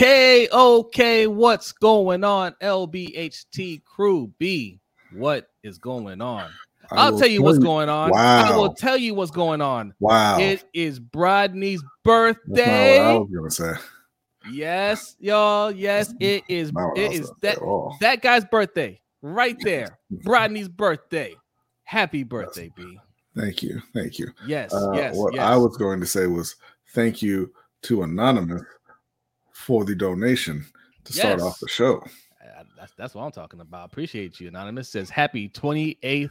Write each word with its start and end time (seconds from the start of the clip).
Okay, 0.00 0.48
okay, 0.50 1.26
what's 1.26 1.72
going 1.72 2.24
on? 2.24 2.54
LBHT 2.62 3.84
crew 3.84 4.32
B, 4.38 4.80
what 5.12 5.50
is 5.62 5.76
going 5.76 6.22
on? 6.22 6.48
I 6.90 6.96
I'll 7.04 7.18
tell 7.18 7.28
you 7.28 7.42
what's 7.42 7.58
going 7.58 7.90
on. 7.90 8.08
Wow. 8.08 8.54
I 8.54 8.56
will 8.56 8.72
tell 8.72 8.96
you 8.96 9.14
what's 9.14 9.30
going 9.30 9.60
on. 9.60 9.92
Wow. 10.00 10.38
It 10.38 10.64
is 10.72 10.98
Brodney's 10.98 11.82
what 11.82 11.90
I 11.90 12.32
birthday. 12.32 13.18
was 13.18 13.28
gonna 13.30 13.50
say. 13.50 13.72
Yes, 14.50 15.16
y'all. 15.20 15.70
Yes, 15.70 16.14
it 16.18 16.44
is. 16.48 16.72
Not 16.72 16.92
what 16.92 16.98
I 16.98 17.02
It 17.02 17.12
is 17.12 17.32
that 17.42 17.58
that 18.00 18.22
guy's 18.22 18.46
birthday 18.46 19.02
right 19.20 19.58
there. 19.62 19.98
Brodney's 20.24 20.70
birthday. 20.70 21.34
Happy 21.84 22.22
birthday, 22.22 22.70
B. 22.74 22.98
Thank 23.36 23.62
you. 23.62 23.82
Thank 23.92 24.18
you. 24.18 24.28
Yes, 24.46 24.72
Uh, 24.72 24.92
yes, 24.92 25.14
what 25.14 25.34
yes. 25.34 25.42
I 25.42 25.56
was 25.56 25.76
going 25.76 26.00
to 26.00 26.06
say 26.06 26.26
was 26.26 26.56
thank 26.94 27.20
you 27.20 27.52
to 27.82 28.02
Anonymous 28.02 28.62
for 29.60 29.84
the 29.84 29.94
donation 29.94 30.64
to 31.04 31.12
start 31.12 31.40
off 31.40 31.58
the 31.60 31.68
show. 31.68 32.02
That's 32.76 32.92
that's 32.94 33.14
what 33.14 33.22
I'm 33.24 33.32
talking 33.32 33.60
about. 33.60 33.86
Appreciate 33.86 34.40
you. 34.40 34.48
Anonymous 34.48 34.88
says 34.88 35.10
happy 35.10 35.48
28th 35.48 36.30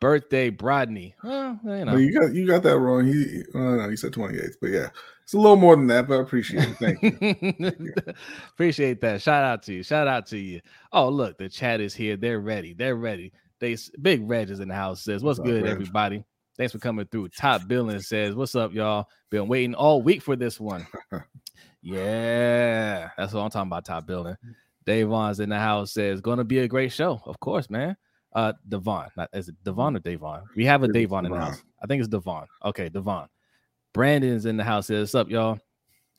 birthday, 0.00 0.50
Brodney. 0.50 1.14
Well, 1.22 1.58
you 1.64 1.70
No, 1.70 1.84
know. 1.84 1.96
you 1.96 2.12
got 2.12 2.34
you 2.34 2.46
got 2.46 2.62
that 2.64 2.78
wrong. 2.78 3.06
He 3.06 3.42
uh, 3.54 3.58
no, 3.58 3.88
he 3.88 3.96
said 3.96 4.12
28th, 4.12 4.54
but 4.60 4.70
yeah, 4.70 4.88
it's 5.22 5.34
a 5.34 5.38
little 5.38 5.56
more 5.56 5.76
than 5.76 5.86
that, 5.88 6.08
but 6.08 6.18
I 6.18 6.22
appreciate 6.22 6.68
it. 6.68 6.76
Thank 6.76 7.02
you. 7.02 7.92
Appreciate 8.50 9.00
that. 9.00 9.22
Shout 9.22 9.44
out 9.44 9.62
to 9.64 9.74
you. 9.74 9.82
Shout 9.82 10.08
out 10.08 10.26
to 10.26 10.38
you. 10.38 10.60
Oh, 10.92 11.08
look, 11.08 11.38
the 11.38 11.48
chat 11.48 11.80
is 11.80 11.94
here. 11.94 12.16
They're 12.16 12.40
ready. 12.40 12.74
They're 12.74 12.96
ready. 12.96 13.32
They 13.60 13.76
big 14.02 14.28
Reg 14.28 14.50
is 14.50 14.60
in 14.60 14.68
the 14.68 14.74
house. 14.74 15.02
Says, 15.02 15.22
"What's 15.22 15.38
What's 15.38 15.50
good, 15.50 15.62
Reg? 15.64 15.72
everybody? 15.72 16.24
Thanks 16.56 16.72
for 16.72 16.78
coming 16.78 17.06
through." 17.06 17.28
Top 17.28 17.66
billing 17.68 18.00
says, 18.00 18.34
"What's 18.34 18.54
up, 18.54 18.72
y'all? 18.74 19.06
Been 19.30 19.48
waiting 19.48 19.74
all 19.74 20.02
week 20.02 20.22
for 20.22 20.36
this 20.36 20.60
one." 20.60 20.86
yeah, 21.94 23.10
that's 23.16 23.32
what 23.32 23.42
I'm 23.42 23.50
talking 23.50 23.68
about. 23.68 23.84
Top 23.84 24.06
billing. 24.06 24.36
Davon's 24.84 25.40
in 25.40 25.48
the 25.48 25.58
house. 25.58 25.92
Says, 25.92 26.20
"Going 26.20 26.38
to 26.38 26.44
be 26.44 26.60
a 26.60 26.68
great 26.68 26.92
show, 26.92 27.20
of 27.24 27.38
course, 27.40 27.70
man." 27.70 27.96
Uh, 28.32 28.52
Devon, 28.68 29.08
not 29.16 29.30
is 29.32 29.48
it 29.48 29.54
Devon 29.64 29.96
or 29.96 30.00
Davon? 30.00 30.42
We 30.54 30.66
have 30.66 30.82
a 30.82 30.88
Davon 30.88 31.26
in 31.26 31.32
the 31.32 31.38
house. 31.38 31.62
I 31.82 31.86
think 31.86 32.00
it's 32.00 32.08
Devon. 32.08 32.46
Okay, 32.64 32.88
Devon. 32.88 33.28
Brandon's 33.94 34.44
in 34.44 34.56
the 34.56 34.64
house. 34.64 34.88
Says, 34.88 35.00
"What's 35.00 35.14
up, 35.14 35.30
y'all? 35.30 35.58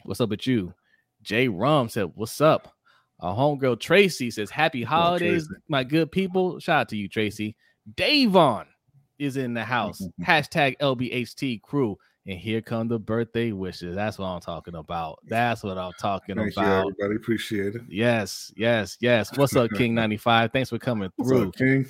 What's 0.03 0.21
up 0.21 0.29
with 0.29 0.47
you?" 0.47 0.73
Jay 1.21 1.47
Rum 1.47 1.89
said, 1.89 2.11
What's 2.15 2.39
up? 2.41 2.73
Our 3.19 3.35
homegirl 3.35 3.79
Tracy 3.79 4.31
says, 4.31 4.49
Happy 4.49 4.83
holidays, 4.83 5.47
Tracy? 5.47 5.61
my 5.67 5.83
good 5.83 6.11
people. 6.11 6.59
Shout 6.59 6.81
out 6.81 6.89
to 6.89 6.97
you, 6.97 7.09
Tracy. 7.09 7.55
Davon 7.95 8.65
is 9.19 9.37
in 9.37 9.53
the 9.53 9.63
house. 9.63 10.01
Hashtag 10.21 10.77
LBHT 10.77 11.61
crew. 11.61 11.97
And 12.27 12.37
here 12.37 12.61
come 12.61 12.89
the 12.89 12.99
birthday 12.99 13.53
wishes. 13.53 13.95
That's 13.95 14.17
what 14.17 14.25
I'm 14.25 14.41
talking 14.41 14.75
about. 14.75 15.19
That's 15.27 15.63
what 15.63 15.77
I'm 15.77 15.93
talking 15.93 16.35
Thank 16.35 16.57
you, 16.57 16.61
about. 16.61 16.79
everybody. 16.91 17.15
Appreciate 17.15 17.75
it. 17.75 17.81
Yes, 17.87 18.51
yes, 18.57 18.97
yes. 18.99 19.35
What's 19.37 19.55
up, 19.55 19.71
King 19.71 19.95
95? 19.95 20.51
Thanks 20.51 20.69
for 20.69 20.77
coming 20.77 21.09
What's 21.15 21.29
through. 21.31 21.47
up, 21.47 21.55
King? 21.55 21.85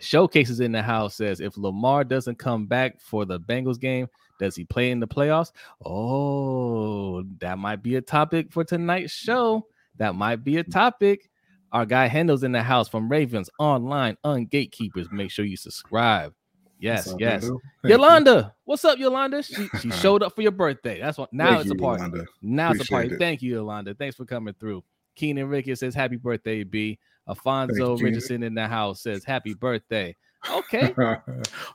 Showcases 0.00 0.60
in 0.60 0.72
the 0.72 0.82
house 0.82 1.14
says 1.14 1.40
if 1.40 1.58
Lamar 1.58 2.04
doesn't 2.04 2.38
come 2.38 2.66
back 2.66 3.00
for 3.00 3.26
the 3.26 3.38
Bengals 3.38 3.78
game, 3.78 4.06
does 4.40 4.56
he 4.56 4.64
play 4.64 4.90
in 4.90 5.00
the 5.00 5.06
playoffs? 5.06 5.52
Oh, 5.84 7.22
that 7.40 7.58
might 7.58 7.82
be 7.82 7.96
a 7.96 8.02
topic 8.02 8.52
for 8.52 8.64
tonight's 8.64 9.12
show. 9.12 9.66
That 9.96 10.14
might 10.14 10.42
be 10.44 10.56
a 10.56 10.64
topic. 10.64 11.28
Our 11.72 11.84
guy 11.84 12.06
Hendel's 12.06 12.44
in 12.44 12.52
the 12.52 12.62
house 12.62 12.88
from 12.88 13.10
Ravens 13.10 13.50
Online 13.58 14.16
Ungatekeepers. 14.24 15.12
Make 15.12 15.30
sure 15.30 15.44
you 15.44 15.56
subscribe. 15.58 16.32
Yes, 16.78 17.08
up, 17.08 17.20
yes. 17.20 17.42
Thank 17.42 17.52
you. 17.52 17.90
Yolanda, 17.90 18.54
what's 18.64 18.84
up, 18.84 18.98
Yolanda? 18.98 19.42
She, 19.42 19.68
she 19.80 19.90
showed 19.90 20.22
up 20.22 20.34
for 20.34 20.42
your 20.42 20.52
birthday. 20.52 21.00
That's 21.00 21.18
what 21.18 21.32
now 21.32 21.46
Thank 21.46 21.60
it's 21.60 21.66
you, 21.68 21.72
a 21.72 21.78
party. 21.78 22.02
Yolanda. 22.02 22.26
Now 22.42 22.72
it's 22.72 22.82
a 22.82 22.84
party. 22.86 23.14
it. 23.14 23.18
Thank 23.18 23.42
you, 23.42 23.54
Yolanda. 23.54 23.94
Thanks 23.94 24.16
for 24.16 24.24
coming 24.24 24.54
through. 24.58 24.84
Keenan 25.14 25.48
Ricketts 25.48 25.80
says 25.80 25.94
happy 25.94 26.16
birthday, 26.16 26.64
B. 26.64 26.98
Alfonso. 27.28 27.96
Richardson 27.96 28.42
in 28.42 28.54
the 28.54 28.66
house 28.66 29.00
says 29.02 29.24
happy 29.24 29.54
birthday. 29.54 30.14
Okay. 30.50 30.92
well, 30.96 31.22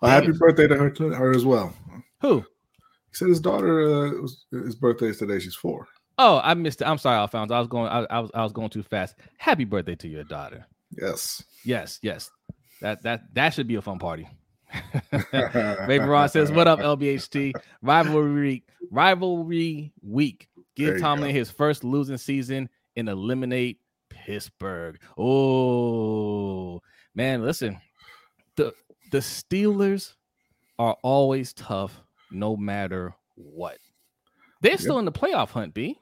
happy 0.04 0.32
birthday 0.32 0.68
to 0.68 0.76
her, 0.76 0.90
to 0.92 1.10
her 1.10 1.32
as 1.32 1.46
well. 1.46 1.74
Who? 2.22 2.40
He 2.40 3.16
said 3.16 3.28
his 3.28 3.42
daughter, 3.42 3.82
uh, 3.82 4.22
was, 4.22 4.46
his 4.52 4.76
birthday 4.76 5.08
is 5.08 5.18
today. 5.18 5.40
She's 5.40 5.56
four. 5.56 5.88
Oh, 6.18 6.40
I 6.44 6.54
missed 6.54 6.82
it. 6.82 6.86
I'm 6.86 6.98
sorry, 6.98 7.18
Alfonso. 7.18 7.56
I 7.56 7.60
was 7.60 7.68
going. 7.68 7.88
I, 7.88 8.06
I 8.10 8.20
was. 8.20 8.32
I 8.34 8.44
was 8.44 8.52
going 8.52 8.70
too 8.70 8.84
fast. 8.84 9.16
Happy 9.38 9.66
birthday 9.66 9.96
to 9.96 10.08
your 10.08 10.24
daughter. 10.24 10.68
Yes. 10.92 11.44
Yes, 11.66 12.00
yes. 12.02 12.30
That 12.82 13.02
that 13.04 13.34
that 13.34 13.54
should 13.54 13.68
be 13.68 13.76
a 13.76 13.82
fun 13.82 13.98
party. 13.98 14.28
Baby 15.88 16.06
Ron 16.06 16.30
says, 16.30 16.52
"What 16.52 16.68
up, 16.68 16.80
LBHT? 16.80 17.54
Rivalry 17.82 18.42
week. 18.42 18.70
Rivalry 18.90 19.92
week. 20.02 20.48
Give 20.76 21.00
Tomlin 21.00 21.36
his 21.36 21.52
first 21.52 21.84
losing 21.84 22.18
season 22.18 22.70
and 22.96 23.10
eliminate 23.10 23.80
Pittsburgh. 24.10 25.00
Oh 25.18 26.82
man, 27.16 27.44
listen. 27.44 27.80
The 28.56 28.74
the 29.12 29.20
Steelers 29.20 30.14
are 30.80 30.98
always 31.04 31.54
tough, 31.54 32.02
no 32.32 32.56
matter 32.56 33.14
what. 33.36 33.78
They're 34.62 34.78
still 34.78 35.00
in 35.00 35.06
the 35.06 35.12
playoff 35.12 35.50
hunt. 35.50 35.74
B. 35.74 36.00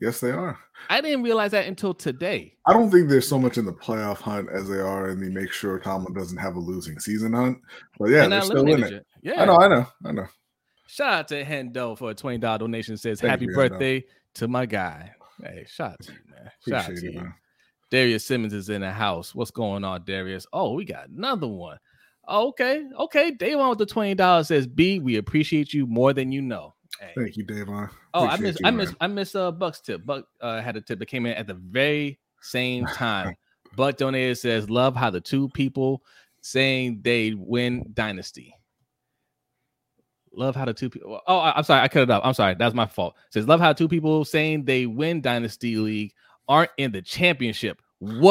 Yes, 0.00 0.20
they 0.20 0.30
are. 0.30 0.58
I 0.90 1.00
didn't 1.00 1.22
realize 1.22 1.50
that 1.50 1.66
until 1.66 1.92
today. 1.92 2.54
I 2.66 2.72
don't 2.72 2.90
think 2.90 3.08
they're 3.08 3.20
so 3.20 3.38
much 3.38 3.58
in 3.58 3.64
the 3.64 3.72
playoff 3.72 4.18
hunt 4.18 4.48
as 4.52 4.68
they 4.68 4.78
are 4.78 5.10
in 5.10 5.20
the 5.20 5.28
make 5.28 5.50
sure 5.52 5.78
Tomlin 5.78 6.14
doesn't 6.14 6.38
have 6.38 6.56
a 6.56 6.60
losing 6.60 7.00
season 7.00 7.32
hunt. 7.32 7.58
But 7.98 8.10
yeah, 8.10 8.22
And 8.24 8.32
they're 8.32 8.42
still 8.42 8.66
in 8.72 8.82
it. 8.84 9.06
Yeah. 9.22 9.42
I 9.42 9.44
know, 9.44 9.56
I 9.56 9.68
know, 9.68 9.86
I 10.04 10.12
know. 10.12 10.26
Shout 10.86 11.12
out 11.12 11.28
to 11.28 11.44
Hendo 11.44 11.98
for 11.98 12.10
a 12.10 12.14
twenty 12.14 12.38
dollar 12.38 12.58
donation. 12.58 12.96
Says 12.96 13.20
Thank 13.20 13.30
happy 13.30 13.44
you, 13.46 13.50
Hendo. 13.50 13.54
birthday 13.70 14.04
to 14.34 14.48
my 14.48 14.66
guy. 14.66 15.12
Hey, 15.42 15.66
shout 15.68 15.92
out 15.92 16.00
to 16.02 16.12
you, 16.12 16.18
man. 16.30 16.50
Shout 16.66 16.90
out 16.90 16.96
to 16.96 17.04
you. 17.04 17.12
man. 17.20 17.34
Darius 17.90 18.24
Simmons 18.24 18.52
is 18.52 18.68
in 18.68 18.80
the 18.82 18.90
house. 18.92 19.34
What's 19.34 19.50
going 19.50 19.84
on, 19.84 20.04
Darius? 20.04 20.46
Oh, 20.52 20.74
we 20.74 20.84
got 20.84 21.08
another 21.08 21.46
one. 21.46 21.78
Oh, 22.26 22.48
okay, 22.48 22.84
okay. 22.98 23.30
Davon 23.32 23.70
with 23.70 23.78
the 23.78 23.86
twenty 23.86 24.14
dollars 24.14 24.48
says, 24.48 24.66
"B, 24.66 24.98
we 24.98 25.16
appreciate 25.16 25.72
you 25.74 25.86
more 25.86 26.12
than 26.12 26.30
you 26.32 26.40
know." 26.42 26.74
Hey. 27.00 27.12
Thank 27.16 27.36
you, 27.36 27.44
Davon. 27.44 27.88
Oh, 28.14 28.26
I 28.26 28.36
miss, 28.36 28.58
you, 28.58 28.66
I 28.66 28.70
man. 28.70 28.76
miss, 28.78 28.94
I 29.00 29.06
miss 29.06 29.34
uh 29.34 29.52
Buck's 29.52 29.80
tip. 29.80 30.04
Buck 30.04 30.26
uh 30.40 30.60
had 30.60 30.76
a 30.76 30.80
tip 30.80 30.98
that 30.98 31.06
came 31.06 31.26
in 31.26 31.34
at 31.34 31.46
the 31.46 31.54
very 31.54 32.18
same 32.40 32.86
time. 32.94 33.34
Buck 33.76 33.96
donated 33.96 34.38
says, 34.38 34.68
"Love 34.68 34.96
how 34.96 35.10
the 35.10 35.20
two 35.20 35.48
people 35.50 36.02
saying 36.40 37.00
they 37.02 37.34
win 37.34 37.84
dynasty." 37.94 38.54
Love 40.32 40.54
how 40.56 40.64
the 40.64 40.74
two 40.74 40.90
people. 40.90 41.20
Oh, 41.26 41.38
I- 41.38 41.56
I'm 41.56 41.64
sorry, 41.64 41.82
I 41.82 41.88
cut 41.88 42.02
it 42.02 42.10
up. 42.10 42.24
I'm 42.24 42.34
sorry, 42.34 42.54
that's 42.54 42.74
my 42.74 42.86
fault. 42.86 43.14
says, 43.30 43.46
"Love 43.48 43.60
how 43.60 43.72
two 43.72 43.88
people 43.88 44.24
saying 44.24 44.64
they 44.64 44.86
win 44.86 45.20
dynasty 45.20 45.76
league 45.76 46.12
aren't 46.48 46.70
in 46.78 46.92
the 46.92 47.02
championship." 47.02 47.80
What? 48.00 48.30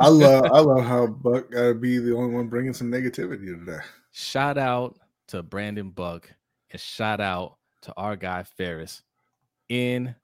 I 0.00 0.08
love, 0.08 0.44
I 0.46 0.58
love 0.60 0.84
how 0.84 1.06
Buck 1.06 1.50
gotta 1.50 1.74
be 1.74 1.98
the 1.98 2.14
only 2.16 2.34
one 2.34 2.48
bringing 2.48 2.72
some 2.72 2.90
negativity 2.90 3.46
today. 3.46 3.78
shout 4.10 4.58
out 4.58 4.98
to 5.28 5.42
Brandon 5.42 5.90
Buck 5.90 6.28
and 6.72 6.80
shout 6.80 7.20
out 7.20 7.56
to 7.82 7.92
our 7.96 8.16
guy 8.16 8.42
Ferris 8.42 9.02
in 9.68 10.14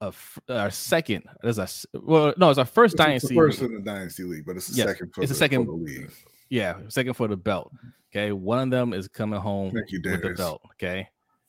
a 0.00 0.12
our 0.48 0.70
second. 0.70 1.24
There's 1.42 1.58
a 1.58 1.68
well, 2.00 2.34
no, 2.36 2.50
it's 2.50 2.58
our 2.58 2.64
first 2.64 2.94
It's 2.94 3.02
dynasty. 3.04 3.34
first 3.34 3.60
league. 3.60 3.70
in 3.72 3.76
the 3.76 3.82
dynasty 3.90 4.22
league, 4.24 4.44
but 4.46 4.56
it's 4.56 4.68
the 4.68 4.76
Yes, 4.76 4.88
second. 4.88 5.12
For 5.14 5.22
it's 5.22 5.30
the 5.30 5.34
the, 5.34 5.38
second- 5.38 5.66
for 5.66 5.72
the 5.72 5.84
league. 5.84 6.10
Yeah, 6.50 6.76
second 6.88 7.14
for 7.14 7.28
the 7.28 7.36
belt. 7.36 7.72
Okay, 8.10 8.32
one 8.32 8.58
of 8.60 8.70
them 8.70 8.94
is 8.94 9.06
coming 9.06 9.38
home 9.38 9.70
Thank 9.70 9.90
you, 9.92 10.00
with 10.02 10.12
the 10.12 10.18
Darius. 10.18 10.38
belt. 10.38 10.62
Okay, 10.74 11.08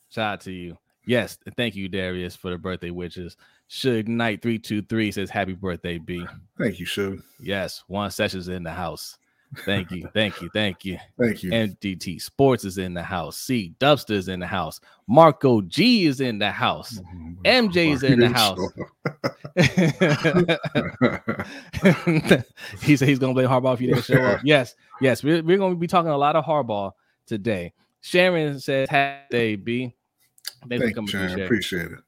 shout 0.10 0.34
out 0.34 0.42
to 0.42 0.52
you. 0.52 0.78
Yes, 1.06 1.38
thank 1.56 1.76
you, 1.76 1.88
Darius, 1.88 2.36
for 2.36 2.52
the 2.52 2.58
birthday 2.58 2.90
witches. 2.92 3.38
Suge 3.70 4.08
Knight 4.08 4.42
three 4.42 4.60
two 4.60 4.82
three 4.82 5.12
says 5.12 5.30
happy 5.30 5.54
birthday, 5.54 5.98
B. 6.00 6.26
Thank 6.58 6.80
you, 6.80 6.86
Shug. 6.86 7.20
Yes, 7.40 7.84
one 7.88 8.12
session's 8.12 8.50
in 8.50 8.64
the 8.64 8.72
house. 8.72 9.18
Thank 9.66 9.92
you, 9.92 10.08
thank 10.14 10.42
you, 10.42 10.50
thank 10.54 10.86
you. 10.86 11.00
Thank 11.20 11.42
you. 11.42 11.52
MDT 11.52 12.22
Sports 12.22 12.66
is 12.66 12.78
in 12.78 12.94
the 12.94 13.02
house. 13.02 13.38
C 13.38 13.74
Dubster 13.80 14.12
is 14.12 14.28
in 14.28 14.40
the 14.40 14.48
house. 14.48 14.80
Marco 15.08 15.62
G 15.62 16.06
is 16.06 16.22
in 16.22 16.38
the 16.38 16.52
house. 16.52 17.00
MJ's 17.44 18.04
in 18.04 18.20
the 18.20 18.30
house. 18.30 18.60
he 22.82 22.96
said 22.96 23.08
he's 23.08 23.18
gonna 23.18 23.34
play 23.34 23.46
hardball 23.46 23.74
if 23.74 23.82
you 23.82 23.88
didn't 23.88 24.06
show 24.06 24.22
up. 24.22 24.42
Yes, 24.44 24.76
yes, 25.02 25.24
we're, 25.24 25.42
we're 25.42 25.58
gonna 25.58 25.76
be 25.76 25.88
talking 25.88 26.12
a 26.12 26.18
lot 26.18 26.36
of 26.36 26.46
hardball 26.46 26.92
today. 27.26 27.74
Sharon 28.02 28.60
says, 28.60 28.88
"Happy 28.88 29.26
day, 29.32 29.56
B." 29.56 29.96
Thanks 30.68 30.84
Thank 30.84 30.90
you, 30.90 30.96
coming 30.96 31.10
through, 31.10 31.20
Sharon. 31.20 31.30
Sharon. 31.30 31.46
Appreciate 31.46 31.92
it. 31.92 32.00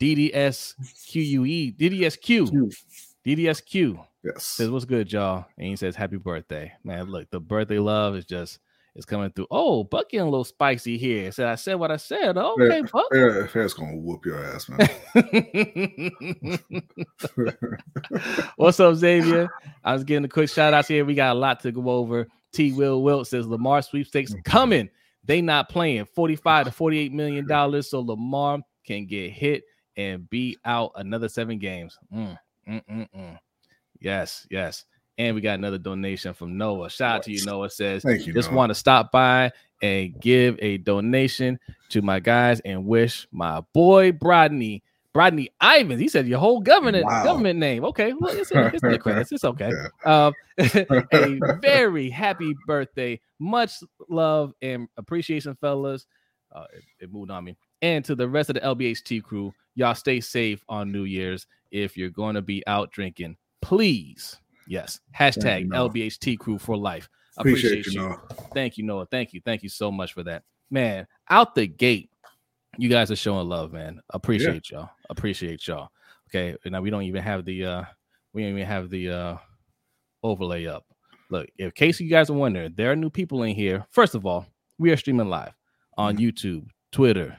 DDSQUE, 0.00 1.76
DDSQ, 1.76 2.72
DDSQ 3.24 4.04
Yes. 4.24 4.44
says, 4.44 4.70
"What's 4.70 4.86
good, 4.86 5.12
y'all?" 5.12 5.44
And 5.58 5.68
he 5.68 5.76
says, 5.76 5.94
"Happy 5.94 6.16
birthday, 6.16 6.72
man! 6.82 7.10
Look, 7.10 7.30
the 7.30 7.40
birthday 7.40 7.78
love 7.78 8.16
is 8.16 8.24
just 8.24 8.58
is 8.96 9.04
coming 9.04 9.30
through. 9.30 9.48
Oh, 9.50 9.84
Buck 9.84 10.08
getting 10.08 10.26
a 10.26 10.30
little 10.30 10.44
spicy 10.44 10.96
here. 10.96 11.30
Said 11.30 11.46
I 11.46 11.56
said 11.56 11.74
what 11.74 11.90
I 11.90 11.96
said. 11.96 12.38
Okay, 12.38 12.82
Buck." 12.90 13.06
Fair, 13.12 13.46
Fair's 13.48 13.74
gonna 13.74 13.96
whoop 13.96 14.24
your 14.24 14.42
ass, 14.42 14.68
man. 14.68 14.88
What's 18.56 18.80
up, 18.80 18.94
Xavier? 18.94 19.48
I 19.84 19.92
was 19.92 20.04
getting 20.04 20.24
a 20.24 20.28
quick 20.28 20.48
shout 20.48 20.72
out 20.72 20.86
here. 20.86 21.04
We 21.04 21.14
got 21.14 21.36
a 21.36 21.38
lot 21.38 21.60
to 21.60 21.72
go 21.72 21.90
over. 21.90 22.26
T. 22.52 22.72
Will 22.72 23.02
Wilt 23.02 23.26
says 23.26 23.46
Lamar 23.46 23.82
sweepstakes 23.82 24.34
coming. 24.44 24.88
They 25.24 25.42
not 25.42 25.68
playing 25.68 26.06
45 26.14 26.66
to 26.66 26.72
48 26.72 27.12
million 27.12 27.46
dollars, 27.46 27.90
so 27.90 28.00
Lamar 28.00 28.60
can 28.86 29.06
get 29.06 29.32
hit 29.32 29.64
and 29.96 30.28
be 30.30 30.56
out 30.64 30.92
another 30.96 31.28
seven 31.28 31.58
games. 31.58 31.98
Mm, 32.14 32.38
mm, 32.68 32.82
mm, 32.90 33.08
mm. 33.14 33.38
Yes, 34.04 34.46
yes. 34.50 34.84
And 35.16 35.34
we 35.34 35.40
got 35.40 35.58
another 35.58 35.78
donation 35.78 36.34
from 36.34 36.58
Noah. 36.58 36.90
Shout 36.90 37.16
out 37.16 37.22
to 37.24 37.32
you, 37.32 37.44
Noah. 37.44 37.70
Says, 37.70 38.02
Thank 38.02 38.26
you. 38.26 38.32
just 38.34 38.52
want 38.52 38.70
to 38.70 38.74
stop 38.74 39.10
by 39.10 39.50
and 39.82 40.18
give 40.20 40.56
a 40.60 40.78
donation 40.78 41.58
to 41.90 42.02
my 42.02 42.20
guys 42.20 42.60
and 42.60 42.84
wish 42.84 43.26
my 43.32 43.60
boy 43.72 44.12
Brodney, 44.12 44.82
Brodney 45.14 45.48
Ivans. 45.60 46.00
He 46.00 46.08
said 46.08 46.26
your 46.26 46.38
whole 46.40 46.60
government 46.60 47.04
Wow. 47.04 47.24
government 47.24 47.58
name. 47.60 47.84
Okay, 47.86 48.12
well, 48.12 48.34
it's, 48.36 48.50
it's 48.52 49.02
credits. 49.02 49.32
It's 49.32 49.44
okay. 49.44 49.70
Um, 50.04 50.34
a 50.58 51.38
very 51.62 52.10
happy 52.10 52.54
birthday. 52.66 53.18
Much 53.38 53.72
love 54.08 54.52
and 54.62 54.88
appreciation, 54.96 55.56
fellas. 55.60 56.06
Uh, 56.52 56.64
it, 56.72 56.84
it 57.04 57.12
moved 57.12 57.30
on 57.30 57.44
me. 57.44 57.56
And 57.82 58.04
to 58.04 58.14
the 58.14 58.28
rest 58.28 58.50
of 58.50 58.54
the 58.54 58.60
LBHT 58.60 59.22
crew, 59.22 59.52
y'all 59.76 59.94
stay 59.94 60.20
safe 60.20 60.62
on 60.68 60.92
New 60.92 61.04
Year's. 61.04 61.46
If 61.70 61.96
you're 61.96 62.10
going 62.10 62.34
to 62.36 62.42
be 62.42 62.64
out 62.66 62.90
drinking, 62.92 63.36
please, 63.64 64.38
yes, 64.68 65.00
hashtag 65.16 65.68
LBHT 65.68 66.38
crew 66.38 66.58
for 66.58 66.76
life. 66.76 67.08
Appreciate, 67.38 67.86
you, 67.86 68.00
Noah. 68.00 68.20
Thank 68.52 68.78
you, 68.78 68.84
Noah. 68.84 69.06
Thank 69.10 69.32
you. 69.32 69.40
Thank 69.44 69.62
you 69.62 69.68
so 69.68 69.90
much 69.90 70.12
for 70.12 70.22
that. 70.24 70.42
Man, 70.70 71.06
out 71.30 71.54
the 71.54 71.66
gate, 71.66 72.10
you 72.78 72.88
guys 72.88 73.10
are 73.10 73.16
showing 73.16 73.48
love, 73.48 73.72
man. 73.72 74.00
Appreciate 74.10 74.70
y'all. 74.70 74.90
Appreciate 75.10 75.66
y'all. 75.66 75.88
Okay. 76.28 76.56
Now 76.66 76.80
we 76.80 76.90
don't 76.90 77.02
even 77.02 77.22
have 77.22 77.44
the 77.44 77.64
uh 77.64 77.84
we 78.32 78.42
don't 78.42 78.52
even 78.52 78.66
have 78.66 78.90
the 78.90 79.08
uh 79.10 79.36
overlay 80.22 80.66
up. 80.66 80.84
Look, 81.30 81.48
in 81.58 81.70
case 81.72 82.00
you 82.00 82.08
guys 82.10 82.30
are 82.30 82.34
wondering, 82.34 82.74
there 82.76 82.92
are 82.92 82.96
new 82.96 83.10
people 83.10 83.42
in 83.44 83.54
here. 83.54 83.86
First 83.90 84.14
of 84.14 84.26
all, 84.26 84.46
we 84.78 84.90
are 84.92 84.96
streaming 84.96 85.28
live 85.28 85.52
on 85.96 86.16
Mhm. 86.16 86.20
YouTube, 86.20 86.66
Twitter, 86.92 87.36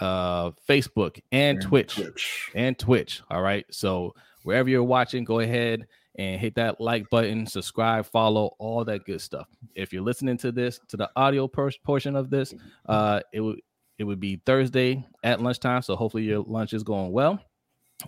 uh, 0.00 0.50
Facebook, 0.68 1.20
and, 1.32 1.58
And 1.58 1.62
Twitch 1.62 1.94
Twitch. 1.94 2.50
and 2.54 2.78
Twitch. 2.78 3.22
All 3.30 3.42
right. 3.42 3.64
So 3.70 4.14
wherever 4.48 4.70
you're 4.70 4.82
watching, 4.82 5.24
go 5.24 5.40
ahead 5.40 5.86
and 6.18 6.40
hit 6.40 6.54
that 6.54 6.80
like 6.80 7.10
button, 7.10 7.46
subscribe, 7.46 8.06
follow, 8.06 8.52
all 8.58 8.82
that 8.82 9.04
good 9.04 9.20
stuff. 9.20 9.46
If 9.74 9.92
you're 9.92 10.00
listening 10.00 10.38
to 10.38 10.50
this, 10.50 10.80
to 10.88 10.96
the 10.96 11.10
audio 11.16 11.46
per- 11.46 11.70
portion 11.84 12.16
of 12.16 12.30
this, 12.30 12.54
uh, 12.88 13.20
it 13.34 13.42
would 13.42 13.60
it 13.98 14.04
would 14.04 14.20
be 14.20 14.40
Thursday 14.46 15.04
at 15.22 15.42
lunchtime. 15.42 15.82
So 15.82 15.96
hopefully 15.96 16.22
your 16.22 16.42
lunch 16.44 16.72
is 16.72 16.82
going 16.82 17.12
well. 17.12 17.38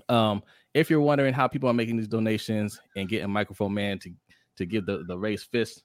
Um, 0.08 0.42
if 0.72 0.88
you're 0.88 1.02
wondering 1.02 1.34
how 1.34 1.46
people 1.46 1.68
are 1.68 1.74
making 1.74 1.98
these 1.98 2.08
donations 2.08 2.80
and 2.96 3.06
getting 3.06 3.30
microphone 3.30 3.74
man 3.74 3.98
to 3.98 4.10
to 4.56 4.64
give 4.64 4.86
the 4.86 5.04
the 5.06 5.18
raised 5.18 5.48
fist, 5.52 5.82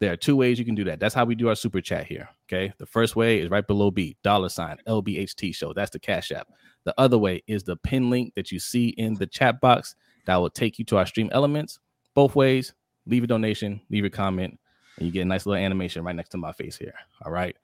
there 0.00 0.12
are 0.12 0.16
two 0.16 0.34
ways 0.34 0.58
you 0.58 0.64
can 0.64 0.74
do 0.74 0.84
that. 0.84 0.98
That's 0.98 1.14
how 1.14 1.24
we 1.24 1.34
do 1.34 1.48
our 1.48 1.54
super 1.54 1.80
chat 1.80 2.06
here. 2.06 2.28
Okay. 2.48 2.72
The 2.78 2.86
first 2.86 3.16
way 3.16 3.38
is 3.38 3.50
right 3.50 3.66
below 3.66 3.90
B, 3.90 4.16
dollar 4.24 4.48
sign 4.48 4.78
LBHT 4.88 5.54
show. 5.54 5.72
That's 5.72 5.90
the 5.90 5.98
cash 5.98 6.32
app. 6.32 6.48
The 6.84 6.94
other 6.98 7.18
way 7.18 7.42
is 7.46 7.62
the 7.62 7.76
pin 7.76 8.08
link 8.10 8.32
that 8.34 8.50
you 8.50 8.58
see 8.58 8.88
in 8.88 9.14
the 9.14 9.26
chat 9.26 9.60
box 9.60 9.94
that 10.24 10.36
will 10.36 10.50
take 10.50 10.78
you 10.78 10.84
to 10.86 10.96
our 10.96 11.06
stream 11.06 11.28
elements. 11.32 11.78
Both 12.14 12.34
ways, 12.34 12.72
leave 13.06 13.24
a 13.24 13.26
donation, 13.26 13.80
leave 13.90 14.04
a 14.04 14.10
comment, 14.10 14.58
and 14.96 15.06
you 15.06 15.12
get 15.12 15.22
a 15.22 15.26
nice 15.26 15.44
little 15.44 15.62
animation 15.62 16.02
right 16.02 16.16
next 16.16 16.30
to 16.30 16.38
my 16.38 16.52
face 16.52 16.76
here. 16.76 16.94
All 17.24 17.32
right. 17.32 17.54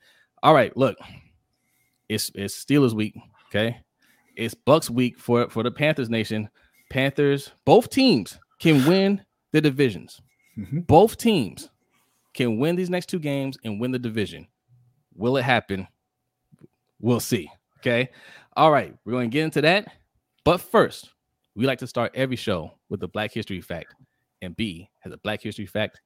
All 0.42 0.54
right. 0.54 0.76
Look, 0.76 0.98
it's 2.08 2.30
it's 2.34 2.54
Steelers 2.62 2.92
week. 2.92 3.16
Okay. 3.48 3.78
It's 4.36 4.54
Bucks 4.54 4.90
week 4.90 5.18
for 5.18 5.48
for 5.48 5.62
the 5.62 5.70
Panthers 5.70 6.10
Nation. 6.10 6.50
Panthers, 6.90 7.50
both 7.64 7.88
teams 7.88 8.38
can 8.60 8.86
win 8.86 9.24
the 9.52 9.60
divisions. 9.60 10.20
Mhm. 10.58 10.86
Both 10.86 11.16
teams 11.16 11.70
can 12.36 12.58
win 12.58 12.76
these 12.76 12.90
next 12.90 13.06
two 13.06 13.18
games 13.18 13.58
and 13.64 13.80
win 13.80 13.90
the 13.90 13.98
division. 13.98 14.46
Will 15.14 15.36
it 15.38 15.42
happen? 15.42 15.88
We'll 17.00 17.20
see. 17.20 17.50
Okay. 17.78 18.10
All 18.56 18.70
right. 18.70 18.94
We're 19.04 19.12
going 19.12 19.30
to 19.30 19.34
get 19.34 19.44
into 19.44 19.62
that. 19.62 19.88
But 20.44 20.60
first, 20.60 21.10
we 21.54 21.66
like 21.66 21.78
to 21.80 21.86
start 21.86 22.12
every 22.14 22.36
show 22.36 22.72
with 22.90 23.02
a 23.02 23.08
Black 23.08 23.32
History 23.32 23.60
fact. 23.60 23.94
And 24.42 24.54
B 24.54 24.88
has 25.00 25.12
a 25.12 25.18
Black 25.18 25.42
History 25.42 25.66
fact 25.66 26.00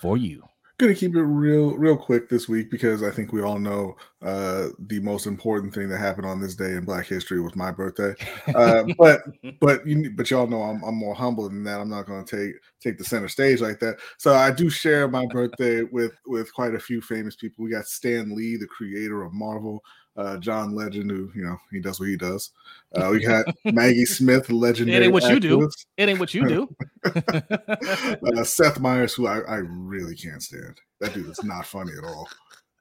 for 0.00 0.16
you. 0.16 0.42
Gonna 0.78 0.94
keep 0.94 1.16
it 1.16 1.22
real, 1.22 1.74
real 1.74 1.96
quick 1.96 2.28
this 2.28 2.50
week 2.50 2.70
because 2.70 3.02
I 3.02 3.10
think 3.10 3.32
we 3.32 3.40
all 3.40 3.58
know 3.58 3.96
uh, 4.20 4.68
the 4.78 5.00
most 5.00 5.26
important 5.26 5.72
thing 5.72 5.88
that 5.88 5.96
happened 5.96 6.26
on 6.26 6.38
this 6.38 6.54
day 6.54 6.72
in 6.72 6.84
Black 6.84 7.06
history 7.06 7.40
was 7.40 7.56
my 7.56 7.70
birthday. 7.70 8.14
Uh, 8.54 8.84
but 8.98 9.22
but 9.58 9.86
you 9.86 10.10
but 10.10 10.30
y'all 10.30 10.46
know 10.46 10.60
I'm, 10.60 10.82
I'm 10.84 10.94
more 10.94 11.14
humble 11.14 11.48
than 11.48 11.64
that. 11.64 11.80
I'm 11.80 11.88
not 11.88 12.04
going 12.04 12.26
to 12.26 12.36
take 12.36 12.56
take 12.80 12.98
the 12.98 13.04
center 13.04 13.28
stage 13.28 13.62
like 13.62 13.80
that. 13.80 13.96
So 14.18 14.34
I 14.34 14.50
do 14.50 14.68
share 14.68 15.08
my 15.08 15.24
birthday 15.24 15.82
with 15.82 16.12
with 16.26 16.52
quite 16.52 16.74
a 16.74 16.80
few 16.80 17.00
famous 17.00 17.36
people. 17.36 17.64
We 17.64 17.70
got 17.70 17.86
Stan 17.86 18.36
Lee, 18.36 18.56
the 18.56 18.66
creator 18.66 19.22
of 19.22 19.32
Marvel. 19.32 19.82
Uh, 20.16 20.38
John 20.38 20.74
Legend, 20.74 21.10
who 21.10 21.30
you 21.34 21.44
know 21.44 21.58
he 21.70 21.78
does 21.80 22.00
what 22.00 22.08
he 22.08 22.16
does. 22.16 22.50
Uh, 22.94 23.10
we 23.12 23.20
got 23.20 23.44
Maggie 23.66 24.06
Smith, 24.06 24.48
legendary. 24.50 24.96
It 24.96 25.04
ain't 25.04 25.12
what 25.12 25.24
you 25.28 25.38
do. 25.38 25.68
It 25.98 26.08
ain't 26.08 26.18
what 26.18 26.32
you 26.32 26.48
do. 26.48 26.76
uh, 27.04 28.44
Seth 28.44 28.80
Meyers, 28.80 29.14
who 29.14 29.26
I, 29.26 29.40
I 29.40 29.56
really 29.68 30.14
can't 30.14 30.42
stand. 30.42 30.80
That 31.00 31.12
dude 31.14 31.28
is 31.28 31.44
not 31.44 31.66
funny 31.66 31.92
at 31.98 32.04
all. 32.04 32.28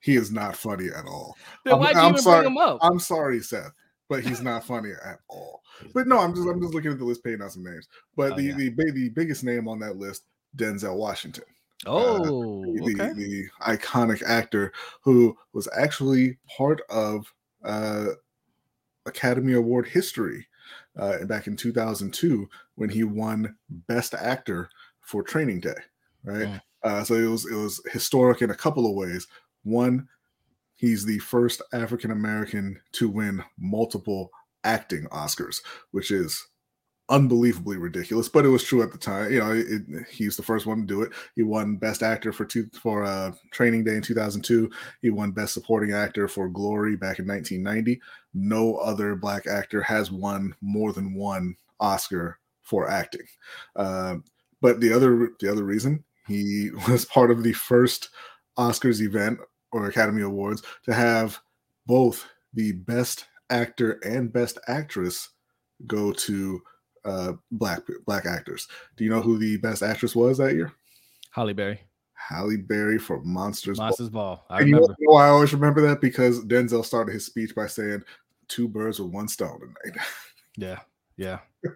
He 0.02 0.16
is 0.16 0.32
not 0.32 0.56
funny 0.56 0.88
at 0.96 1.06
all. 1.06 1.36
then 1.64 1.80
why'd 1.80 1.96
you 1.96 2.02
I'm 2.02 2.10
even 2.12 2.22
sorry. 2.22 2.44
bring 2.44 2.52
him 2.54 2.58
up? 2.58 2.78
I'm 2.82 3.00
sorry, 3.00 3.40
Seth, 3.42 3.72
but 4.08 4.24
he's 4.24 4.42
not 4.42 4.64
funny 4.64 4.92
at 5.04 5.20
all. 5.28 5.62
But 5.94 6.08
no, 6.08 6.20
I'm 6.20 6.34
just 6.34 6.48
I'm 6.48 6.62
just 6.62 6.74
looking 6.74 6.92
at 6.92 7.00
the 7.00 7.06
list, 7.06 7.24
paying 7.24 7.42
out 7.42 7.52
some 7.52 7.64
names. 7.64 7.88
But 8.16 8.34
Oh, 8.34 8.36
the, 8.36 8.44
yeah. 8.44 8.56
the 8.56 8.70
the 8.94 9.10
biggest 9.10 9.44
name 9.44 9.68
on 9.68 9.80
that 9.80 9.98
list, 9.98 10.24
Denzel 10.56 10.96
Washington, 10.96 11.44
oh, 11.86 12.62
the, 12.64 12.94
okay. 12.94 13.14
the 13.14 13.46
iconic 13.62 14.22
actor 14.24 14.72
who 15.02 15.38
was 15.54 15.68
actually 15.76 16.38
part 16.58 16.82
of 16.90 17.32
uh, 17.64 18.08
Academy 19.06 19.54
Award 19.54 19.88
history 19.88 20.48
uh, 20.98 21.26
back 21.26 21.48
in 21.48 21.56
2002 21.56 22.48
when 22.76 22.90
he 22.90 23.04
won 23.04 23.56
Best 23.70 24.14
Actor 24.14 24.70
for 25.02 25.24
Training 25.24 25.60
Day. 25.60 25.76
Right, 26.24 26.48
Mm. 26.48 26.62
uh, 26.84 27.04
so 27.04 27.14
it 27.14 27.28
was 27.28 27.46
it 27.46 27.54
was 27.56 27.82
historic 27.92 28.42
in 28.42 28.50
a 28.50 28.56
couple 28.56 28.88
of 28.88 28.96
ways. 28.96 29.28
One, 29.64 30.08
he's 30.76 31.06
the 31.06 31.20
first 31.20 31.62
African 31.72 32.10
American 32.12 32.80
to 32.94 33.10
win 33.10 33.44
multiple 33.60 34.32
acting 34.64 35.06
Oscars, 35.12 35.62
which 35.92 36.10
is 36.10 36.48
unbelievably 37.10 37.78
ridiculous, 37.78 38.28
but 38.28 38.46
it 38.46 38.50
was 38.50 38.64
true 38.64 38.82
at 38.82 38.92
the 38.92 38.98
time. 38.98 39.32
You 39.32 39.40
know, 39.40 39.52
it, 39.52 40.08
he's 40.10 40.36
the 40.36 40.44
first 40.44 40.66
one 40.66 40.82
to 40.82 40.86
do 40.86 41.02
it. 41.04 41.12
He 41.36 41.44
won 41.44 41.76
Best 41.76 42.02
Actor 42.02 42.34
for 42.34 42.46
two 42.46 42.68
for 42.82 43.04
uh, 43.04 43.32
Training 43.52 43.84
Day 43.84 43.96
in 43.96 44.02
2002. 44.02 44.70
He 45.02 45.10
won 45.10 45.32
Best 45.32 45.54
Supporting 45.54 45.94
Actor 45.94 46.28
for 46.28 46.50
Glory 46.50 46.96
back 46.96 47.20
in 47.20 47.28
1990. 47.28 48.02
No 48.34 48.78
other 48.78 49.16
Black 49.16 49.48
actor 49.48 49.82
has 49.82 50.12
won 50.12 50.56
more 50.62 50.94
than 50.94 51.14
one 51.14 51.56
Oscar 51.80 52.40
for 52.64 52.90
acting. 52.90 53.26
Um, 53.76 54.24
but 54.62 54.80
the 54.80 54.92
other 54.92 55.32
the 55.40 55.52
other 55.52 55.64
reason 55.64 56.04
he 56.28 56.72
was 56.90 57.06
part 57.06 57.32
of 57.32 57.44
the 57.44 57.54
first 57.54 58.10
Oscars 58.58 59.02
event 59.02 59.40
or 59.72 59.88
Academy 59.88 60.22
Awards 60.22 60.64
to 60.86 60.94
have 60.94 61.40
both 61.86 62.26
the 62.54 62.72
Best 62.72 63.26
Actor 63.50 64.00
and 64.04 64.34
Best 64.34 64.58
Actress 64.68 65.30
go 65.86 66.12
to 66.12 66.62
uh, 67.06 67.34
black 67.52 67.82
black 68.06 68.26
actors. 68.26 68.68
Do 68.98 69.04
you 69.04 69.10
know 69.10 69.22
who 69.22 69.38
the 69.38 69.58
best 69.58 69.84
actress 69.84 70.16
was 70.16 70.38
that 70.40 70.56
year? 70.56 70.72
Holly 71.32 71.54
Berry, 71.54 71.80
Halle 72.14 72.58
Berry 72.58 72.98
for 72.98 73.22
Monsters. 73.24 73.78
Monsters 73.78 74.10
Ball. 74.10 74.46
I 74.50 74.60
And 74.60 74.68
you 74.68 74.74
know 74.76 74.82
remember. 74.82 74.96
why 75.06 75.26
I 75.28 75.30
always 75.30 75.54
remember 75.54 75.82
that 75.82 76.02
because 76.02 76.44
Denzel 76.46 76.84
started 76.86 77.12
his 77.14 77.26
speech 77.26 77.54
by 77.56 77.68
saying, 77.68 78.04
two 78.48 78.68
birds 78.68 79.00
with 79.00 79.12
one 79.12 79.28
stone 79.28 79.60
tonight." 79.60 79.98
Yeah, 80.58 80.80
yeah. 81.18 81.40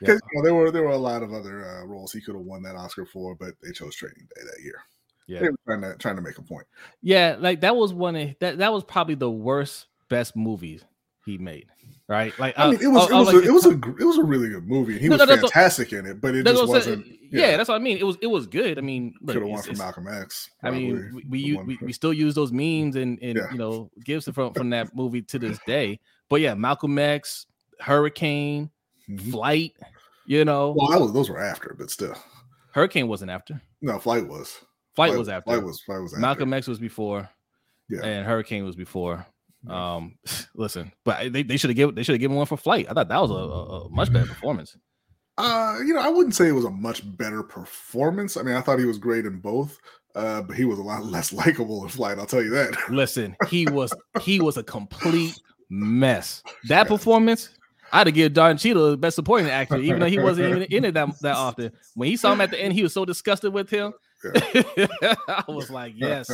Because 0.00 0.20
you 0.32 0.38
know, 0.38 0.42
there 0.44 0.54
were 0.54 0.70
there 0.70 0.82
were 0.82 0.90
a 0.90 0.96
lot 0.96 1.22
of 1.22 1.32
other 1.32 1.64
uh, 1.64 1.84
roles 1.86 2.12
he 2.12 2.20
could 2.20 2.34
have 2.34 2.44
won 2.44 2.62
that 2.62 2.74
Oscar 2.76 3.04
for, 3.06 3.34
but 3.34 3.54
they 3.62 3.72
chose 3.72 3.94
Training 3.96 4.28
Day 4.34 4.42
that 4.44 4.62
year. 4.62 4.80
Yeah. 5.26 5.40
They 5.40 5.48
were 5.48 5.56
trying 5.66 5.80
to 5.82 5.96
trying 5.98 6.16
to 6.16 6.22
make 6.22 6.38
a 6.38 6.42
point. 6.42 6.66
Yeah, 7.02 7.36
like 7.38 7.60
that 7.62 7.74
was 7.76 7.92
one 7.92 8.14
of 8.16 8.30
that 8.40 8.58
that 8.58 8.72
was 8.72 8.84
probably 8.84 9.14
the 9.16 9.30
worst 9.30 9.86
best 10.08 10.36
movie 10.36 10.80
he 11.24 11.38
made. 11.38 11.66
Right? 12.08 12.38
Like 12.38 12.56
I 12.56 12.64
uh, 12.66 12.70
mean, 12.70 12.80
it 12.82 12.86
was 12.86 13.10
uh, 13.10 13.14
it 13.14 13.14
uh, 13.14 13.18
was, 13.18 13.34
a, 13.34 13.42
it 13.42 13.50
was 13.52 13.66
a 13.66 13.70
it 13.70 14.04
was 14.04 14.18
a 14.18 14.22
really 14.22 14.48
good 14.48 14.66
movie, 14.68 14.92
and 14.92 15.00
he 15.00 15.08
No, 15.08 15.14
was 15.14 15.18
no, 15.20 15.26
that's 15.26 15.42
what- 15.42 15.52
fantastic 15.52 15.92
in 15.92 16.06
it. 16.06 16.20
But 16.20 16.36
it 16.36 16.44
just 16.46 16.54
what 16.68 16.76
I'm 16.76 16.82
saying. 16.82 16.98
wasn't. 16.98 17.18
yeah. 17.32 17.56
that's 17.56 17.68
what 17.68 17.74
I 17.74 17.78
mean. 17.80 17.98
It 17.98 18.04
was 18.04 18.16
it 18.22 18.28
was 18.28 18.46
good. 18.46 18.78
I 18.78 18.80
mean, 18.80 19.12
could 19.26 19.34
have 19.36 19.44
won 19.44 19.58
it's- 19.58 19.76
Malcolm 19.76 20.06
X. 20.06 20.48
I 20.62 20.70
mean, 20.70 21.20
we 21.28 21.54
we, 21.54 21.62
we 21.64 21.78
we 21.82 21.92
still 21.92 22.12
use 22.12 22.34
those 22.36 22.52
memes 22.52 22.94
and 22.94 23.18
and 23.22 23.36
Yeah. 23.38 23.50
you 23.50 23.58
know 23.58 23.90
gifts 24.04 24.28
from 24.28 24.54
from 24.54 24.70
that 24.70 24.94
movie 24.94 25.22
to 25.22 25.38
this 25.40 25.58
day. 25.66 25.98
But 26.28 26.40
yeah, 26.40 26.54
Malcolm 26.54 26.96
X, 26.98 27.46
Hurricane, 27.80 28.70
Mhm. 29.10 29.30
Flight. 29.32 29.72
You 30.26 30.44
know, 30.44 30.74
Well, 30.76 31.00
was 31.00 31.12
those 31.12 31.28
were 31.30 31.40
after, 31.40 31.74
but 31.78 31.90
still, 31.90 32.14
Hurricane 32.72 33.08
wasn't 33.08 33.30
after. 33.32 33.60
no. 33.80 33.98
Flight 33.98 34.26
was. 34.28 34.58
Flight, 34.94 35.16
was 35.16 35.28
after. 35.28 35.50
Flight 35.50 35.62
was. 35.64 35.80
Flight 35.80 36.00
was 36.02 36.12
after. 36.12 36.20
Malcolm 36.20 36.52
X 36.52 36.66
was 36.68 36.78
before. 36.78 37.28
Yeah. 37.88 38.04
And 38.04 38.26
Hurricane 38.26 38.64
was 38.64 38.74
before. 38.76 39.24
Um, 39.68 40.18
listen, 40.54 40.92
but 41.04 41.32
they, 41.32 41.42
they 41.42 41.56
should 41.56 41.70
have 41.70 41.76
given 41.76 41.94
they 41.94 42.02
should 42.02 42.14
have 42.14 42.20
given 42.20 42.36
one 42.36 42.46
for 42.46 42.56
Flight. 42.56 42.86
I 42.88 42.94
thought 42.94 43.08
that 43.08 43.20
was 43.20 43.30
a, 43.30 43.34
a, 43.34 43.86
a 43.86 43.90
much 43.90 44.12
better 44.12 44.26
performance. 44.26 44.76
Uh, 45.38 45.78
you 45.84 45.92
know, 45.92 46.00
I 46.00 46.08
wouldn't 46.08 46.34
say 46.34 46.48
it 46.48 46.52
was 46.52 46.64
a 46.64 46.70
much 46.70 47.02
better 47.16 47.42
performance. 47.42 48.36
I 48.36 48.42
mean, 48.42 48.54
I 48.54 48.60
thought 48.62 48.78
he 48.78 48.86
was 48.86 48.98
great 48.98 49.26
in 49.26 49.38
both, 49.38 49.78
uh, 50.14 50.42
but 50.42 50.56
he 50.56 50.64
was 50.64 50.78
a 50.78 50.82
lot 50.82 51.04
less 51.04 51.32
likable 51.32 51.82
in 51.82 51.88
Flight. 51.88 52.18
I'll 52.18 52.26
tell 52.26 52.42
you 52.42 52.50
that. 52.50 52.74
Listen, 52.90 53.36
he 53.48 53.66
was 53.66 53.92
he 54.22 54.40
was 54.40 54.56
a 54.56 54.62
complete 54.62 55.38
mess. 55.68 56.42
That 56.68 56.88
performance, 56.88 57.50
I'd 57.92 58.06
have 58.06 58.14
given 58.14 58.32
Don 58.32 58.56
Cheadle 58.56 58.92
the 58.92 58.96
best 58.96 59.16
supporting 59.16 59.48
actor, 59.48 59.76
even 59.76 60.00
though 60.00 60.06
he 60.06 60.18
wasn't 60.18 60.48
even 60.48 60.62
in 60.62 60.84
it 60.84 60.94
that, 60.94 61.20
that 61.20 61.36
often. 61.36 61.72
When 61.94 62.08
he 62.08 62.16
saw 62.16 62.32
him 62.32 62.40
at 62.40 62.50
the 62.50 62.60
end, 62.60 62.72
he 62.72 62.82
was 62.82 62.94
so 62.94 63.04
disgusted 63.04 63.52
with 63.52 63.68
him. 63.68 63.92
Yeah. 64.34 65.14
I 65.28 65.44
was 65.48 65.70
like, 65.70 65.92
yes. 65.96 66.30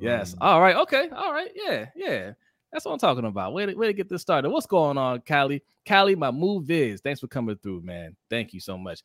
Yes. 0.00 0.34
Mm. 0.34 0.38
All 0.40 0.60
right. 0.60 0.76
Okay. 0.76 1.08
All 1.14 1.32
right. 1.32 1.50
Yeah. 1.54 1.86
Yeah. 1.94 2.32
That's 2.72 2.84
what 2.84 2.92
I'm 2.92 2.98
talking 2.98 3.24
about. 3.24 3.52
Way 3.52 3.66
to, 3.66 3.74
way 3.74 3.88
to 3.88 3.92
get 3.92 4.08
this 4.08 4.22
started. 4.22 4.50
What's 4.50 4.66
going 4.66 4.96
on, 4.96 5.22
Callie? 5.26 5.62
Callie, 5.86 6.14
my 6.14 6.30
move 6.30 6.70
is. 6.70 7.00
Thanks 7.00 7.20
for 7.20 7.26
coming 7.26 7.56
through, 7.62 7.82
man. 7.82 8.16
Thank 8.28 8.54
you 8.54 8.60
so 8.60 8.78
much. 8.78 9.02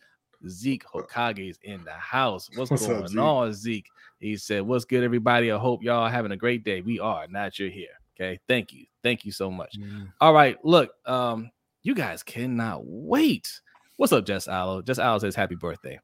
Zeke 0.48 0.86
Hokage 0.86 1.50
is 1.50 1.58
in 1.64 1.84
the 1.84 1.94
house. 1.94 2.50
What's, 2.56 2.70
What's 2.70 2.86
going 2.86 3.04
up, 3.04 3.08
Zeke? 3.08 3.20
on, 3.20 3.54
Zeke? 3.54 3.88
He 4.20 4.38
said, 4.38 4.62
What's 4.62 4.86
good, 4.86 5.04
everybody? 5.04 5.52
I 5.52 5.58
hope 5.58 5.84
y'all 5.84 6.10
having 6.10 6.32
a 6.32 6.38
great 6.38 6.64
day. 6.64 6.82
We 6.82 7.00
are. 7.00 7.28
Not 7.28 7.58
you're 7.58 7.70
here. 7.70 7.88
Okay. 8.16 8.40
Thank 8.48 8.72
you. 8.72 8.86
Thank 9.04 9.26
you 9.26 9.32
so 9.32 9.50
much. 9.50 9.78
Mm. 9.80 10.12
All 10.22 10.34
right. 10.34 10.64
Look, 10.64 10.92
um, 11.06 11.50
you 11.84 11.96
guys 11.96 12.24
cannot 12.24 12.86
wait. 12.86 13.62
What's 13.98 14.14
up, 14.14 14.26
Jess 14.26 14.48
Allo? 14.48 14.82
Jess 14.82 15.00
Allo 15.00 15.20
says 15.20 15.36
happy 15.36 15.56
birthday. 15.56 16.00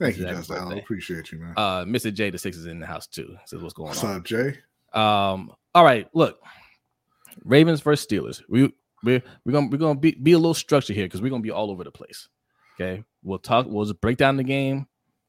Thank 0.00 0.16
you, 0.16 0.24
Jess 0.24 0.50
Allo. 0.50 0.78
Appreciate 0.78 1.32
you, 1.32 1.38
man. 1.38 1.54
Uh, 1.56 1.84
Mr. 1.84 2.12
J 2.12 2.30
the 2.30 2.38
Six 2.38 2.56
is 2.56 2.66
in 2.66 2.78
the 2.78 2.86
house 2.86 3.06
too. 3.06 3.36
Says 3.46 3.60
what's 3.62 3.74
going 3.74 3.88
what's 3.88 4.04
on. 4.04 4.10
What's 4.10 4.18
up, 4.18 4.24
Jay? 4.24 4.58
Um, 4.92 5.52
all 5.74 5.84
right, 5.84 6.08
look. 6.14 6.40
Ravens 7.44 7.80
versus 7.80 8.06
Steelers. 8.06 8.42
We 8.48 8.72
we're, 9.04 9.22
we're 9.44 9.52
gonna 9.52 9.68
we're 9.68 9.78
gonna 9.78 9.98
be, 9.98 10.12
be 10.12 10.32
a 10.32 10.38
little 10.38 10.54
structured 10.54 10.96
here 10.96 11.06
because 11.06 11.22
we're 11.22 11.30
gonna 11.30 11.42
be 11.42 11.50
all 11.50 11.70
over 11.70 11.84
the 11.84 11.90
place. 11.90 12.28
Okay. 12.80 13.04
We'll 13.22 13.38
talk, 13.38 13.66
we'll 13.68 13.84
just 13.84 14.00
break 14.00 14.16
down 14.16 14.36
the 14.36 14.44
game 14.44 14.86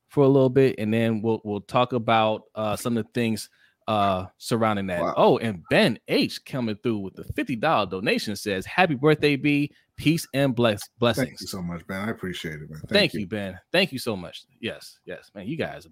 for 0.07 0.23
a 0.23 0.27
little 0.27 0.49
bit, 0.49 0.75
and 0.77 0.93
then 0.93 1.21
we'll 1.21 1.41
we'll 1.43 1.61
talk 1.61 1.93
about 1.93 2.43
uh 2.55 2.75
some 2.75 2.97
of 2.97 3.05
the 3.05 3.11
things 3.13 3.49
uh 3.89 4.27
surrounding 4.37 4.85
that. 4.87 5.01
Wow. 5.01 5.13
Oh, 5.17 5.37
and 5.39 5.63
Ben 5.69 5.99
H 6.07 6.45
coming 6.45 6.77
through 6.83 6.99
with 6.99 7.15
the 7.15 7.23
$50 7.23 7.89
donation 7.89 8.35
says, 8.35 8.65
Happy 8.65 8.93
birthday, 8.93 9.35
B. 9.35 9.71
Peace 9.97 10.27
and 10.33 10.55
bless 10.55 10.87
blessings. 10.99 11.27
Thank 11.27 11.41
you 11.41 11.47
so 11.47 11.61
much, 11.61 11.85
Ben. 11.87 12.07
I 12.07 12.11
appreciate 12.11 12.53
it, 12.55 12.69
man. 12.69 12.79
Thank, 12.81 12.89
Thank 12.89 13.13
you. 13.15 13.19
you. 13.21 13.27
Ben. 13.27 13.59
Thank 13.71 13.91
you 13.91 13.99
so 13.99 14.15
much. 14.15 14.43
Yes, 14.61 14.99
yes, 15.05 15.31
man. 15.33 15.47
You 15.47 15.57
guys 15.57 15.87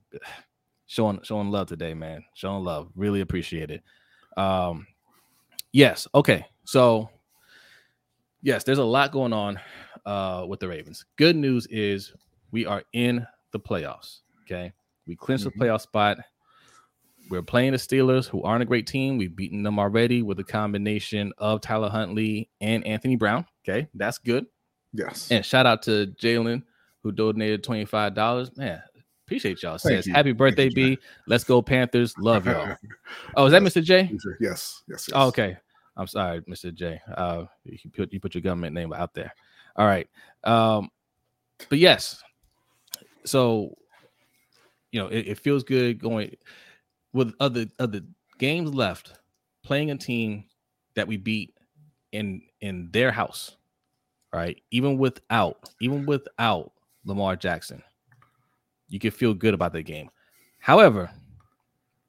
showing 0.86 1.20
showing 1.24 1.50
love 1.50 1.68
today, 1.68 1.94
man. 1.94 2.24
Showing 2.36 2.64
love. 2.64 2.90
Really 2.96 3.22
appreciate 3.22 3.72
it. 3.72 3.84
Um, 4.38 4.86
yes, 5.74 6.08
okay. 6.14 6.46
So 6.66 7.10
yes, 8.44 8.64
there's 8.64 8.78
a 8.78 8.84
lot 8.84 9.12
going 9.12 9.34
on 9.34 9.60
uh 10.06 10.46
with 10.48 10.60
the 10.60 10.68
Ravens. 10.68 11.04
Good 11.18 11.36
news 11.36 11.66
is 11.68 12.14
we 12.52 12.66
are 12.66 12.84
in 12.94 13.26
the 13.52 13.60
playoffs. 13.60 14.20
Okay. 14.44 14.72
We 15.08 15.16
clinched 15.16 15.46
mm-hmm. 15.46 15.60
the 15.60 15.66
playoff 15.66 15.82
spot. 15.82 16.20
We're 17.30 17.42
playing 17.42 17.74
the 17.74 17.78
Steelers, 17.78 18.28
who 18.28 18.42
aren't 18.44 18.62
a 18.62 18.66
great 18.66 18.88
team. 18.88 19.18
We've 19.18 19.36
beaten 19.36 19.64
them 19.64 19.80
already 19.80 20.22
with 20.22 20.40
a 20.40 20.44
combination 20.44 21.34
of 21.38 21.62
Tyler 21.62 21.90
Huntley 21.90 22.50
and 22.62 22.86
Anthony 22.86 23.16
Brown. 23.16 23.46
Okay, 23.68 23.88
that's 23.94 24.18
good. 24.18 24.46
Yes. 24.94 25.30
And 25.32 25.46
shout 25.46 25.66
out 25.66 25.84
to 25.84 26.08
Jalen, 26.20 26.64
who 27.04 27.12
donated 27.12 27.64
$25. 27.64 28.58
Man, 28.58 28.82
appreciate 29.26 29.62
y'all. 29.62 29.78
Thank 29.78 29.98
Says, 29.98 30.08
you. 30.08 30.14
Happy 30.14 30.32
birthday, 30.32 30.66
you, 30.66 30.96
B. 30.96 30.98
Let's 31.28 31.44
go, 31.44 31.62
Panthers. 31.62 32.14
Love 32.18 32.46
y'all. 32.46 32.76
oh, 33.36 33.46
is 33.46 33.52
that 33.52 33.62
Mr. 33.62 33.84
J? 33.84 34.10
Yes, 34.12 34.22
yes. 34.40 34.84
yes. 34.88 35.10
Oh, 35.14 35.28
okay. 35.28 35.58
I'm 35.98 36.08
sorry, 36.08 36.42
Mr. 36.42 36.74
J. 36.74 37.02
Uh, 37.16 37.46
you 37.64 37.78
put 37.92 38.14
you 38.14 38.20
put 38.20 38.36
your 38.36 38.44
government 38.44 38.74
name 38.74 38.94
out 38.94 39.14
there. 39.14 39.34
All 39.76 39.86
right. 39.86 40.08
Um, 40.44 40.90
but 41.70 41.80
yes. 41.80 42.24
So, 43.26 43.76
you 44.92 45.02
know, 45.02 45.08
it, 45.08 45.28
it 45.28 45.40
feels 45.40 45.64
good 45.64 46.00
going 46.00 46.36
with 47.14 47.34
other 47.40 47.66
other 47.80 48.02
games 48.38 48.74
left, 48.74 49.20
playing 49.64 49.92
a 49.92 49.98
team 49.98 50.46
that 50.96 51.08
we 51.08 51.18
beat 51.18 51.54
in 52.12 52.42
in 52.62 52.90
their 52.92 53.12
house, 53.12 53.58
right? 54.34 54.62
Even 54.72 54.98
without 54.98 55.70
even 55.82 56.06
without 56.06 56.72
Lamar 57.06 57.36
Jackson, 57.36 57.82
you 58.90 59.00
can 59.00 59.12
feel 59.12 59.34
good 59.34 59.54
about 59.54 59.74
the 59.74 59.82
game. 59.82 60.10
However, 60.60 61.10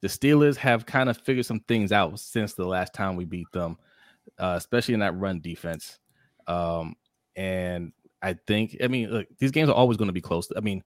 the 0.00 0.09
Steelers 0.09 0.57
have 0.57 0.87
kind 0.87 1.09
of 1.09 1.19
figured 1.19 1.47
some 1.47 1.61
things 1.61 1.93
out 1.93 2.19
since 2.19 2.55
the 2.55 2.67
last 2.67 2.95
time 2.95 3.17
we 3.17 3.25
beat 3.25 3.50
them, 3.52 3.76
uh, 4.38 4.55
especially 4.57 4.95
in 4.95 5.00
that 5.00 5.17
run 5.17 5.40
defense. 5.40 5.99
Um, 6.47 6.95
and 7.37 7.93
I 8.23 8.37
think, 8.47 8.76
I 8.83 8.88
mean, 8.88 9.11
look, 9.11 9.26
these 9.38 9.50
games 9.50 9.69
are 9.69 9.75
always 9.75 9.97
going 9.97 10.09
to 10.09 10.12
be 10.12 10.21
close. 10.21 10.49
I 10.57 10.61
mean, 10.61 10.83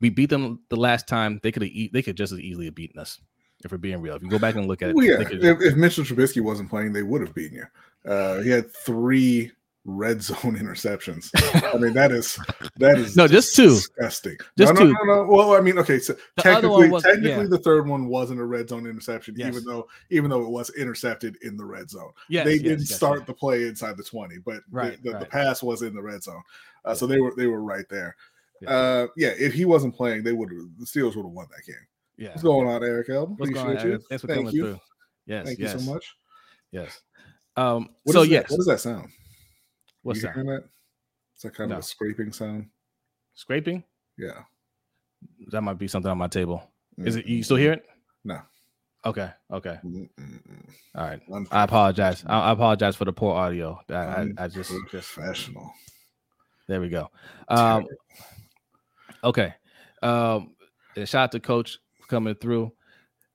we 0.00 0.10
beat 0.10 0.28
them 0.28 0.60
the 0.68 0.76
last 0.76 1.06
time; 1.06 1.40
they 1.42 1.52
could 1.52 1.62
they 1.62 2.02
could 2.02 2.16
just 2.16 2.32
as 2.32 2.40
easily 2.40 2.66
have 2.66 2.74
beaten 2.74 2.98
us 2.98 3.20
if 3.64 3.72
we're 3.72 3.78
being 3.78 4.00
real. 4.00 4.14
If 4.14 4.22
you 4.22 4.28
go 4.28 4.38
back 4.38 4.54
and 4.54 4.66
look 4.66 4.82
at 4.82 4.90
it, 4.90 4.96
well, 4.96 5.04
yeah. 5.04 5.20
If, 5.20 5.60
if 5.60 5.76
Mitchell 5.76 6.04
Trubisky 6.04 6.42
wasn't 6.42 6.70
playing, 6.70 6.92
they 6.92 7.02
would 7.02 7.22
have 7.22 7.34
beaten 7.34 7.58
you. 7.58 8.10
Uh, 8.10 8.42
he 8.42 8.50
had 8.50 8.72
three 8.72 9.50
red 9.86 10.22
zone 10.22 10.36
interceptions. 10.58 11.30
I 11.72 11.76
mean, 11.78 11.94
that 11.94 12.12
is 12.12 12.38
that 12.76 12.98
is 12.98 13.16
no, 13.16 13.26
just 13.26 13.56
two. 13.56 13.70
Disgusting. 13.70 14.36
Just 14.58 14.74
no, 14.74 14.80
two. 14.80 14.92
No, 14.92 14.98
no, 15.04 15.14
no. 15.24 15.30
Well, 15.30 15.54
I 15.54 15.60
mean, 15.60 15.78
okay, 15.78 15.98
so 15.98 16.14
the 16.36 16.42
technically, 16.42 16.90
technically, 17.00 17.30
yeah. 17.30 17.42
the 17.44 17.58
third 17.58 17.88
one 17.88 18.06
wasn't 18.06 18.40
a 18.40 18.44
red 18.44 18.68
zone 18.68 18.86
interception, 18.86 19.34
yes. 19.36 19.48
even 19.48 19.64
though 19.64 19.88
even 20.10 20.30
though 20.30 20.42
it 20.42 20.50
was 20.50 20.70
intercepted 20.70 21.36
in 21.42 21.56
the 21.56 21.64
red 21.64 21.90
zone. 21.90 22.12
Yes, 22.28 22.44
they 22.44 22.54
yes, 22.54 22.62
didn't 22.62 22.86
start 22.86 23.26
the 23.26 23.34
play 23.34 23.66
inside 23.66 23.96
the 23.96 24.04
twenty, 24.04 24.38
but 24.38 24.62
right, 24.70 25.02
the, 25.02 25.10
the, 25.10 25.12
right. 25.12 25.20
the, 25.20 25.26
pass 25.26 25.62
was 25.62 25.82
in 25.82 25.94
the 25.94 26.02
red 26.02 26.22
zone, 26.22 26.42
uh, 26.84 26.94
so 26.94 27.06
they 27.06 27.20
were 27.20 27.34
they 27.36 27.46
were 27.46 27.62
right 27.62 27.86
there. 27.88 28.16
Uh, 28.66 29.08
yeah, 29.16 29.32
if 29.38 29.52
he 29.52 29.66
wasn't 29.66 29.94
playing, 29.94 30.22
they 30.22 30.32
would 30.32 30.48
the 30.48 30.86
Steelers 30.86 31.16
would 31.16 31.24
have 31.24 31.32
won 31.32 31.46
that 31.50 31.66
game. 31.66 31.76
Yeah. 32.16 32.30
What's 32.30 32.42
going 32.42 32.68
on, 32.68 32.82
Eric 32.82 33.08
Elm? 33.10 33.36
What's 33.36 33.50
Appreciate 33.50 33.64
going 33.64 33.78
on, 33.78 33.86
you. 33.86 33.98
Thanks 34.08 34.22
for 34.22 34.26
Thank 34.28 34.38
coming 34.40 34.54
you. 34.54 34.62
through. 34.62 34.80
Yes. 35.26 35.46
Thank 35.46 35.58
yes. 35.58 35.72
you 35.74 35.80
so 35.80 35.92
much. 35.92 36.14
Yes. 36.70 37.00
Um, 37.56 37.88
what 38.04 38.12
so 38.12 38.22
yes. 38.22 38.44
That? 38.44 38.50
What 38.50 38.56
does 38.58 38.66
that 38.66 38.80
sound? 38.80 39.08
What's 40.02 40.22
that? 40.22 40.64
It's 41.34 41.42
that 41.42 41.54
kind 41.54 41.70
no. 41.70 41.76
of 41.76 41.80
a 41.80 41.82
scraping 41.82 42.32
sound? 42.32 42.68
Scraping? 43.34 43.82
Yeah. 44.16 44.42
That 45.50 45.62
might 45.62 45.78
be 45.78 45.88
something 45.88 46.10
on 46.10 46.18
my 46.18 46.28
table. 46.28 46.70
Mm-hmm. 46.98 47.08
Is 47.08 47.16
it 47.16 47.26
you 47.26 47.42
still 47.42 47.56
hear 47.56 47.72
it? 47.72 47.86
No. 48.24 48.40
Okay. 49.04 49.30
Okay. 49.50 49.78
All 50.94 51.04
right. 51.04 51.20
I 51.50 51.64
apologize. 51.64 52.24
I, 52.26 52.40
I, 52.40 52.52
apologize 52.52 52.96
for 52.96 53.04
the 53.04 53.12
poor 53.12 53.34
audio. 53.34 53.78
I, 53.90 53.94
I, 53.94 54.28
I 54.38 54.48
just 54.48 54.72
professional. 54.88 55.70
There 56.68 56.80
we 56.80 56.88
go. 56.88 57.10
Um, 57.48 57.86
okay. 59.22 59.54
Um, 60.02 60.54
shout 60.96 61.14
out 61.14 61.32
to 61.32 61.40
Coach 61.40 61.78
coming 62.08 62.34
through. 62.34 62.72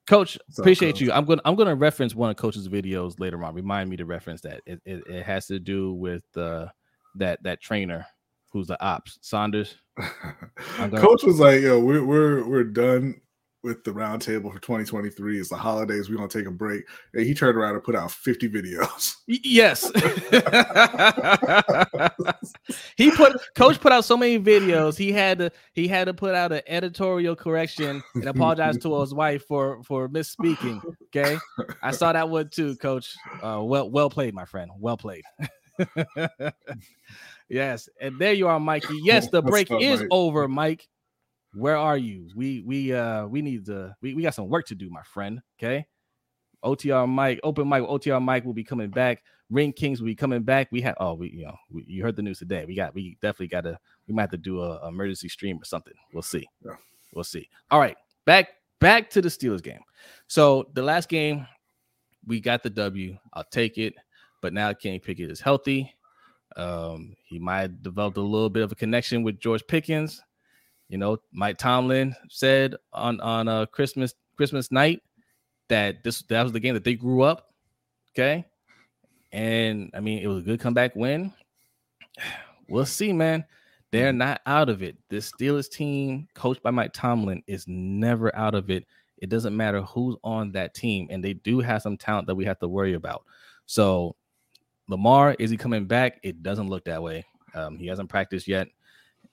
Coach, 0.07 0.39
appreciate 0.57 0.95
up, 0.95 1.01
you. 1.01 1.11
I'm 1.11 1.25
gonna 1.25 1.41
I'm 1.45 1.55
gonna 1.55 1.75
reference 1.75 2.15
one 2.15 2.31
of 2.31 2.35
Coach's 2.35 2.67
videos 2.67 3.19
later 3.19 3.43
on. 3.43 3.53
Remind 3.53 3.89
me 3.89 3.97
to 3.97 4.05
reference 4.05 4.41
that. 4.41 4.61
It, 4.65 4.81
it, 4.85 5.03
it 5.07 5.23
has 5.23 5.45
to 5.47 5.59
do 5.59 5.93
with 5.93 6.23
uh, 6.35 6.67
that 7.15 7.43
that 7.43 7.61
trainer 7.61 8.07
who's 8.51 8.67
the 8.67 8.83
ops 8.83 9.19
Saunders. 9.21 9.75
Gonna... 10.77 10.99
Coach 10.99 11.23
was 11.23 11.39
like, 11.39 11.61
"Yo, 11.61 11.79
we're 11.79 12.03
we're 12.03 12.47
we're 12.47 12.63
done 12.63 13.21
with 13.63 13.83
the 13.83 13.91
roundtable 13.91 14.53
for 14.53 14.59
2023. 14.59 15.39
is 15.39 15.49
the 15.49 15.55
holidays. 15.55 16.09
We're 16.09 16.17
gonna 16.17 16.29
take 16.29 16.45
a 16.45 16.51
break. 16.51 16.83
And 17.13 17.25
he 17.25 17.33
turned 17.33 17.57
around 17.57 17.75
and 17.75 17.83
put 17.83 17.95
out 17.95 18.11
50 18.11 18.49
videos. 18.49 19.15
Yes. 19.31 19.83
he 22.97 23.11
put 23.11 23.37
coach 23.53 23.79
put 23.79 23.91
out 23.91 24.05
so 24.05 24.17
many 24.17 24.39
videos. 24.39 24.97
He 24.97 25.11
had 25.11 25.37
to 25.37 25.51
he 25.73 25.87
had 25.87 26.05
to 26.05 26.15
put 26.15 26.33
out 26.33 26.51
an 26.51 26.61
editorial 26.65 27.35
correction 27.35 28.01
and 28.15 28.25
apologize 28.25 28.79
to 28.79 29.01
his 29.01 29.13
wife 29.13 29.45
for 29.45 29.83
for 29.83 30.09
misspeaking. 30.09 30.81
Okay. 31.15 31.37
I 31.83 31.91
saw 31.91 32.11
that 32.11 32.27
one 32.27 32.49
too, 32.49 32.75
coach. 32.77 33.15
Uh, 33.43 33.61
well, 33.63 33.87
well 33.89 34.09
played, 34.09 34.33
my 34.33 34.45
friend. 34.45 34.71
Well 34.79 34.97
played. 34.97 35.23
yes, 37.49 37.87
and 38.01 38.17
there 38.19 38.33
you 38.33 38.47
are, 38.47 38.59
Mikey. 38.59 38.99
Yes, 39.03 39.29
the 39.29 39.43
break 39.43 39.69
up, 39.69 39.79
is 39.81 39.99
Mike? 40.01 40.09
over, 40.11 40.47
Mike 40.47 40.87
where 41.53 41.77
are 41.77 41.97
you? 41.97 42.29
We 42.35 42.63
we 42.65 42.93
uh 42.93 43.25
we 43.25 43.41
need 43.41 43.65
to 43.65 43.95
we, 44.01 44.13
we 44.13 44.21
got 44.21 44.35
some 44.35 44.49
work 44.49 44.65
to 44.67 44.75
do, 44.75 44.89
my 44.89 45.03
friend. 45.03 45.41
Okay. 45.59 45.85
OTR 46.63 47.07
Mike, 47.07 47.39
open 47.43 47.67
Mike, 47.67 47.83
OTR 47.83 48.21
Mike 48.21 48.43
will 48.43 48.53
be 48.53 48.65
coming 48.65 48.89
back. 48.89 49.23
Ring 49.49 49.71
Kings 49.71 49.99
will 50.01 50.07
be 50.07 50.15
coming 50.15 50.43
back. 50.43 50.67
We 50.71 50.81
have 50.81 50.95
oh 50.99 51.13
we 51.13 51.29
you 51.31 51.45
know 51.45 51.55
we, 51.71 51.85
you 51.87 52.03
heard 52.03 52.15
the 52.15 52.21
news 52.21 52.39
today. 52.39 52.65
We 52.65 52.75
got 52.75 52.93
we 52.93 53.17
definitely 53.21 53.47
got 53.47 53.61
to 53.61 53.79
we 54.07 54.13
might 54.13 54.23
have 54.23 54.31
to 54.31 54.37
do 54.37 54.61
a, 54.61 54.77
a 54.77 54.89
emergency 54.89 55.29
stream 55.29 55.57
or 55.57 55.65
something. 55.65 55.93
We'll 56.13 56.21
see. 56.21 56.47
Yeah. 56.63 56.75
We'll 57.13 57.23
see. 57.23 57.49
All 57.71 57.79
right, 57.79 57.97
back 58.25 58.49
back 58.79 59.09
to 59.11 59.21
the 59.21 59.29
Steelers 59.29 59.63
game. 59.63 59.79
So 60.27 60.69
the 60.73 60.83
last 60.83 61.09
game 61.09 61.47
we 62.25 62.39
got 62.39 62.61
the 62.61 62.69
W. 62.69 63.17
I'll 63.33 63.43
take 63.45 63.77
it, 63.77 63.95
but 64.41 64.53
now 64.53 64.73
Kenny 64.73 64.99
Pickett 64.99 65.31
is 65.31 65.39
healthy. 65.39 65.95
Um, 66.55 67.15
he 67.25 67.39
might 67.39 67.61
have 67.61 67.83
developed 67.83 68.17
a 68.17 68.21
little 68.21 68.49
bit 68.49 68.63
of 68.63 68.71
a 68.71 68.75
connection 68.75 69.23
with 69.23 69.39
George 69.39 69.65
Pickens. 69.67 70.21
You 70.89 70.97
know, 70.97 71.17
Mike 71.31 71.57
Tomlin 71.57 72.15
said 72.29 72.75
on 72.91 73.21
on 73.21 73.47
uh, 73.47 73.65
Christmas 73.67 74.13
Christmas 74.35 74.71
night 74.71 75.01
that 75.69 76.03
this 76.03 76.23
that 76.23 76.43
was 76.43 76.51
the 76.51 76.59
game 76.59 76.73
that 76.73 76.83
they 76.83 76.95
grew 76.95 77.21
up. 77.21 77.53
Okay, 78.13 78.45
and 79.31 79.91
I 79.93 79.99
mean 79.99 80.19
it 80.19 80.27
was 80.27 80.39
a 80.39 80.41
good 80.45 80.59
comeback 80.59 80.95
win. 80.95 81.33
We'll 82.71 82.85
see, 82.85 83.11
man. 83.11 83.45
They're 83.91 84.13
not 84.13 84.41
out 84.45 84.69
of 84.69 84.83
it. 84.83 84.95
This 85.09 85.31
Steelers 85.31 85.67
team, 85.67 86.27
coached 86.35 86.61
by 86.61 86.69
Mike 86.69 86.93
Tomlin, 86.93 87.41
is 87.47 87.65
never 87.67 88.35
out 88.35 88.53
of 88.53 88.69
it. 88.69 88.85
It 89.17 89.29
doesn't 89.29 89.57
matter 89.57 89.81
who's 89.81 90.15
on 90.23 90.51
that 90.51 90.75
team, 90.75 91.07
and 91.09 91.23
they 91.23 91.33
do 91.33 91.61
have 91.61 91.81
some 91.81 91.97
talent 91.97 92.27
that 92.27 92.35
we 92.35 92.45
have 92.45 92.59
to 92.59 92.67
worry 92.67 92.93
about. 92.93 93.23
So 93.65 94.15
Lamar, 94.87 95.35
is 95.39 95.49
he 95.51 95.57
coming 95.57 95.85
back? 95.85 96.19
It 96.23 96.43
doesn't 96.43 96.69
look 96.69 96.85
that 96.85 97.01
way. 97.01 97.25
Um, 97.53 97.77
he 97.77 97.87
hasn't 97.87 98.09
practiced 98.09 98.47
yet. 98.47 98.67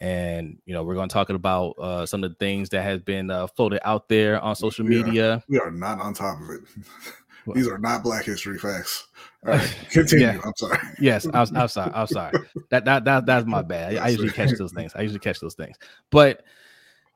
And 0.00 0.58
you 0.66 0.74
know, 0.74 0.82
we're 0.82 0.94
going 0.94 1.08
to 1.08 1.12
talk 1.12 1.30
about 1.30 1.70
uh, 1.78 2.06
some 2.06 2.22
of 2.22 2.30
the 2.30 2.36
things 2.36 2.68
that 2.70 2.82
has 2.82 3.00
been 3.00 3.30
uh, 3.30 3.46
floated 3.46 3.86
out 3.86 4.08
there 4.08 4.40
on 4.40 4.54
social 4.54 4.84
we 4.84 5.02
media. 5.02 5.34
Are, 5.34 5.42
we 5.48 5.58
are 5.58 5.70
not 5.70 6.00
on 6.00 6.14
top 6.14 6.40
of 6.40 6.50
it. 6.50 6.60
These 7.54 7.68
are 7.68 7.78
not 7.78 8.02
Black 8.02 8.24
History 8.24 8.58
facts. 8.58 9.06
All 9.46 9.52
right, 9.52 9.76
continue. 9.90 10.26
Yeah. 10.26 10.40
I'm 10.44 10.52
sorry. 10.56 10.78
yes, 11.00 11.26
I 11.32 11.40
was, 11.40 11.52
I'm 11.52 11.68
sorry. 11.68 11.92
I'm 11.94 12.06
sorry. 12.08 12.38
That 12.70 12.84
that 12.84 13.04
that 13.04 13.26
that's 13.26 13.46
my 13.46 13.62
bad. 13.62 13.96
I, 13.96 14.06
I 14.06 14.08
usually 14.08 14.30
catch 14.30 14.50
those 14.58 14.72
things. 14.72 14.92
I 14.96 15.02
usually 15.02 15.20
catch 15.20 15.38
those 15.38 15.54
things. 15.54 15.76
But 16.10 16.42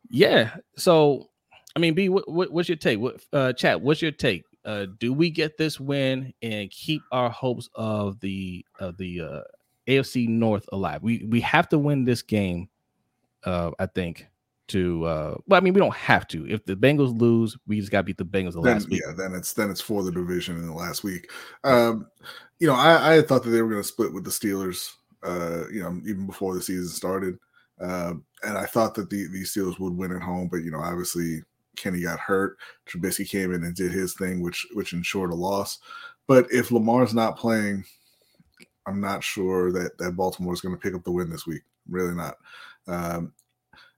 yeah, 0.09 0.57
so 0.77 1.31
I 1.75 1.81
mean, 1.81 1.95
B, 1.95 2.09
what, 2.09 2.29
what, 2.31 2.53
what's 2.53 2.69
your 2.69 2.77
take? 2.77 2.99
What 2.99 3.21
uh, 3.33 3.53
chat? 3.53 3.81
What's 3.81 4.03
your 4.03 4.13
take? 4.13 4.45
Uh, 4.65 4.87
do 4.99 5.13
we 5.13 5.31
get 5.31 5.57
this 5.57 5.81
win 5.81 6.33
and 6.43 6.71
keep 6.71 7.03
our 7.11 7.31
hopes 7.31 7.69
of 7.75 8.21
the 8.21 8.65
of 8.79 8.97
the 8.97 9.21
uh, 9.21 9.41
AFC 9.87 10.29
North 10.29 10.69
alive. 10.73 11.03
We 11.03 11.27
we 11.29 11.41
have 11.41 11.69
to 11.71 11.79
win 11.79 12.05
this 12.05 12.23
game. 12.23 12.69
Uh, 13.45 13.71
I 13.79 13.87
think 13.87 14.27
to 14.69 15.05
uh 15.05 15.35
well, 15.47 15.61
I 15.61 15.65
mean, 15.65 15.75
we 15.75 15.81
don't 15.81 15.95
have 15.95 16.27
to. 16.29 16.49
If 16.49 16.65
the 16.65 16.77
Bengals 16.77 17.19
lose, 17.19 17.57
we 17.67 17.81
just 17.81 17.91
gotta 17.91 18.05
beat 18.05 18.19
the 18.19 18.25
Bengals 18.25 18.53
the 18.53 18.63
then, 18.63 18.75
last 18.75 18.89
week. 18.89 19.03
Yeah, 19.05 19.13
then 19.17 19.35
it's 19.35 19.53
then 19.53 19.71
it's 19.71 19.81
for 19.81 20.03
the 20.03 20.13
division 20.13 20.57
in 20.57 20.67
the 20.67 20.73
last 20.73 21.03
week. 21.03 21.31
Um, 21.65 22.07
you 22.59 22.67
know, 22.67 22.75
I, 22.75 23.17
I 23.17 23.23
thought 23.23 23.43
that 23.43 23.51
they 23.51 23.63
were 23.63 23.71
gonna 23.71 23.83
split 23.83 24.13
with 24.13 24.25
the 24.25 24.31
Steelers, 24.31 24.91
uh, 25.23 25.69
you 25.73 25.83
know, 25.83 26.01
even 26.07 26.27
before 26.27 26.55
the 26.55 26.63
season 26.63 26.89
started. 26.89 27.39
Um, 27.81 28.25
and 28.43 28.59
I 28.59 28.67
thought 28.67 28.95
that 28.95 29.11
the, 29.11 29.27
the 29.29 29.43
Steelers 29.43 29.81
would 29.81 29.97
win 29.97 30.13
at 30.13 30.23
home, 30.23 30.49
but 30.51 30.59
you 30.59 30.71
know, 30.71 30.81
obviously 30.81 31.43
Kenny 31.77 32.03
got 32.03 32.21
hurt. 32.21 32.59
Trubisky 32.87 33.29
came 33.29 33.53
in 33.53 33.65
and 33.65 33.75
did 33.75 33.91
his 33.91 34.15
thing, 34.15 34.41
which 34.41 34.67
which 34.75 34.93
ensured 34.93 35.31
a 35.31 35.35
loss. 35.35 35.79
But 36.27 36.47
if 36.53 36.71
Lamar's 36.71 37.15
not 37.15 37.39
playing, 37.39 37.85
I'm 38.87 39.01
not 39.01 39.23
sure 39.23 39.73
that 39.73 39.99
that 39.99 40.17
Baltimore 40.17 40.53
is 40.53 40.61
going 40.61 40.75
to 40.75 40.81
pick 40.81 40.95
up 40.95 41.05
the 41.05 41.13
win 41.13 41.31
this 41.31 41.47
week. 41.47 41.63
Really 41.89 42.15
not. 42.15 42.37
Um, 42.87 43.33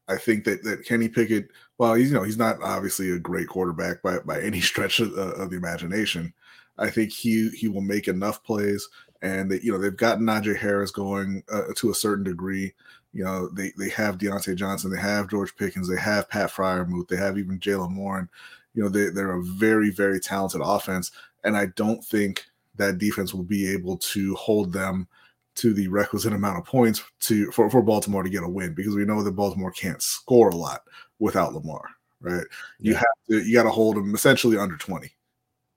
I 0.09 0.17
think 0.17 0.45
that 0.45 0.63
that 0.65 0.85
Kenny 0.85 1.09
Pickett, 1.09 1.49
well, 1.79 1.95
he's 1.95 2.11
you 2.11 2.17
know 2.17 2.25
he's 2.25 2.39
not 2.39 2.63
obviously 2.63 3.11
a 3.11 3.19
great 3.19 3.49
quarterback 3.49 4.03
by 4.03 4.19
by 4.21 4.41
any 4.41 4.61
stretch 4.61 5.01
of, 5.01 5.13
uh, 5.17 5.35
of 5.35 5.51
the 5.51 5.57
imagination. 5.57 6.33
I 6.79 6.91
think 6.91 7.13
he 7.13 7.51
he 7.51 7.69
will 7.69 7.83
make 7.83 8.09
enough 8.09 8.43
plays, 8.43 8.89
and 9.23 9.51
that 9.51 9.63
you 9.63 9.73
know 9.73 9.79
they've 9.79 9.97
gotten 9.97 10.27
Najee 10.27 10.57
Harris 10.57 10.91
going 10.91 11.43
uh, 11.51 11.73
to 11.77 11.91
a 11.91 11.95
certain 11.95 12.25
degree. 12.25 12.75
You 13.13 13.25
know 13.25 13.49
they 13.49 13.73
they 13.79 13.91
have 13.91 14.19
Diontae 14.19 14.57
Johnson, 14.57 14.91
they 14.91 15.01
have 15.01 15.29
George 15.29 15.55
Pickens, 15.57 15.89
they 15.89 16.01
have 16.01 16.29
Pat 16.29 16.51
Freiermuth, 16.51 17.09
they 17.09 17.17
have 17.17 17.39
even 17.39 17.59
Jaylen 17.59 17.97
Warren. 17.97 18.29
You 18.75 18.83
know 18.83 18.89
they 18.89 19.11
they're 19.11 19.39
a 19.39 19.43
very 19.43 19.91
very 19.91 20.19
talented 20.19 20.63
offense, 20.65 21.13
and 21.45 21.57
I 21.57 21.67
don't 21.77 22.05
think 22.05 22.45
that 22.77 22.99
defense 22.99 23.35
will 23.35 23.43
be 23.43 23.69
able 23.69 23.97
to 23.99 24.35
hold 24.35 24.73
them 24.73 25.07
to 25.55 25.75
the 25.75 25.89
requisite 25.89 26.33
amount 26.33 26.59
of 26.59 26.65
points 26.65 27.03
to 27.21 27.51
for, 27.53 27.69
for 27.69 27.83
Baltimore 27.83 28.23
to 28.23 28.31
get 28.31 28.43
a 28.43 28.49
win 28.49 28.75
because 28.75 28.95
we 28.95 29.05
know 29.05 29.23
that 29.23 29.33
Baltimore 29.33 29.71
can't 29.71 30.03
score 30.03 30.49
a 30.49 30.57
lot 30.57 30.83
without 31.19 31.53
Lamar, 31.53 31.85
right? 32.21 32.45
You 32.79 32.95
have 32.95 33.05
to 33.29 33.43
you 33.43 33.55
got 33.55 33.65
to 33.65 33.71
hold 33.71 33.97
them 33.97 34.15
essentially 34.15 34.57
under 34.57 34.77
20. 34.77 35.11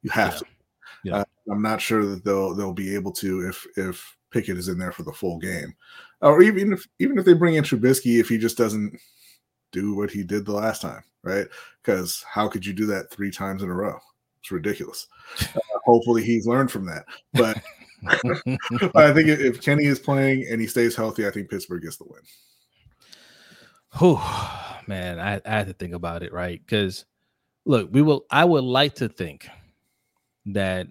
You 0.04 0.10
have 0.12 0.34
yeah. 0.34 0.40
to. 0.40 0.46
Yeah. 1.04 1.16
Uh, 1.18 1.24
I'm 1.52 1.62
not 1.62 1.82
sure 1.82 2.06
that 2.06 2.24
they'll 2.24 2.56
they'll 2.56 2.74
be 2.74 2.96
able 2.96 3.12
to 3.14 3.48
if 3.48 3.68
if 3.78 4.16
Pickett 4.32 4.58
is 4.58 4.70
in 4.70 4.78
there 4.78 4.92
for 4.92 5.04
the 5.04 5.14
full 5.14 5.38
game. 5.38 5.76
Or 6.22 6.42
even 6.42 6.74
if 6.74 6.88
even 7.00 7.18
if 7.18 7.26
they 7.26 7.34
bring 7.34 7.56
in 7.56 7.64
Trubisky 7.64 8.20
if 8.20 8.30
he 8.30 8.38
just 8.38 8.58
doesn't 8.58 8.98
do 9.72 9.94
what 9.94 10.10
he 10.10 10.24
did 10.24 10.46
the 10.46 10.54
last 10.54 10.82
time, 10.82 11.04
right? 11.22 11.48
Because 11.84 12.24
how 12.28 12.48
could 12.48 12.66
you 12.66 12.74
do 12.74 12.86
that 12.88 13.12
three 13.12 13.30
times 13.30 13.62
in 13.62 13.70
a 13.70 13.74
row? 13.74 14.00
It's 14.40 14.52
ridiculous. 14.52 15.08
Hopefully, 15.86 16.24
he's 16.24 16.48
learned 16.48 16.72
from 16.72 16.86
that. 16.86 17.06
But 17.34 17.62
I 18.96 19.14
think 19.14 19.30
if 19.30 19.62
Kenny 19.62 19.86
is 19.86 20.00
playing 20.00 20.48
and 20.50 20.60
he 20.60 20.68
stays 20.68 20.96
healthy, 20.96 21.28
I 21.28 21.32
think 21.32 21.50
Pittsburgh 21.50 21.84
gets 21.84 21.98
the 21.98 22.06
win. 22.06 22.22
Oh 24.02 24.80
man, 24.88 25.20
I, 25.20 25.42
I 25.46 25.58
had 25.58 25.68
to 25.68 25.74
think 25.74 25.94
about 25.94 26.24
it, 26.24 26.34
right? 26.34 26.60
Because 26.64 27.06
look, 27.66 27.90
we 27.92 28.02
will. 28.02 28.26
I 28.30 28.44
would 28.46 28.64
like 28.64 28.96
to 28.96 29.08
think 29.08 29.48
that 30.48 30.88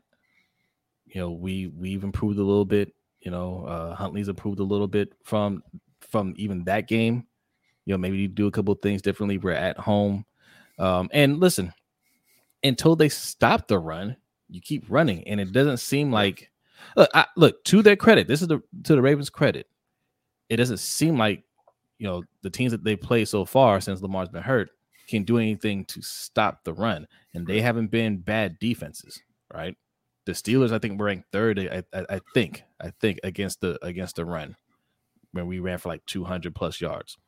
you 1.06 1.20
know 1.20 1.30
we 1.30 1.66
we've 1.66 2.04
improved 2.04 2.38
a 2.38 2.44
little 2.44 2.64
bit. 2.64 2.94
You 3.20 3.30
know, 3.30 3.64
uh, 3.66 3.94
Huntley's 3.94 4.28
improved 4.28 4.60
a 4.60 4.64
little 4.64 4.88
bit 4.88 5.12
from 5.22 5.62
from 6.00 6.34
even 6.36 6.64
that 6.64 6.88
game. 6.88 7.26
You 7.84 7.94
know, 7.94 7.98
maybe 7.98 8.18
you 8.18 8.28
do 8.28 8.46
a 8.46 8.50
couple 8.50 8.74
things 8.74 9.02
differently. 9.02 9.38
We're 9.38 9.52
at 9.52 9.78
home, 9.78 10.24
um, 10.78 11.10
and 11.12 11.38
listen, 11.40 11.72
until 12.62 12.96
they 12.96 13.10
stop 13.10 13.68
the 13.68 13.78
run, 13.78 14.16
you 14.48 14.60
keep 14.60 14.84
running, 14.88 15.26
and 15.28 15.40
it 15.40 15.52
doesn't 15.52 15.78
seem 15.78 16.12
like 16.12 16.50
look, 16.96 17.10
I, 17.14 17.26
look 17.36 17.62
to 17.64 17.82
their 17.82 17.96
credit. 17.96 18.28
This 18.28 18.42
is 18.42 18.48
the 18.48 18.62
to 18.84 18.94
the 18.94 19.02
Ravens' 19.02 19.30
credit. 19.30 19.66
It 20.48 20.56
doesn't 20.56 20.78
seem 20.78 21.18
like 21.18 21.44
you 21.98 22.06
know 22.06 22.22
the 22.42 22.50
teams 22.50 22.72
that 22.72 22.84
they 22.84 22.96
played 22.96 23.28
so 23.28 23.44
far 23.44 23.80
since 23.80 24.02
Lamar's 24.02 24.28
been 24.28 24.42
hurt 24.42 24.70
can 25.08 25.24
do 25.24 25.38
anything 25.38 25.84
to 25.86 26.02
stop 26.02 26.64
the 26.64 26.72
run, 26.72 27.06
and 27.34 27.46
they 27.46 27.60
haven't 27.60 27.88
been 27.88 28.18
bad 28.18 28.58
defenses, 28.58 29.22
right? 29.52 29.76
The 30.24 30.32
Steelers, 30.32 30.72
I 30.72 30.78
think, 30.78 30.98
were 30.98 31.06
ranked 31.06 31.30
third. 31.32 31.58
I, 31.58 31.82
I, 31.92 32.04
I 32.16 32.20
think, 32.32 32.64
I 32.80 32.90
think 33.00 33.20
against 33.22 33.60
the 33.60 33.78
against 33.84 34.16
the 34.16 34.24
run, 34.24 34.56
when 35.32 35.46
we 35.46 35.58
ran 35.58 35.78
for 35.78 35.90
like 35.90 36.04
200 36.06 36.54
plus 36.54 36.80
yards. 36.80 37.18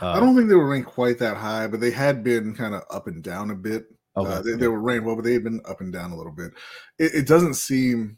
Uh, 0.00 0.10
I 0.10 0.20
don't 0.20 0.34
think 0.34 0.48
they 0.48 0.56
were 0.56 0.68
ranked 0.68 0.90
quite 0.90 1.18
that 1.18 1.36
high, 1.36 1.68
but 1.68 1.80
they 1.80 1.92
had 1.92 2.24
been 2.24 2.54
kind 2.54 2.74
of 2.74 2.82
up 2.90 3.06
and 3.06 3.22
down 3.22 3.50
a 3.50 3.54
bit. 3.54 3.86
Okay. 4.18 4.32
Uh, 4.32 4.42
they, 4.42 4.52
they, 4.52 4.68
were 4.68 4.80
ranked 4.80 5.06
well, 5.06 5.16
but 5.16 5.24
they've 5.24 5.42
been 5.42 5.60
up 5.64 5.80
and 5.80 5.92
down 5.92 6.10
a 6.10 6.16
little 6.16 6.32
bit. 6.32 6.52
It, 6.98 7.14
it, 7.14 7.26
doesn't 7.26 7.54
seem 7.54 8.16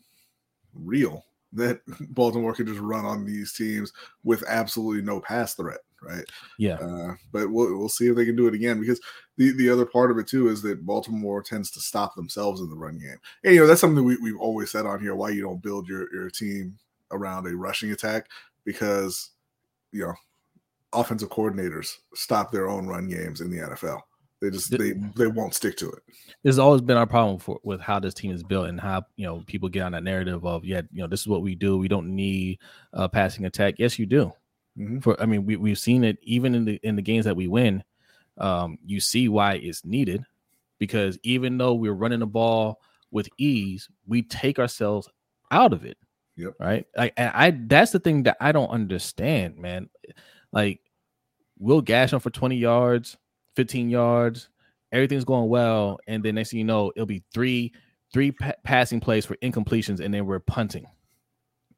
real 0.75 1.25
that 1.53 1.81
Baltimore 2.15 2.55
could 2.55 2.67
just 2.67 2.81
run 2.81 3.05
on 3.05 3.25
these 3.25 3.53
teams 3.53 3.93
with 4.25 4.45
absolutely 4.49 5.03
no 5.03 5.21
pass 5.21 5.55
threat, 5.55 5.81
right? 6.03 6.25
Yeah. 6.59 6.77
Uh, 6.77 7.15
but 7.33 7.51
we'll, 7.51 7.77
we'll 7.77 7.89
see 7.89 8.09
if 8.09 8.17
they 8.17 8.25
can 8.25 8.37
do 8.37 8.47
it 8.47 8.55
again 8.55 8.81
because 8.81 9.01
the, 9.37 9.53
the 9.53 9.69
other 9.69 9.87
part 9.87 10.11
of 10.11 10.19
it 10.19 10.27
too 10.27 10.49
is 10.49 10.63
that 10.63 10.87
Baltimore 10.87 11.43
tends 11.43 11.71
to 11.73 11.81
stop 11.81 12.15
themselves 12.15 12.61
in 12.61 12.71
the 12.71 12.77
run 12.77 12.99
game. 12.99 13.19
And, 13.45 13.55
you 13.55 13.61
know, 13.61 13.67
that's 13.67 13.81
something 13.81 14.05
we, 14.05 14.17
we've 14.17 14.41
always 14.41 14.71
said 14.71 14.87
on 14.87 15.01
here 15.01 15.15
why 15.15 15.31
you 15.31 15.43
don't 15.43 15.63
build 15.63 15.89
your, 15.89 16.13
your 16.15 16.31
team 16.31 16.79
around 17.11 17.47
a 17.47 17.57
rushing 17.57 17.91
attack 17.91 18.29
because, 18.65 19.31
you 19.93 20.03
know, 20.03 20.15
offensive 20.93 21.31
coordinators 21.31 21.99
stop 22.15 22.51
their 22.51 22.69
own 22.69 22.87
run 22.87 23.09
games 23.09 23.41
in 23.41 23.51
the 23.51 23.59
NFL. 23.59 24.01
They 24.41 24.51
just 24.51 24.71
they 24.71 24.93
they 25.17 25.27
won't 25.27 25.55
stick 25.55 25.77
to 25.79 25.91
it. 25.91 26.03
There's 26.43 26.59
always 26.59 26.81
been 26.81 26.97
our 26.97 27.07
problem 27.07 27.39
for 27.39 27.61
with 27.63 27.81
how 27.81 28.01
this 28.01 28.15
team 28.15 28.33
is 28.33 28.43
built 28.43 28.69
and 28.69 28.81
how 28.81 29.05
you 29.17 29.27
know 29.27 29.43
people 29.47 29.69
get 29.69 29.83
on 29.83 29.93
that 29.93 30.03
narrative 30.03 30.47
of 30.47 30.65
yeah 30.65 30.81
you 30.93 31.03
know 31.03 31.09
this 31.09 31.21
is 31.21 31.29
what 31.29 31.43
we 31.43 31.55
do. 31.55 31.77
We 31.77 31.89
don't 31.89 32.15
need 32.15 32.59
a 32.95 33.09
passing 33.09 33.45
attack. 33.45 33.75
Yes, 33.79 33.99
you 33.99 34.07
do. 34.07 34.33
Mm-hmm. 34.79 35.01
For 35.01 35.21
I 35.21 35.27
mean 35.27 35.45
we 35.45 35.57
we've 35.57 35.79
seen 35.79 36.05
it 36.05 36.19
even 36.23 36.55
in 36.55 36.65
the 36.65 36.81
in 36.83 36.97
the 36.97 37.03
games 37.03 37.27
that 37.27 37.37
we 37.37 37.49
win. 37.49 37.85
Um, 38.39 38.79
you 38.85 39.01
see 39.01 39.29
why 39.29 39.55
it's 39.55 39.85
needed 39.85 40.25
because 40.79 41.19
even 41.23 41.59
though 41.59 41.75
we're 41.75 41.93
running 41.93 42.21
the 42.21 42.27
ball 42.27 42.81
with 43.11 43.29
ease, 43.37 43.91
we 44.07 44.23
take 44.23 44.59
ourselves 44.59 45.07
out 45.51 45.75
of 45.75 45.85
it. 45.85 45.99
Yep. 46.37 46.55
Right. 46.59 46.87
Like 46.97 47.13
I 47.19 47.51
that's 47.51 47.93
the 47.93 47.99
thing 47.99 48.23
that 48.23 48.39
I 48.41 48.53
don't 48.53 48.71
understand, 48.71 49.59
man. 49.59 49.91
Like 50.51 50.81
we'll 51.59 51.83
gash 51.83 52.13
them 52.13 52.21
for 52.21 52.31
20 52.31 52.57
yards 52.57 53.19
15 53.61 53.91
yards, 53.91 54.49
everything's 54.91 55.27
going 55.27 55.51
well, 55.51 55.99
and 56.07 56.23
then 56.23 56.37
next 56.37 56.51
thing 56.51 56.61
you 56.61 56.65
know, 56.65 56.91
it'll 56.97 57.05
be 57.05 57.23
three 57.35 57.75
three 58.11 58.33
pa- 58.33 58.55
passing 58.65 59.01
plays 59.01 59.27
for 59.27 59.37
incompletions, 59.37 60.01
and 60.01 60.15
then 60.15 60.25
we're 60.25 60.39
punting 60.39 60.87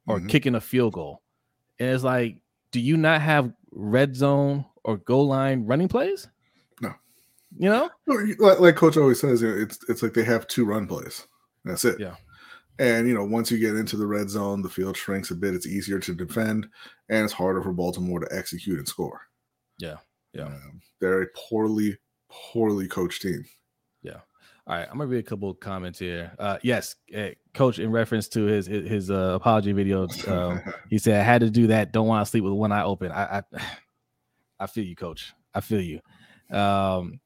or 0.07 0.19
mm-hmm. 0.19 0.29
kicking 0.29 0.55
a 0.55 0.61
field 0.61 0.93
goal. 0.93 1.23
And 1.81 1.91
it's 1.91 2.05
like, 2.05 2.37
do 2.71 2.79
you 2.79 2.97
not 2.97 3.21
have 3.21 3.53
red 3.73 4.15
zone 4.15 4.65
or 4.85 4.97
goal 4.97 5.27
line 5.27 5.67
running 5.67 5.89
plays? 5.89 6.29
No. 6.81 6.95
You 7.59 7.69
know, 7.69 7.91
like, 8.39 8.61
like 8.61 8.77
Coach 8.77 8.97
always 8.97 9.21
says, 9.21 9.43
it's 9.43 9.81
it's 9.89 10.05
like 10.05 10.15
they 10.15 10.23
have 10.23 10.47
two 10.47 10.65
run 10.65 10.87
plays. 10.87 11.27
That's 11.65 11.85
it. 11.85 11.99
Yeah. 11.99 12.15
And 12.79 13.09
you 13.09 13.15
know, 13.15 13.25
once 13.25 13.51
you 13.51 13.59
get 13.59 13.75
into 13.75 13.97
the 13.97 14.07
red 14.07 14.31
zone, 14.31 14.63
the 14.63 14.69
field 14.69 14.97
shrinks 14.97 15.33
a 15.33 15.35
bit. 15.35 15.55
It's 15.55 15.67
easier 15.67 15.99
to 15.99 16.15
defend, 16.15 16.69
and 17.09 17.25
it's 17.25 17.33
harder 17.33 17.61
for 17.61 17.73
Baltimore 17.73 18.21
to 18.21 18.29
execute 18.31 18.79
and 18.79 18.87
score. 18.87 19.23
Yeah. 19.79 19.97
Yeah. 20.33 20.47
Um, 20.47 20.81
they're 21.01 21.23
a 21.23 21.27
poorly, 21.37 21.99
poorly 22.31 22.89
coached 22.89 23.23
team. 23.23 23.45
Yeah. 24.03 24.21
All 24.67 24.77
right, 24.77 24.87
I'm 24.89 24.99
gonna 24.99 25.09
read 25.09 25.19
a 25.19 25.29
couple 25.29 25.53
comments 25.55 25.99
here. 25.99 26.33
Uh, 26.39 26.59
yes, 26.63 26.95
uh, 27.17 27.31
coach, 27.53 27.81
in 27.81 27.91
reference 27.91 28.29
to 28.29 28.45
his 28.45 28.67
his, 28.67 28.89
his 28.89 29.11
uh, 29.11 29.33
apology 29.35 29.73
video, 29.73 30.07
um, 30.29 30.63
he 30.91 30.99
said 30.99 31.21
I 31.21 31.25
had 31.25 31.41
to 31.41 31.51
do 31.51 31.67
that. 31.67 31.93
Don't 31.93 32.07
want 32.07 32.25
to 32.25 32.31
sleep 32.31 32.45
with 32.45 32.53
one 32.53 32.71
eye 32.71 32.85
open. 32.85 33.11
I, 33.11 33.39
I, 33.39 33.43
I 34.61 34.67
feel 34.69 34.85
you, 34.85 34.95
coach. 34.95 35.33
I 35.53 35.61
feel 35.61 35.81
you. 35.81 36.01
Um, 36.57 37.19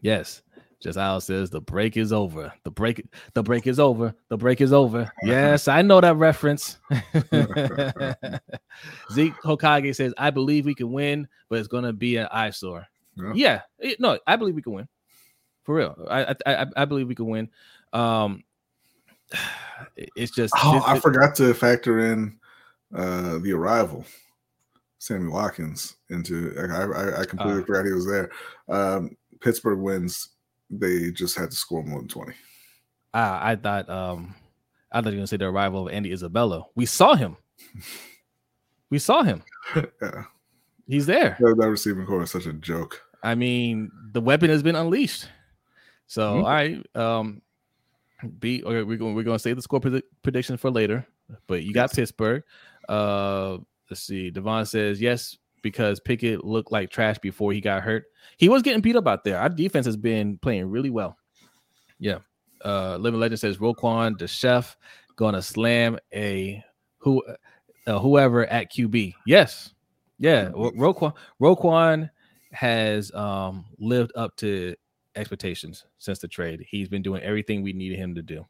yes, 0.00 0.42
just 0.82 0.98
Al 0.98 1.20
says 1.20 1.48
the 1.50 1.60
break 1.60 1.96
is 1.96 2.12
over. 2.12 2.52
The 2.64 2.70
break, 2.70 3.04
the 3.34 3.42
break 3.42 3.66
is 3.66 3.78
over. 3.78 4.14
The 4.28 4.36
break 4.36 4.60
is 4.60 4.72
over. 4.72 5.10
Yes, 5.22 5.68
I 5.68 5.80
know 5.82 6.00
that 6.00 6.16
reference. 6.16 6.78
Zeke 9.12 9.34
Hokage 9.44 9.94
says, 9.94 10.12
"I 10.18 10.30
believe 10.30 10.64
we 10.66 10.74
can 10.74 10.92
win, 10.92 11.28
but 11.48 11.58
it's 11.58 11.68
gonna 11.68 11.92
be 11.92 12.16
an 12.16 12.26
eyesore." 12.32 12.86
Yeah, 13.16 13.32
yeah 13.34 13.60
it, 13.78 14.00
no, 14.00 14.18
I 14.26 14.36
believe 14.36 14.54
we 14.54 14.62
can 14.62 14.72
win. 14.72 14.88
For 15.64 15.74
real, 15.76 16.06
I, 16.10 16.34
I 16.46 16.66
I 16.76 16.84
believe 16.84 17.08
we 17.08 17.14
can 17.14 17.26
win. 17.28 17.48
Um, 17.92 18.42
it's 19.96 20.32
just. 20.32 20.54
Oh, 20.62 20.76
it- 20.78 20.82
I 20.88 20.96
it- 20.96 21.02
forgot 21.02 21.34
to 21.36 21.54
factor 21.54 22.00
in 22.12 22.38
uh 22.94 23.38
the 23.38 23.52
arrival, 23.52 24.04
Sammy 24.98 25.28
Watkins 25.28 25.96
into. 26.10 26.52
I 26.58 26.82
I, 26.82 27.20
I 27.20 27.24
completely 27.24 27.62
Ah. 27.62 27.66
forgot 27.66 27.86
he 27.86 27.92
was 27.92 28.06
there. 28.06 28.30
Um, 28.68 29.16
Pittsburgh 29.40 29.78
wins. 29.78 30.30
They 30.72 31.10
just 31.12 31.36
had 31.38 31.50
to 31.50 31.56
score 31.56 31.84
more 31.84 31.98
than 32.00 32.08
twenty. 32.08 32.32
Ah, 33.14 33.44
I 33.46 33.56
thought 33.56 33.88
um 33.90 34.34
I 34.90 35.00
thought 35.00 35.10
you 35.10 35.16
were 35.16 35.20
gonna 35.20 35.26
say 35.26 35.36
the 35.36 35.44
arrival 35.46 35.86
of 35.86 35.92
Andy 35.94 36.10
Isabella. 36.12 36.64
We 36.74 36.86
saw 36.86 37.14
him. 37.14 37.36
We 38.90 38.98
saw 38.98 39.22
him. 39.22 39.42
Yeah, 39.74 40.24
He's 40.86 41.06
there. 41.06 41.38
that, 41.40 41.56
that 41.58 41.70
receiving 41.70 42.04
corps 42.04 42.24
is 42.24 42.30
such 42.30 42.44
a 42.44 42.52
joke. 42.52 43.00
I 43.22 43.34
mean, 43.34 43.90
the 44.12 44.20
weapon 44.20 44.50
has 44.50 44.62
been 44.62 44.76
unleashed. 44.76 45.28
So, 46.08 46.34
Mhm. 46.34 46.44
all 46.44 46.50
right, 46.50 46.96
um, 46.96 47.40
B. 48.38 48.62
Okay, 48.62 48.82
we're 48.82 48.98
going 48.98 49.14
we're 49.14 49.22
to 49.24 49.38
save 49.38 49.56
the 49.56 49.62
score 49.62 49.80
predi- 49.80 50.02
prediction 50.22 50.58
for 50.58 50.70
later. 50.70 51.06
But 51.46 51.62
you 51.62 51.72
got 51.72 51.88
Yes. 51.88 51.96
Pittsburgh. 51.96 52.42
Uh, 52.86 53.58
let's 53.88 54.02
see. 54.02 54.30
Devon 54.30 54.66
says 54.66 55.00
yes 55.00 55.38
because 55.62 56.00
Pickett 56.00 56.44
looked 56.44 56.72
like 56.72 56.90
trash 56.90 57.18
before 57.18 57.52
he 57.52 57.60
got 57.60 57.82
hurt. 57.82 58.04
He 58.36 58.48
was 58.48 58.62
getting 58.62 58.80
beat 58.80 58.96
up 58.96 59.06
out 59.06 59.24
there. 59.24 59.38
Our 59.38 59.48
defense 59.48 59.86
has 59.86 59.96
been 59.96 60.38
playing 60.38 60.68
really 60.70 60.90
well. 60.90 61.16
Yeah. 61.98 62.18
Uh, 62.64 62.96
Living 62.96 63.20
Legend 63.20 63.40
says 63.40 63.58
Roquan 63.58 64.18
the 64.18 64.28
chef 64.28 64.76
going 65.16 65.34
to 65.34 65.42
slam 65.42 65.98
a 66.14 66.62
who 66.98 67.22
uh, 67.86 67.98
whoever 67.98 68.46
at 68.46 68.72
QB. 68.72 69.14
Yes. 69.26 69.72
Yeah. 70.18 70.50
Ro- 70.54 70.72
Roquan 70.72 71.14
Roquan 71.40 72.10
has 72.52 73.12
um 73.14 73.64
lived 73.78 74.12
up 74.14 74.36
to 74.36 74.74
expectations 75.16 75.84
since 75.98 76.18
the 76.18 76.28
trade. 76.28 76.64
He's 76.68 76.88
been 76.88 77.02
doing 77.02 77.22
everything 77.22 77.62
we 77.62 77.72
needed 77.72 77.98
him 77.98 78.14
to 78.14 78.22
do, 78.22 78.46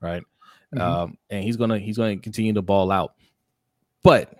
right? 0.00 0.22
Mhm. 0.74 0.80
Um, 0.80 1.18
and 1.30 1.42
he's 1.42 1.56
gonna 1.56 1.78
he's 1.78 1.96
gonna 1.96 2.18
continue 2.18 2.52
to 2.52 2.62
ball 2.62 2.90
out. 2.90 3.14
But 4.02 4.34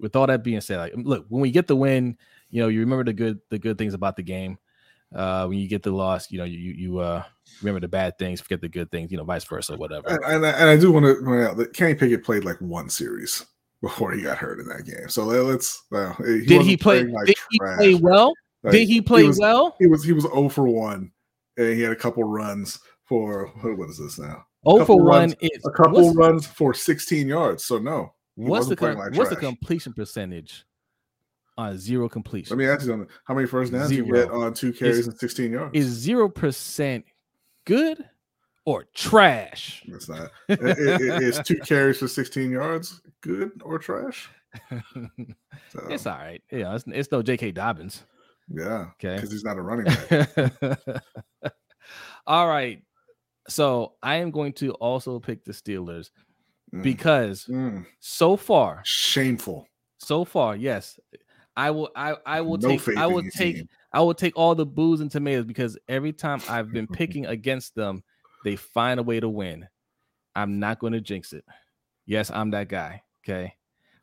with 0.00 0.16
all 0.16 0.26
that 0.26 0.42
being 0.44 0.60
said, 0.60 0.78
like 0.78 0.92
look, 0.96 1.26
when 1.28 1.40
we 1.42 1.50
get 1.50 1.66
the 1.66 1.76
win, 1.76 2.16
you 2.50 2.62
know, 2.62 2.68
you 2.68 2.80
remember 2.80 3.04
the 3.04 3.12
good 3.12 3.40
the 3.50 3.58
good 3.58 3.78
things 3.78 3.94
about 3.94 4.16
the 4.16 4.22
game. 4.22 4.58
Uh, 5.14 5.46
when 5.46 5.56
you 5.58 5.66
get 5.68 5.82
the 5.82 5.90
loss, 5.90 6.30
you 6.30 6.38
know, 6.38 6.44
you 6.44 6.58
you 6.58 6.98
uh 6.98 7.22
remember 7.62 7.80
the 7.80 7.88
bad 7.88 8.18
things, 8.18 8.40
forget 8.40 8.60
the 8.60 8.68
good 8.68 8.90
things, 8.90 9.10
you 9.10 9.16
know, 9.16 9.24
vice 9.24 9.44
versa, 9.44 9.74
whatever. 9.76 10.06
And, 10.08 10.22
and, 10.24 10.46
I- 10.46 10.50
and 10.50 10.68
I 10.70 10.76
do 10.76 10.92
want 10.92 11.06
to 11.06 11.24
point 11.24 11.42
out 11.44 11.56
that 11.56 11.72
Kenny 11.72 11.94
Pickett 11.94 12.22
played 12.24 12.44
like 12.44 12.60
one 12.60 12.90
series 12.90 13.44
before 13.82 14.12
he 14.12 14.20
got 14.22 14.36
hurt 14.38 14.60
in 14.60 14.66
that 14.68 14.84
game. 14.84 15.08
So 15.08 15.24
let- 15.24 15.44
let's. 15.44 15.82
Well, 15.90 16.12
he 16.24 16.44
Did 16.44 16.62
he 16.62 16.76
play? 16.76 17.04
like 17.04 17.26
did 17.26 17.36
he 17.50 17.58
trash. 17.58 17.76
play 17.78 17.94
well? 17.94 18.34
Like, 18.62 18.72
did 18.72 18.88
he 18.88 19.00
play 19.00 19.24
was, 19.24 19.38
well? 19.38 19.76
He 19.78 19.86
was 19.86 20.04
he 20.04 20.12
was 20.12 20.24
0 20.24 20.48
for 20.50 20.64
one, 20.68 21.10
and 21.56 21.72
he 21.72 21.80
had 21.80 21.92
a 21.92 21.96
couple 21.96 22.24
runs 22.24 22.78
for 23.04 23.46
what 23.62 23.88
is 23.88 23.98
this 23.98 24.18
now? 24.18 24.44
Oh, 24.66 24.84
for 24.84 24.98
one 24.98 25.06
runs- 25.06 25.34
is 25.40 25.64
A 25.64 25.70
couple 25.70 26.12
runs 26.12 26.46
for 26.46 26.74
16 26.74 27.28
yards. 27.28 27.64
So 27.64 27.78
no. 27.78 28.12
What's 28.46 28.68
the 28.68 28.76
com- 28.76 28.96
like 28.96 29.14
what's 29.14 29.30
the 29.30 29.36
completion 29.36 29.92
percentage 29.92 30.64
on 31.56 31.76
zero 31.78 32.08
completion? 32.08 32.56
Let 32.56 32.64
me 32.64 32.70
ask 32.70 32.82
you 32.82 32.88
something. 32.92 33.08
How 33.24 33.34
many 33.34 33.46
first 33.46 33.72
downs 33.72 33.90
you 33.90 34.04
Zero. 34.04 34.26
get 34.26 34.30
on 34.30 34.54
two 34.54 34.72
carries 34.72 35.06
and 35.08 35.18
16 35.18 35.50
yards? 35.52 35.70
is 35.76 35.86
zero 35.88 36.28
percent 36.28 37.04
good 37.66 38.04
or 38.64 38.84
trash? 38.94 39.82
It's 39.86 40.08
not. 40.08 40.30
It- 40.48 40.60
it- 40.60 40.78
it- 41.00 41.22
it's 41.22 41.38
two 41.46 41.56
carries 41.64 41.98
for 41.98 42.06
16 42.08 42.50
yards. 42.50 43.00
Good 43.20 43.60
or 43.64 43.78
trash? 43.78 44.28
So, 45.70 45.80
it's 45.90 46.06
all 46.06 46.16
right. 46.16 46.40
Yeah, 46.50 46.74
it's, 46.74 46.84
it's 46.86 47.12
no 47.12 47.20
J.K. 47.20 47.52
Dobbins. 47.52 48.04
yeah, 48.48 48.86
Okay. 48.94 49.16
because 49.16 49.30
he's 49.30 49.44
not 49.44 49.58
a 49.58 49.60
running 49.60 49.84
back. 49.84 50.30
all 52.26 52.48
right. 52.48 52.82
So 53.48 53.94
I 54.02 54.16
am 54.16 54.30
going 54.30 54.54
to 54.54 54.72
also 54.74 55.18
pick 55.20 55.44
the 55.44 55.52
Steelers 55.52 56.08
Mm. 56.72 56.82
because 56.82 57.46
Mm. 57.46 57.86
so 58.00 58.36
far, 58.36 58.82
Shameful. 58.84 59.66
so 59.98 60.24
far, 60.24 60.56
yes, 60.56 60.98
I 61.56 61.70
will. 61.70 61.90
I 61.96 62.16
I 62.26 62.40
will 62.40 62.58
No 62.58 62.76
take. 62.78 62.96
I 62.96 63.06
will 63.06 63.22
take. 63.22 63.56
team. 63.56 63.68
I 63.92 64.00
will 64.00 64.14
take 64.14 64.36
all 64.36 64.54
the 64.54 64.66
boos 64.66 65.00
and 65.00 65.10
tomatoes 65.10 65.44
because 65.46 65.78
every 65.88 66.12
time 66.12 66.40
I've 66.48 66.70
been 66.72 66.86
picking 67.00 67.26
against 67.26 67.74
them, 67.74 68.02
they 68.44 68.54
find 68.56 69.00
a 69.00 69.02
way 69.02 69.18
to 69.18 69.28
win. 69.28 69.66
I'm 70.36 70.58
not 70.60 70.78
going 70.78 70.92
to 70.92 71.00
jinx 71.00 71.32
it. 71.32 71.44
Yes, 72.06 72.30
I'm 72.30 72.50
that 72.50 72.68
guy. 72.68 73.02
Okay. 73.24 73.54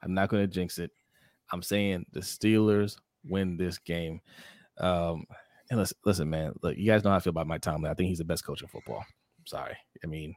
I'm 0.01 0.13
not 0.13 0.29
going 0.29 0.43
to 0.43 0.47
jinx 0.47 0.79
it. 0.79 0.91
I'm 1.51 1.61
saying 1.61 2.05
the 2.11 2.19
Steelers 2.19 2.97
win 3.23 3.57
this 3.57 3.77
game. 3.77 4.21
Um, 4.79 5.25
and 5.69 5.79
listen, 5.79 5.97
listen, 6.03 6.29
man, 6.29 6.53
look, 6.61 6.75
you 6.77 6.85
guys 6.87 7.03
know 7.03 7.11
how 7.11 7.15
I 7.15 7.19
feel 7.19 7.29
about 7.31 7.47
Mike 7.47 7.61
Tomlin. 7.61 7.89
I 7.91 7.93
think 7.95 8.09
he's 8.09 8.17
the 8.17 8.25
best 8.25 8.43
coach 8.45 8.61
in 8.63 8.67
football. 8.67 8.99
I'm 9.39 9.45
sorry. 9.47 9.77
I 10.03 10.07
mean, 10.07 10.35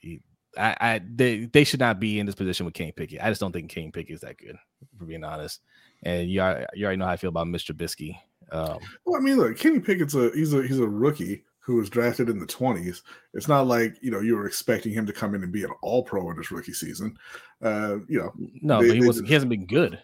he, 0.00 0.20
I, 0.58 0.76
I, 0.80 1.00
they, 1.14 1.46
they 1.46 1.64
should 1.64 1.80
not 1.80 2.00
be 2.00 2.18
in 2.18 2.26
this 2.26 2.34
position 2.34 2.66
with 2.66 2.74
Kane 2.74 2.92
Pickett. 2.92 3.22
I 3.22 3.28
just 3.28 3.40
don't 3.40 3.52
think 3.52 3.70
Kane 3.70 3.92
Pickett 3.92 4.14
is 4.14 4.20
that 4.22 4.38
good, 4.38 4.56
for 4.98 5.04
being 5.04 5.24
honest. 5.24 5.60
And 6.02 6.28
you, 6.30 6.40
are, 6.42 6.66
you 6.74 6.84
already 6.84 6.98
know 6.98 7.06
how 7.06 7.12
I 7.12 7.16
feel 7.16 7.28
about 7.30 7.46
Mr. 7.46 7.72
Trubisky. 7.74 8.16
Um, 8.52 8.78
Well, 9.04 9.20
I 9.20 9.20
mean, 9.24 9.36
look, 9.36 9.58
Kenny 9.58 9.80
Pickett's 9.80 10.14
a 10.14 10.30
he's 10.34 10.52
a 10.54 10.62
he's 10.66 10.78
a 10.78 10.86
rookie 10.86 11.42
who 11.58 11.74
was 11.76 11.90
drafted 11.90 12.28
in 12.28 12.38
the 12.38 12.46
20s. 12.46 13.02
It's 13.34 13.48
not 13.48 13.66
like 13.66 13.96
you 14.00 14.10
know 14.12 14.20
you 14.20 14.36
were 14.36 14.46
expecting 14.46 14.92
him 14.92 15.04
to 15.06 15.12
come 15.12 15.34
in 15.34 15.42
and 15.42 15.50
be 15.52 15.64
an 15.64 15.72
all 15.82 16.04
pro 16.04 16.30
in 16.30 16.36
his 16.36 16.50
rookie 16.52 16.72
season. 16.72 17.16
Uh, 17.60 17.96
you 18.08 18.18
know, 18.20 18.32
no, 18.62 18.80
They- 18.82 18.88
but 18.88 18.96
he 18.98 19.06
was 19.06 19.20
he 19.20 19.32
hasn't 19.32 19.50
been 19.50 19.66
good. 19.66 20.00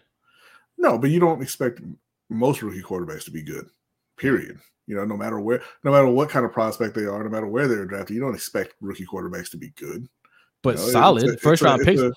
no, 0.77 0.97
but 0.97 1.09
you 1.09 1.19
don't 1.21 1.41
expect 1.41 1.79
most 2.29 2.61
rookie 2.61 2.81
quarterbacks 2.81 3.23
to 3.25 3.31
be 3.31 3.43
good. 3.43 3.65
Period. 4.17 4.59
You 4.87 4.95
know, 4.97 5.05
no 5.05 5.15
matter 5.15 5.39
where, 5.39 5.61
no 5.85 5.91
matter 5.91 6.07
what 6.07 6.29
kind 6.29 6.45
of 6.45 6.51
prospect 6.51 6.95
they 6.95 7.05
are, 7.05 7.23
no 7.23 7.29
matter 7.29 7.47
where 7.47 7.69
they're 7.69 7.85
drafted, 7.85 8.15
you 8.15 8.21
don't 8.21 8.35
expect 8.35 8.75
rookie 8.81 9.05
quarterbacks 9.05 9.49
to 9.51 9.57
be 9.57 9.69
good. 9.77 10.05
But 10.63 10.77
oh, 10.77 10.77
You 10.77 10.77
know, 10.79 10.83
it's 10.85 10.91
solid 10.93 11.23
a- 11.25 11.37
first 11.37 11.61
it's 11.61 11.61
a- 11.61 11.65
round 11.65 11.81
picks. 11.83 12.01
a- 12.01 12.13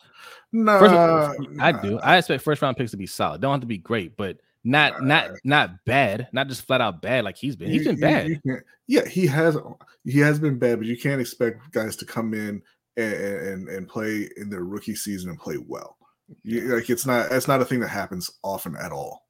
Nah, 0.53 0.79
First, 0.79 1.41
I 1.61 1.73
do. 1.73 1.99
I 1.99 2.17
expect 2.19 2.43
first 2.43 2.63
round 2.63 2.77
picks 2.79 2.93
to 2.93 2.97
be 2.97 3.07
solid. 3.07 3.41
Don't 3.43 3.51
have 3.53 3.61
to 3.61 3.67
be 3.67 3.77
great, 3.79 4.17
but 4.17 4.39
not 4.65 5.03
not 5.03 5.31
Nah. 5.31 5.37
not 5.45 5.85
bad. 5.85 6.29
Not 6.33 6.49
just 6.49 6.63
flat 6.67 6.81
out 6.81 7.03
bad 7.03 7.25
like 7.25 7.37
he's 7.37 7.57
been. 7.57 7.69
He's 7.71 7.85
been 7.85 7.97
you- 7.97 8.01
bad. 8.01 8.29
you 8.29 8.41
can't- 8.47 8.63
yeah, 8.87 9.05
he 9.07 9.27
has. 9.27 9.59
He 10.05 10.21
has 10.21 10.39
been 10.39 10.57
bad, 10.59 10.79
but 10.79 10.87
you 10.87 10.97
can't 10.97 11.21
expect 11.21 11.73
guys 11.73 11.97
to 11.97 12.07
come 12.07 12.33
in 12.33 12.63
and 12.97 13.13
and, 13.15 13.69
and 13.69 13.89
play 13.89 14.31
in 14.37 14.49
their 14.49 14.65
rookie 14.65 14.95
season 14.95 15.29
and 15.31 15.39
play 15.39 15.59
well. 15.59 15.97
You, 16.45 16.75
like 16.77 16.89
it's 16.89 17.05
not. 17.05 17.29
That's 17.29 17.49
not 17.49 17.61
a 17.61 17.65
thing 17.65 17.81
that 17.81 17.89
happens 17.89 18.31
often 18.43 18.77
at 18.77 18.93
all. 18.93 19.26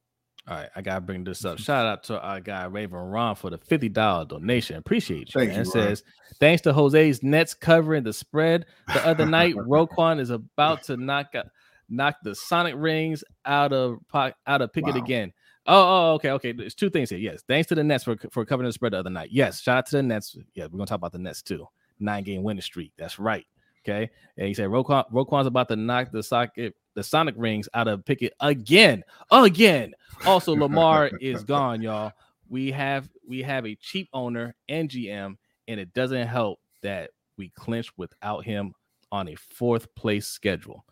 All 0.48 0.56
right, 0.56 0.68
I 0.76 0.80
gotta 0.82 1.00
bring 1.00 1.24
this 1.24 1.44
up. 1.44 1.59
Shout 1.61 1.87
out 1.87 2.04
to 2.04 2.20
our 2.20 2.40
guy 2.40 2.64
Raven 2.66 2.98
Ron 2.98 3.35
for 3.35 3.50
the 3.50 3.59
fifty 3.59 3.88
dollar 3.88 4.24
donation. 4.24 4.76
Appreciate 4.76 5.35
you. 5.35 5.40
Thank 5.40 5.50
man. 5.50 5.59
you, 5.61 5.64
says 5.64 6.04
thanks 6.38 6.62
to 6.62 6.72
Jose's 6.72 7.22
Nets 7.22 7.54
covering 7.54 8.04
the 8.04 8.12
spread 8.12 8.66
the 8.92 9.04
other 9.06 9.26
night. 9.38 9.54
Roquan 9.56 10.20
is 10.20 10.30
about 10.30 10.85
to 10.85 10.96
knock 10.96 11.35
out, 11.35 11.46
knock 11.88 12.16
the 12.22 12.35
Sonic 12.35 12.74
rings 12.76 13.24
out 13.44 13.72
of 13.72 13.98
out 14.14 14.62
of 14.62 14.72
Pickett 14.72 14.94
Wow. 14.94 15.02
again. 15.02 15.32
Oh, 15.68 15.74
oh, 15.74 16.11
oh, 16.11 16.14
okay, 16.14 16.30
okay. 16.30 16.52
There's 16.52 16.76
two 16.76 16.90
things 16.90 17.11
here. 17.11 17.18
Yes, 17.18 17.42
thanks 17.48 17.68
to 17.70 17.74
the 17.74 17.82
Nets 17.82 18.04
for 18.04 18.16
for 18.30 18.44
covering 18.44 18.68
the 18.68 18.72
spread 18.72 18.92
the 18.92 19.00
other 19.00 19.11
night. 19.11 19.30
Yes, 19.32 19.61
shout 19.61 19.78
out 19.78 19.87
to 19.87 19.96
the 19.96 20.02
Nets. 20.04 20.37
Yeah, 20.54 20.64
we're 20.66 20.78
gonna 20.78 20.87
talk 20.87 20.96
about 20.98 21.11
the 21.12 21.18
Nets 21.18 21.42
too. 21.42 21.66
Nine 21.98 22.22
game 22.22 22.44
winning 22.44 22.62
streak. 22.62 22.92
That's 22.96 23.18
right. 23.18 23.44
Okay, 23.88 24.11
and 24.37 24.49
he 24.49 24.55
said 24.55 24.68
Roquan 24.68 25.05
Roquan's 25.12 25.46
about 25.46 25.68
to 25.68 25.77
knock 25.77 26.11
the 26.11 26.22
socket 26.22 26.75
the 26.96 27.05
Sonic 27.05 27.35
rings 27.38 27.68
out 27.75 27.87
of 27.87 28.05
Pickett 28.05 28.33
again, 28.40 29.05
again. 29.31 29.94
Also, 30.27 30.57
Lamar 30.57 31.11
is 31.20 31.44
gone, 31.44 31.81
y'all. 31.81 32.11
We 32.49 32.72
have 32.72 33.09
we 33.29 33.42
have 33.42 33.64
a 33.64 33.77
cheap 33.77 34.09
owner 34.12 34.57
and 34.68 34.88
GM, 34.88 35.37
and 35.68 35.81
it 35.81 35.92
doesn't 35.94 36.27
help 36.27 36.59
that 36.83 37.11
we 37.37 37.51
clinch 37.51 37.90
without 37.96 38.44
him 38.44 38.72
on 39.12 39.29
a 39.29 39.37
fourth 39.37 39.94
place 39.94 40.27
schedule. 40.27 40.85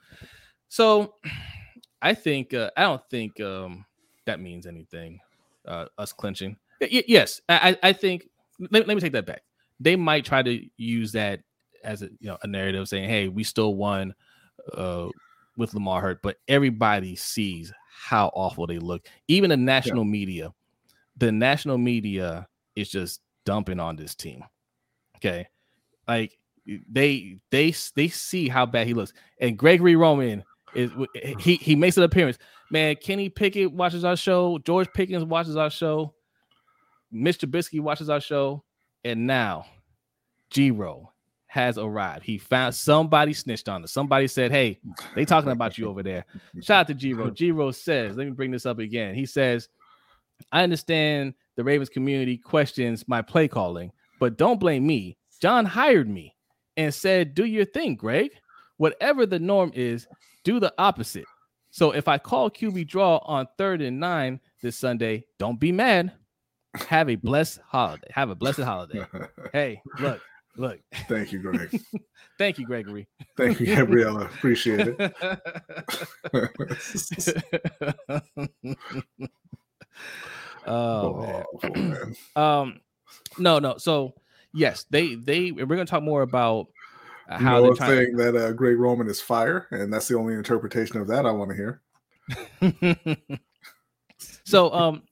So, 0.69 1.15
I 2.01 2.15
think 2.15 2.55
uh, 2.55 2.71
I 2.77 2.83
don't 2.83 3.03
think 3.11 3.41
um, 3.41 3.85
that 4.27 4.41
means 4.41 4.67
anything. 4.67 5.19
Uh, 5.67 5.87
us 5.97 6.13
clinching, 6.13 6.57
Y- 6.81 7.05
yes, 7.09 7.41
I, 7.49 7.71
I 7.83 7.89
I 7.89 7.93
think. 7.93 8.29
Let, 8.71 8.87
let 8.87 8.95
me 8.95 9.01
take 9.01 9.13
that 9.13 9.27
back. 9.27 9.43
They 9.81 9.97
might 9.97 10.25
try 10.25 10.43
to 10.43 10.65
use 10.77 11.11
that 11.13 11.41
as 11.85 12.03
a 12.03 12.07
you 12.20 12.29
know 12.29 12.38
a 12.42 12.47
narrative, 12.47 12.88
saying, 12.88 13.09
"Hey, 13.09 13.29
we 13.29 13.44
still 13.44 13.75
won." 13.75 14.14
Uh, 14.73 15.09
with 15.57 15.75
Lamar 15.75 16.01
hurt, 16.01 16.23
but 16.23 16.37
everybody 16.49 17.16
sees 17.16 17.73
how 17.88 18.31
awful 18.35 18.66
they 18.66 18.79
look. 18.79 19.07
Even 19.29 19.51
the 19.51 19.57
national 19.57 20.05
media, 20.05 20.53
the 21.16 21.31
national 21.31 21.79
media 21.79 22.49
is 22.75 22.88
just 22.88 23.20
dumping 23.44 23.81
on 23.81 23.97
this 23.97 24.14
team. 24.14 24.42
Okay, 25.16 25.47
like 26.09 26.37
they 26.66 27.38
they 27.51 27.75
they 27.94 28.09
see 28.09 28.49
how 28.49 28.66
bad 28.66 28.87
he 28.87 28.94
looks, 28.94 29.12
and 29.40 29.59
Gregory 29.59 29.97
Roman 29.97 30.42
is 30.75 30.90
he 31.38 31.57
he 31.57 31.77
makes 31.77 31.97
an 31.97 32.03
appearance. 32.03 32.38
Man, 32.70 32.97
Kenny 32.97 33.29
Pickett 33.29 33.73
watches 33.73 34.05
our 34.05 34.16
show. 34.16 34.59
George 34.59 34.92
Pickens 34.92 35.25
watches 35.25 35.57
our 35.57 35.70
show. 35.70 36.14
Mr. 37.12 37.49
Trubisky 37.49 37.81
watches 37.81 38.11
our 38.11 38.20
show, 38.20 38.64
and 39.05 39.27
now 39.27 39.66
Giro 40.51 41.12
has 41.55 41.79
arrived. 41.79 42.25
He 42.25 42.37
found 42.38 42.75
somebody 42.75 43.33
snitched 43.33 43.69
on 43.69 43.85
us. 43.85 43.93
Somebody 43.93 44.27
said, 44.27 44.51
"Hey, 44.51 44.81
they 45.14 45.25
talking 45.25 45.53
about 45.53 45.79
you 45.79 45.88
over 45.88 46.03
there." 46.03 46.25
Shout 46.62 46.81
out 46.81 46.87
to 46.88 46.95
Giro. 46.95 47.31
Giro 47.31 47.71
says, 47.87 48.17
"Let 48.17 48.27
me 48.27 48.33
bring 48.33 48.51
this 48.51 48.67
up 48.67 48.81
again." 48.81 49.14
He 49.14 49.25
says, 49.27 49.69
"I 50.51 50.62
understand 50.64 51.35
the 51.57 51.64
Ravens 51.64 51.88
community 51.88 52.37
questions 52.37 53.07
my 53.07 53.23
play 53.23 53.47
calling, 53.47 53.93
but 54.19 54.37
don't 54.37 54.59
blame 54.59 54.87
me. 54.87 55.17
John 55.40 55.64
hired 55.64 56.09
me. 56.09 56.35
and 56.77 56.93
said, 56.93 57.35
Do 57.35 57.45
your 57.45 57.64
thing, 57.64 57.95
Greg. 57.95 58.31
Whatever 58.79 59.27
the 59.27 59.38
norm 59.38 59.71
is, 59.75 60.09
do 60.43 60.59
the 60.59 60.75
opposite. 60.79 61.27
So 61.71 61.93
if 61.93 62.09
I 62.09 62.19
call 62.19 62.51
QB 62.51 62.88
draw 62.88 63.19
on 63.19 63.47
third 63.59 63.81
and 63.81 64.01
nine 64.01 64.40
this 64.62 64.77
Sunday, 64.77 65.25
don't 65.38 65.61
be 65.61 65.71
mad. 65.73 66.12
Have 66.88 67.09
a 67.09 67.14
blessed 67.14 67.61
holiday. 67.69 68.09
Have 68.11 68.31
a 68.31 68.35
blessed 68.35 68.61
holiday. 68.62 69.05
hey, 69.53 69.81
look, 70.01 70.21
look. 70.57 70.81
Thank 71.09 71.33
you, 71.33 71.40
Greg. 71.40 71.81
Thank 72.38 72.59
you, 72.59 72.67
Gregory. 72.67 73.07
Thank 73.37 73.61
you, 73.61 73.67
Gabriella. 73.67 74.25
Appreciate 74.25 74.97
it. 74.99 74.99
oh, 80.67 80.67
oh 80.67 81.45
man. 81.75 82.17
Um, 82.37 82.81
no, 83.38 83.59
no. 83.59 83.77
So 83.79 84.14
yes, 84.53 84.87
they 84.90 85.14
they 85.14 85.53
we're 85.53 85.67
gonna 85.67 85.85
talk 85.85 86.03
more 86.03 86.23
about 86.23 86.69
uh, 87.29 87.38
how 87.38 87.57
you 87.57 87.62
know, 87.62 87.75
they're 87.75 87.88
saying 87.88 88.17
to... 88.17 88.33
that 88.33 88.37
uh, 88.37 88.53
Greg 88.53 88.79
Roman 88.79 89.09
is 89.09 89.21
fire, 89.21 89.67
and 89.71 89.93
that's 89.93 90.09
the 90.09 90.17
only 90.17 90.35
interpretation 90.35 91.01
of 91.01 91.07
that 91.09 91.27
I 91.27 91.31
want 91.31 91.51
to 91.51 91.57
hear. 91.57 91.81
so, 94.45 94.73
um, 94.73 95.03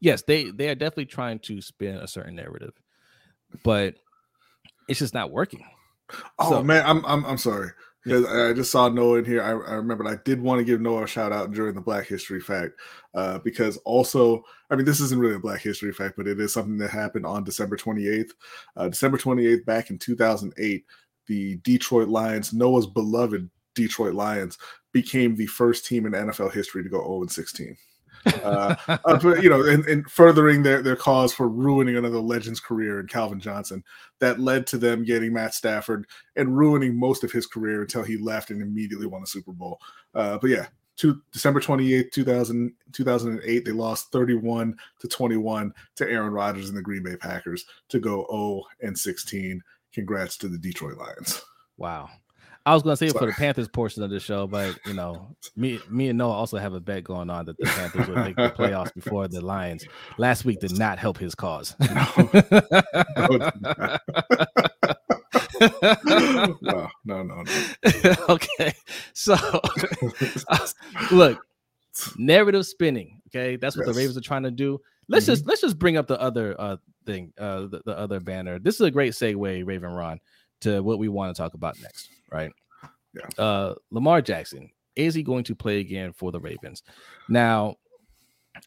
yes, 0.00 0.22
they 0.22 0.50
they 0.50 0.68
are 0.68 0.74
definitely 0.74 1.06
trying 1.06 1.38
to 1.40 1.60
spin 1.60 1.96
a 1.96 2.08
certain 2.08 2.34
narrative, 2.34 2.72
but 3.62 3.96
it's 4.88 4.98
just 4.98 5.14
not 5.14 5.30
working. 5.30 5.64
Oh 6.38 6.50
so, 6.50 6.62
man, 6.62 6.84
I'm 6.86 7.04
I'm 7.06 7.24
I'm 7.24 7.38
sorry 7.38 7.70
because 8.04 8.26
I 8.26 8.52
just 8.52 8.70
saw 8.70 8.88
Noah 8.88 9.18
in 9.18 9.24
here. 9.24 9.42
I, 9.42 9.50
I 9.50 9.74
remember 9.74 10.06
I 10.06 10.16
did 10.24 10.40
want 10.40 10.58
to 10.58 10.64
give 10.64 10.80
Noah 10.80 11.04
a 11.04 11.08
shout 11.08 11.32
out 11.32 11.52
during 11.52 11.74
the 11.74 11.80
Black 11.80 12.06
History 12.06 12.40
Fact 12.40 12.72
uh, 13.14 13.38
because 13.38 13.78
also, 13.78 14.44
I 14.70 14.76
mean, 14.76 14.84
this 14.84 15.00
isn't 15.00 15.18
really 15.18 15.36
a 15.36 15.40
Black 15.40 15.62
History 15.62 15.92
Fact, 15.92 16.14
but 16.16 16.28
it 16.28 16.38
is 16.38 16.52
something 16.52 16.76
that 16.78 16.90
happened 16.90 17.24
on 17.24 17.44
December 17.44 17.76
28th. 17.76 18.32
Uh, 18.76 18.88
December 18.88 19.16
28th, 19.16 19.64
back 19.64 19.88
in 19.88 19.98
2008, 19.98 20.84
the 21.26 21.56
Detroit 21.56 22.08
Lions, 22.08 22.52
Noah's 22.52 22.86
beloved 22.86 23.48
Detroit 23.74 24.14
Lions, 24.14 24.58
became 24.92 25.34
the 25.34 25.46
first 25.46 25.86
team 25.86 26.04
in 26.04 26.12
NFL 26.12 26.52
history 26.52 26.82
to 26.82 26.90
go 26.90 26.98
0 26.98 27.26
16 27.26 27.74
uh, 28.26 28.74
uh, 28.88 29.36
you 29.40 29.48
know, 29.48 29.62
and, 29.62 29.84
and, 29.86 30.10
furthering 30.10 30.62
their, 30.62 30.82
their 30.82 30.96
cause 30.96 31.32
for 31.32 31.48
ruining 31.48 31.96
another 31.96 32.20
legend's 32.20 32.60
career 32.60 33.00
in 33.00 33.06
Calvin 33.06 33.40
Johnson. 33.40 33.82
That 34.20 34.40
led 34.40 34.66
to 34.68 34.78
them 34.78 35.04
getting 35.04 35.32
Matt 35.32 35.54
Stafford 35.54 36.06
and 36.36 36.56
ruining 36.56 36.98
most 36.98 37.24
of 37.24 37.32
his 37.32 37.46
career 37.46 37.82
until 37.82 38.02
he 38.02 38.16
left 38.16 38.50
and 38.50 38.62
immediately 38.62 39.06
won 39.06 39.22
a 39.22 39.26
Super 39.26 39.52
Bowl. 39.52 39.78
Uh, 40.14 40.38
but 40.38 40.50
yeah, 40.50 40.66
December 41.32 41.60
28th, 41.60 42.12
2000, 42.12 42.72
2008, 42.92 43.64
they 43.64 43.72
lost 43.72 44.12
31 44.12 44.76
to 45.00 45.08
21 45.08 45.72
to 45.96 46.08
Aaron 46.08 46.32
Rodgers 46.32 46.68
and 46.68 46.78
the 46.78 46.82
Green 46.82 47.02
Bay 47.02 47.16
Packers 47.16 47.64
to 47.88 47.98
go 47.98 48.26
0 48.30 48.62
and 48.82 48.98
16. 48.98 49.60
Congrats 49.92 50.36
to 50.38 50.48
the 50.48 50.58
Detroit 50.58 50.96
Lions. 50.96 51.42
Wow. 51.76 52.08
I 52.66 52.72
was 52.72 52.82
going 52.82 52.94
to 52.94 52.96
say 52.96 53.08
it 53.08 53.18
for 53.18 53.26
the 53.26 53.32
Panthers 53.32 53.68
portion 53.68 54.02
of 54.02 54.08
the 54.08 54.18
show, 54.18 54.46
but 54.46 54.78
you 54.86 54.94
know, 54.94 55.36
me, 55.54 55.78
me 55.90 56.08
and 56.08 56.16
Noah 56.16 56.32
also 56.32 56.56
have 56.56 56.72
a 56.72 56.80
bet 56.80 57.04
going 57.04 57.28
on 57.28 57.44
that 57.44 57.58
the 57.58 57.66
Panthers 57.66 58.08
would 58.08 58.16
make 58.16 58.36
the 58.36 58.48
playoffs 58.50 58.94
before 58.94 59.28
the 59.28 59.42
Lions. 59.42 59.84
Last 60.16 60.46
week 60.46 60.60
did 60.60 60.78
not 60.78 60.98
help 60.98 61.18
his 61.18 61.34
cause. 61.34 61.76
No, 61.80 61.84
no, 66.62 66.88
no, 67.04 67.22
no, 67.22 67.44
okay, 68.30 68.72
so 69.12 69.36
look, 71.12 71.44
narrative 72.16 72.64
spinning. 72.64 73.20
Okay, 73.28 73.56
that's 73.56 73.76
what 73.76 73.86
yes. 73.86 73.94
the 73.94 73.98
Ravens 73.98 74.16
are 74.16 74.22
trying 74.22 74.44
to 74.44 74.50
do. 74.50 74.80
Let's 75.06 75.26
mm-hmm. 75.26 75.32
just 75.32 75.46
let's 75.46 75.60
just 75.60 75.78
bring 75.78 75.98
up 75.98 76.06
the 76.06 76.18
other 76.18 76.58
uh 76.58 76.78
thing, 77.04 77.34
uh 77.36 77.66
the, 77.66 77.82
the 77.84 77.98
other 77.98 78.20
banner. 78.20 78.58
This 78.58 78.76
is 78.76 78.80
a 78.80 78.90
great 78.90 79.12
segue, 79.12 79.66
Raven 79.66 79.92
Ron, 79.92 80.18
to 80.62 80.82
what 80.82 80.98
we 80.98 81.10
want 81.10 81.36
to 81.36 81.42
talk 81.42 81.52
about 81.52 81.78
next 81.82 82.08
right? 82.34 82.52
Yeah. 83.14 83.42
Uh, 83.42 83.74
Lamar 83.90 84.20
Jackson 84.20 84.70
is 84.96 85.14
he 85.14 85.22
going 85.22 85.44
to 85.44 85.54
play 85.54 85.80
again 85.80 86.12
for 86.12 86.32
the 86.32 86.40
Ravens? 86.40 86.82
Now, 87.28 87.76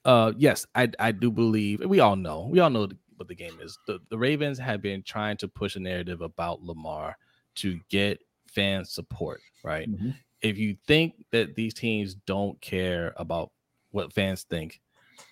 uh, 0.05 0.33
yes, 0.37 0.65
I 0.73 0.89
I 0.99 1.11
do 1.11 1.31
believe 1.31 1.81
we 1.85 1.99
all 1.99 2.15
know 2.15 2.47
we 2.49 2.59
all 2.59 2.69
know 2.69 2.87
what 3.17 3.27
the 3.27 3.35
game 3.35 3.57
is. 3.61 3.77
The 3.87 3.99
the 4.09 4.17
Ravens 4.17 4.57
have 4.59 4.81
been 4.81 5.03
trying 5.03 5.37
to 5.37 5.47
push 5.47 5.75
a 5.75 5.79
narrative 5.79 6.21
about 6.21 6.63
Lamar 6.63 7.17
to 7.55 7.79
get 7.89 8.19
fan 8.47 8.85
support, 8.85 9.41
right? 9.63 9.89
Mm-hmm. 9.89 10.11
If 10.41 10.57
you 10.57 10.77
think 10.85 11.25
that 11.31 11.55
these 11.55 11.73
teams 11.73 12.13
don't 12.13 12.59
care 12.61 13.13
about 13.17 13.51
what 13.91 14.13
fans 14.13 14.43
think, 14.43 14.79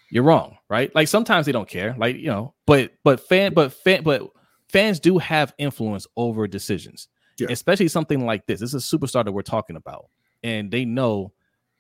you're 0.10 0.24
wrong, 0.24 0.58
right? 0.70 0.94
Like 0.96 1.08
sometimes 1.08 1.46
they 1.46 1.52
don't 1.52 1.70
care, 1.70 1.96
like 1.98 2.16
you 2.18 2.28
know, 2.28 2.54
but 2.66 2.92
but 3.04 3.20
fan 3.20 3.54
but 3.54 3.74
fan 3.74 4.04
but 4.04 4.30
fans 4.70 5.00
do 5.00 5.18
have 5.20 5.54
influence 5.58 6.08
over 6.18 6.48
decisions 6.48 7.08
yeah. 7.38 7.48
especially 7.50 7.88
something 7.88 8.26
like 8.26 8.46
this. 8.46 8.60
This 8.60 8.74
is 8.74 8.94
a 8.94 8.98
superstar 8.98 9.24
that 9.26 9.32
we're 9.32 9.42
talking 9.42 9.76
about, 9.76 10.08
and 10.44 10.72
they 10.72 10.86
know 10.86 11.32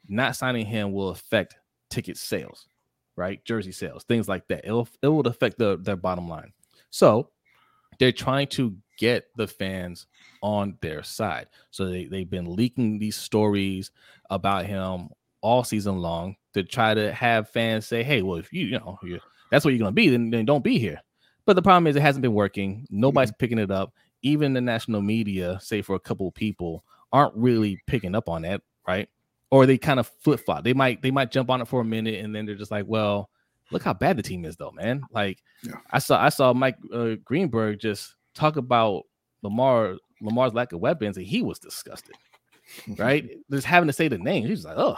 not 0.07 0.35
signing 0.35 0.65
him 0.65 0.93
will 0.93 1.09
affect 1.09 1.55
ticket 1.89 2.17
sales, 2.17 2.67
right? 3.15 3.43
Jersey 3.45 3.71
sales, 3.71 4.03
things 4.03 4.27
like 4.27 4.47
that. 4.47 4.65
It'll 4.65 4.87
it 5.01 5.07
will 5.07 5.27
affect 5.27 5.57
the, 5.57 5.77
their 5.77 5.95
bottom 5.95 6.27
line. 6.27 6.53
So 6.89 7.29
they're 7.99 8.11
trying 8.11 8.47
to 8.47 8.75
get 8.97 9.27
the 9.35 9.47
fans 9.47 10.07
on 10.41 10.77
their 10.81 11.03
side. 11.03 11.47
So 11.71 11.85
they, 11.85 12.05
they've 12.05 12.29
been 12.29 12.55
leaking 12.55 12.99
these 12.99 13.15
stories 13.15 13.91
about 14.29 14.65
him 14.65 15.09
all 15.41 15.63
season 15.63 15.99
long 15.99 16.35
to 16.53 16.63
try 16.63 16.93
to 16.93 17.11
have 17.13 17.49
fans 17.49 17.85
say, 17.87 18.03
hey, 18.03 18.21
well, 18.21 18.37
if 18.37 18.51
you, 18.51 18.65
you 18.65 18.79
know, 18.79 18.97
that's 19.51 19.65
what 19.65 19.71
you're 19.71 19.79
going 19.79 19.91
to 19.91 19.95
be, 19.95 20.09
then, 20.09 20.29
then 20.29 20.45
don't 20.45 20.63
be 20.63 20.79
here. 20.79 21.01
But 21.45 21.55
the 21.55 21.61
problem 21.61 21.87
is 21.87 21.95
it 21.95 22.01
hasn't 22.01 22.23
been 22.23 22.33
working. 22.33 22.87
Nobody's 22.89 23.31
mm-hmm. 23.31 23.37
picking 23.37 23.59
it 23.59 23.71
up 23.71 23.93
even 24.25 24.53
the 24.53 24.61
national 24.61 25.01
media, 25.01 25.59
say 25.61 25.83
for 25.83 25.95
a 25.95 25.99
couple 25.99 26.27
of 26.27 26.33
people, 26.33 26.83
aren't 27.13 27.35
really 27.35 27.79
picking 27.85 28.15
up 28.15 28.27
on 28.27 28.41
that, 28.41 28.61
right? 28.87 29.07
Or 29.51 29.67
they 29.67 29.77
kind 29.77 29.99
of 29.99 30.11
flip 30.19 30.39
flop. 30.39 30.63
They 30.63 30.73
might 30.73 31.01
they 31.03 31.11
might 31.11 31.31
jump 31.31 31.51
on 31.51 31.61
it 31.61 31.67
for 31.67 31.79
a 31.79 31.85
minute 31.85 32.25
and 32.25 32.35
then 32.35 32.45
they're 32.45 32.55
just 32.55 32.71
like, 32.71 32.85
well, 32.87 33.29
look 33.71 33.83
how 33.83 33.93
bad 33.93 34.17
the 34.17 34.23
team 34.23 34.43
is, 34.43 34.57
though, 34.57 34.71
man. 34.71 35.03
Like 35.11 35.43
yeah. 35.63 35.75
I 35.91 35.99
saw 35.99 36.21
I 36.21 36.29
saw 36.29 36.53
Mike 36.53 36.77
uh, 36.91 37.15
Greenberg 37.23 37.79
just 37.79 38.15
talk 38.33 38.57
about 38.57 39.03
Lamar 39.43 39.95
Lamar's 40.21 40.55
lack 40.55 40.73
of 40.73 40.79
weapons, 40.79 41.17
and 41.17 41.25
he 41.25 41.43
was 41.43 41.59
disgusted, 41.59 42.15
right? 42.97 43.29
just 43.51 43.67
having 43.67 43.87
to 43.87 43.93
say 43.93 44.07
the 44.07 44.17
name, 44.17 44.47
he's 44.47 44.65
like, 44.65 44.77
oh, 44.77 44.97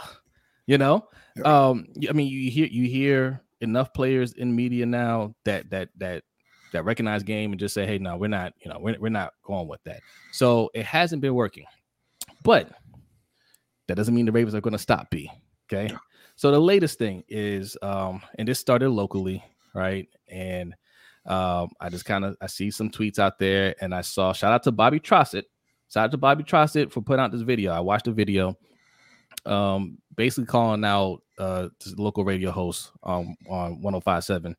you 0.66 0.78
know. 0.78 1.06
Yeah. 1.36 1.42
Um, 1.68 1.86
I 2.08 2.12
mean, 2.12 2.28
you 2.28 2.50
hear 2.50 2.66
you 2.66 2.88
hear 2.88 3.42
enough 3.60 3.92
players 3.92 4.32
in 4.32 4.56
media 4.56 4.86
now 4.86 5.34
that 5.44 5.68
that 5.70 5.90
that 5.98 6.24
that 6.72 6.84
recognize 6.84 7.22
game 7.22 7.52
and 7.52 7.60
just 7.60 7.74
say, 7.74 7.86
hey, 7.86 7.98
no, 7.98 8.16
we're 8.16 8.28
not, 8.28 8.52
you 8.60 8.70
know, 8.70 8.78
we're, 8.80 8.96
we're 8.98 9.08
not 9.08 9.32
going 9.42 9.68
with 9.68 9.82
that. 9.84 10.00
So 10.32 10.70
it 10.74 10.84
hasn't 10.84 11.22
been 11.22 11.34
working. 11.34 11.64
But 12.42 12.70
that 13.86 13.96
doesn't 13.96 14.14
mean 14.14 14.26
the 14.26 14.32
Ravens 14.32 14.54
are 14.54 14.60
going 14.60 14.72
to 14.72 14.78
stop 14.78 15.10
B. 15.10 15.30
Okay. 15.70 15.94
So 16.36 16.50
the 16.50 16.60
latest 16.60 16.98
thing 16.98 17.24
is, 17.28 17.76
um, 17.82 18.22
and 18.38 18.46
this 18.46 18.60
started 18.60 18.90
locally, 18.90 19.42
right? 19.74 20.06
And 20.28 20.74
um, 21.26 21.70
I 21.80 21.88
just 21.90 22.04
kind 22.04 22.24
of 22.24 22.36
I 22.40 22.46
see 22.46 22.70
some 22.70 22.90
tweets 22.90 23.18
out 23.18 23.38
there, 23.38 23.74
and 23.80 23.94
I 23.94 24.02
saw 24.02 24.32
shout 24.32 24.52
out 24.52 24.62
to 24.62 24.72
Bobby 24.72 25.00
Trossett. 25.00 25.44
Shout 25.92 26.04
out 26.04 26.10
to 26.12 26.16
Bobby 26.16 26.44
Trossett 26.44 26.92
for 26.92 27.02
putting 27.02 27.22
out 27.22 27.32
this 27.32 27.42
video. 27.42 27.72
I 27.72 27.80
watched 27.80 28.04
the 28.04 28.12
video, 28.12 28.56
um, 29.46 29.98
basically 30.16 30.46
calling 30.46 30.84
out 30.84 31.22
uh 31.38 31.68
local 31.96 32.24
radio 32.24 32.50
host 32.50 32.92
um, 33.02 33.34
on 33.48 33.82
1057 33.82 34.56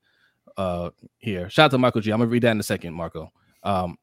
uh 0.59 0.89
here. 1.17 1.49
Shout 1.49 1.65
out 1.65 1.71
to 1.71 1.77
Michael 1.77 2.01
G. 2.01 2.11
I'm 2.11 2.19
gonna 2.19 2.29
read 2.29 2.43
that 2.43 2.51
in 2.51 2.59
a 2.59 2.63
second, 2.63 2.93
Marco. 2.93 3.31
Um, 3.63 3.97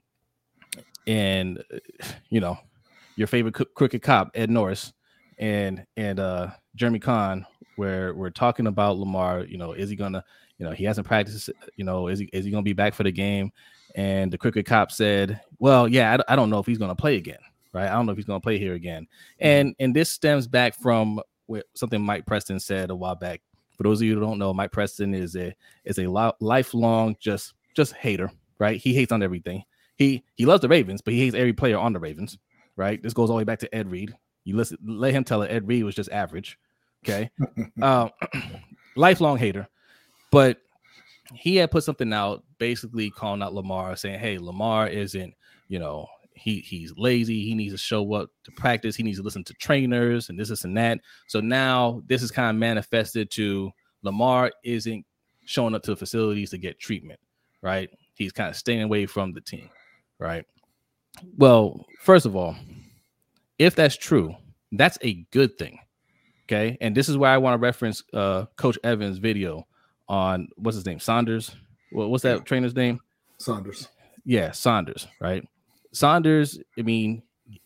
and 1.07 1.63
you 2.31 2.41
know, 2.41 2.59
your 3.15 3.29
favorite 3.29 3.53
crooked 3.75 4.03
cop, 4.03 4.31
Ed 4.35 4.51
Norris, 4.51 4.93
and 5.39 5.87
and 5.97 6.19
uh 6.19 6.51
Jeremy 6.75 6.99
Conn, 6.99 7.47
where 7.77 8.15
we're 8.15 8.31
talking 8.31 8.67
about 8.67 8.97
Lamar. 8.97 9.45
You 9.45 9.59
know, 9.59 9.73
is 9.73 9.91
he 9.91 9.97
gonna? 9.97 10.25
You 10.59 10.65
know, 10.65 10.73
he 10.73 10.85
hasn't 10.85 11.07
practiced. 11.07 11.51
You 11.77 11.85
know, 11.85 12.09
is 12.09 12.19
he 12.19 12.31
is 12.33 12.45
he 12.45 12.51
gonna 12.51 12.63
be 12.63 12.73
back 12.73 12.95
for 12.95 13.03
the 13.03 13.13
game? 13.13 13.53
And 13.95 14.33
the 14.33 14.39
crooked 14.39 14.65
cop 14.65 14.91
said, 14.91 15.41
"Well, 15.59 15.87
yeah, 15.87 16.17
I, 16.29 16.33
I 16.33 16.37
don't 16.37 16.51
know 16.51 16.59
if 16.59 16.67
he's 16.67 16.79
gonna 16.79 16.95
play 16.95 17.17
again, 17.17 17.39
right? 17.75 17.89
I 17.89 17.93
don't 17.93 18.07
know 18.07 18.13
if 18.13 18.19
he's 18.19 18.27
gonna 18.27 18.41
play 18.41 18.59
here 18.59 18.75
again." 18.75 19.07
And 19.39 19.75
and 19.79 19.95
this 19.95 20.11
stems 20.11 20.49
back 20.49 20.75
from 20.81 21.21
something 21.75 22.01
Mike 22.01 22.25
Preston 22.25 22.59
said 22.59 22.91
a 22.91 22.97
while 22.97 23.15
back 23.15 23.43
for 23.77 23.83
those 23.83 24.01
of 24.01 24.07
you 24.07 24.15
who 24.15 24.21
don't 24.21 24.39
know, 24.39 24.55
Mike 24.55 24.73
Preston 24.73 25.15
is 25.15 25.37
a 25.37 25.55
is 25.85 25.99
a 25.99 26.07
lo- 26.07 26.37
lifelong 26.41 27.17
just 27.21 27.55
just 27.75 27.95
hater, 27.95 28.31
right? 28.59 28.81
He 28.81 28.95
hates 28.95 29.13
on 29.13 29.23
everything. 29.23 29.65
He 29.97 30.25
he 30.35 30.47
loves 30.47 30.63
the 30.63 30.69
Ravens, 30.69 31.03
but 31.03 31.15
he 31.15 31.21
hates 31.21 31.35
every 31.35 31.53
player 31.53 31.79
on 31.79 31.93
the 31.93 32.01
Ravens, 32.01 32.39
right? 32.77 33.03
This 33.03 33.13
goes 33.13 33.31
all 33.31 33.37
the 33.37 33.39
way 33.39 33.45
back 33.45 33.59
to 33.61 33.75
Ed 33.75 33.91
Reed. 33.91 34.15
You 34.45 34.57
listen, 34.57 34.79
let 34.85 35.15
him 35.15 35.25
tell 35.25 35.43
it. 35.43 35.51
Ed 35.51 35.67
Reed 35.67 35.85
was 35.85 35.95
just 35.95 36.11
average. 36.11 36.59
Okay, 37.05 37.31
um, 37.83 38.11
lifelong 38.97 39.39
hater, 39.39 39.69
but 40.31 40.59
he 41.35 41.57
had 41.57 41.71
put 41.71 41.85
something 41.85 42.13
out, 42.13 42.45
basically 42.59 43.11
calling 43.11 43.43
out 43.43 43.55
Lamar, 43.55 43.97
saying, 43.97 44.19
"Hey, 44.19 44.39
Lamar 44.39 44.89
isn't, 44.89 45.35
you 45.69 45.79
know, 45.79 46.09
he 46.37 46.61
he's 46.61 46.93
lazy. 46.97 47.45
He 47.45 47.55
needs 47.55 47.73
to 47.73 47.79
show 47.79 48.13
up 48.15 48.31
to 48.45 48.51
practice. 48.53 48.95
He 48.95 49.03
needs 49.03 49.19
to 49.19 49.25
listen 49.25 49.45
to 49.45 49.55
trainers 49.55 50.29
and 50.29 50.39
this, 50.39 50.51
this, 50.51 50.65
and 50.65 50.77
that. 50.77 51.01
So 51.27 51.41
now 51.41 52.03
this 52.07 52.23
is 52.23 52.31
kind 52.31 52.51
of 52.51 52.57
manifested 52.57 53.31
to 53.33 53.71
Lamar 54.03 54.53
isn't 54.63 55.05
showing 55.45 55.75
up 55.75 55.83
to 55.85 55.93
the 55.93 55.97
facilities 55.97 56.51
to 56.51 56.59
get 56.59 56.79
treatment, 56.79 57.19
right? 57.63 57.89
He's 58.15 58.33
kind 58.33 58.51
of 58.51 58.57
staying 58.57 58.83
away 58.83 59.07
from 59.07 59.33
the 59.33 59.41
team, 59.41 59.71
right? 60.19 60.45
Well, 61.37 61.85
first 62.01 62.27
of 62.27 62.37
all, 62.37 62.55
if 63.59 63.75
that's 63.75 63.97
true, 63.97 64.35
that's 64.73 64.99
a 65.03 65.27
good 65.31 65.57
thing. 65.59 65.79
Okay. 66.45 66.77
And 66.81 66.95
this 66.95 67.09
is 67.09 67.17
why 67.17 67.33
I 67.33 67.39
want 67.39 67.55
to 67.55 67.65
reference 67.65 68.03
uh 68.13 68.47
Coach 68.57 68.79
Evans' 68.85 69.19
video 69.19 69.67
on 70.09 70.49
what's 70.57 70.77
his 70.77 70.87
name? 70.87 71.01
Saunders. 71.01 71.55
Well, 71.93 72.11
what's 72.11 72.23
that 72.25 72.45
trainer's 72.45 72.75
name? 72.75 73.01
Saunders. 73.39 73.89
Yeah, 74.25 74.51
Saunders, 74.53 75.07
right? 75.21 75.47
Saunders, 75.97 76.59
I 76.79 76.83
mean, 76.83 77.23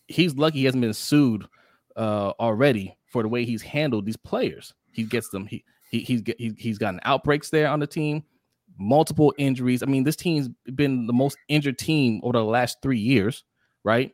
he's 0.06 0.36
lucky 0.36 0.58
he 0.58 0.64
hasn't 0.64 0.82
been 0.82 0.94
sued 0.94 1.46
uh 1.96 2.32
already 2.38 2.96
for 3.06 3.22
the 3.22 3.28
way 3.28 3.44
he's 3.44 3.62
handled 3.62 4.06
these 4.06 4.16
players. 4.16 4.72
He 4.92 5.02
gets 5.02 5.28
them, 5.30 5.46
he 5.46 5.64
he 5.90 6.00
he's 6.00 6.22
he, 6.38 6.54
he's 6.56 6.78
gotten 6.78 7.00
outbreaks 7.04 7.50
there 7.50 7.68
on 7.68 7.80
the 7.80 7.86
team, 7.86 8.22
multiple 8.78 9.34
injuries. 9.36 9.82
I 9.82 9.86
mean, 9.86 10.04
this 10.04 10.16
team's 10.16 10.48
been 10.74 11.08
the 11.08 11.12
most 11.12 11.36
injured 11.48 11.78
team 11.78 12.20
over 12.22 12.38
the 12.38 12.44
last 12.44 12.78
three 12.82 13.00
years, 13.00 13.42
right? 13.82 14.12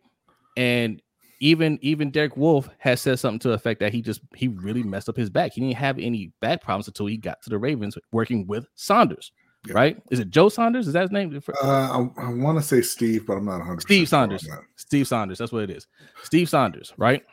And 0.57 1.03
even 1.41 1.79
even 1.83 2.11
Derek 2.11 2.39
Wolfe 2.39 2.71
has 2.79 3.03
said 3.03 3.19
something 3.19 3.41
to 3.41 3.49
the 3.49 3.55
effect 3.55 3.81
that 3.81 3.93
he 3.93 4.01
just 4.01 4.23
he 4.35 4.49
really 4.49 4.83
messed 4.83 5.11
up 5.11 5.17
his 5.17 5.29
back. 5.29 5.53
He 5.53 5.61
didn't 5.61 5.77
have 5.77 5.99
any 5.99 6.33
back 6.41 6.63
problems 6.63 6.89
until 6.89 7.07
he 7.07 7.19
got 7.19 7.43
to 7.43 7.51
the 7.51 7.59
Ravens 7.59 7.99
working 8.13 8.47
with 8.47 8.67
Saunders. 8.75 9.31
Right? 9.75 10.01
Is 10.11 10.19
it 10.19 10.31
Joe 10.31 10.49
Saunders? 10.49 10.87
Is 10.87 10.93
that 10.93 11.03
his 11.03 11.11
name? 11.11 11.41
Uh, 11.63 12.09
I, 12.19 12.25
I 12.25 12.33
want 12.33 12.59
to 12.59 12.65
say 12.65 12.83
Steve, 12.83 13.27
but 13.27 13.37
I'm 13.37 13.45
not 13.45 13.59
100. 13.59 13.83
Steve 13.83 14.09
Saunders. 14.09 14.49
Steve 14.77 15.09
Saunders. 15.09 15.39
That's 15.39 15.53
what 15.53 15.65
it 15.65 15.71
is. 15.71 15.87
Steve 16.23 16.49
Saunders. 16.49 16.93
Right. 16.97 17.25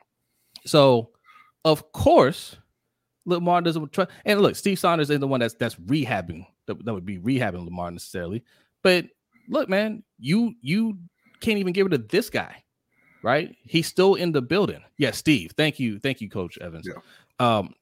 So, 0.66 1.10
of 1.66 1.92
course, 1.92 2.58
Lamar 3.26 3.62
doesn't 3.62 3.92
trust. 3.92 4.12
And 4.26 4.42
look, 4.42 4.56
Steve 4.56 4.80
Saunders 4.80 5.10
is 5.10 5.20
the 5.20 5.28
one 5.28 5.40
that's 5.40 5.56
that's 5.56 5.76
rehabbing. 5.76 6.46
That, 6.68 6.84
that 6.86 6.94
would 6.94 7.06
be 7.06 7.20
rehabbing 7.20 7.66
Lamar 7.66 7.92
necessarily. 7.92 8.44
But 8.84 9.06
look, 9.50 9.70
man, 9.70 10.04
you 10.20 10.56
you 10.62 10.98
can't 11.42 11.58
even 11.58 11.74
get 11.74 11.84
rid 11.84 11.94
of 11.94 12.08
this 12.10 12.30
guy 12.30 12.64
right? 13.24 13.56
He's 13.64 13.88
still 13.88 14.16
in 14.16 14.32
the 14.32 14.42
building. 14.42 14.82
Yeah, 14.98 15.12
Steve. 15.12 15.54
Thank 15.58 15.80
you, 15.80 15.98
thank 15.98 16.22
you, 16.22 16.30
Coach 16.30 16.60
Evans. 16.60 16.88
Yeah. 16.88 17.00
Um, 17.40 17.74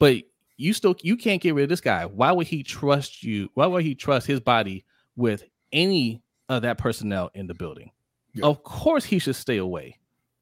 but 0.00 0.16
you 0.56 0.72
still 0.72 0.96
you 1.02 1.16
can't 1.16 1.42
get 1.42 1.54
rid 1.54 1.64
of 1.64 1.68
this 1.68 1.80
guy. 1.80 2.06
Why 2.06 2.32
would 2.32 2.46
he 2.46 2.62
trust 2.62 3.22
you? 3.22 3.48
Why 3.54 3.66
would 3.66 3.84
he 3.84 3.94
trust 3.94 4.26
his 4.26 4.40
body 4.40 4.84
with 5.16 5.44
any 5.72 6.22
of 6.48 6.62
that 6.62 6.78
personnel 6.78 7.30
in 7.34 7.46
the 7.46 7.54
building? 7.54 7.90
Yeah. 8.34 8.46
Of 8.46 8.62
course, 8.62 9.04
he 9.04 9.18
should 9.18 9.36
stay 9.36 9.58
away. 9.58 9.98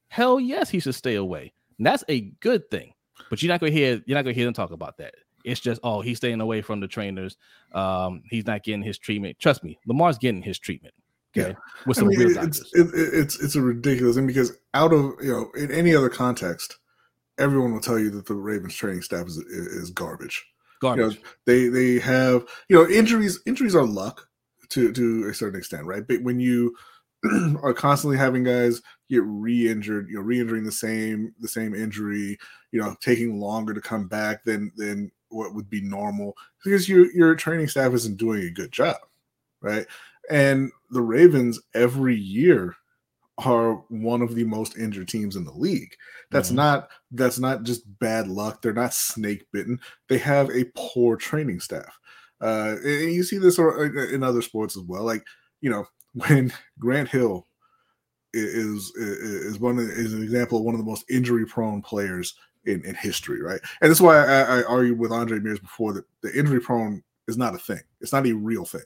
Hell 0.09 0.39
yes, 0.39 0.71
he 0.71 0.81
should 0.81 0.95
stay 0.95 1.17
away. 1.17 1.53
And 1.79 1.87
that's 1.87 2.05
a 2.09 2.23
good 2.41 2.71
thing. 2.71 2.95
But 3.31 3.43
you're 3.43 3.53
not 3.53 3.61
gonna 3.61 3.73
hear 3.73 4.03
you're 4.07 4.17
not 4.17 4.23
gonna 4.23 4.35
hear 4.35 4.45
them 4.45 4.55
talk 4.55 4.71
about 4.71 4.99
that. 4.99 5.15
It's 5.45 5.61
just 5.61 5.81
oh 5.83 6.01
he's 6.01 6.19
staying 6.19 6.41
away 6.41 6.63
from 6.63 6.81
the 6.81 6.89
trainers. 6.89 7.37
Um, 7.73 8.23
he's 8.31 8.47
not 8.47 8.63
getting 8.63 8.83
his 8.83 8.99
treatment. 8.99 9.39
Trust 9.39 9.63
me, 9.65 9.79
Lamar's 9.87 10.19
getting 10.19 10.43
his 10.43 10.59
treatment. 10.59 10.95
Okay. 11.37 11.51
Yeah. 11.51 11.55
With 11.87 11.97
some 11.97 12.07
I 12.07 12.11
mean, 12.11 12.19
real 12.19 12.45
it's, 12.45 12.61
it, 12.75 12.89
it's 12.95 13.41
it's 13.43 13.57
a 13.57 13.63
ridiculous 13.63 14.17
thing 14.17 14.27
because 14.27 14.53
out 14.73 14.93
of 14.93 15.15
you 15.21 15.33
know 15.33 15.51
in 15.57 15.71
any 15.73 15.95
other 15.95 16.09
context, 16.09 16.79
everyone 17.39 17.73
will 17.73 17.81
tell 17.81 17.99
you 17.99 18.11
that 18.11 18.27
the 18.27 18.35
Ravens 18.35 18.75
training 18.75 19.03
staff 19.03 19.27
is 19.27 19.39
is 19.39 19.91
garbage. 19.91 20.45
Garbage. 20.81 21.17
You 21.17 21.21
know, 21.21 21.27
they 21.47 21.69
they 21.69 21.99
have 22.01 22.47
you 22.69 22.77
know 22.77 22.89
injuries. 22.89 23.41
Injuries 23.47 23.75
are 23.75 23.87
luck 23.87 24.29
to 24.71 24.93
to 24.93 25.29
a 25.29 25.35
certain 25.35 25.59
extent, 25.59 25.87
right? 25.87 26.07
But 26.07 26.23
when 26.23 26.41
you 26.41 26.75
are 27.63 27.75
constantly 27.75 28.19
having 28.19 28.45
guys 28.45 28.83
get 29.09 29.23
re-injured, 29.25 30.09
you 30.09 30.17
know, 30.17 30.23
re-injuring 30.23 30.65
the 30.65 30.73
same 30.73 31.35
the 31.41 31.49
same 31.49 31.75
injury, 31.75 32.39
you 32.73 32.81
know, 32.81 32.95
taking 33.01 33.41
longer 33.41 33.75
to 33.75 33.81
come 33.81 34.09
back 34.09 34.45
than 34.45 34.73
than 34.77 35.11
what 35.29 35.55
would 35.55 35.69
be 35.69 35.81
normal 35.81 36.37
because 36.63 36.89
your 36.89 37.11
your 37.13 37.35
training 37.35 37.69
staff 37.69 37.93
isn't 37.93 38.17
doing 38.17 38.43
a 38.45 38.51
good 38.51 38.73
job, 38.73 38.97
right? 39.61 39.87
And 40.31 40.71
the 40.91 41.03
Ravens 41.03 41.61
every 41.75 42.17
year 42.17 42.77
are 43.39 43.75
one 43.89 44.23
of 44.23 44.35
the 44.35 44.45
most 44.45 44.79
injured 44.79 45.09
teams 45.09 45.37
in 45.37 45.45
the 45.45 45.53
league. 45.53 45.95
That's 46.31 46.49
mm-hmm. 46.49 46.57
not 46.57 46.89
that's 47.11 47.39
not 47.39 47.65
just 47.65 47.83
bad 47.99 48.29
luck. 48.29 48.63
They're 48.63 48.73
not 48.73 48.95
snake 48.95 49.47
bitten. 49.53 49.81
They 50.09 50.19
have 50.19 50.51
a 50.51 50.71
poor 50.77 51.17
training 51.17 51.61
staff. 51.61 51.99
Uh, 52.41 52.77
and 52.85 53.13
you 53.13 53.23
see 53.23 53.39
this 53.39 53.59
in 53.59 54.23
other 54.23 54.43
sports 54.43 54.77
as 54.77 54.83
well. 54.85 55.05
Like 55.05 55.25
you 55.61 55.71
know 55.71 55.87
when 56.15 56.53
Grant 56.79 57.09
Hill 57.09 57.47
is 58.33 58.93
is 58.97 59.59
one 59.59 59.79
is 59.79 60.13
an 60.13 60.23
example 60.23 60.59
of 60.59 60.65
one 60.65 60.75
of 60.75 60.81
the 60.81 60.87
most 60.87 61.05
injury 61.09 61.47
prone 61.47 61.83
players 61.83 62.35
in, 62.67 62.85
in 62.85 62.95
history, 62.95 63.43
right? 63.43 63.61
And 63.81 63.91
that's 63.91 64.01
why 64.01 64.19
I, 64.19 64.61
I 64.61 64.63
argued 64.65 64.99
with 64.99 65.13
Andre 65.13 65.39
Mears 65.39 65.61
before 65.61 65.93
that 65.95 66.05
the 66.23 66.37
injury 66.37 66.61
prone 66.61 67.03
is 67.29 67.37
not 67.37 67.55
a 67.55 67.59
thing. 67.59 67.81
It's 68.01 68.13
not 68.13 68.27
a 68.27 68.33
real 68.33 68.65
thing 68.65 68.83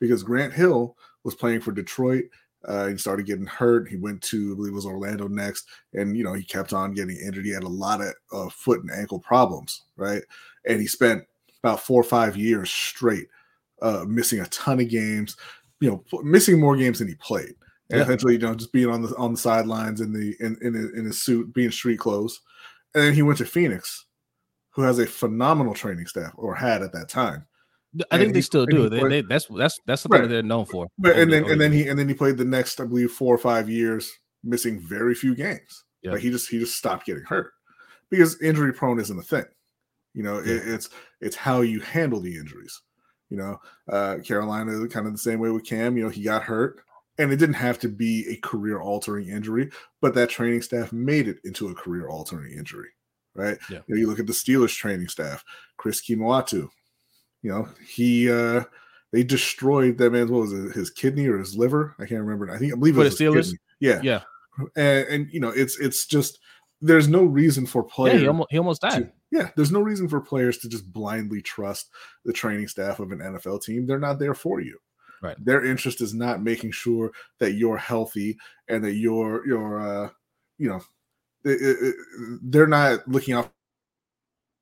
because 0.00 0.22
Grant 0.22 0.52
Hill 0.52 0.96
was 1.24 1.34
playing 1.34 1.60
for 1.60 1.72
Detroit. 1.72 2.24
Uh, 2.64 2.88
he 2.88 2.96
started 2.96 3.26
getting 3.26 3.46
hurt. 3.46 3.88
He 3.88 3.96
went 3.96 4.22
to, 4.22 4.52
I 4.52 4.56
believe 4.56 4.72
it 4.72 4.76
was 4.76 4.86
Orlando 4.86 5.28
next, 5.28 5.66
and 5.92 6.16
you 6.16 6.24
know 6.24 6.32
he 6.32 6.42
kept 6.42 6.72
on 6.72 6.94
getting 6.94 7.16
injured. 7.16 7.44
He 7.44 7.52
had 7.52 7.62
a 7.62 7.68
lot 7.68 8.00
of 8.00 8.12
uh, 8.32 8.48
foot 8.48 8.80
and 8.80 8.90
ankle 8.90 9.20
problems, 9.20 9.84
right? 9.96 10.22
And 10.64 10.80
he 10.80 10.86
spent 10.86 11.24
about 11.62 11.80
four 11.80 12.00
or 12.00 12.04
five 12.04 12.36
years 12.36 12.70
straight 12.70 13.28
uh, 13.82 14.04
missing 14.06 14.40
a 14.40 14.46
ton 14.46 14.80
of 14.80 14.88
games. 14.88 15.36
You 15.80 15.90
know, 15.90 16.22
missing 16.22 16.58
more 16.58 16.76
games 16.76 16.98
than 16.98 17.08
he 17.08 17.14
played, 17.16 17.54
and 17.90 17.98
yeah. 17.98 18.02
eventually, 18.02 18.32
you 18.32 18.38
know, 18.38 18.54
just 18.54 18.72
being 18.72 18.88
on 18.88 19.02
the 19.02 19.14
on 19.16 19.32
the 19.32 19.38
sidelines 19.38 20.00
in 20.00 20.12
the 20.12 20.34
in 20.40 20.56
in, 20.62 20.74
in 20.96 21.04
his 21.04 21.22
suit, 21.22 21.52
being 21.52 21.70
street 21.70 21.98
clothes. 21.98 22.40
And 22.94 23.04
then 23.04 23.14
he 23.14 23.22
went 23.22 23.38
to 23.38 23.44
Phoenix, 23.44 24.06
who 24.70 24.82
has 24.82 24.98
a 24.98 25.06
phenomenal 25.06 25.74
training 25.74 26.06
staff, 26.06 26.32
or 26.36 26.54
had 26.54 26.82
at 26.82 26.92
that 26.92 27.10
time. 27.10 27.46
I 28.10 28.18
think 28.18 28.34
they 28.34 28.40
still 28.40 28.66
do. 28.66 28.88
They, 28.88 29.00
they, 29.08 29.20
that's 29.22 29.46
that's 29.46 29.78
that's 29.86 30.02
something 30.02 30.22
right. 30.22 30.28
they're 30.28 30.42
known 30.42 30.66
for. 30.66 30.88
But 30.98 31.18
and 31.18 31.32
then 31.32 31.44
and 31.50 31.60
then 31.60 31.72
he 31.72 31.88
and 31.88 31.98
then 31.98 32.08
he 32.08 32.14
played 32.14 32.36
the 32.36 32.44
next, 32.44 32.80
I 32.80 32.84
believe, 32.84 33.10
four 33.10 33.34
or 33.34 33.38
five 33.38 33.68
years, 33.68 34.10
missing 34.42 34.80
very 34.80 35.14
few 35.14 35.34
games. 35.34 35.84
Yeah. 36.02 36.12
Like 36.12 36.20
he 36.20 36.30
just 36.30 36.50
he 36.50 36.58
just 36.58 36.76
stopped 36.76 37.06
getting 37.06 37.24
hurt 37.24 37.52
because 38.10 38.40
injury 38.40 38.72
prone 38.72 39.00
isn't 39.00 39.18
a 39.18 39.22
thing. 39.22 39.44
You 40.14 40.22
know, 40.22 40.40
yeah. 40.40 40.54
it, 40.54 40.62
it's 40.68 40.90
it's 41.20 41.36
how 41.36 41.60
you 41.60 41.80
handle 41.80 42.20
the 42.20 42.36
injuries. 42.36 42.80
You 43.30 43.38
know, 43.38 43.60
uh, 43.90 44.18
Carolina 44.24 44.86
kind 44.88 45.06
of 45.06 45.12
the 45.12 45.18
same 45.18 45.40
way 45.40 45.50
with 45.50 45.66
Cam. 45.66 45.96
You 45.96 46.04
know, 46.04 46.10
he 46.10 46.22
got 46.22 46.44
hurt, 46.44 46.80
and 47.18 47.32
it 47.32 47.36
didn't 47.36 47.54
have 47.54 47.78
to 47.80 47.88
be 47.88 48.26
a 48.28 48.36
career 48.36 48.80
altering 48.80 49.28
injury, 49.28 49.70
but 50.00 50.14
that 50.14 50.30
training 50.30 50.62
staff 50.62 50.92
made 50.92 51.28
it 51.28 51.38
into 51.44 51.68
a 51.68 51.74
career 51.74 52.08
altering 52.08 52.52
injury. 52.52 52.88
Right? 53.34 53.58
Yeah. 53.68 53.80
You, 53.86 53.94
know, 53.94 54.00
you 54.00 54.06
look 54.06 54.20
at 54.20 54.26
the 54.26 54.32
Steelers 54.32 54.74
training 54.74 55.08
staff, 55.08 55.44
Chris 55.76 56.00
Kemoeatu, 56.00 56.68
you 57.46 57.52
know, 57.52 57.68
he 57.86 58.28
uh 58.28 58.64
they 59.12 59.22
destroyed 59.22 59.98
that 59.98 60.10
man's 60.10 60.32
what 60.32 60.42
was 60.42 60.52
it, 60.52 60.72
his 60.72 60.90
kidney 60.90 61.28
or 61.28 61.38
his 61.38 61.56
liver? 61.56 61.94
I 62.00 62.06
can't 62.06 62.22
remember. 62.22 62.50
I 62.52 62.58
think 62.58 62.72
I 62.72 62.76
believe 62.76 62.98
it 62.98 63.04
was 63.04 63.16
the 63.16 63.24
Steelers. 63.24 63.44
Kidney. 63.44 63.58
Yeah, 63.78 64.00
yeah. 64.02 64.20
And, 64.74 65.06
and, 65.08 65.28
you 65.30 65.38
know, 65.38 65.50
it's 65.50 65.78
it's 65.78 66.06
just 66.06 66.40
there's 66.80 67.06
no 67.06 67.22
reason 67.22 67.64
for 67.64 67.84
players. 67.84 68.14
Yeah, 68.14 68.20
he 68.22 68.26
almost, 68.26 68.50
he 68.50 68.58
almost 68.58 68.82
died. 68.82 69.04
To, 69.04 69.12
yeah, 69.30 69.50
there's 69.54 69.70
no 69.70 69.80
reason 69.80 70.08
for 70.08 70.20
players 70.20 70.58
to 70.58 70.68
just 70.68 70.92
blindly 70.92 71.40
trust 71.40 71.88
the 72.24 72.32
training 72.32 72.66
staff 72.66 72.98
of 72.98 73.12
an 73.12 73.20
NFL 73.20 73.62
team. 73.62 73.86
They're 73.86 74.00
not 74.00 74.18
there 74.18 74.34
for 74.34 74.60
you. 74.60 74.76
Right. 75.22 75.36
Their 75.44 75.64
interest 75.64 76.00
is 76.00 76.14
not 76.14 76.42
making 76.42 76.72
sure 76.72 77.12
that 77.38 77.52
you're 77.52 77.76
healthy 77.76 78.38
and 78.68 78.82
that 78.82 78.94
you're 78.94 79.46
you're 79.46 79.80
uh 79.80 80.08
you 80.58 80.68
know 80.68 80.80
it, 81.44 81.62
it, 81.62 81.94
they're 82.42 82.66
not 82.66 83.06
looking 83.06 83.34
out 83.34 83.52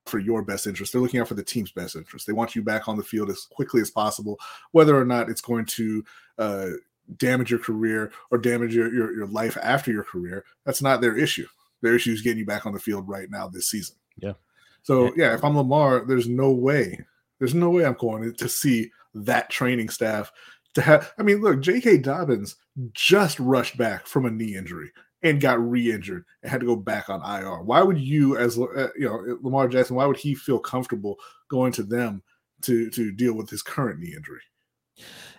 for 0.07 0.19
your 0.19 0.43
best 0.43 0.67
interest. 0.67 0.93
They're 0.93 1.01
looking 1.01 1.21
out 1.21 1.29
for 1.29 1.35
the 1.35 1.43
team's 1.43 1.73
best 1.73 1.97
interest. 1.97 2.27
They 2.27 2.33
want 2.33 2.55
you 2.55 2.63
back 2.63 2.89
on 2.89 2.97
the 2.97 3.03
field 3.03 3.31
as 3.31 3.47
quickly 3.51 3.81
as 3.81 3.91
possible, 3.91 4.39
whether 4.73 4.99
or 4.99 5.05
not 5.05 5.31
it's 5.31 5.41
going 5.41 5.67
to 5.67 6.05
uh, 6.39 6.69
damage 7.17 7.51
your 7.51 7.61
career 7.61 8.13
or 8.31 8.39
damage 8.39 8.75
your, 8.75 8.93
your, 8.93 9.15
your 9.15 9.27
life 9.27 9.57
after 9.63 9.91
your 9.91 10.05
career. 10.05 10.45
That's 10.65 10.83
not 10.83 11.01
their 11.01 11.17
issue. 11.17 11.47
Their 11.83 11.95
issue 11.95 12.13
is 12.13 12.23
getting 12.23 12.39
you 12.39 12.47
back 12.47 12.67
on 12.67 12.73
the 12.73 12.81
field 12.81 13.09
right 13.09 13.31
now 13.31 13.49
this 13.49 13.69
season. 13.69 13.97
Yeah. 14.17 14.35
So 14.83 15.13
yeah, 15.17 15.35
if 15.35 15.43
I'm 15.43 15.57
Lamar, 15.57 16.05
there's 16.07 16.29
no 16.29 16.53
way, 16.53 16.99
there's 17.39 17.55
no 17.55 17.71
way 17.71 17.85
I'm 17.85 17.95
going 17.95 18.35
to 18.35 18.49
see 18.49 18.91
that 19.15 19.51
training 19.51 19.89
staff 19.89 20.31
to 20.75 20.83
have. 20.83 21.13
I 21.19 21.23
mean, 21.23 21.41
look, 21.41 21.61
J.K. 21.61 21.99
Dobbins 21.99 22.57
just 22.93 23.41
rushed 23.41 23.79
back 23.79 24.07
from 24.07 24.27
a 24.27 24.31
knee 24.31 24.57
injury 24.57 24.93
and 25.25 25.41
got 25.41 25.59
re-injured 25.59 26.25
and 26.43 26.51
had 26.51 26.61
to 26.61 26.67
go 26.67 26.77
back 26.77 27.09
on 27.09 27.23
IR. 27.23 27.63
Why 27.63 27.83
would 27.83 27.99
you, 27.99 28.37
as 28.37 28.59
uh, 28.59 28.89
you 28.97 29.09
know, 29.09 29.39
Lamar 29.43 29.67
Jackson, 29.67 29.97
why 29.97 30.07
would 30.07 30.19
he 30.19 30.35
feel 30.35 30.59
comfortable 30.59 31.19
going 31.49 31.73
to 31.73 31.83
them 31.83 32.23
to 32.63 32.91
to 32.91 33.11
deal 33.11 33.33
with 33.35 33.51
his 33.51 33.63
current 33.63 33.99
knee 33.99 34.15
injury? 34.15 34.43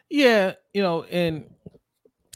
Yeah, 0.09 0.53
you 0.73 0.81
know, 0.81 1.03
and 1.03 1.45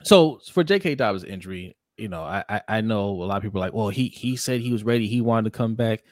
so 0.03 0.39
for 0.51 0.63
J.K. 0.63 0.95
Dobbins' 0.95 1.23
injury, 1.23 1.75
you 1.97 2.07
know, 2.07 2.21
I, 2.21 2.43
I 2.47 2.61
I 2.67 2.81
know 2.81 3.09
a 3.09 3.25
lot 3.25 3.37
of 3.37 3.43
people 3.43 3.59
are 3.59 3.65
like, 3.65 3.73
well, 3.73 3.89
he 3.89 4.07
he 4.07 4.35
said 4.35 4.61
he 4.61 4.71
was 4.71 4.83
ready, 4.83 5.07
he 5.07 5.19
wanted 5.19 5.51
to 5.51 5.57
come 5.57 5.75
back. 5.75 6.03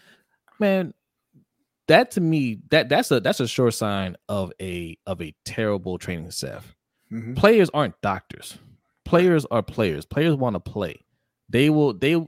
Man, 0.60 0.96
that 1.88 2.12
to 2.12 2.22
me, 2.22 2.62
that 2.72 2.90
that's 2.90 3.12
a 3.12 3.20
that's 3.20 3.40
a 3.40 3.48
sure 3.48 3.72
sign 3.72 4.18
of 4.28 4.52
a 4.60 4.98
of 5.06 5.22
a 5.22 5.36
terrible 5.46 6.00
training 6.00 6.32
staff. 6.32 6.76
Mm-hmm. 7.12 7.36
Players 7.36 7.70
aren't 7.74 8.00
doctors. 8.02 8.58
Players 9.06 9.46
are 9.52 9.64
players. 9.64 10.06
Players 10.06 10.36
want 10.36 10.56
to 10.56 10.60
play 10.60 11.06
they 11.50 11.70
will 11.70 11.94
they 11.94 12.22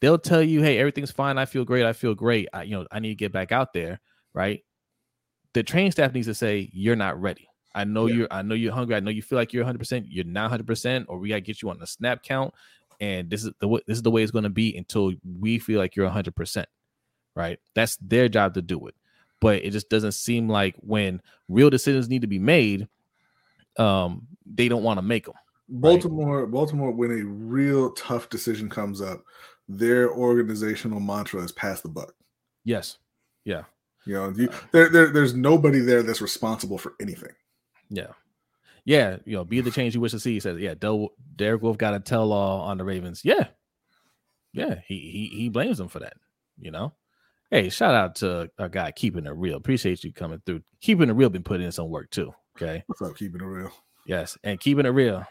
they'll 0.00 0.18
tell 0.18 0.42
you, 0.42 0.62
hey, 0.62 0.78
everything's 0.78 1.10
fine. 1.10 1.38
I 1.38 1.46
feel 1.46 1.64
great. 1.64 1.84
I 1.84 1.92
feel 1.92 2.14
great. 2.14 2.48
I, 2.52 2.64
you 2.64 2.76
know, 2.76 2.86
I 2.90 3.00
need 3.00 3.08
to 3.08 3.14
get 3.14 3.32
back 3.32 3.52
out 3.52 3.72
there, 3.72 4.00
right? 4.34 4.62
The 5.54 5.62
training 5.62 5.92
staff 5.92 6.12
needs 6.12 6.26
to 6.26 6.34
say, 6.34 6.68
you're 6.72 6.96
not 6.96 7.20
ready. 7.20 7.48
I 7.74 7.84
know 7.84 8.06
yeah. 8.06 8.14
you're 8.14 8.28
I 8.30 8.42
know 8.42 8.54
you're 8.54 8.72
hungry. 8.72 8.96
I 8.96 9.00
know 9.00 9.10
you 9.10 9.22
feel 9.22 9.38
like 9.38 9.52
you're 9.52 9.64
100%. 9.64 10.04
You're 10.08 10.24
not 10.24 10.50
100%, 10.50 11.06
or 11.08 11.18
we 11.18 11.30
got 11.30 11.36
to 11.36 11.40
get 11.40 11.62
you 11.62 11.70
on 11.70 11.78
the 11.78 11.86
snap 11.86 12.22
count. 12.22 12.54
And 13.00 13.28
this 13.28 13.44
is 13.44 13.52
the 13.58 13.66
way. 13.66 13.80
this 13.86 13.96
is 13.96 14.02
the 14.02 14.10
way 14.10 14.22
it's 14.22 14.30
going 14.30 14.44
to 14.44 14.50
be 14.50 14.76
until 14.76 15.12
we 15.40 15.58
feel 15.58 15.80
like 15.80 15.96
you're 15.96 16.08
100%. 16.08 16.64
Right? 17.34 17.58
That's 17.74 17.96
their 17.96 18.28
job 18.28 18.54
to 18.54 18.62
do 18.62 18.86
it. 18.86 18.94
But 19.40 19.64
it 19.64 19.70
just 19.70 19.90
doesn't 19.90 20.12
seem 20.12 20.48
like 20.48 20.76
when 20.78 21.20
real 21.48 21.70
decisions 21.70 22.08
need 22.08 22.22
to 22.22 22.28
be 22.28 22.38
made, 22.38 22.88
um, 23.76 24.28
they 24.46 24.68
don't 24.68 24.84
want 24.84 24.98
to 24.98 25.02
make 25.02 25.24
them. 25.24 25.34
Baltimore, 25.68 26.42
right? 26.42 26.50
Baltimore, 26.50 26.90
when 26.90 27.10
a 27.10 27.24
real 27.24 27.92
tough 27.92 28.28
decision 28.28 28.68
comes 28.68 29.00
up, 29.00 29.22
their 29.68 30.10
organizational 30.10 31.00
mantra 31.00 31.42
is 31.42 31.52
pass 31.52 31.80
the 31.80 31.88
buck. 31.88 32.14
Yes. 32.64 32.98
Yeah. 33.44 33.62
You 34.06 34.14
know, 34.14 34.32
you, 34.36 34.48
uh, 34.48 34.56
there, 34.72 34.88
there, 34.90 35.10
there's 35.10 35.34
nobody 35.34 35.80
there 35.80 36.02
that's 36.02 36.20
responsible 36.20 36.76
for 36.76 36.94
anything. 37.00 37.32
Yeah. 37.88 38.08
Yeah. 38.84 39.16
You 39.24 39.36
know, 39.36 39.44
be 39.44 39.62
the 39.62 39.70
change 39.70 39.94
you 39.94 40.00
wish 40.00 40.12
to 40.12 40.20
see. 40.20 40.34
He 40.34 40.40
says, 40.40 40.58
yeah, 40.58 40.74
Del- 40.74 41.14
Derek 41.36 41.62
Wolfe 41.62 41.78
got 41.78 41.94
a 41.94 42.00
tell 42.00 42.32
all 42.32 42.60
on 42.60 42.76
the 42.76 42.84
Ravens. 42.84 43.22
Yeah. 43.24 43.48
Yeah. 44.52 44.80
He, 44.86 45.30
he, 45.32 45.36
he 45.36 45.48
blames 45.48 45.78
them 45.78 45.88
for 45.88 46.00
that. 46.00 46.14
You 46.58 46.70
know, 46.70 46.92
hey, 47.50 47.68
shout 47.68 47.94
out 47.94 48.14
to 48.16 48.48
our 48.60 48.68
guy 48.68 48.92
keeping 48.92 49.26
it 49.26 49.30
real. 49.30 49.56
Appreciate 49.56 50.04
you 50.04 50.12
coming 50.12 50.40
through. 50.46 50.62
Keeping 50.80 51.08
it 51.08 51.14
real 51.14 51.30
been 51.30 51.42
putting 51.42 51.66
in 51.66 51.72
some 51.72 51.88
work 51.88 52.10
too. 52.10 52.32
Okay. 52.56 52.84
What's 52.86 53.02
up, 53.02 53.16
keeping 53.16 53.40
it 53.40 53.44
real? 53.44 53.72
Yes. 54.06 54.38
And 54.44 54.60
keeping 54.60 54.86
it 54.86 54.90
real. 54.90 55.24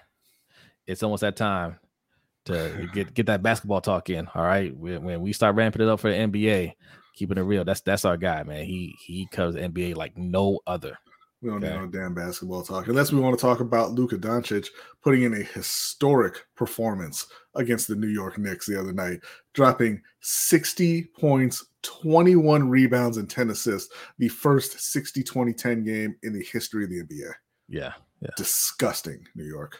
It's 0.87 1.03
almost 1.03 1.21
that 1.21 1.35
time 1.35 1.77
to 2.45 2.89
get 2.93 3.13
get 3.13 3.27
that 3.27 3.43
basketball 3.43 3.81
talk 3.81 4.09
in. 4.09 4.27
All 4.35 4.43
right, 4.43 4.75
when, 4.75 5.03
when 5.03 5.21
we 5.21 5.33
start 5.33 5.55
ramping 5.55 5.81
it 5.81 5.87
up 5.87 5.99
for 5.99 6.11
the 6.11 6.17
NBA, 6.17 6.73
keeping 7.15 7.37
it 7.37 7.41
real. 7.41 7.63
That's 7.63 7.81
that's 7.81 8.05
our 8.05 8.17
guy, 8.17 8.43
man. 8.43 8.65
He 8.65 8.95
he 8.99 9.27
covers 9.31 9.55
NBA 9.55 9.95
like 9.95 10.17
no 10.17 10.59
other. 10.67 10.97
We 11.41 11.49
don't 11.49 11.61
okay. 11.61 11.73
need 11.73 11.79
no 11.79 11.87
damn 11.87 12.13
basketball 12.13 12.63
talk 12.63 12.87
unless 12.87 13.11
we 13.11 13.19
want 13.19 13.37
to 13.37 13.41
talk 13.41 13.59
about 13.59 13.91
Luka 13.91 14.17
Doncic 14.17 14.69
putting 15.01 15.23
in 15.23 15.33
a 15.33 15.43
historic 15.43 16.45
performance 16.55 17.27
against 17.55 17.89
the 17.89 17.97
New 17.97 18.07
York 18.07 18.37
Knicks 18.37 18.65
the 18.65 18.79
other 18.79 18.93
night, 18.93 19.19
dropping 19.53 20.01
60 20.21 21.03
points, 21.19 21.65
21 21.81 22.69
rebounds, 22.69 23.17
and 23.17 23.29
10 23.29 23.49
assists. 23.49 23.93
The 24.19 24.29
first 24.29 24.79
60 24.79 25.21
20 25.21 25.53
10 25.53 25.83
game 25.83 26.15
in 26.23 26.31
the 26.31 26.45
history 26.45 26.85
of 26.85 26.89
the 26.89 27.03
NBA. 27.03 27.33
Yeah. 27.67 27.91
yeah. 28.21 28.29
Disgusting, 28.37 29.27
New 29.35 29.45
York. 29.45 29.79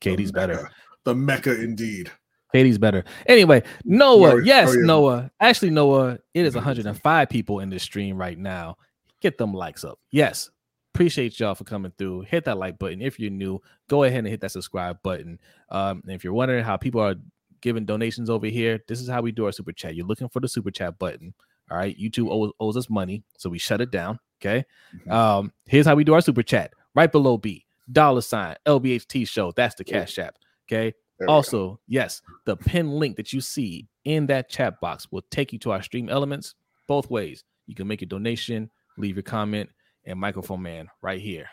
KD's 0.00 0.32
better 0.32 0.70
the 1.06 1.14
Mecca 1.14 1.58
indeed. 1.58 2.10
Katie's 2.52 2.78
better. 2.78 3.04
Anyway, 3.26 3.62
Noah, 3.84 4.42
yes, 4.42 4.70
oh. 4.70 4.80
Noah. 4.80 5.30
Actually, 5.40 5.70
Noah, 5.70 6.18
it 6.34 6.44
is 6.44 6.54
105 6.54 7.28
people 7.28 7.60
in 7.60 7.70
this 7.70 7.82
stream 7.82 8.18
right 8.18 8.38
now. 8.38 8.76
Get 9.22 9.38
them 9.38 9.54
likes 9.54 9.84
up. 9.84 9.98
Yes. 10.10 10.50
Appreciate 10.94 11.38
y'all 11.38 11.54
for 11.54 11.64
coming 11.64 11.92
through. 11.96 12.22
Hit 12.22 12.44
that 12.44 12.58
like 12.58 12.78
button. 12.78 13.02
If 13.02 13.18
you're 13.18 13.30
new, 13.30 13.60
go 13.88 14.04
ahead 14.04 14.20
and 14.20 14.28
hit 14.28 14.40
that 14.40 14.50
subscribe 14.50 15.02
button. 15.02 15.38
Um, 15.70 16.02
if 16.06 16.24
you're 16.24 16.32
wondering 16.32 16.64
how 16.64 16.76
people 16.76 17.00
are 17.00 17.16
giving 17.60 17.84
donations 17.84 18.30
over 18.30 18.46
here, 18.46 18.80
this 18.88 19.00
is 19.00 19.08
how 19.08 19.22
we 19.22 19.32
do 19.32 19.46
our 19.46 19.52
super 19.52 19.72
chat. 19.72 19.94
You're 19.94 20.06
looking 20.06 20.28
for 20.28 20.40
the 20.40 20.48
super 20.48 20.70
chat 20.70 20.98
button. 20.98 21.34
All 21.70 21.76
right. 21.76 21.96
YouTube 21.98 22.30
owes, 22.30 22.52
owes 22.58 22.76
us 22.76 22.88
money, 22.88 23.22
so 23.38 23.50
we 23.50 23.58
shut 23.58 23.80
it 23.80 23.90
down. 23.90 24.18
Okay. 24.40 24.64
Mm-hmm. 24.94 25.12
Um, 25.12 25.52
here's 25.66 25.86
how 25.86 25.94
we 25.94 26.04
do 26.04 26.14
our 26.14 26.20
super 26.20 26.42
chat. 26.42 26.72
Right 26.94 27.12
below 27.12 27.36
B, 27.36 27.65
dollar 27.90 28.20
sign 28.20 28.56
LBHT 28.66 29.28
show. 29.28 29.52
That's 29.52 29.74
the 29.74 29.84
cash 29.84 30.18
app. 30.18 30.36
Okay. 30.68 30.94
Also, 31.28 31.80
yes, 31.86 32.20
the 32.44 32.56
pin 32.56 32.98
link 32.98 33.16
that 33.16 33.32
you 33.32 33.40
see 33.40 33.88
in 34.04 34.26
that 34.26 34.50
chat 34.50 34.80
box 34.80 35.10
will 35.10 35.24
take 35.30 35.52
you 35.52 35.58
to 35.60 35.72
our 35.72 35.82
stream 35.82 36.08
elements 36.08 36.54
both 36.86 37.10
ways. 37.10 37.42
You 37.66 37.74
can 37.74 37.88
make 37.88 38.02
a 38.02 38.06
donation, 38.06 38.70
leave 38.98 39.16
your 39.16 39.22
comment, 39.22 39.70
and 40.04 40.18
microphone 40.18 40.62
man 40.62 40.88
right 41.02 41.20
here 41.20 41.48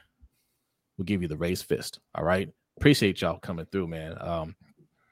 will 0.98 1.06
give 1.06 1.22
you 1.22 1.28
the 1.28 1.38
raised 1.38 1.66
fist. 1.66 2.00
All 2.16 2.24
right. 2.24 2.50
Appreciate 2.78 3.22
y'all 3.22 3.40
coming 3.40 3.66
through, 3.72 3.88
man. 3.88 4.16
Um, 4.20 4.56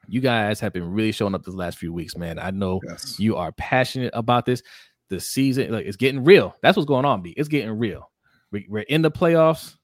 you 0.08 0.20
guys 0.20 0.60
have 0.60 0.72
been 0.72 0.92
really 0.92 1.12
showing 1.12 1.34
up 1.34 1.44
this 1.44 1.54
last 1.54 1.78
few 1.78 1.92
weeks, 1.92 2.16
man. 2.16 2.38
I 2.38 2.50
know 2.50 2.80
yes. 2.86 3.18
you 3.18 3.36
are 3.36 3.52
passionate 3.52 4.10
about 4.14 4.46
this. 4.46 4.62
The 5.08 5.20
season, 5.20 5.70
like 5.72 5.86
it's 5.86 5.96
getting 5.96 6.24
real. 6.24 6.56
That's 6.62 6.76
what's 6.76 6.86
going 6.86 7.04
on, 7.04 7.22
B. 7.22 7.34
It's 7.36 7.48
getting 7.48 7.78
real. 7.78 8.10
We, 8.50 8.66
we're 8.68 8.80
in 8.80 9.02
the 9.02 9.10
playoffs. 9.10 9.76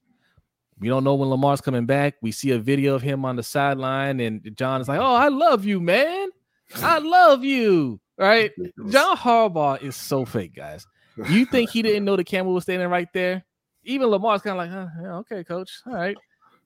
We 0.80 0.88
don't 0.88 1.04
know 1.04 1.14
when 1.14 1.28
Lamar's 1.28 1.60
coming 1.60 1.86
back. 1.86 2.14
We 2.22 2.32
see 2.32 2.52
a 2.52 2.58
video 2.58 2.94
of 2.94 3.02
him 3.02 3.24
on 3.24 3.36
the 3.36 3.42
sideline, 3.42 4.20
and 4.20 4.56
John 4.56 4.80
is 4.80 4.88
like, 4.88 5.00
"Oh, 5.00 5.14
I 5.14 5.28
love 5.28 5.64
you, 5.64 5.80
man. 5.80 6.28
I 6.76 6.98
love 6.98 7.44
you." 7.44 8.00
Right? 8.16 8.52
John 8.88 9.16
Harbaugh 9.16 9.80
is 9.82 9.96
so 9.96 10.24
fake, 10.24 10.54
guys. 10.54 10.86
You 11.28 11.46
think 11.46 11.70
he 11.70 11.82
didn't 11.82 12.04
know 12.04 12.16
the 12.16 12.24
camera 12.24 12.52
was 12.52 12.64
standing 12.64 12.88
right 12.88 13.08
there? 13.12 13.44
Even 13.84 14.08
Lamar's 14.08 14.42
kind 14.42 14.52
of 14.52 14.58
like, 14.58 14.70
huh, 14.70 14.86
yeah, 15.02 15.16
"Okay, 15.16 15.44
coach. 15.44 15.80
All 15.86 15.94
right." 15.94 16.16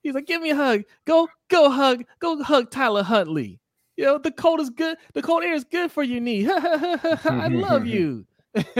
He's 0.02 0.14
like, 0.14 0.26
"Give 0.26 0.42
me 0.42 0.50
a 0.50 0.56
hug. 0.56 0.82
Go, 1.06 1.28
go 1.48 1.70
hug. 1.70 2.04
Go 2.18 2.42
hug 2.42 2.70
Tyler 2.70 3.02
Huntley. 3.02 3.60
You 3.96 4.04
know 4.04 4.18
the 4.18 4.32
cold 4.32 4.60
is 4.60 4.70
good. 4.70 4.96
The 5.14 5.22
cold 5.22 5.42
air 5.42 5.54
is 5.54 5.64
good 5.64 5.92
for 5.92 6.02
your 6.02 6.20
knee. 6.20 6.46
I 6.50 7.48
love 7.48 7.86
you." 7.86 8.26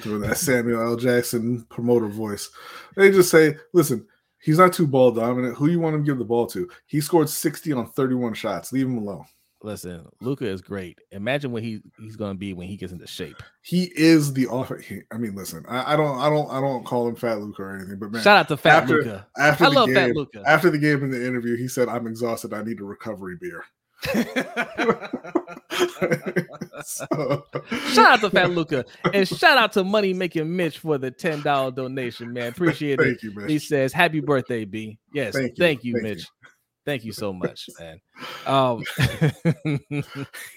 Doing 0.00 0.20
that 0.20 0.36
Samuel 0.36 0.82
L. 0.82 0.96
Jackson 0.96 1.64
promoter 1.70 2.08
voice. 2.08 2.50
They 2.96 3.10
just 3.10 3.30
say, 3.30 3.56
listen, 3.72 4.06
he's 4.40 4.58
not 4.58 4.72
too 4.72 4.86
ball 4.86 5.10
dominant. 5.10 5.56
Who 5.56 5.68
you 5.68 5.80
want 5.80 5.96
him 5.96 6.04
to 6.04 6.10
give 6.10 6.18
the 6.18 6.24
ball 6.24 6.46
to? 6.48 6.68
He 6.86 7.00
scored 7.00 7.28
60 7.28 7.72
on 7.72 7.90
31 7.90 8.34
shots. 8.34 8.72
Leave 8.72 8.86
him 8.86 8.98
alone. 8.98 9.24
Listen, 9.62 10.06
Luka 10.20 10.46
is 10.46 10.62
great. 10.62 11.00
Imagine 11.10 11.50
what 11.50 11.64
he 11.64 11.80
he's 11.98 12.14
going 12.14 12.32
to 12.32 12.38
be 12.38 12.52
when 12.52 12.68
he 12.68 12.76
gets 12.76 12.92
into 12.92 13.08
shape. 13.08 13.42
He 13.62 13.90
is 13.96 14.32
the 14.32 14.46
offer. 14.46 14.80
I 15.12 15.18
mean, 15.18 15.34
listen, 15.34 15.64
I, 15.68 15.94
I, 15.94 15.96
don't, 15.96 16.16
I 16.16 16.30
don't, 16.30 16.48
I 16.48 16.60
don't 16.60 16.84
call 16.84 17.08
him 17.08 17.16
Fat 17.16 17.40
Luka 17.40 17.62
or 17.62 17.74
anything, 17.74 17.98
but 17.98 18.12
man, 18.12 18.22
shout 18.22 18.36
out 18.36 18.48
to 18.48 18.56
Fat 18.56 18.84
after, 18.84 18.98
Luka. 18.98 19.26
After 19.36 19.64
I 19.64 19.68
the 19.68 19.74
love 19.74 19.86
game, 19.88 19.94
Fat 19.96 20.14
Luka. 20.14 20.42
After 20.46 20.70
the 20.70 20.78
game 20.78 21.02
in 21.02 21.10
the 21.10 21.26
interview, 21.26 21.56
he 21.56 21.66
said, 21.66 21.88
"I'm 21.88 22.06
exhausted. 22.06 22.52
I 22.52 22.62
need 22.62 22.80
a 22.80 22.84
recovery 22.84 23.36
beer." 23.40 23.64
So, 26.84 27.44
shout 27.88 27.98
out 27.98 28.20
to 28.20 28.30
Fat 28.30 28.50
Luka 28.50 28.84
and 29.12 29.26
shout 29.26 29.58
out 29.58 29.72
to 29.72 29.84
Money 29.84 30.14
Making 30.14 30.54
Mitch 30.54 30.78
for 30.78 30.96
the 30.96 31.10
ten 31.10 31.42
dollar 31.42 31.70
donation, 31.70 32.32
man. 32.32 32.48
Appreciate 32.48 32.98
Thank 33.00 33.16
it. 33.16 33.22
You, 33.24 33.46
he 33.46 33.58
says, 33.58 33.92
"Happy 33.92 34.20
birthday, 34.20 34.64
B." 34.64 34.98
Yes, 35.12 35.34
thank 35.34 35.50
you, 35.50 35.54
thank 35.56 35.84
you, 35.84 35.92
thank 35.94 36.02
Mitch. 36.04 36.18
You. 36.20 36.24
Thank 36.88 37.04
you 37.04 37.12
so 37.12 37.34
much, 37.34 37.68
man. 37.78 38.00
Um, 38.46 38.82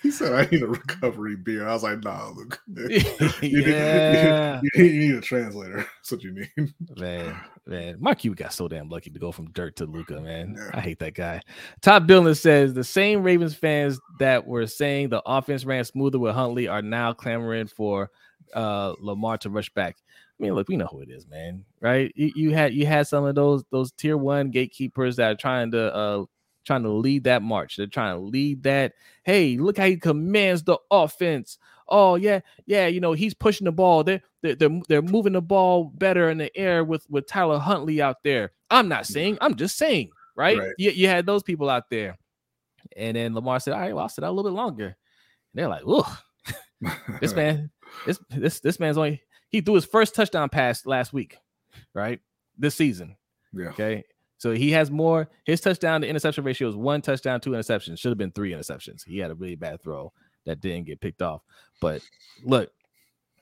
he 0.01 0.11
said, 0.11 0.31
"I 0.31 0.47
need 0.49 0.61
a 0.61 0.67
recovery 0.67 1.35
beer." 1.35 1.67
I 1.67 1.73
was 1.73 1.83
like, 1.83 2.01
"Nah, 2.05 2.29
Luke, 2.29 2.57
you, 2.67 3.01
yeah. 3.41 4.61
need, 4.63 4.71
you, 4.73 4.81
need, 4.81 4.91
you 4.93 4.99
need 5.09 5.15
a 5.17 5.19
translator. 5.19 5.79
That's 5.79 6.09
what 6.09 6.23
you 6.23 6.31
need." 6.31 6.73
Man, 6.95 7.37
man, 7.67 7.97
Mark, 7.99 8.23
you 8.23 8.33
got 8.33 8.53
so 8.53 8.69
damn 8.69 8.87
lucky 8.87 9.09
to 9.09 9.19
go 9.19 9.33
from 9.33 9.51
Dirk 9.51 9.75
to 9.75 9.85
Luka. 9.85 10.21
man. 10.21 10.55
Yeah. 10.57 10.69
I 10.73 10.79
hate 10.79 10.99
that 10.99 11.15
guy. 11.15 11.41
Top 11.81 12.07
Billings 12.07 12.39
says 12.39 12.73
the 12.73 12.85
same 12.85 13.23
Ravens 13.23 13.53
fans 13.53 13.99
that 14.19 14.47
were 14.47 14.67
saying 14.67 15.09
the 15.09 15.21
offense 15.25 15.65
ran 15.65 15.83
smoother 15.83 16.17
with 16.17 16.33
Huntley 16.33 16.69
are 16.69 16.81
now 16.81 17.11
clamoring 17.11 17.67
for 17.67 18.09
uh, 18.53 18.93
Lamar 19.01 19.37
to 19.39 19.49
rush 19.49 19.69
back. 19.73 19.97
I 20.41 20.43
mean, 20.43 20.55
look, 20.55 20.69
we 20.69 20.75
know 20.77 20.87
who 20.87 21.01
it 21.01 21.09
is, 21.11 21.27
man. 21.27 21.63
Right? 21.81 22.11
You, 22.15 22.31
you 22.35 22.51
had 22.51 22.73
you 22.73 22.87
had 22.87 23.07
some 23.07 23.25
of 23.25 23.35
those 23.35 23.63
those 23.69 23.91
tier 23.91 24.17
one 24.17 24.49
gatekeepers 24.49 25.17
that 25.17 25.31
are 25.31 25.35
trying 25.35 25.69
to 25.71 25.93
uh 25.93 26.25
trying 26.65 26.81
to 26.81 26.89
lead 26.89 27.25
that 27.25 27.43
march. 27.43 27.77
They're 27.77 27.85
trying 27.85 28.15
to 28.15 28.21
lead 28.21 28.63
that. 28.63 28.93
Hey, 29.23 29.57
look 29.57 29.77
how 29.77 29.85
he 29.85 29.97
commands 29.97 30.63
the 30.63 30.79
offense. 30.89 31.59
Oh 31.87 32.15
yeah, 32.15 32.39
yeah. 32.65 32.87
You 32.87 33.01
know 33.01 33.13
he's 33.13 33.35
pushing 33.35 33.65
the 33.65 33.71
ball. 33.71 34.03
They're 34.03 34.23
they're 34.41 34.55
they're, 34.55 34.81
they're 34.89 35.01
moving 35.03 35.33
the 35.33 35.43
ball 35.43 35.91
better 35.93 36.31
in 36.31 36.39
the 36.39 36.55
air 36.57 36.83
with 36.83 37.05
with 37.07 37.27
Tyler 37.27 37.59
Huntley 37.59 38.01
out 38.01 38.23
there. 38.23 38.51
I'm 38.71 38.87
not 38.87 39.05
saying. 39.05 39.37
I'm 39.41 39.53
just 39.53 39.77
saying. 39.77 40.09
Right? 40.35 40.57
right. 40.57 40.71
You, 40.79 40.89
you 40.89 41.07
had 41.07 41.27
those 41.27 41.43
people 41.43 41.69
out 41.69 41.89
there, 41.91 42.17
and 42.97 43.15
then 43.15 43.35
Lamar 43.35 43.59
said, 43.59 43.73
"All 43.73 43.79
right, 43.79 43.93
well, 43.93 44.03
I'll 44.03 44.09
sit 44.09 44.23
out 44.23 44.29
a 44.29 44.33
little 44.33 44.49
bit 44.49 44.55
longer." 44.55 44.85
And 44.85 44.95
they're 45.53 45.67
like, 45.67 45.83
"Ugh, 45.85 46.17
this 47.19 47.33
man, 47.35 47.69
this 48.07 48.19
this 48.31 48.59
this 48.59 48.79
man's 48.79 48.97
only 48.97 49.21
he 49.51 49.61
threw 49.61 49.75
his 49.75 49.85
first 49.85 50.15
touchdown 50.15 50.49
pass 50.49 50.85
last 50.85 51.13
week, 51.13 51.37
right? 51.93 52.19
This 52.57 52.75
season. 52.75 53.17
Yeah. 53.53 53.69
Okay. 53.69 54.03
So 54.37 54.51
he 54.51 54.71
has 54.71 54.89
more. 54.89 55.29
His 55.45 55.61
touchdown 55.61 56.01
to 56.01 56.07
interception 56.07 56.43
ratio 56.43 56.67
is 56.69 56.75
one 56.75 57.01
touchdown, 57.01 57.41
two 57.41 57.51
interceptions. 57.51 57.99
Should 57.99 58.09
have 58.09 58.17
been 58.17 58.31
three 58.31 58.53
interceptions. 58.53 59.03
He 59.05 59.19
had 59.19 59.29
a 59.29 59.35
really 59.35 59.55
bad 59.55 59.83
throw 59.83 60.11
that 60.45 60.61
didn't 60.61 60.87
get 60.87 61.01
picked 61.01 61.21
off. 61.21 61.43
But 61.79 62.01
look, 62.43 62.71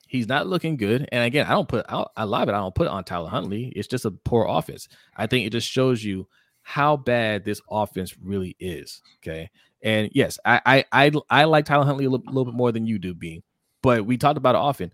he's 0.06 0.28
not 0.28 0.46
looking 0.46 0.76
good. 0.76 1.08
And 1.10 1.24
again, 1.24 1.46
I 1.46 1.50
don't 1.52 1.68
put 1.68 1.86
out 1.88 2.10
I 2.16 2.24
love 2.24 2.48
it. 2.48 2.52
I 2.52 2.58
don't 2.58 2.74
put 2.74 2.86
it 2.86 2.90
on 2.90 3.04
Tyler 3.04 3.30
Huntley. 3.30 3.72
It's 3.74 3.88
just 3.88 4.04
a 4.04 4.10
poor 4.10 4.46
offense. 4.48 4.88
I 5.16 5.26
think 5.26 5.46
it 5.46 5.50
just 5.50 5.68
shows 5.68 6.04
you 6.04 6.26
how 6.62 6.96
bad 6.96 7.44
this 7.44 7.62
offense 7.70 8.14
really 8.18 8.56
is. 8.60 9.00
Okay. 9.22 9.48
And 9.82 10.10
yes, 10.12 10.38
I 10.44 10.60
I 10.66 10.84
I, 10.92 11.12
I 11.30 11.44
like 11.44 11.64
Tyler 11.64 11.86
Huntley 11.86 12.04
a 12.04 12.10
little, 12.10 12.26
little 12.26 12.44
bit 12.44 12.54
more 12.54 12.72
than 12.72 12.86
you 12.86 12.98
do, 12.98 13.14
being. 13.14 13.42
But 13.82 14.04
we 14.04 14.18
talked 14.18 14.36
about 14.36 14.54
it 14.54 14.58
often 14.58 14.92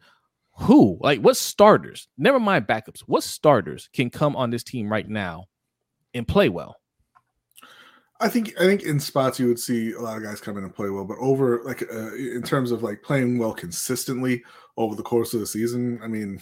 who 0.59 0.98
like 1.00 1.20
what 1.20 1.36
starters 1.36 2.09
never 2.16 2.40
mind 2.40 2.66
backups 2.66 3.00
what 3.07 3.22
starters 3.22 3.88
can 3.92 4.11
come 4.11 4.34
on 4.36 4.50
this 4.50 4.64
team 4.64 4.90
right 4.90 5.09
now 5.09 5.44
and 6.14 6.26
play 6.26 6.48
well 6.48 6.76
i 8.20 8.28
think 8.28 8.52
i 8.59 8.64
think 8.64 8.82
in 8.82 8.98
spots 8.98 9.38
you 9.38 9.46
would 9.46 9.59
see 9.59 9.92
a 9.92 10.00
lot 10.00 10.16
of 10.16 10.22
guys 10.22 10.40
come 10.40 10.57
in 10.57 10.64
and 10.64 10.74
play 10.74 10.88
well 10.88 11.04
but 11.04 11.18
over 11.18 11.62
like 11.64 11.82
uh, 11.92 12.14
in 12.14 12.42
terms 12.42 12.70
of 12.70 12.82
like 12.82 13.02
playing 13.02 13.38
well 13.38 13.52
consistently 13.52 14.42
over 14.76 14.94
the 14.94 15.02
course 15.02 15.34
of 15.34 15.40
the 15.40 15.46
season 15.46 16.00
i 16.02 16.07
mean 16.07 16.40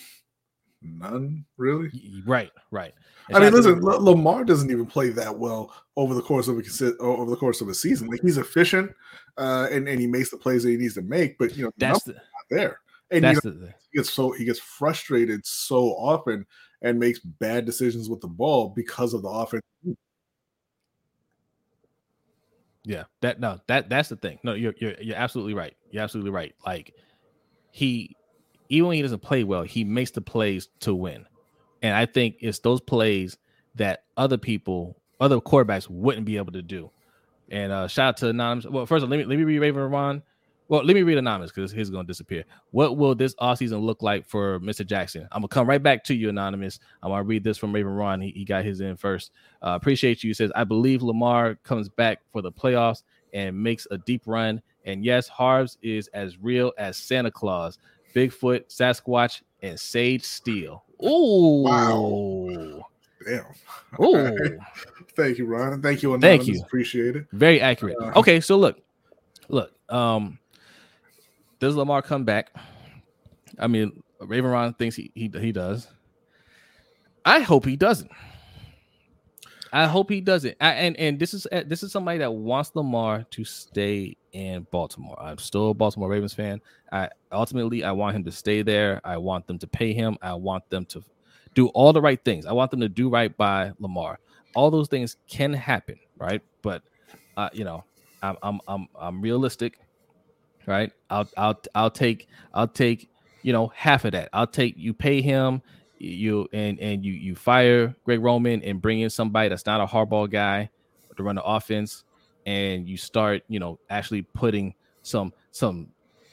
none 0.85 1.45
really. 1.57 1.91
Right, 2.27 2.51
right. 2.71 2.93
And 3.29 3.39
I 3.39 3.41
mean, 3.41 3.55
listen, 3.55 3.81
Lamar 3.81 4.45
doesn't 4.45 4.71
even 4.71 4.87
play 4.87 5.09
that 5.11 5.39
well 5.39 5.73
over 5.97 6.15
the 6.15 6.23
course 6.23 6.47
of 6.47 6.59
a 6.59 6.97
over 6.99 7.31
the 7.31 7.37
course 7.37 7.61
of 7.61 7.69
a 7.69 7.75
season. 7.75 8.09
Like 8.09 8.21
he's 8.21 8.37
efficient, 8.37 8.93
uh, 9.39 9.69
and 9.71 9.89
and 9.89 9.99
he 9.99 10.07
makes 10.07 10.31
the 10.31 10.37
plays 10.37 10.63
that 10.63 10.71
he 10.71 10.77
needs 10.77 10.95
to 10.95 11.03
make, 11.03 11.39
but 11.39 11.57
you 11.57 11.65
know 11.65 11.71
that's 11.79 12.05
the, 12.05 12.13
not 12.13 12.23
there. 12.51 12.81
And 13.11 13.25
you 13.25 13.33
know, 13.33 13.41
the, 13.41 13.75
he 13.93 13.99
gets 13.99 14.13
so 14.13 14.33
he 14.33 14.45
gets 14.45 14.59
frustrated 14.59 15.45
so 15.45 15.91
often 15.91 16.47
and 16.83 16.99
makes 16.99 17.19
bad 17.19 17.65
decisions 17.65 18.09
with 18.09 18.21
the 18.21 18.29
ball 18.29 18.73
because 18.75 19.15
of 19.15 19.23
the 19.23 19.29
offense. 19.29 19.63
Yeah, 22.85 23.05
that 23.23 23.41
no, 23.41 23.61
that 23.67 23.89
that's 23.89 24.11
the 24.11 24.17
thing. 24.17 24.39
No, 24.43 24.53
you're 24.53 24.75
you're 24.79 24.95
you're 25.01 25.17
absolutely 25.17 25.55
right. 25.55 25.75
You're 25.91 26.03
absolutely 26.03 26.31
right. 26.31 26.55
Like 26.67 26.95
he 27.71 28.15
even 28.69 28.89
when 28.89 28.97
he 28.97 29.03
doesn't 29.03 29.23
play 29.23 29.45
well, 29.45 29.63
he 29.63 29.85
makes 29.85 30.11
the 30.11 30.21
plays 30.21 30.69
to 30.81 30.95
win. 30.95 31.27
And 31.83 31.95
I 31.95 32.07
think 32.07 32.37
it's 32.41 32.59
those 32.59 32.81
plays 32.81 33.37
that 33.75 34.05
other 34.17 34.39
people, 34.39 35.01
other 35.21 35.41
quarterbacks 35.41 35.89
wouldn't 35.89 36.27
be 36.27 36.37
able 36.37 36.53
to 36.53 36.63
do. 36.63 36.91
And 37.51 37.73
uh 37.73 37.89
shout 37.89 38.09
out 38.09 38.17
to 38.19 38.29
Anonymous. 38.29 38.67
Well, 38.67 38.87
first 38.87 39.03
of 39.03 39.09
all, 39.09 39.17
let 39.17 39.19
me 39.19 39.25
let 39.25 39.39
me 39.39 39.45
read 39.45 39.61
Raven 39.61 39.91
Ron. 39.91 40.23
Well, 40.69 40.83
let 40.83 40.95
me 40.95 41.03
read 41.03 41.19
Anonymous 41.19 41.53
because 41.53 41.73
he's 41.73 41.91
going 41.91 42.07
to 42.07 42.11
disappear. 42.11 42.45
What 42.71 42.97
will 42.97 43.15
this 43.15 43.35
offseason 43.35 43.83
look 43.83 44.03
like 44.03 44.27
for 44.27 44.59
Mr. 44.61 44.87
Jackson? 44.87 45.29
I'm 45.31 45.43
going 45.43 45.49
to 45.49 45.55
come 45.55 45.69
right 45.69 45.83
back 45.83 46.05
to 46.05 46.15
you, 46.15 46.31
Anonymous. 46.31 46.81
I'm 47.03 47.11
gonna 47.11 47.23
read 47.23 47.45
this 47.45 47.59
from 47.59 47.75
Raven 47.75 47.93
Ron. 47.93 48.21
He, 48.21 48.31
he 48.31 48.45
got 48.45 48.65
his 48.65 48.81
in 48.81 48.97
first. 48.97 49.33
Uh, 49.63 49.71
appreciate 49.71 50.25
you. 50.25 50.31
He 50.31 50.35
says, 50.35 50.51
I 50.55 50.65
believe 50.65 51.03
Lamar 51.03 51.57
comes 51.65 51.89
back 51.89 52.21
for 52.33 52.41
the 52.41 52.51
playoffs 52.51 53.03
and 53.35 53.63
makes 53.63 53.87
a 53.91 53.99
deep 53.99 54.23
run. 54.27 54.63
And 54.87 55.05
yes, 55.05 55.29
Harbs 55.29 55.77
is 55.83 56.09
as 56.09 56.39
real 56.39 56.73
as 56.79 56.97
Santa 56.97 57.31
Claus, 57.31 57.79
Bigfoot, 58.15 58.69
Sasquatch, 58.69 59.43
and 59.63 59.79
Sage 59.79 60.25
Steele. 60.25 60.85
Ooh. 61.05 61.65
Wow. 61.65 62.87
Damn. 63.27 63.45
Ooh. 64.03 64.59
Thank 65.17 65.39
you, 65.39 65.47
Ron. 65.47 65.81
Thank 65.81 66.03
you, 66.03 66.15
Anonymous. 66.15 66.47
Thank 66.47 66.57
you. 66.57 66.63
Appreciate 66.63 67.17
it. 67.17 67.27
Very 67.33 67.61
accurate. 67.61 67.97
Uh, 68.01 68.13
okay, 68.17 68.41
so 68.41 68.57
look, 68.57 68.81
look. 69.49 69.73
Um, 69.89 70.39
does 71.61 71.77
Lamar 71.77 72.03
come 72.03 72.25
back? 72.25 72.51
I 73.59 73.67
mean, 73.67 74.03
Raven 74.21 74.51
Ron 74.51 74.75
thinks 74.75 74.97
he, 74.97 75.11
he 75.15 75.31
he 75.39 75.53
does. 75.53 75.89
I 77.25 77.41
hope 77.41 77.65
he 77.65 77.77
doesn't. 77.77 78.11
I 79.73 79.87
hope 79.87 80.09
he 80.09 80.21
doesn't. 80.21 80.57
I, 80.61 80.71
and 80.75 80.97
and 80.99 81.19
this 81.19 81.35
is 81.35 81.47
this 81.67 81.83
is 81.83 81.91
somebody 81.91 82.19
that 82.19 82.33
wants 82.33 82.71
Lamar 82.75 83.25
to 83.31 83.45
stay 83.45 84.17
in 84.33 84.67
Baltimore. 84.71 85.21
I'm 85.21 85.39
still 85.39 85.71
a 85.71 85.75
Baltimore 85.75 86.09
Ravens 86.09 86.33
fan. 86.33 86.61
I 86.93 87.09
ultimately 87.33 87.83
I 87.83 87.93
want 87.93 88.15
him 88.15 88.25
to 88.25 88.33
stay 88.33 88.63
there. 88.63 89.01
I 89.05 89.17
want 89.17 89.47
them 89.47 89.59
to 89.59 89.67
pay 89.67 89.93
him. 89.93 90.17
I 90.23 90.35
want 90.35 90.69
them 90.71 90.85
to 90.87 91.03
do 91.55 91.69
all 91.69 91.93
the 91.93 92.01
right 92.01 92.23
things. 92.25 92.47
I 92.47 92.53
want 92.53 92.71
them 92.71 92.81
to 92.81 92.89
do 92.89 93.09
right 93.09 93.37
by 93.37 93.73
Lamar. 93.81 94.21
All 94.55 94.71
those 94.71 94.89
things 94.89 95.17
can 95.27 95.53
happen, 95.53 95.99
right? 96.19 96.41
But 96.63 96.83
uh, 97.37 97.49
you 97.53 97.65
know, 97.65 97.85
I'm 98.23 98.37
I'm 98.43 98.61
I'm 98.69 98.89
I'm 98.95 99.21
realistic 99.21 99.81
right? 100.67 100.93
I'll 101.11 101.29
I'll 101.37 101.61
I'll 101.75 101.91
take 101.91 102.29
I'll 102.53 102.69
take 102.69 103.09
you 103.43 103.53
know 103.53 103.69
half 103.75 104.05
of 104.05 104.13
that. 104.13 104.29
I'll 104.33 104.47
take 104.47 104.75
you 104.77 104.95
pay 104.95 105.21
him 105.21 105.63
you 105.99 106.49
and 106.53 106.79
and 106.81 107.05
you 107.05 107.13
you 107.13 107.35
fire 107.35 107.95
Greg 108.05 108.23
Roman 108.23 108.63
and 108.63 108.81
bring 108.81 109.01
in 109.01 109.11
somebody 109.11 109.49
that's 109.49 109.67
not 109.67 109.81
a 109.81 109.87
Harbaugh 109.87 110.31
guy 110.31 110.71
to 111.17 111.23
run 111.23 111.37
the 111.37 111.45
offense, 111.45 112.05
and 112.47 112.89
you 112.89 112.97
start 112.97 113.43
you 113.49 113.59
know 113.59 113.79
actually 113.91 114.23
putting 114.23 114.75
some 115.03 115.33
some 115.51 115.89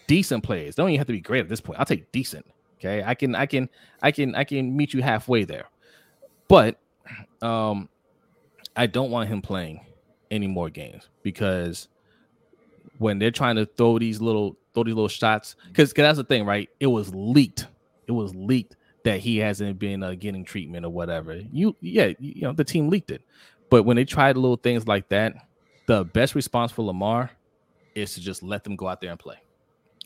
decent 0.07 0.43
players. 0.43 0.75
They 0.75 0.83
Don't 0.83 0.89
even 0.89 0.99
have 0.99 1.07
to 1.07 1.13
be 1.13 1.21
great 1.21 1.41
at 1.41 1.49
this 1.49 1.61
point. 1.61 1.79
I'll 1.79 1.85
take 1.85 2.11
decent. 2.11 2.45
Okay, 2.79 3.03
I 3.03 3.13
can 3.13 3.35
I 3.35 3.45
can 3.45 3.69
I 4.01 4.11
can 4.11 4.35
I 4.35 4.43
can 4.43 4.75
meet 4.75 4.93
you 4.93 5.01
halfway 5.01 5.43
there, 5.43 5.69
but 6.47 6.79
um, 7.41 7.89
I 8.75 8.87
don't 8.87 9.11
want 9.11 9.29
him 9.29 9.41
playing 9.41 9.85
any 10.31 10.47
more 10.47 10.69
games 10.69 11.09
because 11.23 11.89
when 13.01 13.17
they're 13.17 13.31
trying 13.31 13.55
to 13.55 13.65
throw 13.65 13.97
these 13.97 14.21
little 14.21 14.55
throw 14.73 14.83
these 14.83 14.93
little 14.93 15.07
shots. 15.07 15.55
Because 15.67 15.91
that's 15.91 16.17
the 16.17 16.23
thing 16.23 16.45
right? 16.45 16.69
It 16.79 16.87
was 16.87 17.13
leaked. 17.13 17.67
It 18.07 18.11
was 18.11 18.35
leaked 18.35 18.75
that 19.03 19.19
he 19.19 19.37
hasn't 19.37 19.79
been 19.79 20.03
uh, 20.03 20.13
getting 20.13 20.45
treatment 20.45 20.85
or 20.85 20.89
whatever. 20.89 21.41
You 21.51 21.75
yeah 21.81 22.13
you 22.19 22.43
know 22.43 22.53
the 22.53 22.63
team 22.63 22.89
leaked 22.89 23.11
it. 23.11 23.23
But 23.69 23.83
when 23.83 23.97
they 23.97 24.05
tried 24.05 24.37
little 24.37 24.57
things 24.57 24.87
like 24.87 25.09
that 25.09 25.33
the 25.87 26.05
best 26.05 26.35
response 26.35 26.71
for 26.71 26.83
lamar 26.83 27.31
is 27.95 28.13
to 28.13 28.21
just 28.21 28.43
let 28.43 28.63
them 28.63 28.75
go 28.75 28.87
out 28.87 29.01
there 29.01 29.09
and 29.09 29.19
play 29.19 29.37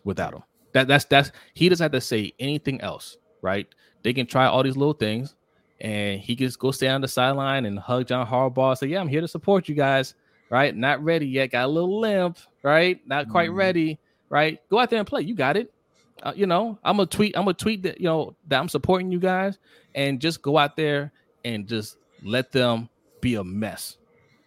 without 0.03 0.33
him. 0.33 0.43
That 0.71 0.87
that's 0.87 1.05
that's 1.05 1.31
he 1.53 1.67
doesn't 1.69 1.83
have 1.83 1.91
to 1.91 2.01
say 2.01 2.33
anything 2.39 2.81
else 2.81 3.17
right? 3.41 3.67
They 4.03 4.13
can 4.13 4.25
try 4.25 4.47
all 4.47 4.63
these 4.63 4.77
little 4.77 4.93
things 4.93 5.35
and 5.81 6.19
he 6.19 6.35
can 6.35 6.47
just 6.47 6.59
go 6.59 6.71
stay 6.71 6.87
on 6.87 7.01
the 7.01 7.07
sideline 7.07 7.65
and 7.65 7.77
hug 7.77 8.07
john 8.07 8.25
harbaugh 8.25 8.69
and 8.69 8.77
say 8.77 8.87
yeah 8.87 8.99
i'm 9.01 9.09
here 9.09 9.19
to 9.19 9.27
support 9.27 9.67
you 9.67 9.75
guys 9.75 10.13
right? 10.55 10.73
Not 10.73 11.03
ready 11.03 11.27
yet. 11.27 11.51
Got 11.51 11.65
a 11.65 11.67
little 11.67 11.99
limp, 11.99 12.37
right? 12.63 13.05
Not 13.05 13.29
quite 13.29 13.49
mm. 13.49 13.55
ready, 13.55 13.99
right? 14.29 14.57
Go 14.69 14.79
out 14.79 14.89
there 14.89 14.99
and 14.99 15.07
play. 15.07 15.21
You 15.21 15.35
got 15.35 15.57
it. 15.57 15.69
Uh, 16.23 16.31
you 16.33 16.47
know, 16.47 16.79
I'm 16.81 16.95
gonna 16.95 17.07
tweet. 17.07 17.35
I'm 17.35 17.43
gonna 17.43 17.55
tweet 17.55 17.83
that 17.83 17.99
you 17.99 18.05
know 18.05 18.37
that 18.47 18.61
I'm 18.61 18.69
supporting 18.69 19.11
you 19.11 19.19
guys, 19.19 19.59
and 19.95 20.17
just 20.17 20.41
go 20.41 20.57
out 20.57 20.77
there 20.77 21.11
and 21.43 21.67
just 21.67 21.97
let 22.23 22.53
them 22.53 22.87
be 23.19 23.35
a 23.35 23.43
mess. 23.43 23.97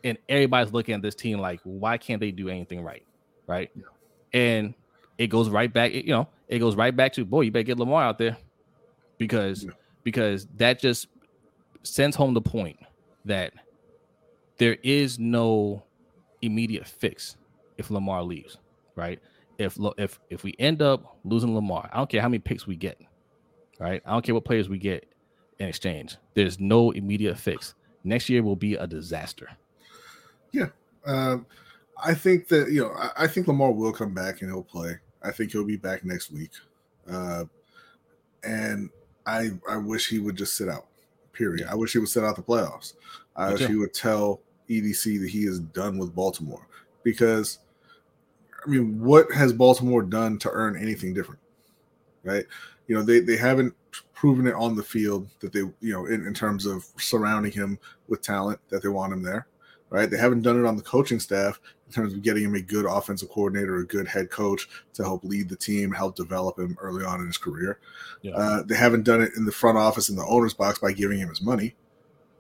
And 0.03 0.17
everybody's 0.31 0.73
looking 0.73 0.95
at 0.95 1.03
this 1.03 1.15
team 1.15 1.41
like, 1.41 1.61
why 1.65 1.99
can't 1.99 2.21
they 2.21 2.31
do 2.31 2.49
anything 2.49 2.83
right, 2.83 3.05
right? 3.47 3.71
Yeah. 3.75 3.83
And 4.33 4.75
it 5.19 5.27
goes 5.27 5.51
right 5.51 5.71
back. 5.71 5.93
You 5.93 6.05
know, 6.05 6.29
it 6.49 6.59
goes 6.59 6.75
right 6.75 6.97
back 6.97 7.13
to 7.15 7.25
boy, 7.27 7.43
you 7.43 7.51
better 7.51 7.65
get 7.65 7.79
Lamar 7.79 8.03
out 8.03 8.17
there 8.17 8.39
because 9.19 9.65
yeah. 9.65 9.73
because 10.05 10.47
that 10.57 10.81
just 10.81 11.09
sends 11.83 12.17
home 12.17 12.33
the 12.33 12.41
point 12.41 12.79
that 13.27 13.53
there 14.57 14.79
is 14.83 15.19
no 15.19 15.83
immediate 16.43 16.87
fix 16.87 17.37
if 17.77 17.91
Lamar 17.91 18.23
leaves, 18.23 18.59
right? 18.95 19.21
If 19.59 19.79
if 19.97 20.21
if 20.31 20.45
we 20.45 20.55
end 20.59 20.83
up 20.83 21.19
losing 21.25 21.55
Lamar, 21.55 21.89
I 21.93 21.99
don't 21.99 22.11
care 22.11 22.23
how 22.23 22.29
many 22.29 22.39
picks 22.39 22.67
we 22.67 22.77
get, 22.77 23.01
right? 23.79 24.03
I 24.05 24.13
don't 24.13 24.25
care 24.25 24.35
what 24.35 24.45
players 24.45 24.69
we 24.69 24.79
get 24.79 25.07
in 25.59 25.69
exchange. 25.69 26.17
There's 26.35 26.61
no 26.61 26.91
immediate 26.93 27.39
fix. 27.39 27.75
Next 28.05 28.29
year 28.29 28.43
will 28.43 28.57
be 28.57 28.75
a 28.75 28.87
disaster. 28.87 29.49
Yeah, 30.53 30.69
um, 31.05 31.47
I 32.03 32.15
think 32.15 32.49
that 32.49 32.71
you 32.71 32.83
know 32.83 32.93
I, 32.93 33.25
I, 33.25 33.27
think 33.27 33.49
Lamar 33.49 33.73
will 33.73 33.93
come 33.93 34.15
back 34.15 34.41
and 34.41 34.51
he'll 34.51 34.63
play. 34.63 34.97
I 35.23 35.33
think 35.33 35.53
he'll 35.53 35.67
be 35.67 35.77
back 35.77 36.05
next 36.05 36.31
week, 36.31 36.53
uh, 37.11 37.45
and 38.45 38.91
I 39.27 39.51
I 39.69 39.77
wish 39.77 40.09
he 40.09 40.21
would 40.21 40.37
just 40.37 40.57
sit 40.57 40.69
out. 40.69 40.87
Period. 41.33 41.69
I 41.69 41.75
wish 41.75 41.93
he 41.93 41.99
would 41.99 42.09
sit 42.09 42.25
out 42.25 42.37
the 42.37 42.43
playoffs. 42.43 42.95
I 43.37 43.53
wish 43.53 43.67
he 43.67 43.77
would 43.77 43.95
tell 43.95 44.41
EDC 44.69 45.21
that 45.21 45.31
he 45.31 45.45
is 45.45 45.61
done 45.61 45.99
with 45.99 46.15
Baltimore 46.15 46.67
because 47.03 47.59
I 48.65 48.71
mean, 48.71 49.01
what 49.01 49.31
has 49.33 49.53
Baltimore 49.53 50.03
done 50.03 50.39
to 50.41 50.51
earn 50.51 50.77
anything 50.77 51.15
different? 51.15 51.41
Right? 52.25 52.45
You 52.87 52.97
know, 52.97 53.03
they, 53.03 53.21
they 53.21 53.37
haven't 53.37 53.75
proven 54.13 54.47
it 54.47 54.55
on 54.55 54.75
the 54.75 54.83
field 54.83 55.29
that 55.41 55.53
they, 55.53 55.61
you 55.61 55.93
know, 55.93 56.07
in, 56.07 56.27
in 56.27 56.35
terms 56.35 56.67
of 56.67 56.85
surrounding 56.99 57.53
him 57.53 57.79
with 58.09 58.23
talent 58.23 58.59
that 58.69 58.83
they 58.83 58.89
want 58.89 59.13
him 59.13 59.23
there. 59.23 59.47
Right? 59.91 60.11
They 60.11 60.19
haven't 60.19 60.43
done 60.43 60.63
it 60.63 60.67
on 60.67 60.77
the 60.77 60.83
coaching 60.83 61.19
staff 61.19 61.61
in 61.87 61.93
terms 61.95 62.13
of 62.13 62.21
getting 62.21 62.45
him 62.45 62.55
a 62.55 62.61
good 62.61 62.85
offensive 62.85 63.31
coordinator, 63.31 63.77
a 63.77 63.87
good 63.87 64.07
head 64.07 64.31
coach 64.31 64.69
to 64.93 65.03
help 65.03 65.25
lead 65.25 65.49
the 65.49 65.57
team, 65.57 65.91
help 65.91 66.15
develop 66.15 66.59
him 66.59 66.77
early 66.79 67.07
on 67.07 67.21
in 67.21 67.27
his 67.27 67.39
career. 67.39 67.79
Yeah. 68.21 68.35
Uh, 68.35 68.63
they 68.65 68.77
haven't 68.77 69.05
done 69.05 69.23
it 69.23 69.31
in 69.37 69.47
the 69.47 69.53
front 69.53 69.79
office 69.79 70.11
in 70.11 70.17
the 70.17 70.27
owner's 70.27 70.53
box 70.53 70.79
by 70.79 70.93
giving 70.93 71.19
him 71.19 71.31
his 71.31 71.41
money, 71.41 71.75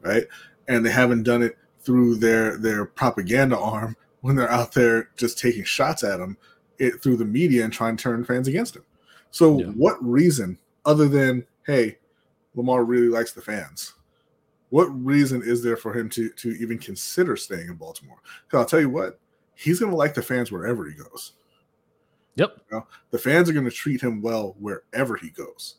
right? 0.03 0.25
And 0.67 0.85
they 0.85 0.91
haven't 0.91 1.23
done 1.23 1.43
it 1.43 1.57
through 1.81 2.17
their 2.17 2.57
their 2.57 2.85
propaganda 2.85 3.59
arm 3.59 3.97
when 4.21 4.37
they're 4.37 4.51
out 4.51 4.73
there 4.73 5.11
just 5.17 5.39
taking 5.39 5.65
shots 5.65 6.03
at 6.03 6.21
him 6.21 6.37
it, 6.79 7.03
through 7.03 7.17
the 7.17 7.25
media 7.25 7.65
and 7.65 7.73
trying 7.73 7.97
to 7.97 8.03
turn 8.03 8.25
fans 8.25 8.49
against 8.49 8.77
him. 8.77 8.85
So, 9.31 9.59
yeah. 9.59 9.67
what 9.67 10.03
reason 10.05 10.59
other 10.85 11.09
than 11.09 11.47
hey, 11.67 11.99
Lamar 12.55 12.85
really 12.85 13.09
likes 13.09 13.33
the 13.33 13.43
fans? 13.43 13.95
What 14.71 14.87
reason 14.87 15.43
is 15.43 15.63
there 15.63 15.77
for 15.77 15.99
him 15.99 16.09
to 16.11 16.31
to 16.31 16.51
even 16.61 16.79
consider 16.79 17.37
staying 17.37 17.69
in 17.69 17.75
Baltimore? 17.75 18.19
Because 18.47 18.61
I'll 18.61 18.69
tell 18.69 18.81
you 18.81 18.91
what, 18.91 19.19
he's 19.55 19.81
going 19.81 19.91
to 19.91 19.97
like 19.97 20.15
the 20.15 20.23
fans 20.23 20.53
wherever 20.53 20.87
he 20.87 20.95
goes. 20.95 21.33
Yep. 22.37 22.57
You 22.71 22.77
know, 22.77 22.87
the 23.11 23.19
fans 23.19 23.51
are 23.51 23.53
going 23.53 23.65
to 23.65 23.71
treat 23.71 24.01
him 24.01 24.23
well 24.23 24.55
wherever 24.61 25.17
he 25.17 25.31
goes. 25.31 25.77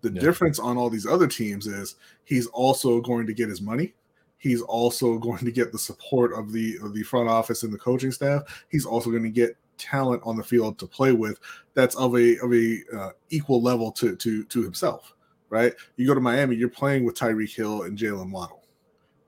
The 0.00 0.12
yep. 0.12 0.22
difference 0.22 0.58
on 0.58 0.78
all 0.78 0.88
these 0.88 1.06
other 1.06 1.26
teams 1.26 1.66
is 1.66 1.96
he's 2.24 2.46
also 2.46 3.00
going 3.00 3.26
to 3.26 3.34
get 3.34 3.48
his 3.48 3.60
money 3.60 3.94
He's 4.38 4.62
also 4.62 5.18
going 5.18 5.44
to 5.44 5.50
get 5.50 5.72
the 5.72 5.78
support 5.78 6.32
of 6.32 6.52
the 6.52 6.78
of 6.82 6.94
the 6.94 7.02
front 7.02 7.28
office 7.28 7.64
and 7.64 7.72
the 7.72 7.78
coaching 7.78 8.12
staff. 8.12 8.64
He's 8.70 8.86
also 8.86 9.10
going 9.10 9.24
to 9.24 9.30
get 9.30 9.56
talent 9.78 10.22
on 10.24 10.36
the 10.36 10.42
field 10.42 10.78
to 10.78 10.86
play 10.86 11.12
with 11.12 11.38
that's 11.74 11.94
of 11.96 12.16
a 12.16 12.38
of 12.38 12.52
a 12.52 12.78
uh, 12.96 13.10
equal 13.30 13.62
level 13.62 13.90
to 13.92 14.16
to 14.16 14.44
to 14.44 14.62
himself. 14.62 15.14
Right? 15.50 15.74
You 15.96 16.06
go 16.06 16.14
to 16.14 16.20
Miami, 16.20 16.56
you're 16.56 16.68
playing 16.68 17.04
with 17.04 17.16
Tyreek 17.16 17.54
Hill 17.54 17.82
and 17.82 17.96
Jaylen 17.96 18.30
Waddle. 18.30 18.64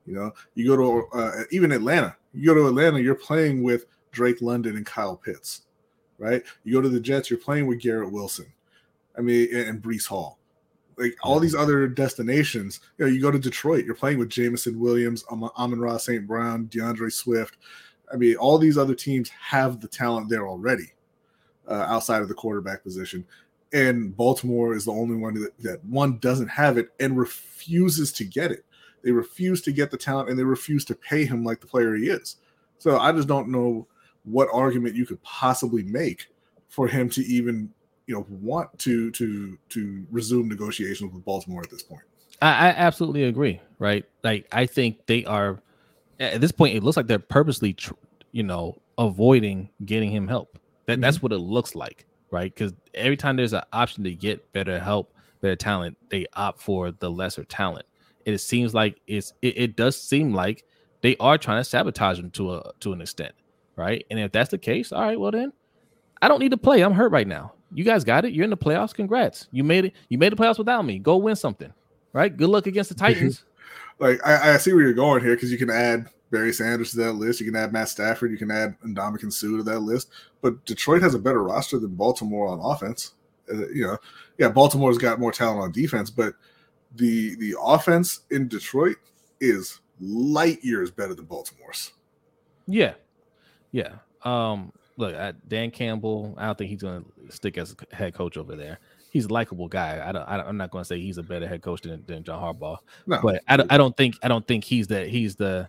You 0.06 0.14
know, 0.14 0.32
you 0.54 0.66
go 0.66 0.76
to 0.76 1.18
uh, 1.18 1.44
even 1.50 1.72
Atlanta. 1.72 2.16
You 2.34 2.46
go 2.46 2.54
to 2.54 2.66
Atlanta, 2.66 3.00
you're 3.00 3.14
playing 3.14 3.62
with 3.62 3.86
Drake 4.12 4.42
London 4.42 4.76
and 4.76 4.84
Kyle 4.84 5.16
Pitts. 5.16 5.62
Right? 6.18 6.42
You 6.64 6.74
go 6.74 6.82
to 6.82 6.88
the 6.88 7.00
Jets, 7.00 7.30
you're 7.30 7.38
playing 7.38 7.66
with 7.66 7.80
Garrett 7.80 8.12
Wilson. 8.12 8.52
I 9.16 9.22
mean, 9.22 9.48
and, 9.54 9.68
and 9.68 9.82
Breece 9.82 10.06
Hall. 10.06 10.39
Like 11.00 11.16
all 11.22 11.40
these 11.40 11.54
other 11.54 11.88
destinations, 11.88 12.80
you 12.98 13.06
know, 13.06 13.10
you 13.10 13.20
go 13.20 13.30
to 13.30 13.38
Detroit, 13.38 13.86
you're 13.86 13.94
playing 13.94 14.18
with 14.18 14.28
Jameson 14.28 14.78
Williams, 14.78 15.24
Amon-Ra 15.30 15.96
St. 15.96 16.26
Brown, 16.26 16.66
D'Andre 16.66 17.08
Swift. 17.08 17.56
I 18.12 18.16
mean, 18.16 18.36
all 18.36 18.58
these 18.58 18.76
other 18.76 18.94
teams 18.94 19.30
have 19.30 19.80
the 19.80 19.88
talent 19.88 20.28
there 20.28 20.46
already 20.46 20.92
uh, 21.68 21.86
outside 21.88 22.20
of 22.22 22.28
the 22.28 22.34
quarterback 22.34 22.82
position. 22.82 23.24
And 23.72 24.16
Baltimore 24.16 24.74
is 24.74 24.84
the 24.84 24.92
only 24.92 25.16
one 25.16 25.34
that, 25.34 25.56
that 25.60 25.84
one 25.84 26.18
doesn't 26.18 26.48
have 26.48 26.76
it 26.76 26.88
and 27.00 27.16
refuses 27.16 28.12
to 28.12 28.24
get 28.24 28.50
it. 28.50 28.64
They 29.02 29.12
refuse 29.12 29.62
to 29.62 29.72
get 29.72 29.90
the 29.90 29.96
talent 29.96 30.28
and 30.28 30.38
they 30.38 30.44
refuse 30.44 30.84
to 30.86 30.94
pay 30.94 31.24
him 31.24 31.44
like 31.44 31.60
the 31.60 31.66
player 31.66 31.94
he 31.94 32.08
is. 32.08 32.36
So 32.78 32.98
I 32.98 33.12
just 33.12 33.28
don't 33.28 33.48
know 33.48 33.86
what 34.24 34.48
argument 34.52 34.96
you 34.96 35.06
could 35.06 35.22
possibly 35.22 35.82
make 35.82 36.26
for 36.68 36.88
him 36.88 37.08
to 37.10 37.22
even 37.22 37.72
you 38.10 38.16
know 38.16 38.26
want 38.28 38.76
to 38.80 39.12
to 39.12 39.56
to 39.68 40.04
resume 40.10 40.48
negotiations 40.48 41.12
with 41.14 41.24
Baltimore 41.24 41.62
at 41.62 41.70
this 41.70 41.84
point. 41.84 42.02
I, 42.42 42.48
I 42.48 42.68
absolutely 42.70 43.22
agree. 43.24 43.60
Right, 43.78 44.04
like 44.24 44.48
I 44.50 44.66
think 44.66 45.06
they 45.06 45.24
are 45.24 45.62
at 46.18 46.40
this 46.40 46.50
point. 46.50 46.74
It 46.74 46.82
looks 46.82 46.96
like 46.96 47.06
they're 47.06 47.20
purposely, 47.20 47.72
tr- 47.72 47.94
you 48.32 48.42
know, 48.42 48.82
avoiding 48.98 49.70
getting 49.84 50.10
him 50.10 50.26
help. 50.26 50.58
That 50.86 50.94
mm-hmm. 50.94 51.02
that's 51.02 51.22
what 51.22 51.30
it 51.30 51.38
looks 51.38 51.76
like, 51.76 52.04
right? 52.32 52.52
Because 52.52 52.72
every 52.94 53.16
time 53.16 53.36
there's 53.36 53.52
an 53.52 53.62
option 53.72 54.02
to 54.02 54.12
get 54.12 54.52
better 54.52 54.80
help, 54.80 55.14
better 55.40 55.54
talent, 55.54 55.96
they 56.08 56.26
opt 56.34 56.60
for 56.60 56.90
the 56.90 57.08
lesser 57.08 57.44
talent. 57.44 57.86
It 58.24 58.38
seems 58.38 58.74
like 58.74 59.00
it's 59.06 59.34
it, 59.40 59.56
it 59.56 59.76
does 59.76 60.00
seem 60.00 60.34
like 60.34 60.64
they 61.02 61.16
are 61.18 61.38
trying 61.38 61.60
to 61.60 61.64
sabotage 61.64 62.18
him 62.18 62.32
to 62.32 62.54
a 62.54 62.72
to 62.80 62.92
an 62.92 63.02
extent, 63.02 63.36
right? 63.76 64.04
And 64.10 64.18
if 64.18 64.32
that's 64.32 64.50
the 64.50 64.58
case, 64.58 64.90
all 64.90 65.00
right, 65.00 65.18
well 65.18 65.30
then 65.30 65.52
I 66.20 66.26
don't 66.26 66.40
need 66.40 66.50
to 66.50 66.58
play. 66.58 66.82
I'm 66.82 66.92
hurt 66.92 67.12
right 67.12 67.28
now. 67.28 67.52
You 67.72 67.84
guys 67.84 68.04
got 68.04 68.24
it. 68.24 68.32
You're 68.32 68.44
in 68.44 68.50
the 68.50 68.56
playoffs. 68.56 68.94
Congrats. 68.94 69.48
You 69.52 69.64
made 69.64 69.86
it. 69.86 69.94
You 70.08 70.18
made 70.18 70.32
the 70.32 70.36
playoffs 70.36 70.58
without 70.58 70.84
me. 70.84 70.98
Go 70.98 71.16
win 71.16 71.36
something. 71.36 71.72
Right. 72.12 72.34
Good 72.36 72.48
luck 72.48 72.66
against 72.66 72.88
the 72.88 72.94
Titans. 72.96 73.44
like 73.98 74.20
I, 74.26 74.54
I, 74.54 74.56
see 74.56 74.72
where 74.72 74.82
you're 74.82 74.92
going 74.92 75.22
here 75.22 75.34
because 75.34 75.52
you 75.52 75.58
can 75.58 75.70
add 75.70 76.08
Barry 76.30 76.52
Sanders 76.52 76.90
to 76.92 76.96
that 76.98 77.12
list. 77.12 77.40
You 77.40 77.46
can 77.46 77.56
add 77.56 77.72
Matt 77.72 77.88
Stafford. 77.88 78.32
You 78.32 78.38
can 78.38 78.50
add 78.50 78.74
Ndamukong 78.80 79.32
Suh 79.32 79.58
to 79.58 79.62
that 79.62 79.80
list. 79.80 80.10
But 80.40 80.64
Detroit 80.64 81.02
has 81.02 81.14
a 81.14 81.18
better 81.18 81.42
roster 81.42 81.78
than 81.78 81.94
Baltimore 81.94 82.48
on 82.48 82.60
offense. 82.60 83.12
Uh, 83.52 83.68
you 83.68 83.86
know, 83.86 83.98
yeah, 84.38 84.48
Baltimore's 84.48 84.98
got 84.98 85.20
more 85.20 85.32
talent 85.32 85.60
on 85.60 85.72
defense, 85.72 86.10
but 86.10 86.34
the 86.96 87.36
the 87.36 87.54
offense 87.60 88.20
in 88.30 88.48
Detroit 88.48 88.96
is 89.40 89.80
light 90.00 90.62
years 90.64 90.90
better 90.90 91.14
than 91.14 91.26
Baltimore's. 91.26 91.92
Yeah, 92.66 92.94
yeah. 93.72 93.94
Um, 94.22 94.72
look, 95.00 95.34
Dan 95.48 95.70
Campbell, 95.70 96.34
I 96.38 96.46
don't 96.46 96.58
think 96.58 96.70
he's 96.70 96.82
going 96.82 97.04
to 97.04 97.32
stick 97.32 97.58
as 97.58 97.74
head 97.90 98.14
coach 98.14 98.36
over 98.36 98.54
there. 98.54 98.78
He's 99.10 99.24
a 99.24 99.32
likable 99.32 99.66
guy. 99.66 100.02
I 100.06 100.12
don't, 100.12 100.22
I 100.22 100.48
am 100.48 100.56
not 100.56 100.70
going 100.70 100.82
to 100.82 100.86
say 100.86 101.00
he's 101.00 101.18
a 101.18 101.22
better 101.22 101.48
head 101.48 101.62
coach 101.62 101.82
than, 101.82 102.04
than 102.06 102.22
John 102.22 102.40
Harbaugh, 102.40 102.78
no. 103.06 103.20
but 103.22 103.42
I 103.48 103.56
don't, 103.56 103.72
I 103.72 103.76
don't 103.76 103.96
think 103.96 104.14
I 104.22 104.28
don't 104.28 104.46
think 104.46 104.62
he's 104.62 104.86
the 104.86 105.06
he's 105.06 105.34
the 105.34 105.68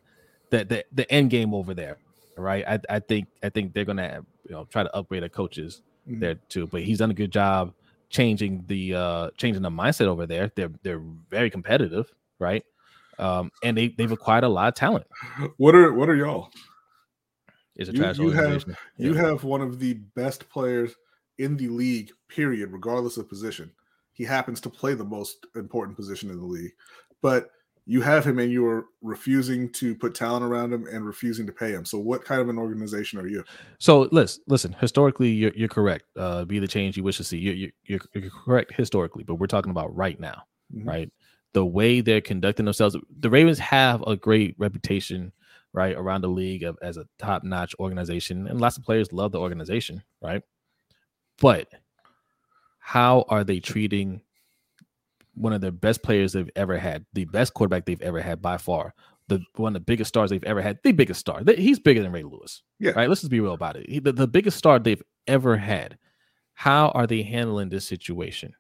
the 0.52 0.66
the, 0.66 0.86
the 0.92 1.12
end 1.12 1.32
game 1.32 1.56
over 1.56 1.74
there, 1.74 1.98
right? 2.38 2.64
I, 2.68 2.80
I 2.88 3.00
think 3.00 3.30
I 3.42 3.50
think 3.50 3.74
they're 3.74 3.86
going 3.86 3.98
to 3.98 4.24
you 4.48 4.52
know 4.52 4.66
try 4.66 4.84
to 4.84 4.96
upgrade 4.96 5.24
their 5.24 5.30
coaches 5.30 5.82
mm-hmm. 6.08 6.20
there 6.20 6.36
too. 6.50 6.68
But 6.68 6.84
he's 6.84 7.00
done 7.00 7.10
a 7.10 7.16
good 7.16 7.32
job 7.32 7.74
changing 8.10 8.64
the 8.68 8.94
uh 8.94 9.30
changing 9.38 9.64
the 9.64 9.72
mindset 9.72 10.06
over 10.06 10.28
there. 10.28 10.52
They're 10.54 10.72
they're 10.84 11.02
very 11.32 11.50
competitive, 11.50 12.12
right? 12.38 12.64
Um, 13.18 13.52
and 13.64 13.76
they 13.76 13.88
they've 13.88 14.12
acquired 14.12 14.44
a 14.44 14.50
lot 14.50 14.68
of 14.68 14.76
talent. 14.76 15.08
What 15.58 15.74
are 15.74 15.92
what 15.94 16.10
are 16.10 16.16
y'all? 16.16 16.52
It's 17.76 17.90
a 17.90 17.94
trash 17.94 18.18
you, 18.18 18.26
you 18.26 18.32
have 18.32 18.66
yeah. 18.68 18.76
you 18.98 19.14
have 19.14 19.44
one 19.44 19.62
of 19.62 19.80
the 19.80 19.94
best 20.16 20.50
players 20.50 20.94
in 21.38 21.58
the 21.58 21.70
league, 21.70 22.12
period, 22.28 22.72
regardless 22.72 23.18
of 23.18 23.30
position. 23.30 23.72
He 24.14 24.24
happens 24.24 24.60
to 24.62 24.70
play 24.70 24.94
the 24.94 25.06
most 25.06 25.48
important 25.56 25.96
position 25.98 26.30
in 26.30 26.38
the 26.38 26.46
league, 26.46 26.74
but 27.22 27.50
you 27.86 28.02
have 28.02 28.26
him 28.26 28.40
and 28.40 28.52
you 28.52 28.66
are 28.66 28.86
refusing 29.02 29.72
to 29.74 29.96
put 29.96 30.14
talent 30.14 30.46
around 30.46 30.72
him 30.72 30.86
and 30.88 31.06
refusing 31.06 31.48
to 31.48 31.52
pay 31.52 31.72
him. 31.72 31.84
So, 31.84 31.98
what 31.98 32.24
kind 32.24 32.40
of 32.40 32.50
an 32.50 32.58
organization 32.58 33.20
are 33.20 33.28
you? 33.28 33.44
So, 33.80 34.08
listen, 34.12 34.44
listen. 34.48 34.76
Historically, 34.80 35.30
you're, 35.30 35.52
you're 35.56 35.68
correct. 35.68 36.06
Uh, 36.16 36.46
be 36.46 36.60
the 36.60 36.68
change 36.68 36.96
you 36.96 37.04
wish 37.04 37.18
to 37.18 37.24
see. 37.24 37.38
You, 37.38 37.72
you're, 37.84 38.00
you're 38.14 38.30
correct 38.30 38.74
historically, 38.74 39.24
but 39.24 39.36
we're 39.36 39.48
talking 39.48 39.72
about 39.72 39.96
right 39.96 40.20
now, 40.20 40.44
mm-hmm. 40.74 40.88
right? 40.88 41.12
The 41.54 41.66
way 41.66 42.02
they're 42.02 42.22
conducting 42.22 42.66
themselves. 42.66 42.96
The 43.20 43.30
Ravens 43.30 43.60
have 43.60 44.04
a 44.04 44.16
great 44.16 44.56
reputation 44.58 45.34
right, 45.74 45.96
around 45.96 46.22
the 46.22 46.30
league 46.30 46.64
of, 46.64 46.78
as 46.82 46.98
a 46.98 47.08
top 47.18 47.44
notch 47.44 47.74
organization. 47.80 48.48
And 48.48 48.60
lots 48.60 48.78
of 48.78 48.84
players 48.84 49.14
love 49.14 49.32
the 49.32 49.40
organization, 49.40 50.04
right? 50.22 50.42
But 51.40 51.68
how 52.80 53.26
are 53.30 53.44
they 53.44 53.60
treating 53.60 54.22
one 55.34 55.54
of 55.54 55.62
the 55.62 55.72
best 55.72 56.04
players 56.04 56.34
they've 56.34 56.50
ever 56.56 56.78
had, 56.78 57.06
the 57.14 57.26
best 57.26 57.54
quarterback 57.54 57.86
they've 57.86 58.02
ever 58.02 58.22
had 58.22 58.42
by 58.42 58.58
far, 58.58 58.94
the 59.28 59.40
one 59.56 59.70
of 59.70 59.82
the 59.82 59.86
biggest 59.86 60.10
stars 60.10 60.30
they've 60.30 60.44
ever 60.44 60.62
had, 60.62 60.80
the 60.84 60.92
biggest 60.92 61.22
star. 61.22 61.42
He's 61.56 61.80
bigger 61.80 62.04
than 62.04 62.12
Ray 62.12 62.24
Lewis. 62.24 62.64
Yeah. 62.80 62.92
Right. 62.92 63.08
Let's 63.08 63.22
just 63.22 63.32
be 63.32 63.40
real 63.40 63.54
about 63.54 63.78
it. 63.78 63.90
He, 63.90 64.00
the, 64.00 64.12
the 64.12 64.28
biggest 64.28 64.58
star 64.58 64.78
they've 64.78 65.02
ever 65.28 65.56
had. 65.56 65.98
How 66.54 66.90
are 66.90 67.08
they 67.08 67.24
handling 67.24 67.70
this 67.70 67.86
situation? 67.86 68.54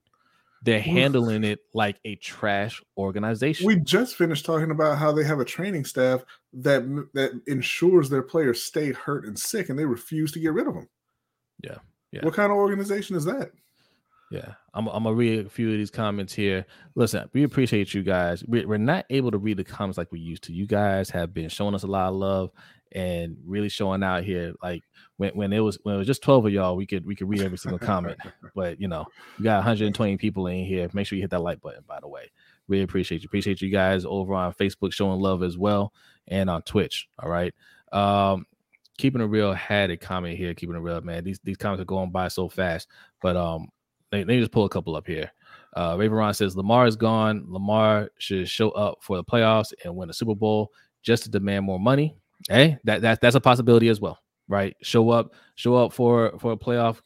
They're 0.63 0.81
handling 0.81 1.43
it 1.43 1.59
like 1.73 1.97
a 2.05 2.15
trash 2.17 2.81
organization. 2.95 3.65
We 3.65 3.77
just 3.77 4.15
finished 4.15 4.45
talking 4.45 4.69
about 4.69 4.99
how 4.99 5.11
they 5.11 5.23
have 5.23 5.39
a 5.39 5.45
training 5.45 5.85
staff 5.85 6.23
that 6.53 6.83
that 7.13 7.41
ensures 7.47 8.09
their 8.09 8.21
players 8.21 8.61
stay 8.61 8.91
hurt 8.91 9.25
and 9.25 9.37
sick, 9.37 9.69
and 9.69 9.79
they 9.79 9.85
refuse 9.85 10.31
to 10.33 10.39
get 10.39 10.53
rid 10.53 10.67
of 10.67 10.75
them. 10.75 10.87
Yeah, 11.63 11.77
yeah. 12.11 12.23
What 12.23 12.35
kind 12.35 12.51
of 12.51 12.57
organization 12.57 13.15
is 13.15 13.25
that? 13.25 13.51
Yeah, 14.31 14.53
I'm, 14.73 14.87
I'm 14.87 15.03
gonna 15.03 15.13
read 15.13 15.45
a 15.45 15.49
few 15.49 15.69
of 15.69 15.77
these 15.77 15.91
comments 15.91 16.33
here. 16.33 16.65
Listen, 16.95 17.29
we 17.33 17.43
appreciate 17.43 17.93
you 17.93 18.01
guys. 18.01 18.43
We're 18.47 18.77
not 18.77 19.05
able 19.09 19.29
to 19.31 19.37
read 19.37 19.57
the 19.57 19.63
comments 19.65 19.97
like 19.97 20.11
we 20.11 20.19
used 20.19 20.43
to. 20.43 20.53
You 20.53 20.65
guys 20.65 21.09
have 21.09 21.33
been 21.33 21.49
showing 21.49 21.75
us 21.75 21.83
a 21.83 21.87
lot 21.87 22.09
of 22.09 22.15
love 22.15 22.51
and 22.93 23.35
really 23.45 23.67
showing 23.67 24.03
out 24.03 24.23
here. 24.23 24.53
Like 24.63 24.83
when, 25.17 25.31
when 25.31 25.53
it 25.53 25.59
was 25.59 25.77
when 25.83 25.95
it 25.95 25.97
was 25.97 26.07
just 26.07 26.23
12 26.23 26.45
of 26.45 26.53
y'all, 26.53 26.77
we 26.77 26.85
could 26.85 27.05
we 27.05 27.13
could 27.13 27.29
read 27.29 27.41
every 27.41 27.57
single 27.57 27.77
comment. 27.77 28.17
but 28.55 28.79
you 28.79 28.87
know, 28.87 29.05
you 29.37 29.43
got 29.43 29.57
120 29.57 30.17
people 30.17 30.47
in 30.47 30.65
here. 30.65 30.89
Make 30.93 31.07
sure 31.07 31.17
you 31.17 31.23
hit 31.23 31.31
that 31.31 31.41
like 31.41 31.61
button, 31.61 31.83
by 31.85 31.99
the 31.99 32.07
way. 32.07 32.31
Really 32.69 32.83
appreciate 32.83 33.21
you. 33.23 33.27
Appreciate 33.27 33.61
you 33.61 33.69
guys 33.69 34.05
over 34.05 34.33
on 34.33 34.53
Facebook 34.53 34.93
showing 34.93 35.19
love 35.19 35.43
as 35.43 35.57
well 35.57 35.93
and 36.27 36.49
on 36.49 36.61
Twitch. 36.61 37.09
All 37.19 37.29
right. 37.29 37.53
Um, 37.91 38.45
keeping 38.97 39.21
it 39.21 39.25
real 39.25 39.51
had 39.53 39.89
a 39.89 39.97
comment 39.97 40.37
here, 40.37 40.53
keeping 40.53 40.75
it 40.75 40.79
real, 40.79 41.01
man. 41.01 41.23
These 41.23 41.39
these 41.43 41.57
comments 41.57 41.81
are 41.81 41.85
going 41.85 42.11
by 42.11 42.29
so 42.29 42.47
fast. 42.47 42.87
But 43.21 43.35
um 43.35 43.67
let 44.11 44.27
me 44.27 44.39
just 44.39 44.51
pull 44.51 44.65
a 44.65 44.69
couple 44.69 44.95
up 44.95 45.07
here. 45.07 45.31
Uh 45.75 45.95
Raven 45.97 46.33
says 46.33 46.55
Lamar 46.57 46.85
is 46.87 46.95
gone. 46.95 47.45
Lamar 47.47 48.09
should 48.17 48.47
show 48.49 48.71
up 48.71 48.99
for 49.01 49.17
the 49.17 49.23
playoffs 49.23 49.73
and 49.83 49.95
win 49.95 50.09
a 50.09 50.13
Super 50.13 50.35
Bowl 50.35 50.71
just 51.01 51.23
to 51.23 51.29
demand 51.29 51.65
more 51.65 51.79
money. 51.79 52.15
Hey, 52.49 52.77
that, 52.83 53.01
that 53.01 53.21
that's 53.21 53.35
a 53.35 53.41
possibility 53.41 53.89
as 53.89 54.01
well, 54.01 54.19
right? 54.47 54.75
Show 54.81 55.09
up, 55.11 55.33
show 55.55 55.75
up 55.75 55.93
for 55.93 56.37
for 56.39 56.51
a 56.53 56.57
playoff, 56.57 57.01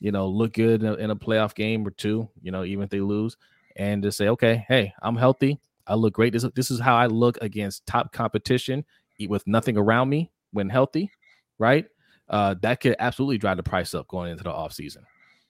you 0.00 0.12
know, 0.12 0.28
look 0.28 0.54
good 0.54 0.82
in 0.82 0.88
a, 0.88 0.94
in 0.94 1.10
a 1.10 1.16
playoff 1.16 1.54
game 1.54 1.86
or 1.86 1.90
two, 1.90 2.28
you 2.42 2.50
know, 2.50 2.64
even 2.64 2.84
if 2.84 2.90
they 2.90 3.00
lose, 3.00 3.36
and 3.76 4.02
just 4.02 4.18
say, 4.18 4.28
okay, 4.28 4.64
hey, 4.68 4.92
I'm 5.02 5.16
healthy, 5.16 5.60
I 5.86 5.94
look 5.94 6.14
great. 6.14 6.32
This 6.32 6.44
this 6.54 6.70
is 6.70 6.80
how 6.80 6.96
I 6.96 7.06
look 7.06 7.38
against 7.40 7.86
top 7.86 8.12
competition 8.12 8.84
with 9.28 9.46
nothing 9.46 9.76
around 9.76 10.08
me 10.08 10.30
when 10.52 10.68
healthy, 10.68 11.10
right? 11.58 11.86
Uh, 12.28 12.54
that 12.62 12.80
could 12.80 12.96
absolutely 12.98 13.38
drive 13.38 13.56
the 13.56 13.62
price 13.62 13.92
up 13.94 14.06
going 14.08 14.30
into 14.30 14.44
the 14.44 14.52
off 14.52 14.72
season. 14.72 15.04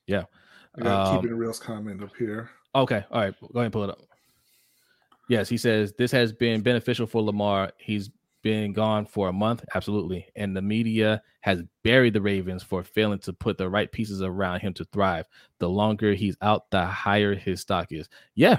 Yeah. 0.06 0.24
I 0.76 0.82
got 0.82 1.06
um, 1.08 1.16
keeping 1.16 1.32
a 1.32 1.36
real 1.36 1.52
comment 1.52 2.02
up 2.02 2.10
here. 2.18 2.50
Okay, 2.74 3.04
all 3.10 3.20
right, 3.20 3.34
go 3.40 3.48
ahead 3.54 3.64
and 3.64 3.72
pull 3.72 3.84
it 3.84 3.90
up. 3.90 4.00
Yes, 5.28 5.48
he 5.48 5.56
says 5.56 5.92
this 5.96 6.10
has 6.12 6.32
been 6.32 6.60
beneficial 6.60 7.06
for 7.06 7.22
Lamar. 7.22 7.72
He's 7.78 8.10
been 8.42 8.72
gone 8.72 9.06
for 9.06 9.28
a 9.28 9.32
month, 9.32 9.64
absolutely. 9.74 10.26
And 10.34 10.56
the 10.56 10.62
media 10.62 11.22
has 11.40 11.62
buried 11.84 12.14
the 12.14 12.20
Ravens 12.20 12.62
for 12.62 12.82
failing 12.82 13.18
to 13.20 13.32
put 13.32 13.58
the 13.58 13.68
right 13.68 13.90
pieces 13.90 14.22
around 14.22 14.60
him 14.60 14.72
to 14.74 14.84
thrive. 14.86 15.26
The 15.58 15.68
longer 15.68 16.14
he's 16.14 16.36
out, 16.42 16.70
the 16.70 16.84
higher 16.84 17.34
his 17.34 17.60
stock 17.60 17.92
is. 17.92 18.08
Yeah, 18.34 18.58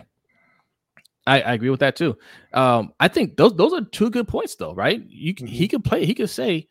I, 1.28 1.42
I 1.42 1.54
agree 1.54 1.70
with 1.70 1.82
that 1.82 1.96
too. 1.96 2.18
Um, 2.54 2.94
I 3.00 3.08
think 3.08 3.38
those 3.38 3.56
those 3.56 3.74
are 3.74 3.82
two 3.82 4.10
good 4.10 4.28
points, 4.28 4.56
though, 4.56 4.74
right? 4.74 5.02
You 5.08 5.34
can, 5.34 5.48
mm-hmm. 5.48 5.56
he 5.56 5.68
could 5.68 5.84
play. 5.84 6.06
He 6.06 6.14
could 6.14 6.30
say, 6.30 6.68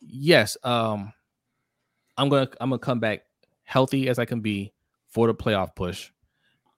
"Yes, 0.00 0.56
um, 0.62 1.12
I'm 2.16 2.28
gonna 2.28 2.48
I'm 2.60 2.70
gonna 2.70 2.78
come 2.78 3.00
back 3.00 3.22
healthy 3.64 4.08
as 4.08 4.18
I 4.18 4.24
can 4.24 4.40
be 4.40 4.72
for 5.08 5.26
the 5.26 5.34
playoff 5.34 5.74
push, 5.74 6.10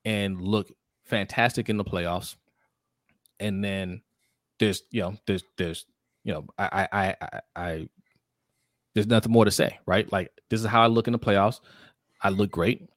and 0.05 0.41
look 0.41 0.73
fantastic 1.05 1.69
in 1.69 1.77
the 1.77 1.85
playoffs, 1.85 2.37
and 3.39 3.63
then." 3.63 4.03
there's 4.59 4.83
you 4.91 5.03
know 5.03 5.17
there's 5.27 5.45
there's 5.59 5.87
you 6.25 6.33
know 6.33 6.47
I 6.59 6.89
I 6.93 7.15
I 7.21 7.41
I 7.55 7.89
there's 8.95 9.07
nothing 9.07 9.33
more 9.33 9.45
to 9.45 9.51
say, 9.51 9.79
right? 9.87 10.11
Like 10.11 10.31
this 10.49 10.61
is 10.61 10.67
how 10.67 10.83
I 10.83 10.87
look 10.87 11.07
in 11.07 11.13
the 11.13 11.19
playoffs. 11.19 11.61
I 12.23 12.31
look 12.31 12.51
great. 12.51 12.89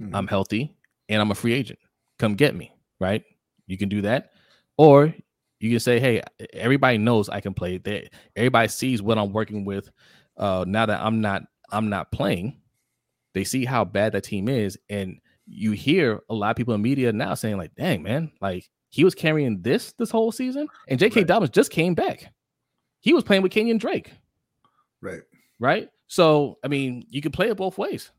Mm-hmm. 0.00 0.14
I'm 0.14 0.26
healthy, 0.26 0.76
and 1.08 1.20
I'm 1.20 1.30
a 1.30 1.34
free 1.34 1.54
agent. 1.54 1.78
Come 2.18 2.34
get 2.34 2.54
me, 2.54 2.72
right? 3.00 3.24
You 3.66 3.78
can 3.78 3.88
do 3.88 4.02
that, 4.02 4.32
or 4.76 5.14
you 5.58 5.70
can 5.70 5.80
say, 5.80 6.00
"Hey, 6.00 6.22
everybody 6.52 6.98
knows 6.98 7.28
I 7.28 7.40
can 7.40 7.54
play. 7.54 7.78
That 7.78 8.10
everybody 8.36 8.68
sees 8.68 9.00
what 9.02 9.18
I'm 9.18 9.32
working 9.32 9.64
with. 9.64 9.90
Uh, 10.36 10.64
now 10.66 10.86
that 10.86 11.00
I'm 11.00 11.20
not 11.20 11.44
I'm 11.70 11.88
not 11.88 12.12
playing, 12.12 12.60
they 13.34 13.44
see 13.44 13.64
how 13.64 13.84
bad 13.84 14.12
that 14.12 14.24
team 14.24 14.48
is, 14.48 14.78
and 14.88 15.18
you 15.46 15.72
hear 15.72 16.20
a 16.28 16.34
lot 16.34 16.50
of 16.50 16.56
people 16.56 16.74
in 16.74 16.82
media 16.82 17.12
now 17.12 17.34
saying 17.34 17.56
like, 17.56 17.74
"Dang 17.74 18.02
man, 18.02 18.30
like 18.40 18.68
he 18.90 19.04
was 19.04 19.14
carrying 19.14 19.62
this 19.62 19.92
this 19.92 20.10
whole 20.10 20.32
season," 20.32 20.68
and 20.88 20.98
J.K. 20.98 21.20
Right. 21.20 21.26
Dobbins 21.26 21.50
just 21.50 21.70
came 21.70 21.94
back. 21.94 22.32
He 23.00 23.12
was 23.12 23.24
playing 23.24 23.42
with 23.42 23.52
Kenyan 23.52 23.78
Drake. 23.78 24.12
Right. 25.00 25.22
Right. 25.58 25.88
So 26.06 26.58
I 26.64 26.68
mean, 26.68 27.04
you 27.08 27.20
could 27.20 27.32
play 27.32 27.48
it 27.48 27.56
both 27.56 27.78
ways. 27.78 28.10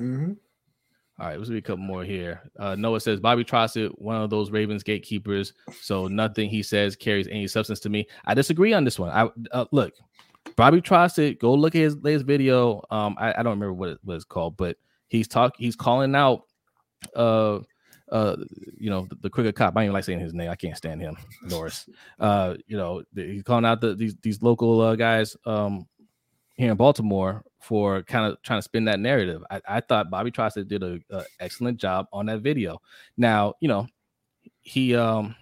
Mm-hmm. 0.00 0.32
All 1.20 1.26
right, 1.26 1.36
let's 1.36 1.50
read 1.50 1.58
a 1.58 1.62
couple 1.62 1.82
more 1.82 2.04
here. 2.04 2.40
Uh, 2.60 2.76
Noah 2.76 3.00
says 3.00 3.18
Bobby 3.18 3.42
Trossett, 3.42 3.90
one 3.98 4.22
of 4.22 4.30
those 4.30 4.52
Ravens 4.52 4.84
gatekeepers, 4.84 5.52
so 5.80 6.06
nothing 6.06 6.48
he 6.48 6.62
says 6.62 6.94
carries 6.94 7.26
any 7.26 7.48
substance 7.48 7.80
to 7.80 7.88
me. 7.88 8.06
I 8.24 8.34
disagree 8.34 8.72
on 8.72 8.84
this 8.84 9.00
one. 9.00 9.10
I 9.10 9.28
uh, 9.50 9.64
look, 9.72 9.94
Bobby 10.56 10.80
tries 10.80 11.14
Trossett, 11.14 11.38
go 11.38 11.54
look 11.54 11.74
at 11.74 11.80
his 11.80 11.96
latest 11.98 12.26
video. 12.26 12.82
Um, 12.90 13.16
I, 13.18 13.30
I 13.30 13.42
don't 13.42 13.58
remember 13.58 13.74
what, 13.74 13.90
it, 13.90 13.98
what 14.02 14.16
it's 14.16 14.24
called, 14.24 14.56
but 14.56 14.76
he's 15.08 15.28
talk 15.28 15.54
he's 15.56 15.76
calling 15.76 16.14
out 16.14 16.42
uh 17.16 17.60
uh 18.10 18.36
you 18.76 18.90
know 18.90 19.06
the, 19.08 19.16
the 19.22 19.30
cricket 19.30 19.54
cop. 19.54 19.72
I 19.72 19.80
don't 19.80 19.84
even 19.84 19.94
like 19.94 20.04
saying 20.04 20.20
his 20.20 20.34
name. 20.34 20.50
I 20.50 20.56
can't 20.56 20.76
stand 20.76 21.00
him, 21.00 21.16
Norris. 21.42 21.88
Uh, 22.18 22.56
you 22.66 22.76
know, 22.76 23.02
he's 23.14 23.44
calling 23.44 23.64
out 23.64 23.80
the 23.80 23.94
these 23.94 24.16
these 24.22 24.42
local 24.42 24.80
uh, 24.80 24.96
guys 24.96 25.36
um 25.46 25.86
here 26.56 26.72
in 26.72 26.76
Baltimore 26.76 27.44
for 27.60 28.02
kind 28.02 28.26
of 28.26 28.42
trying 28.42 28.58
to 28.58 28.62
spin 28.62 28.84
that 28.86 28.98
narrative. 28.98 29.44
I, 29.50 29.60
I 29.68 29.80
thought 29.80 30.10
Bobby 30.10 30.32
Trossett 30.32 30.66
did 30.66 30.82
a, 30.82 30.98
a, 31.10 31.22
excellent 31.38 31.78
job 31.78 32.06
on 32.12 32.26
that 32.26 32.40
video. 32.40 32.80
Now, 33.16 33.54
you 33.60 33.68
know, 33.68 33.86
he 34.60 34.96
um, 34.96 35.36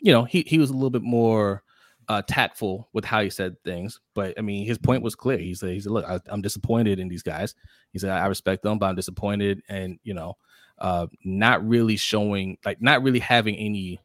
you 0.00 0.12
know, 0.12 0.24
he 0.24 0.42
he 0.42 0.58
was 0.58 0.70
a 0.70 0.74
little 0.74 0.90
bit 0.90 1.02
more 1.02 1.62
uh, 2.10 2.22
tactful 2.22 2.88
with 2.92 3.04
how 3.04 3.22
he 3.22 3.30
said 3.30 3.54
things, 3.62 4.00
but 4.14 4.34
I 4.36 4.40
mean, 4.40 4.66
his 4.66 4.78
point 4.78 5.04
was 5.04 5.14
clear. 5.14 5.38
He 5.38 5.54
said, 5.54 5.70
"He 5.70 5.78
said, 5.78 5.92
look, 5.92 6.04
I, 6.04 6.18
am 6.28 6.42
disappointed 6.42 6.98
in 6.98 7.06
these 7.06 7.22
guys." 7.22 7.54
He 7.92 8.00
said, 8.00 8.10
"I 8.10 8.26
respect 8.26 8.64
them, 8.64 8.80
but 8.80 8.86
I'm 8.86 8.96
disappointed, 8.96 9.62
and 9.68 10.00
you 10.02 10.12
know, 10.12 10.36
uh, 10.78 11.06
not 11.24 11.64
really 11.64 11.96
showing, 11.96 12.58
like, 12.64 12.82
not 12.82 13.04
really 13.04 13.20
having 13.20 13.54
any 13.54 14.00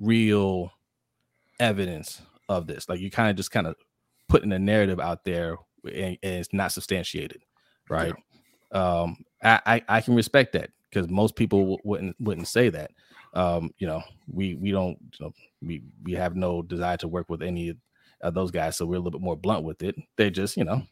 real 0.00 0.72
evidence 1.58 2.22
of 2.48 2.66
this. 2.66 2.88
Like, 2.88 2.98
you 2.98 3.10
kind 3.10 3.28
of 3.28 3.36
just 3.36 3.50
kind 3.50 3.66
of 3.66 3.76
putting 4.26 4.52
a 4.52 4.58
narrative 4.58 4.98
out 4.98 5.24
there 5.24 5.58
and, 5.84 6.16
and 6.22 6.34
it's 6.36 6.54
not 6.54 6.72
substantiated, 6.72 7.42
right? 7.90 8.14
Yeah. 8.72 9.00
Um, 9.00 9.24
I, 9.42 9.60
I, 9.66 9.82
I 9.86 10.00
can 10.00 10.14
respect 10.14 10.54
that 10.54 10.70
because 10.88 11.10
most 11.10 11.36
people 11.36 11.60
w- 11.60 11.78
wouldn't 11.84 12.16
wouldn't 12.20 12.48
say 12.48 12.70
that. 12.70 12.92
Um, 13.34 13.72
you 13.78 13.86
know, 13.86 14.02
we 14.32 14.54
we 14.54 14.70
don't 14.70 14.98
you 15.18 15.26
know, 15.26 15.32
we 15.62 15.82
we 16.02 16.12
have 16.12 16.36
no 16.36 16.62
desire 16.62 16.96
to 16.98 17.08
work 17.08 17.28
with 17.28 17.42
any 17.42 17.74
of 18.20 18.34
those 18.34 18.50
guys, 18.50 18.76
so 18.76 18.86
we're 18.86 18.96
a 18.96 18.98
little 18.98 19.18
bit 19.18 19.24
more 19.24 19.36
blunt 19.36 19.64
with 19.64 19.82
it. 19.82 19.96
They 20.16 20.30
just 20.30 20.56
you 20.56 20.64
know, 20.64 20.82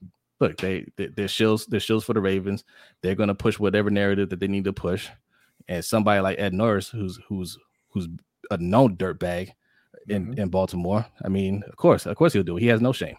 look, 0.40 0.56
they, 0.58 0.86
they 0.96 1.08
they're 1.08 1.26
shills 1.26 1.66
they're 1.66 1.80
shills 1.80 2.04
for 2.04 2.14
the 2.14 2.20
Ravens. 2.20 2.64
They're 3.02 3.14
gonna 3.14 3.34
push 3.34 3.58
whatever 3.58 3.90
narrative 3.90 4.30
that 4.30 4.40
they 4.40 4.48
need 4.48 4.64
to 4.64 4.72
push, 4.72 5.08
and 5.68 5.84
somebody 5.84 6.20
like 6.20 6.38
Ed 6.38 6.54
Norris, 6.54 6.88
who's 6.88 7.18
who's 7.28 7.58
who's 7.90 8.08
a 8.50 8.56
known 8.58 8.96
dirtbag 8.96 9.50
in 10.08 10.26
mm-hmm. 10.26 10.40
in 10.40 10.48
Baltimore. 10.48 11.04
I 11.24 11.28
mean, 11.28 11.64
of 11.68 11.76
course, 11.76 12.06
of 12.06 12.16
course 12.16 12.32
he'll 12.32 12.42
do 12.42 12.56
it. 12.56 12.60
He 12.60 12.68
has 12.68 12.80
no 12.80 12.92
shame, 12.92 13.16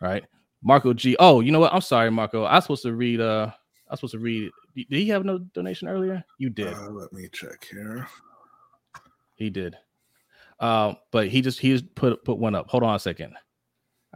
right? 0.00 0.24
Marco 0.62 0.94
G. 0.94 1.16
Oh, 1.18 1.40
you 1.40 1.52
know 1.52 1.60
what? 1.60 1.74
I'm 1.74 1.80
sorry, 1.80 2.10
Marco. 2.10 2.44
I 2.44 2.56
was 2.56 2.64
supposed 2.64 2.82
to 2.84 2.94
read. 2.94 3.20
Uh, 3.20 3.50
I 3.88 3.92
was 3.92 4.00
supposed 4.00 4.12
to 4.12 4.18
read. 4.18 4.50
Did 4.74 4.86
he 4.88 5.08
have 5.08 5.24
no 5.24 5.38
donation 5.38 5.88
earlier? 5.88 6.24
You 6.38 6.50
did. 6.50 6.72
Uh, 6.72 6.90
let 6.90 7.12
me 7.12 7.28
check 7.32 7.68
here. 7.70 8.08
He 9.42 9.50
did. 9.50 9.76
Uh, 10.60 10.94
but 11.10 11.26
he 11.26 11.40
just 11.40 11.58
he 11.58 11.72
just 11.72 11.92
put 11.96 12.24
put 12.24 12.38
one 12.38 12.54
up. 12.54 12.70
Hold 12.70 12.84
on 12.84 12.94
a 12.94 12.98
second. 13.00 13.34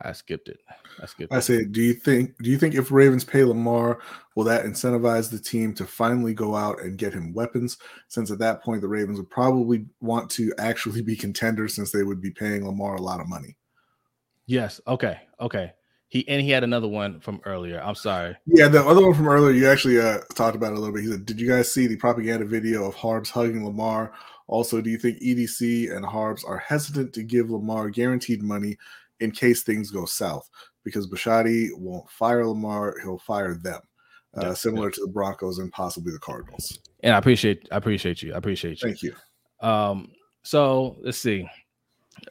I 0.00 0.12
skipped 0.12 0.48
it. 0.48 0.58
I 1.02 1.06
skipped. 1.06 1.32
I 1.32 1.40
said, 1.40 1.72
do 1.72 1.82
you 1.82 1.94
think 1.94 2.38
do 2.40 2.48
you 2.48 2.56
think 2.58 2.76
if 2.76 2.92
Ravens 2.92 3.24
pay 3.24 3.42
Lamar, 3.42 3.98
will 4.36 4.44
that 4.44 4.64
incentivize 4.64 5.28
the 5.28 5.40
team 5.40 5.74
to 5.74 5.84
finally 5.84 6.32
go 6.32 6.54
out 6.54 6.80
and 6.80 6.96
get 6.96 7.12
him 7.12 7.34
weapons? 7.34 7.76
Since 8.06 8.30
at 8.30 8.38
that 8.38 8.62
point 8.62 8.82
the 8.82 8.88
Ravens 8.88 9.18
would 9.18 9.28
probably 9.28 9.86
want 10.00 10.30
to 10.32 10.52
actually 10.58 11.02
be 11.02 11.16
contenders, 11.16 11.74
since 11.74 11.90
they 11.90 12.04
would 12.04 12.20
be 12.20 12.30
paying 12.30 12.64
Lamar 12.64 12.94
a 12.94 13.02
lot 13.02 13.20
of 13.20 13.28
money. 13.28 13.56
Yes. 14.46 14.80
Okay. 14.86 15.18
Okay. 15.40 15.72
He 16.08 16.28
and 16.28 16.40
he 16.40 16.50
had 16.50 16.62
another 16.62 16.86
one 16.86 17.18
from 17.18 17.40
earlier. 17.44 17.82
I'm 17.82 17.96
sorry. 17.96 18.36
Yeah, 18.46 18.68
the 18.68 18.86
other 18.86 19.02
one 19.02 19.14
from 19.14 19.26
earlier. 19.26 19.50
You 19.50 19.68
actually 19.68 19.98
uh, 19.98 20.20
talked 20.36 20.54
about 20.54 20.72
it 20.72 20.76
a 20.76 20.78
little 20.78 20.94
bit. 20.94 21.02
He 21.02 21.10
said, 21.10 21.26
"Did 21.26 21.40
you 21.40 21.48
guys 21.48 21.72
see 21.72 21.88
the 21.88 21.96
propaganda 21.96 22.44
video 22.44 22.84
of 22.84 22.94
Harbs 22.94 23.28
hugging 23.28 23.64
Lamar? 23.64 24.12
Also, 24.46 24.80
do 24.80 24.90
you 24.90 24.98
think 24.98 25.18
EDC 25.20 25.94
and 25.94 26.04
Harbs 26.04 26.44
are 26.44 26.58
hesitant 26.58 27.12
to 27.14 27.22
give 27.22 27.50
Lamar 27.50 27.90
guaranteed 27.90 28.42
money 28.42 28.76
in 29.20 29.30
case 29.30 29.62
things 29.62 29.90
go 29.90 30.04
south? 30.04 30.48
Because 30.84 31.08
Bisciotti 31.08 31.70
won't 31.76 32.08
fire 32.10 32.46
Lamar; 32.46 32.94
he'll 33.02 33.18
fire 33.18 33.54
them, 33.54 33.80
uh, 34.36 34.54
similar 34.54 34.90
to 34.90 35.00
the 35.00 35.12
Broncos 35.12 35.58
and 35.58 35.72
possibly 35.72 36.12
the 36.12 36.18
Cardinals." 36.20 36.78
And 37.00 37.14
I 37.14 37.18
appreciate, 37.18 37.68
I 37.72 37.76
appreciate 37.76 38.22
you. 38.22 38.34
I 38.34 38.38
appreciate 38.38 38.82
you. 38.82 38.88
Thank 38.88 39.02
you. 39.02 39.14
Um. 39.60 40.12
So 40.44 40.96
let's 41.02 41.18
see 41.18 41.48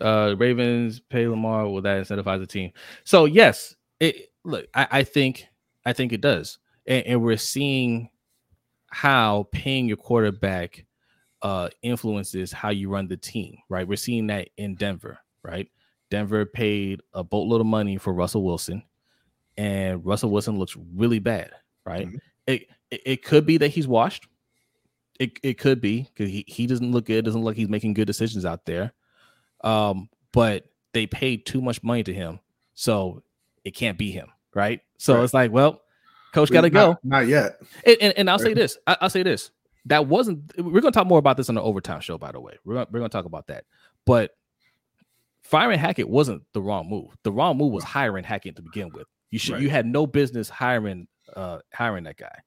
uh 0.01 0.35
Ravens 0.37 0.99
pay 0.99 1.27
Lamar, 1.27 1.67
will 1.67 1.81
that 1.81 2.05
incentivize 2.05 2.39
the 2.39 2.47
team? 2.47 2.71
So 3.03 3.25
yes, 3.25 3.75
it 3.99 4.31
look, 4.43 4.67
I, 4.73 4.87
I 4.91 5.03
think 5.03 5.47
I 5.85 5.93
think 5.93 6.13
it 6.13 6.21
does. 6.21 6.57
And, 6.87 7.05
and, 7.05 7.21
we're 7.21 7.37
seeing 7.37 8.09
how 8.91 9.47
paying 9.51 9.87
your 9.87 9.97
quarterback 9.97 10.85
uh 11.45 11.69
influences 11.83 12.51
how 12.51 12.69
you 12.69 12.89
run 12.89 13.07
the 13.07 13.15
team, 13.15 13.59
right? 13.69 13.87
We're 13.87 13.97
seeing 13.97 14.25
that 14.27 14.49
in 14.57 14.73
Denver, 14.73 15.19
right? 15.43 15.69
Denver 16.09 16.43
paid 16.43 17.01
a 17.13 17.23
boatload 17.23 17.61
of 17.61 17.67
money 17.67 17.97
for 17.97 18.11
Russell 18.13 18.43
Wilson, 18.43 18.81
and 19.55 20.03
Russell 20.03 20.31
Wilson 20.31 20.57
looks 20.57 20.75
really 20.95 21.19
bad, 21.19 21.51
right? 21.85 22.07
Mm-hmm. 22.07 22.17
It, 22.47 22.67
it, 22.89 23.01
it 23.05 23.23
could 23.23 23.45
be 23.45 23.57
that 23.57 23.67
he's 23.67 23.87
washed. 23.87 24.27
It, 25.19 25.37
it 25.43 25.59
could 25.59 25.81
be 25.81 26.01
because 26.01 26.31
he, 26.31 26.45
he 26.47 26.65
doesn't 26.65 26.91
look 26.91 27.05
good, 27.05 27.23
doesn't 27.23 27.39
look 27.39 27.51
like 27.51 27.57
he's 27.57 27.69
making 27.69 27.93
good 27.93 28.07
decisions 28.07 28.43
out 28.43 28.65
there. 28.65 28.93
Um, 29.63 30.09
but 30.31 30.65
they 30.93 31.05
paid 31.05 31.45
too 31.45 31.61
much 31.61 31.83
money 31.83 32.01
to 32.03 32.13
him, 32.13 32.39
so 32.73 33.21
it 33.63 33.75
can't 33.75 33.99
be 33.99 34.09
him, 34.09 34.29
right? 34.55 34.81
So 34.97 35.13
right. 35.13 35.23
it's 35.23 35.33
like, 35.33 35.51
well, 35.51 35.83
coach 36.33 36.49
got 36.49 36.61
to 36.61 36.71
go. 36.71 36.97
Not 37.03 37.27
yet. 37.27 37.61
And, 37.85 37.97
and, 38.01 38.13
and 38.17 38.29
I'll 38.31 38.39
say 38.39 38.55
this. 38.55 38.79
I, 38.87 38.97
will 38.99 39.11
say 39.11 39.21
this. 39.21 39.51
That 39.85 40.07
wasn't. 40.07 40.51
We're 40.57 40.81
gonna 40.81 40.91
talk 40.91 41.07
more 41.07 41.19
about 41.19 41.37
this 41.37 41.49
on 41.49 41.55
the 41.55 41.61
overtime 41.61 42.01
show, 42.01 42.17
by 42.17 42.31
the 42.31 42.39
way. 42.39 42.57
We're 42.63 42.75
gonna, 42.75 42.87
we're 42.91 42.99
gonna 42.99 43.09
talk 43.09 43.25
about 43.25 43.47
that. 43.47 43.65
But 44.05 44.31
firing 45.43 45.79
Hackett 45.79 46.09
wasn't 46.09 46.43
the 46.53 46.61
wrong 46.61 46.89
move. 46.89 47.15
The 47.23 47.31
wrong 47.31 47.57
move 47.57 47.71
was 47.71 47.83
hiring 47.83 48.23
Hackett 48.23 48.55
to 48.55 48.61
begin 48.61 48.89
with. 48.93 49.07
You 49.29 49.39
should. 49.39 49.53
Right. 49.53 49.61
You 49.61 49.69
had 49.69 49.85
no 49.85 50.07
business 50.07 50.49
hiring 50.49 51.07
uh 51.35 51.59
hiring 51.73 52.05
that 52.05 52.17
guy. 52.17 52.39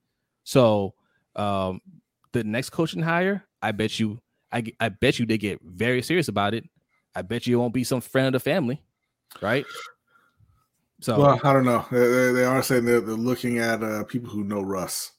So 0.45 0.95
um 1.37 1.81
the 2.33 2.45
next 2.45 2.71
coaching 2.71 3.03
hire, 3.03 3.45
I 3.63 3.73
bet 3.73 3.99
you, 3.99 4.21
I 4.53 4.65
I 4.81 4.89
bet 4.89 5.19
you 5.19 5.27
they 5.27 5.39
get 5.39 5.61
very 5.63 6.03
serious 6.03 6.29
about 6.29 6.55
it 6.55 6.65
I 7.19 7.23
bet 7.23 7.47
you 7.47 7.57
it 7.57 7.61
won't 7.61 7.75
be 7.75 7.83
some 7.83 8.01
friend 8.01 8.29
of 8.29 8.33
the 8.33 8.41
family, 8.41 8.81
right? 9.41 9.67
So, 11.01 11.19
well, 11.19 11.41
I 11.43 11.53
don't 11.53 11.65
know. 11.65 11.85
They, 11.91 12.33
they 12.33 12.45
are 12.45 12.63
saying 12.63 12.85
they're, 12.85 13.01
they're 13.01 13.17
looking 13.17 13.59
at 13.59 13.83
uh, 13.83 14.05
people 14.05 14.31
who 14.31 14.45
know 14.45 14.63
Russ. 14.63 15.13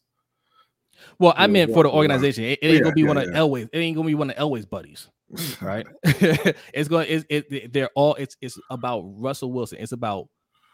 Well, 1.17 1.33
I 1.35 1.47
meant 1.47 1.73
for 1.73 1.83
the 1.83 1.89
organization. 1.89 2.43
It, 2.45 2.59
it 2.61 2.65
ain't 2.65 2.73
yeah, 2.75 2.81
gonna 2.81 2.93
be 2.93 3.01
yeah, 3.01 3.07
one 3.07 3.17
of 3.17 3.25
yeah. 3.25 3.37
Elway's. 3.39 3.69
It 3.71 3.77
ain't 3.79 3.95
gonna 3.95 4.07
be 4.07 4.15
one 4.15 4.29
of 4.29 4.35
Elway's 4.37 4.65
buddies, 4.65 5.07
right? 5.61 5.85
it's 6.03 6.89
going. 6.89 7.07
It's 7.09 7.25
it. 7.29 7.73
They're 7.73 7.89
all. 7.95 8.15
It's 8.15 8.37
it's 8.41 8.57
about 8.69 9.03
Russell 9.05 9.51
Wilson. 9.51 9.79
It's 9.79 9.91
about 9.91 10.29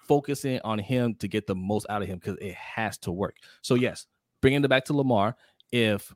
focusing 0.08 0.60
on 0.64 0.80
him 0.80 1.16
to 1.16 1.28
get 1.28 1.48
the 1.48 1.56
most 1.56 1.86
out 1.90 2.02
of 2.02 2.08
him 2.08 2.20
because 2.20 2.38
it 2.40 2.54
has 2.54 2.98
to 3.00 3.12
work. 3.12 3.38
So 3.62 3.76
yes, 3.76 4.06
bringing 4.42 4.64
it 4.64 4.68
back 4.68 4.86
to 4.86 4.94
Lamar. 4.94 5.36
If 5.72 6.14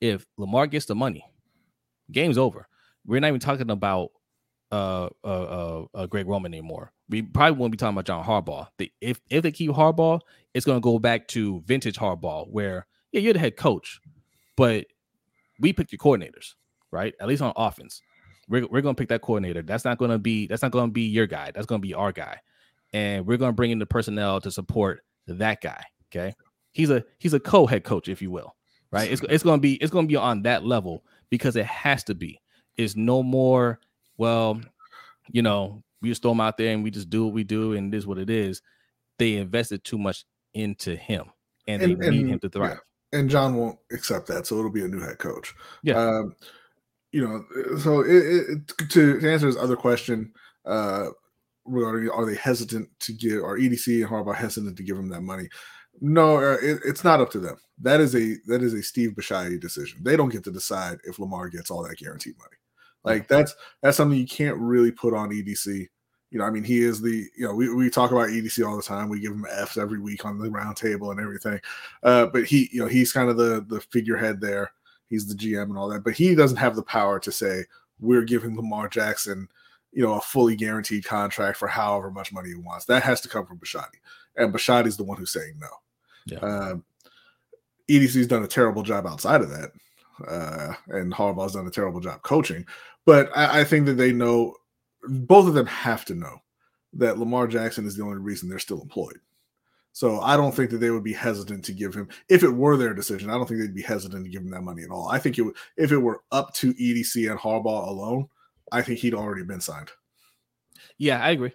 if 0.00 0.26
Lamar 0.36 0.66
gets 0.66 0.86
the 0.86 0.94
money, 0.94 1.24
game's 2.10 2.38
over 2.38 2.66
we're 3.06 3.20
not 3.20 3.28
even 3.28 3.40
talking 3.40 3.70
about 3.70 4.10
uh, 4.72 5.08
uh, 5.24 5.26
uh, 5.26 5.84
uh, 5.94 6.06
Greg 6.06 6.28
Roman 6.28 6.52
anymore. 6.52 6.92
We 7.08 7.22
probably 7.22 7.58
won't 7.58 7.72
be 7.72 7.76
talking 7.76 7.94
about 7.94 8.04
John 8.04 8.24
Harbaugh. 8.24 8.68
The, 8.78 8.92
if 9.00 9.20
if 9.28 9.42
they 9.42 9.50
keep 9.50 9.70
Harbaugh, 9.70 10.20
it's 10.54 10.66
going 10.66 10.76
to 10.76 10.84
go 10.84 10.98
back 10.98 11.28
to 11.28 11.60
vintage 11.62 11.98
Harbaugh, 11.98 12.48
where 12.48 12.86
yeah, 13.12 13.20
you're 13.20 13.32
the 13.32 13.38
head 13.38 13.56
coach, 13.56 14.00
but 14.56 14.86
we 15.58 15.72
pick 15.72 15.92
your 15.92 15.98
coordinators, 15.98 16.54
right? 16.90 17.14
At 17.20 17.28
least 17.28 17.42
on 17.42 17.52
offense, 17.56 18.02
we're 18.48 18.66
we're 18.66 18.80
going 18.80 18.94
to 18.94 19.00
pick 19.00 19.08
that 19.08 19.22
coordinator. 19.22 19.62
That's 19.62 19.84
not 19.84 19.98
going 19.98 20.10
to 20.10 20.18
be 20.18 20.46
that's 20.46 20.62
not 20.62 20.72
to 20.72 20.86
be 20.88 21.02
your 21.02 21.26
guy. 21.26 21.50
That's 21.52 21.66
going 21.66 21.80
to 21.80 21.86
be 21.86 21.94
our 21.94 22.12
guy, 22.12 22.38
and 22.92 23.26
we're 23.26 23.36
going 23.36 23.50
to 23.50 23.56
bring 23.56 23.70
in 23.70 23.78
the 23.78 23.86
personnel 23.86 24.40
to 24.40 24.50
support 24.50 25.04
that 25.26 25.60
guy. 25.60 25.82
Okay, 26.10 26.34
he's 26.72 26.90
a 26.90 27.04
he's 27.18 27.34
a 27.34 27.40
co-head 27.40 27.84
coach, 27.84 28.08
if 28.08 28.20
you 28.22 28.30
will, 28.30 28.54
right? 28.90 29.10
It's 29.10 29.22
it's 29.28 29.42
going 29.42 29.58
to 29.58 29.62
be 29.62 29.74
it's 29.74 29.92
going 29.92 30.06
to 30.06 30.08
be 30.08 30.16
on 30.16 30.42
that 30.42 30.64
level 30.64 31.04
because 31.30 31.56
it 31.56 31.66
has 31.66 32.04
to 32.04 32.14
be 32.14 32.40
It's 32.76 32.96
no 32.96 33.22
more, 33.22 33.80
well, 34.18 34.60
you 35.30 35.42
know, 35.42 35.82
we 36.02 36.08
just 36.08 36.22
throw 36.22 36.32
him 36.32 36.40
out 36.40 36.56
there 36.56 36.72
and 36.72 36.82
we 36.82 36.90
just 36.90 37.10
do 37.10 37.24
what 37.24 37.34
we 37.34 37.44
do 37.44 37.74
and 37.74 37.94
it 37.94 37.96
is 37.96 38.06
what 38.06 38.18
it 38.18 38.30
is. 38.30 38.62
They 39.18 39.36
invested 39.36 39.84
too 39.84 39.98
much 39.98 40.24
into 40.54 40.96
him 40.96 41.26
and, 41.68 41.82
and 41.82 42.00
they 42.00 42.10
need 42.10 42.26
him 42.26 42.40
to 42.40 42.48
thrive. 42.48 42.70
Yeah. 42.72 42.78
And 43.12 43.28
John 43.28 43.56
won't 43.56 43.78
accept 43.92 44.26
that, 44.28 44.46
so 44.46 44.58
it'll 44.58 44.70
be 44.70 44.84
a 44.84 44.88
new 44.88 45.00
head 45.00 45.18
coach. 45.18 45.54
Yeah. 45.82 45.98
Um, 45.98 46.36
you 47.12 47.26
know, 47.26 47.44
so 47.78 48.00
it, 48.00 48.08
it, 48.08 48.68
to, 48.90 49.20
to 49.20 49.30
answer 49.30 49.46
his 49.46 49.56
other 49.56 49.76
question, 49.76 50.32
uh, 50.64 51.08
regarding 51.64 52.08
are 52.10 52.24
they 52.24 52.36
hesitant 52.36 52.88
to 53.00 53.12
give, 53.12 53.42
or 53.42 53.58
EDC 53.58 54.02
and 54.02 54.10
Harbaugh 54.10 54.34
hesitant 54.34 54.76
to 54.76 54.82
give 54.82 54.96
him 54.96 55.08
that 55.08 55.22
money? 55.22 55.48
No, 56.00 56.36
uh, 56.36 56.56
it, 56.62 56.80
it's 56.84 57.04
not 57.04 57.20
up 57.20 57.30
to 57.32 57.40
them. 57.40 57.56
That 57.80 58.00
is 58.00 58.14
a 58.14 58.36
that 58.46 58.62
is 58.62 58.74
a 58.74 58.82
Steve 58.82 59.12
Bisciotti 59.12 59.60
decision. 59.60 60.02
They 60.02 60.16
don't 60.16 60.28
get 60.30 60.44
to 60.44 60.52
decide 60.52 60.98
if 61.04 61.18
Lamar 61.18 61.48
gets 61.48 61.70
all 61.70 61.82
that 61.82 61.98
guaranteed 61.98 62.38
money. 62.38 62.56
Like 63.02 63.28
that's 63.28 63.54
that's 63.82 63.96
something 63.96 64.18
you 64.18 64.26
can't 64.26 64.56
really 64.58 64.92
put 64.92 65.14
on 65.14 65.30
EDC. 65.30 65.88
You 66.30 66.38
know, 66.38 66.44
I 66.44 66.50
mean, 66.50 66.64
he 66.64 66.80
is 66.80 67.00
the 67.00 67.28
you 67.36 67.46
know 67.46 67.54
we, 67.54 67.72
we 67.74 67.90
talk 67.90 68.12
about 68.12 68.28
EDC 68.28 68.66
all 68.66 68.76
the 68.76 68.82
time. 68.82 69.08
We 69.08 69.20
give 69.20 69.32
him 69.32 69.46
Fs 69.50 69.76
every 69.76 69.98
week 69.98 70.24
on 70.24 70.38
the 70.38 70.48
roundtable 70.48 71.10
and 71.10 71.20
everything. 71.20 71.60
Uh, 72.02 72.26
but 72.26 72.44
he 72.44 72.68
you 72.72 72.80
know 72.80 72.86
he's 72.86 73.12
kind 73.12 73.28
of 73.28 73.36
the 73.36 73.64
the 73.68 73.80
figurehead 73.80 74.40
there. 74.40 74.72
He's 75.08 75.26
the 75.26 75.34
GM 75.34 75.64
and 75.64 75.76
all 75.76 75.88
that. 75.88 76.04
But 76.04 76.14
he 76.14 76.34
doesn't 76.34 76.56
have 76.56 76.76
the 76.76 76.82
power 76.82 77.18
to 77.18 77.32
say 77.32 77.64
we're 77.98 78.22
giving 78.22 78.56
Lamar 78.56 78.88
Jackson 78.88 79.48
you 79.92 80.02
know 80.02 80.14
a 80.14 80.20
fully 80.20 80.56
guaranteed 80.56 81.04
contract 81.04 81.58
for 81.58 81.68
however 81.68 82.10
much 82.10 82.32
money 82.32 82.50
he 82.50 82.54
wants. 82.54 82.84
That 82.86 83.02
has 83.02 83.20
to 83.22 83.28
come 83.28 83.46
from 83.46 83.58
Bisciotti, 83.58 83.98
and 84.36 84.52
Bisciotti's 84.52 84.96
the 84.96 85.04
one 85.04 85.18
who's 85.18 85.32
saying 85.32 85.54
no. 85.58 85.68
Yeah. 86.26 86.38
Uh, 86.38 86.74
EDC's 87.88 88.28
done 88.28 88.44
a 88.44 88.48
terrible 88.48 88.82
job 88.82 89.06
outside 89.06 89.40
of 89.40 89.50
that, 89.50 89.72
uh, 90.28 90.74
and 90.88 91.12
Harbaugh's 91.12 91.54
done 91.54 91.66
a 91.66 91.72
terrible 91.72 92.00
job 92.00 92.22
coaching. 92.22 92.64
But 93.04 93.36
I, 93.36 93.60
I, 93.60 93.64
think 93.64 93.86
that 93.86 93.94
they 93.94 94.12
know, 94.12 94.54
both 95.04 95.46
of 95.46 95.54
them 95.54 95.66
have 95.66 96.04
to 96.06 96.14
know 96.14 96.38
that 96.94 97.18
Lamar 97.18 97.46
Jackson 97.46 97.86
is 97.86 97.96
the 97.96 98.02
only 98.02 98.18
reason 98.18 98.48
they're 98.48 98.58
still 98.58 98.82
employed. 98.82 99.18
So 99.92 100.20
I 100.20 100.36
don't 100.36 100.54
think 100.54 100.70
that 100.70 100.78
they 100.78 100.90
would 100.90 101.02
be 101.02 101.12
hesitant 101.12 101.64
to 101.64 101.72
give 101.72 101.94
him, 101.94 102.08
if 102.28 102.42
it 102.42 102.50
were 102.50 102.76
their 102.76 102.94
decision, 102.94 103.28
I 103.28 103.34
don't 103.34 103.46
think 103.46 103.60
they'd 103.60 103.74
be 103.74 103.82
hesitant 103.82 104.24
to 104.24 104.30
give 104.30 104.42
him 104.42 104.50
that 104.50 104.62
money 104.62 104.82
at 104.82 104.90
all. 104.90 105.08
I 105.08 105.18
think 105.18 105.36
it 105.38 105.42
would, 105.42 105.56
if 105.76 105.90
it 105.90 105.98
were 105.98 106.22
up 106.30 106.54
to 106.54 106.72
EDC 106.74 107.28
and 107.30 107.38
Harbaugh 107.38 107.88
alone, 107.88 108.28
I 108.70 108.82
think 108.82 109.00
he'd 109.00 109.14
already 109.14 109.42
been 109.44 109.60
signed. 109.60 109.90
Yeah, 110.96 111.20
I 111.22 111.30
agree. 111.30 111.52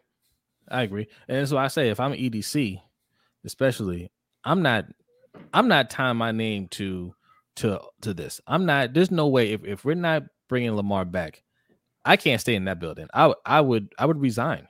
I 0.70 0.84
agree. 0.84 1.08
And 1.28 1.48
so 1.48 1.58
I 1.58 1.68
say 1.68 1.90
if 1.90 2.00
I'm 2.00 2.14
EDC, 2.14 2.82
especially, 3.46 4.12
I'm 4.44 4.62
not 4.62 4.86
I'm 5.54 5.68
not 5.68 5.90
tying 5.90 6.18
my 6.18 6.32
name 6.32 6.68
to 6.70 7.14
to 7.58 7.80
to 8.02 8.14
this. 8.14 8.42
I'm 8.48 8.66
not 8.66 8.94
there's 8.94 9.12
no 9.12 9.28
way 9.28 9.54
if, 9.54 9.64
if 9.64 9.86
we're 9.86 9.96
not 9.96 10.24
bringing 10.50 10.76
Lamar 10.76 11.06
back, 11.06 11.44
I 12.06 12.18
can't 12.18 12.40
stay 12.40 12.56
in 12.56 12.66
that 12.66 12.80
building. 12.80 13.08
I 13.14 13.34
I 13.46 13.62
would 13.62 13.94
I 13.98 14.06
would 14.06 14.22
resign, 14.22 14.68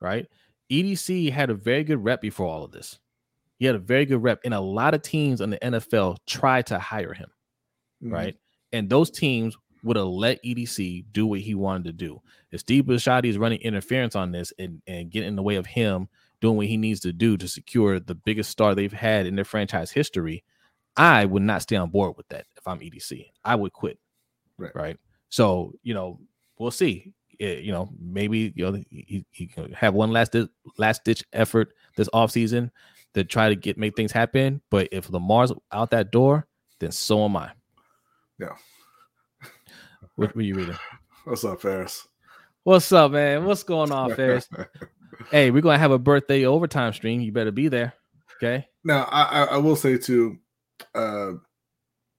right? 0.00 0.26
EDC 0.70 1.30
had 1.32 1.50
a 1.50 1.54
very 1.54 1.84
good 1.84 2.02
rep 2.02 2.20
before 2.20 2.46
all 2.46 2.64
of 2.64 2.72
this. 2.72 2.98
He 3.58 3.66
had 3.66 3.74
a 3.74 3.80
very 3.80 4.06
good 4.06 4.22
rep, 4.22 4.40
and 4.44 4.54
a 4.54 4.60
lot 4.60 4.94
of 4.94 5.02
teams 5.02 5.40
in 5.40 5.50
the 5.50 5.58
NFL 5.58 6.18
tried 6.26 6.66
to 6.66 6.78
hire 6.78 7.14
him, 7.14 7.30
mm-hmm. 8.02 8.12
right? 8.12 8.36
And 8.72 8.88
those 8.88 9.10
teams 9.10 9.56
would 9.82 9.96
have 9.96 10.06
let 10.06 10.42
EDC 10.42 11.04
do 11.12 11.26
what 11.26 11.40
he 11.40 11.54
wanted 11.54 11.84
to 11.84 11.92
do. 11.92 12.20
If 12.50 12.60
Steve 12.60 12.84
Bisciotti 12.84 13.26
is 13.26 13.38
running 13.38 13.60
interference 13.60 14.16
on 14.16 14.32
this 14.32 14.52
and, 14.58 14.82
and 14.86 15.10
getting 15.10 15.28
in 15.28 15.36
the 15.36 15.42
way 15.42 15.56
of 15.56 15.66
him 15.66 16.08
doing 16.40 16.56
what 16.56 16.66
he 16.66 16.76
needs 16.76 17.00
to 17.00 17.12
do 17.12 17.36
to 17.36 17.48
secure 17.48 17.98
the 17.98 18.14
biggest 18.14 18.50
star 18.50 18.74
they've 18.74 18.92
had 18.92 19.26
in 19.26 19.36
their 19.36 19.44
franchise 19.44 19.90
history, 19.90 20.44
I 20.96 21.24
would 21.24 21.42
not 21.42 21.62
stay 21.62 21.76
on 21.76 21.90
board 21.90 22.16
with 22.16 22.28
that 22.28 22.46
if 22.56 22.66
I'm 22.66 22.80
EDC. 22.80 23.26
I 23.44 23.54
would 23.54 23.72
quit. 23.72 23.98
Right. 24.58 24.74
right? 24.74 24.96
So, 25.28 25.72
you 25.82 25.94
know, 25.94 26.20
we'll 26.58 26.70
see. 26.70 27.12
It, 27.38 27.64
you 27.64 27.72
know, 27.72 27.90
maybe 28.00 28.52
you 28.54 28.70
know 28.70 28.82
he, 28.90 29.26
he 29.30 29.46
can 29.46 29.72
have 29.72 29.94
one 29.94 30.10
last 30.10 30.34
last 30.78 31.04
ditch 31.04 31.22
effort 31.32 31.74
this 31.96 32.08
offseason 32.14 32.70
to 33.14 33.24
try 33.24 33.48
to 33.48 33.56
get 33.56 33.76
make 33.76 33.96
things 33.96 34.12
happen. 34.12 34.62
But 34.70 34.88
if 34.92 35.10
Lamar's 35.10 35.52
out 35.72 35.90
that 35.90 36.10
door, 36.10 36.46
then 36.80 36.92
so 36.92 37.24
am 37.24 37.36
I. 37.36 37.50
Yeah. 38.38 38.54
What 40.14 40.34
were 40.34 40.40
you 40.40 40.54
reading? 40.54 40.78
What's 41.24 41.44
up, 41.44 41.60
Ferris? 41.60 42.08
What's 42.62 42.90
up, 42.90 43.12
man? 43.12 43.44
What's 43.44 43.64
going 43.64 43.92
on, 43.92 44.14
Ferris? 44.16 44.48
hey, 45.30 45.50
we're 45.50 45.60
gonna 45.60 45.78
have 45.78 45.90
a 45.90 45.98
birthday 45.98 46.46
overtime 46.46 46.94
stream. 46.94 47.20
You 47.20 47.32
better 47.32 47.52
be 47.52 47.68
there. 47.68 47.92
Okay. 48.36 48.66
Now, 48.82 49.04
I, 49.10 49.44
I 49.44 49.56
will 49.58 49.76
say 49.76 49.98
too, 49.98 50.38
uh, 50.94 51.32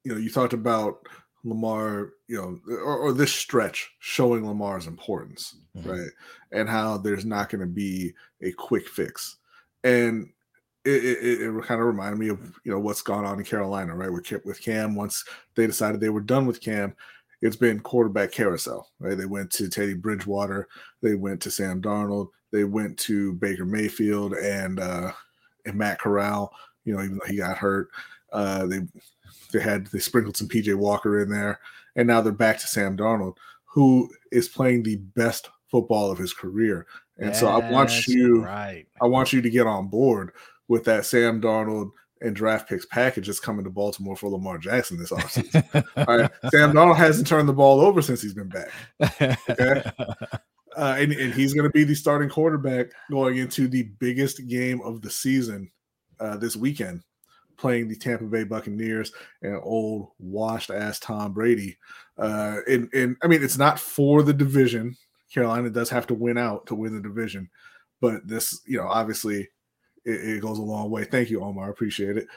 you 0.04 0.14
know, 0.14 0.18
you 0.18 0.30
talked 0.30 0.54
about 0.54 1.08
Lamar, 1.48 2.14
you 2.28 2.38
know, 2.38 2.60
or, 2.76 2.98
or 2.98 3.14
this 3.14 3.34
stretch 3.34 3.92
showing 4.00 4.46
Lamar's 4.46 4.88
importance, 4.88 5.56
mm-hmm. 5.76 5.90
right? 5.90 6.10
And 6.52 6.68
how 6.68 6.98
there's 6.98 7.26
not 7.26 7.50
going 7.50 7.62
to 7.62 7.68
be 7.68 8.14
a 8.42 8.52
quick 8.52 8.88
fix. 8.88 9.38
And 9.84 10.30
it, 10.86 11.04
it, 11.04 11.42
it, 11.42 11.64
kind 11.66 11.82
of 11.82 11.88
reminded 11.88 12.18
me 12.18 12.30
of 12.30 12.60
you 12.64 12.72
know 12.72 12.80
what's 12.80 13.02
gone 13.02 13.26
on 13.26 13.40
in 13.40 13.46
Carolina, 13.46 13.96
right? 13.96 14.12
With 14.12 14.32
with 14.46 14.62
Cam, 14.62 14.96
once 14.96 15.26
they 15.56 15.68
decided 15.68 16.00
they 16.00 16.10
were 16.10 16.22
done 16.22 16.46
with 16.46 16.62
Cam, 16.62 16.96
it's 17.42 17.56
been 17.56 17.80
quarterback 17.80 18.32
carousel, 18.32 18.90
right? 19.00 19.18
They 19.18 19.26
went 19.26 19.52
to 19.52 19.70
Teddy 19.70 19.94
Bridgewater, 19.94 20.68
they 21.02 21.16
went 21.16 21.42
to 21.42 21.52
Sam 21.52 21.82
Darnold, 21.82 22.30
they 22.52 22.64
went 22.64 22.98
to 23.00 23.34
Baker 23.34 23.66
Mayfield 23.66 24.34
and 24.34 24.80
uh, 24.80 25.12
and 25.66 25.76
Matt 25.76 26.00
Corral. 26.00 26.54
You 26.86 26.96
know, 26.96 27.04
even 27.04 27.18
though 27.18 27.30
he 27.30 27.38
got 27.38 27.58
hurt, 27.58 27.90
uh, 28.32 28.66
they 28.66 28.80
they 29.52 29.60
had 29.60 29.88
they 29.88 30.00
sprinkled 30.00 30.38
some 30.38 30.48
PJ 30.48 30.76
Walker 30.76 31.22
in 31.22 31.30
there, 31.30 31.60
and 31.96 32.08
now 32.08 32.22
they're 32.22 32.34
back 32.34 32.60
to 32.60 32.68
Sam 32.68 32.98
Darnold, 32.98 33.38
who 33.66 34.10
is 34.32 34.50
playing 34.50 34.84
the 34.84 34.98
best 34.98 35.50
football 35.70 36.12
of 36.12 36.18
his 36.18 36.34
career. 36.34 36.86
And 37.20 37.36
so 37.36 37.48
I 37.48 37.72
want 37.72 38.08
you, 38.08 38.44
right. 38.44 38.86
I 39.02 39.06
want 39.08 39.34
you 39.34 39.42
to 39.42 39.50
get 39.50 39.66
on 39.66 39.88
board 39.88 40.32
with 40.68 40.84
that 40.86 41.06
Sam 41.06 41.42
Darnold 41.42 41.92
and 42.22 42.36
draft 42.36 42.70
picks 42.70 42.86
package 42.86 43.28
that's 43.28 43.40
coming 43.40 43.64
to 43.64 43.70
Baltimore 43.70 44.16
for 44.16 44.30
Lamar 44.30 44.58
Jackson 44.58 44.98
this 44.98 45.12
offseason. 45.12 45.84
All 46.08 46.18
right. 46.18 46.32
Sam 46.52 46.74
Darnold 46.74 46.96
hasn't 46.98 47.28
turned 47.28 47.50
the 47.50 47.54
ball 47.54 47.80
over 47.80 48.02
since 48.02 48.22
he's 48.22 48.34
been 48.34 48.50
back. 48.50 49.36
Okay. 49.50 49.84
Uh, 50.76 50.96
and, 51.00 51.12
and 51.12 51.34
he's 51.34 51.56
going 51.56 51.64
to 51.64 51.72
be 51.72 51.84
the 51.84 51.96
starting 51.96 52.30
quarterback 52.30 52.92
going 53.10 53.38
into 53.38 53.68
the 53.68 53.82
biggest 53.98 54.48
game 54.48 54.80
of 54.82 55.02
the 55.02 55.10
season 55.10 55.72
uh, 56.20 56.38
this 56.38 56.56
weekend, 56.56 57.02
playing 57.58 57.88
the 57.88 57.96
Tampa 57.96 58.26
Bay 58.26 58.44
Buccaneers 58.44 59.12
and 59.42 59.60
old 59.64 60.10
washed 60.20 60.70
ass 60.70 61.00
Tom 61.00 61.34
Brady. 61.34 61.78
Uh, 62.18 62.58
and, 62.68 62.90
and 62.94 63.18
I 63.24 63.28
mean, 63.28 63.44
it's 63.44 63.58
not 63.58 63.80
for 63.80 64.24
the 64.24 64.34
division. 64.34 64.96
Carolina 65.34 65.70
does 65.70 65.90
have 65.90 66.08
to 66.08 66.14
win 66.14 66.38
out 66.38 66.66
to 66.68 66.76
win 66.76 66.96
the 66.96 67.02
division, 67.02 67.50
but 68.00 68.26
this, 68.28 68.62
you 68.66 68.78
know, 68.78 68.88
obviously 68.88 69.50
it, 70.06 70.12
it 70.38 70.42
goes 70.42 70.58
a 70.58 70.64
long 70.64 70.90
way. 70.90 71.04
Thank 71.04 71.30
you, 71.30 71.44
Omar. 71.44 71.68
I 71.68 71.70
appreciate 71.70 72.18
it. 72.18 72.28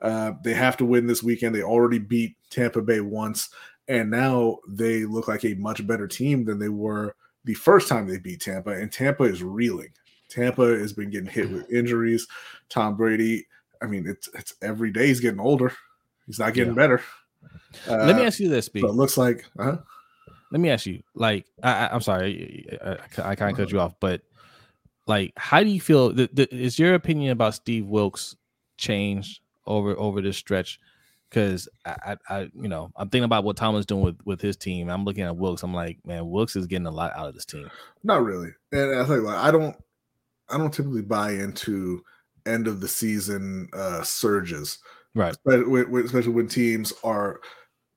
Uh, 0.00 0.32
they 0.42 0.54
have 0.54 0.76
to 0.78 0.84
win 0.84 1.06
this 1.06 1.22
weekend. 1.22 1.54
They 1.54 1.62
already 1.62 1.98
beat 1.98 2.36
Tampa 2.50 2.82
Bay 2.82 3.00
once, 3.00 3.50
and 3.86 4.10
now 4.10 4.58
they 4.68 5.04
look 5.04 5.28
like 5.28 5.44
a 5.44 5.54
much 5.54 5.86
better 5.86 6.08
team 6.08 6.44
than 6.44 6.58
they 6.58 6.70
were 6.70 7.14
the 7.44 7.54
first 7.54 7.88
time 7.88 8.06
they 8.06 8.18
beat 8.18 8.40
Tampa. 8.40 8.70
And 8.70 8.90
Tampa 8.90 9.24
is 9.24 9.42
reeling. 9.42 9.92
Tampa 10.28 10.78
has 10.78 10.92
been 10.92 11.10
getting 11.10 11.30
hit 11.30 11.50
with 11.50 11.70
injuries. 11.70 12.26
Tom 12.68 12.96
Brady, 12.96 13.46
I 13.82 13.86
mean, 13.86 14.06
it's 14.06 14.28
it's 14.34 14.54
every 14.62 14.90
day 14.90 15.06
he's 15.06 15.20
getting 15.20 15.40
older. 15.40 15.72
He's 16.26 16.38
not 16.38 16.54
getting 16.54 16.74
yeah. 16.74 16.82
better. 16.82 17.02
Uh, 17.88 18.04
Let 18.06 18.16
me 18.16 18.24
ask 18.24 18.38
you 18.40 18.48
this, 18.48 18.68
B. 18.68 18.80
It 18.80 18.86
looks 18.86 19.16
like. 19.16 19.46
Uh-huh. 19.58 19.78
Let 20.52 20.60
me 20.60 20.68
ask 20.68 20.84
you, 20.84 21.02
like, 21.14 21.46
I, 21.62 21.94
am 21.94 22.00
sorry, 22.00 22.76
I, 22.84 22.90
I, 22.90 23.30
I 23.30 23.34
kind 23.36 23.52
of 23.52 23.56
cut 23.56 23.70
you 23.70 23.78
off, 23.78 23.94
but 24.00 24.22
like 25.10 25.32
how 25.36 25.62
do 25.62 25.68
you 25.68 25.80
feel 25.80 26.12
the, 26.12 26.30
the, 26.32 26.54
is 26.54 26.78
your 26.78 26.94
opinion 26.94 27.32
about 27.32 27.54
steve 27.54 27.86
wilks 27.86 28.36
changed 28.78 29.40
over 29.66 29.98
over 29.98 30.22
this 30.22 30.36
stretch 30.36 30.78
because 31.28 31.68
I, 31.84 31.96
I, 32.06 32.16
I, 32.28 32.40
you 32.54 32.68
know 32.68 32.90
i'm 32.96 33.08
thinking 33.08 33.24
about 33.24 33.44
what 33.44 33.56
thomas 33.56 33.84
doing 33.84 34.02
with 34.02 34.18
with 34.24 34.40
his 34.40 34.56
team 34.56 34.88
i'm 34.88 35.04
looking 35.04 35.24
at 35.24 35.36
wilks 35.36 35.62
i'm 35.62 35.74
like 35.74 35.98
man 36.04 36.30
wilks 36.30 36.56
is 36.56 36.66
getting 36.66 36.86
a 36.86 36.92
lot 36.92 37.12
out 37.14 37.28
of 37.28 37.34
this 37.34 37.44
team 37.44 37.68
not 38.04 38.22
really 38.22 38.50
and 38.72 38.98
i 38.98 39.04
think 39.04 39.24
like 39.24 39.36
i 39.36 39.50
don't 39.50 39.76
i 40.48 40.56
don't 40.56 40.72
typically 40.72 41.02
buy 41.02 41.32
into 41.32 42.02
end 42.46 42.66
of 42.66 42.80
the 42.80 42.88
season 42.88 43.68
uh 43.72 44.02
surges 44.02 44.78
right 45.14 45.36
especially, 45.46 46.02
especially 46.02 46.32
when 46.32 46.48
teams 46.48 46.92
are 47.04 47.40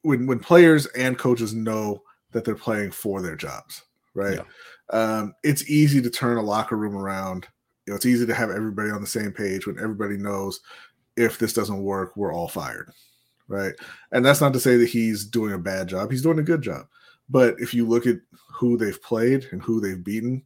when 0.02 0.26
when 0.26 0.40
players 0.40 0.86
and 0.88 1.18
coaches 1.18 1.54
know 1.54 2.02
that 2.32 2.44
they're 2.44 2.56
playing 2.56 2.92
for 2.92 3.22
their 3.22 3.36
jobs 3.36 3.84
right 4.14 4.38
yeah 4.38 4.44
um, 4.90 5.34
it's 5.44 5.70
easy 5.70 6.02
to 6.02 6.10
turn 6.10 6.38
a 6.38 6.42
locker 6.42 6.78
room 6.78 6.96
around. 6.96 7.48
You 7.86 7.92
know, 7.92 7.96
it's 7.96 8.06
easy 8.06 8.26
to 8.26 8.34
have 8.34 8.50
everybody 8.50 8.92
on 8.92 9.02
the 9.02 9.08
same 9.08 9.32
page 9.32 9.68
when 9.68 9.80
everybody 9.80 10.18
knows 10.18 10.62
if 11.16 11.38
this 11.38 11.54
doesn't 11.54 11.84
work, 11.84 12.16
we're 12.16 12.34
all 12.34 12.48
fired, 12.48 12.92
right? 13.48 13.74
And 14.12 14.26
that's 14.26 14.42
not 14.42 14.54
to 14.54 14.60
say 14.60 14.78
that 14.78 14.90
he's 14.90 15.26
doing 15.26 15.54
a 15.54 15.58
bad 15.58 15.88
job. 15.88 16.12
He's 16.12 16.22
doing 16.22 16.40
a 16.40 16.44
good 16.44 16.62
job. 16.62 16.86
But 17.30 17.56
if 17.60 17.74
you 17.74 17.88
look 17.88 18.08
at 18.08 18.18
who 18.52 18.78
they've 18.78 19.02
played 19.02 19.48
and 19.52 19.62
who 19.62 19.80
they've 19.80 20.04
beaten, 20.04 20.44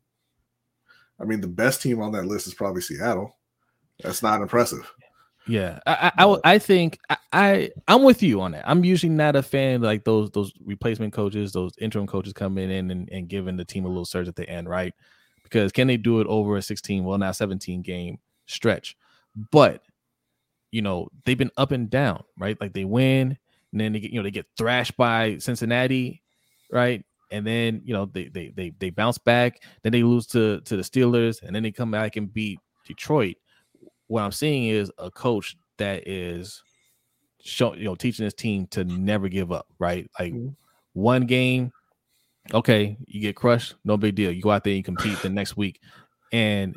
I 1.20 1.26
mean, 1.26 1.42
the 1.42 1.48
best 1.48 1.82
team 1.82 2.02
on 2.02 2.12
that 2.14 2.26
list 2.26 2.48
is 2.48 2.54
probably 2.54 2.82
Seattle. 2.82 3.37
That's 4.04 4.22
not 4.22 4.42
impressive. 4.42 4.92
Yeah, 5.48 5.80
I 5.86 6.12
I, 6.18 6.38
I 6.44 6.60
think 6.60 7.00
I, 7.10 7.18
I 7.32 7.70
am 7.88 8.04
with 8.04 8.22
you 8.22 8.42
on 8.42 8.52
that. 8.52 8.68
I'm 8.68 8.84
usually 8.84 9.14
not 9.14 9.36
a 9.36 9.42
fan 9.44 9.82
like 9.82 10.04
those 10.04 10.30
those 10.32 10.52
replacement 10.64 11.14
coaches, 11.14 11.54
those 11.54 11.74
interim 11.80 12.06
coaches 12.06 12.34
coming 12.34 12.70
in 12.70 12.92
and, 12.92 13.10
and 13.10 13.30
giving 13.30 13.56
the 13.56 13.66
team 13.66 13.86
a 13.86 13.88
little 13.88 14.06
surge 14.06 14.28
at 14.28 14.36
the 14.36 14.48
end, 14.50 14.68
right? 14.68 14.94
Because 15.44 15.72
can 15.72 15.88
they 15.88 15.96
do 15.96 16.20
it 16.20 16.28
over 16.28 16.58
a 16.58 16.62
16, 16.62 17.04
well 17.06 17.18
now 17.18 17.32
17 17.32 17.82
game 17.82 18.20
stretch? 18.46 18.98
But 19.52 19.82
you 20.72 20.82
know 20.82 21.08
they've 21.26 21.38
been 21.38 21.52
up 21.56 21.72
and 21.72 21.90
down, 21.90 22.24
right? 22.38 22.60
Like 22.60 22.74
they 22.74 22.86
win, 22.86 23.38
and 23.72 23.82
then 23.82 23.94
they 23.94 24.02
get 24.02 24.12
you 24.12 24.20
know 24.20 24.24
they 24.24 24.32
get 24.32 24.48
thrashed 24.58 24.98
by 24.98 25.38
Cincinnati, 25.38 26.24
right? 26.72 27.06
And 27.32 27.48
then 27.48 27.82
you 27.86 27.94
know 27.94 28.06
they 28.06 28.28
they 28.28 28.50
they 28.50 28.74
they 28.78 28.90
bounce 28.90 29.18
back, 29.18 29.64
then 29.82 29.94
they 29.94 30.04
lose 30.04 30.28
to 30.28 30.60
to 30.60 30.76
the 30.76 30.84
Steelers, 30.84 31.42
and 31.42 31.56
then 31.56 31.64
they 31.64 31.72
come 31.72 31.92
back 31.92 32.18
and 32.18 32.34
beat 32.34 32.60
Detroit 32.86 33.38
what 34.08 34.24
I'm 34.24 34.32
seeing 34.32 34.66
is 34.68 34.92
a 34.98 35.12
coach 35.12 35.58
that 35.78 36.08
is 36.08 36.64
show 37.42 37.74
you 37.76 37.86
know 37.86 37.96
teaching 37.96 38.24
his 38.26 38.34
team 38.34 38.68
to 38.68 38.84
never 38.84 39.30
give 39.30 39.52
up, 39.52 39.68
right? 39.80 40.10
Like 40.20 40.34
Mhm. 40.34 40.56
one 40.94 41.26
game, 41.26 41.72
okay, 42.54 42.98
you 43.08 43.22
get 43.22 43.36
crushed, 43.36 43.76
no 43.84 43.98
big 43.98 44.16
deal. 44.16 44.32
You 44.32 44.42
go 44.42 44.52
out 44.52 44.64
there 44.64 44.72
and 44.72 44.78
you 44.78 44.84
compete 44.84 45.22
the 45.22 45.30
next 45.30 45.58
week. 45.58 45.82
And 46.32 46.76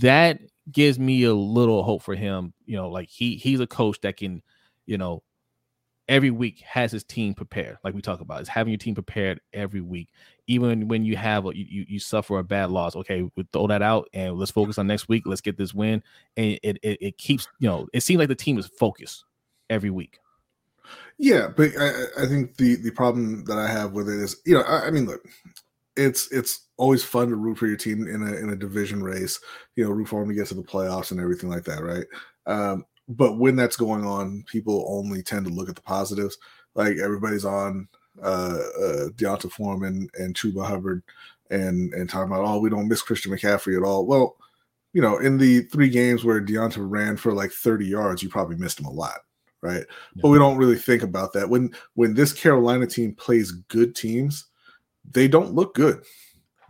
that 0.00 0.40
gives 0.72 0.98
me 0.98 1.24
a 1.24 1.34
little 1.34 1.82
hope 1.82 2.02
for 2.02 2.14
him. 2.14 2.54
You 2.66 2.76
know, 2.76 2.90
like 2.90 3.08
he 3.08 3.36
he's 3.36 3.60
a 3.60 3.66
coach 3.66 4.00
that 4.02 4.16
can, 4.16 4.42
you 4.86 4.98
know, 4.98 5.22
every 6.08 6.30
week 6.30 6.60
has 6.66 6.92
his 6.92 7.04
team 7.04 7.34
prepared. 7.34 7.78
Like 7.82 7.94
we 7.94 8.02
talk 8.02 8.20
about, 8.20 8.42
is 8.42 8.48
having 8.48 8.72
your 8.72 8.78
team 8.78 8.94
prepared 8.94 9.40
every 9.52 9.80
week, 9.80 10.08
even 10.46 10.88
when 10.88 11.04
you 11.04 11.16
have 11.16 11.46
a, 11.46 11.56
you 11.56 11.84
you 11.88 11.98
suffer 11.98 12.38
a 12.38 12.44
bad 12.44 12.70
loss. 12.70 12.96
Okay, 12.96 13.22
we 13.36 13.46
throw 13.52 13.66
that 13.68 13.82
out 13.82 14.08
and 14.12 14.34
let's 14.34 14.50
focus 14.50 14.78
on 14.78 14.86
next 14.86 15.08
week. 15.08 15.24
Let's 15.26 15.40
get 15.40 15.56
this 15.56 15.74
win, 15.74 16.02
and 16.36 16.58
it 16.62 16.78
it, 16.82 16.98
it 17.00 17.18
keeps 17.18 17.48
you 17.58 17.68
know. 17.68 17.86
It 17.92 18.02
seems 18.02 18.18
like 18.18 18.28
the 18.28 18.34
team 18.34 18.58
is 18.58 18.66
focused 18.66 19.24
every 19.70 19.90
week. 19.90 20.18
Yeah, 21.18 21.48
but 21.48 21.70
I, 21.78 22.04
I 22.22 22.26
think 22.26 22.56
the 22.56 22.76
the 22.76 22.90
problem 22.90 23.44
that 23.44 23.58
I 23.58 23.68
have 23.68 23.92
with 23.92 24.08
it 24.08 24.20
is, 24.20 24.36
you 24.44 24.54
know, 24.54 24.62
I, 24.62 24.86
I 24.86 24.90
mean, 24.90 25.06
look, 25.06 25.24
it's 25.96 26.30
it's 26.32 26.68
always 26.76 27.04
fun 27.04 27.28
to 27.28 27.36
root 27.36 27.58
for 27.58 27.66
your 27.66 27.76
team 27.76 28.06
in 28.06 28.22
a 28.22 28.34
in 28.34 28.50
a 28.50 28.56
division 28.56 29.02
race, 29.02 29.38
you 29.76 29.84
know, 29.84 29.90
root 29.90 30.08
for 30.08 30.20
them 30.20 30.28
to 30.28 30.34
get 30.34 30.48
to 30.48 30.54
the 30.54 30.62
playoffs 30.62 31.10
and 31.10 31.20
everything 31.20 31.48
like 31.48 31.64
that, 31.64 31.82
right? 31.82 32.06
Um, 32.46 32.84
but 33.08 33.38
when 33.38 33.56
that's 33.56 33.76
going 33.76 34.04
on, 34.04 34.44
people 34.46 34.86
only 34.88 35.22
tend 35.22 35.46
to 35.46 35.52
look 35.52 35.68
at 35.68 35.76
the 35.76 35.82
positives. 35.82 36.38
Like 36.74 36.96
everybody's 36.98 37.44
on 37.44 37.88
uh, 38.22 38.58
uh 38.80 39.08
D'Onta 39.16 39.50
Foreman 39.50 40.08
and 40.18 40.34
Chuba 40.34 40.66
Hubbard 40.66 41.02
and 41.50 41.92
and 41.94 42.08
talking 42.08 42.32
about, 42.32 42.44
oh, 42.44 42.58
we 42.58 42.70
don't 42.70 42.88
miss 42.88 43.02
Christian 43.02 43.32
McCaffrey 43.32 43.76
at 43.76 43.84
all. 43.84 44.06
Well, 44.06 44.36
you 44.92 45.02
know, 45.02 45.18
in 45.18 45.38
the 45.38 45.62
three 45.62 45.88
games 45.88 46.24
where 46.24 46.40
D'Onta 46.40 46.78
ran 46.78 47.16
for 47.16 47.32
like 47.32 47.50
30 47.50 47.86
yards, 47.86 48.22
you 48.22 48.28
probably 48.28 48.56
missed 48.56 48.80
him 48.80 48.86
a 48.86 48.92
lot, 48.92 49.20
right? 49.60 49.84
But 50.16 50.28
we 50.28 50.38
don't 50.38 50.56
really 50.56 50.78
think 50.78 51.02
about 51.02 51.32
that. 51.34 51.48
When 51.48 51.74
when 51.94 52.14
this 52.14 52.32
Carolina 52.32 52.86
team 52.86 53.14
plays 53.14 53.50
good 53.50 53.94
teams, 53.94 54.46
they 55.10 55.28
don't 55.28 55.52
look 55.52 55.74
good. 55.74 56.02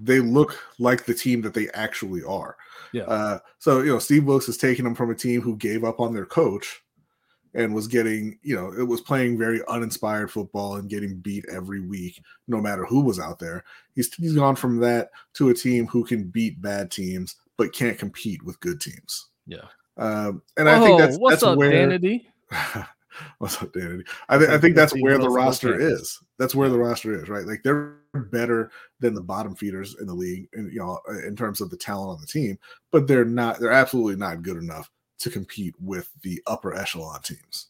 They 0.00 0.20
look 0.20 0.58
like 0.78 1.04
the 1.04 1.14
team 1.14 1.42
that 1.42 1.54
they 1.54 1.68
actually 1.70 2.22
are. 2.24 2.56
Yeah. 2.92 3.04
Uh, 3.04 3.38
so 3.58 3.80
you 3.80 3.92
know, 3.92 3.98
Steve 3.98 4.24
Wilks 4.24 4.48
is 4.48 4.56
taking 4.56 4.84
them 4.84 4.94
from 4.94 5.10
a 5.10 5.14
team 5.14 5.40
who 5.40 5.56
gave 5.56 5.84
up 5.84 6.00
on 6.00 6.14
their 6.14 6.26
coach 6.26 6.82
and 7.54 7.74
was 7.74 7.86
getting, 7.86 8.38
you 8.42 8.56
know, 8.56 8.72
it 8.72 8.82
was 8.82 9.00
playing 9.00 9.38
very 9.38 9.60
uninspired 9.68 10.30
football 10.30 10.76
and 10.76 10.90
getting 10.90 11.16
beat 11.16 11.44
every 11.52 11.80
week, 11.80 12.20
no 12.48 12.60
matter 12.60 12.84
who 12.84 13.00
was 13.00 13.20
out 13.20 13.38
there. 13.38 13.64
He's 13.94 14.12
he's 14.14 14.34
gone 14.34 14.56
from 14.56 14.78
that 14.80 15.10
to 15.34 15.50
a 15.50 15.54
team 15.54 15.86
who 15.86 16.04
can 16.04 16.24
beat 16.24 16.60
bad 16.60 16.90
teams 16.90 17.36
but 17.56 17.72
can't 17.72 17.98
compete 17.98 18.42
with 18.42 18.58
good 18.60 18.80
teams. 18.80 19.28
Yeah. 19.46 19.66
Um, 19.96 20.42
and 20.56 20.68
I 20.68 20.80
think 20.80 20.98
that's 20.98 21.16
Oh, 21.16 21.18
what's 21.18 21.34
that's 21.34 21.42
up, 21.44 21.58
where 21.58 21.70
Danity? 21.70 22.26
What's 23.38 23.62
up, 23.62 23.72
Danny? 23.72 24.02
I, 24.28 24.38
th- 24.38 24.50
I 24.50 24.58
think 24.58 24.74
that's 24.76 24.94
where 25.00 25.18
the 25.18 25.28
roster 25.28 25.78
is. 25.78 26.20
That's 26.38 26.54
where 26.54 26.68
the 26.68 26.78
roster 26.78 27.20
is, 27.20 27.28
right? 27.28 27.46
Like 27.46 27.62
they're 27.62 27.96
better 28.14 28.70
than 29.00 29.14
the 29.14 29.20
bottom 29.20 29.54
feeders 29.54 29.96
in 30.00 30.06
the 30.06 30.14
league, 30.14 30.48
and 30.52 30.72
you 30.72 30.80
know, 30.80 30.98
in 31.26 31.36
terms 31.36 31.60
of 31.60 31.70
the 31.70 31.76
talent 31.76 32.10
on 32.10 32.20
the 32.20 32.26
team, 32.26 32.58
but 32.90 33.06
they're 33.06 33.24
not. 33.24 33.60
They're 33.60 33.70
absolutely 33.70 34.16
not 34.16 34.42
good 34.42 34.56
enough 34.56 34.90
to 35.20 35.30
compete 35.30 35.74
with 35.80 36.10
the 36.22 36.42
upper 36.46 36.74
echelon 36.74 37.20
teams. 37.22 37.66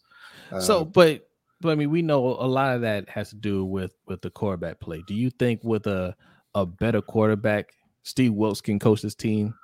So, 0.61 0.81
Uh, 0.81 0.85
but 0.85 1.29
but 1.61 1.71
I 1.71 1.75
mean, 1.75 1.91
we 1.91 2.03
know 2.03 2.27
a 2.27 2.47
lot 2.47 2.75
of 2.75 2.83
that 2.83 3.09
has 3.09 3.31
to 3.31 3.37
do 3.37 3.65
with 3.65 3.95
with 4.07 4.23
the 4.23 4.31
quarterback 4.31 4.81
play. 4.81 5.03
Do 5.07 5.15
you 5.15 5.31
think 5.31 5.63
with 5.63 5.87
a 5.87 6.17
a 6.55 6.65
better 6.67 7.03
quarterback, 7.03 7.73
Steve 8.03 8.33
Wilks 8.35 8.61
can 8.61 8.79
coach 8.79 9.03
this 9.03 9.15
team? 9.15 9.55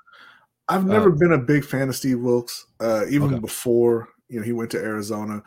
I've 0.69 0.87
never 0.87 1.13
uh, 1.13 1.17
been 1.17 1.33
a 1.33 1.39
big 1.39 1.65
fan 1.65 1.89
of 1.89 1.97
Steve 1.97 2.21
Wilks, 2.21 2.67
uh, 2.81 3.05
even 3.09 3.31
Okay. 3.31 3.41
before 3.41 4.09
you 4.29 4.39
know 4.39 4.45
he 4.45 4.53
went 4.53 4.71
to 4.71 4.79
Arizona. 4.79 5.43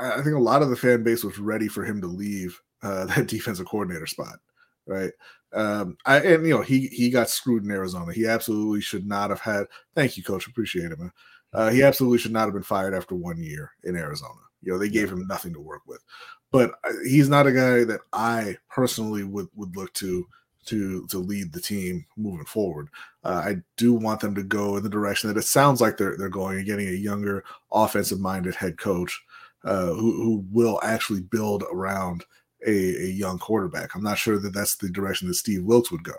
I 0.00 0.22
think 0.22 0.36
a 0.36 0.40
lot 0.40 0.62
of 0.62 0.70
the 0.70 0.76
fan 0.76 1.02
base 1.02 1.24
was 1.24 1.38
ready 1.38 1.68
for 1.68 1.84
him 1.84 2.00
to 2.00 2.06
leave 2.06 2.60
uh, 2.82 3.04
that 3.16 3.28
defensive 3.28 3.66
coordinator 3.66 4.06
spot, 4.06 4.38
right? 4.86 5.12
Um, 5.52 5.96
I 6.06 6.18
and 6.20 6.46
you 6.46 6.54
know 6.54 6.62
he 6.62 6.86
he 6.88 7.10
got 7.10 7.28
screwed 7.28 7.64
in 7.64 7.70
Arizona. 7.70 8.12
He 8.12 8.26
absolutely 8.26 8.80
should 8.80 9.06
not 9.06 9.30
have 9.30 9.40
had. 9.40 9.66
Thank 9.94 10.16
you, 10.16 10.22
coach. 10.22 10.46
Appreciate 10.46 10.92
it, 10.92 10.98
man. 10.98 11.12
Uh, 11.52 11.70
he 11.70 11.82
absolutely 11.82 12.18
should 12.18 12.32
not 12.32 12.44
have 12.44 12.54
been 12.54 12.62
fired 12.62 12.94
after 12.94 13.14
one 13.14 13.42
year 13.42 13.72
in 13.84 13.96
Arizona. 13.96 14.40
You 14.62 14.72
know 14.72 14.78
they 14.78 14.88
gave 14.88 15.10
him 15.10 15.26
nothing 15.26 15.52
to 15.52 15.60
work 15.60 15.82
with, 15.86 16.02
but 16.50 16.72
uh, 16.84 16.92
he's 17.04 17.28
not 17.28 17.46
a 17.46 17.52
guy 17.52 17.84
that 17.84 18.00
I 18.12 18.56
personally 18.70 19.24
would 19.24 19.48
would 19.54 19.76
look 19.76 19.92
to 19.94 20.26
to 20.66 21.06
to 21.08 21.18
lead 21.18 21.52
the 21.52 21.60
team 21.60 22.06
moving 22.16 22.46
forward. 22.46 22.88
Uh, 23.24 23.42
I 23.44 23.56
do 23.76 23.92
want 23.92 24.20
them 24.20 24.34
to 24.36 24.42
go 24.42 24.76
in 24.76 24.82
the 24.82 24.88
direction 24.88 25.28
that 25.28 25.38
it 25.38 25.46
sounds 25.46 25.80
like 25.80 25.96
they're 25.96 26.16
they're 26.16 26.28
going 26.28 26.56
and 26.56 26.66
getting 26.66 26.88
a 26.88 26.92
younger, 26.92 27.44
offensive 27.72 28.20
minded 28.20 28.54
head 28.54 28.78
coach 28.78 29.20
uh, 29.64 29.86
who 29.86 30.12
who 30.22 30.44
will 30.50 30.80
actually 30.82 31.20
build 31.22 31.64
around 31.72 32.24
a, 32.66 32.70
a 32.70 33.08
young 33.08 33.38
quarterback. 33.38 33.94
I'm 33.94 34.02
not 34.02 34.18
sure 34.18 34.38
that 34.38 34.52
that's 34.54 34.76
the 34.76 34.88
direction 34.88 35.28
that 35.28 35.34
Steve 35.34 35.64
Wilks 35.64 35.90
would 35.90 36.04
go. 36.04 36.14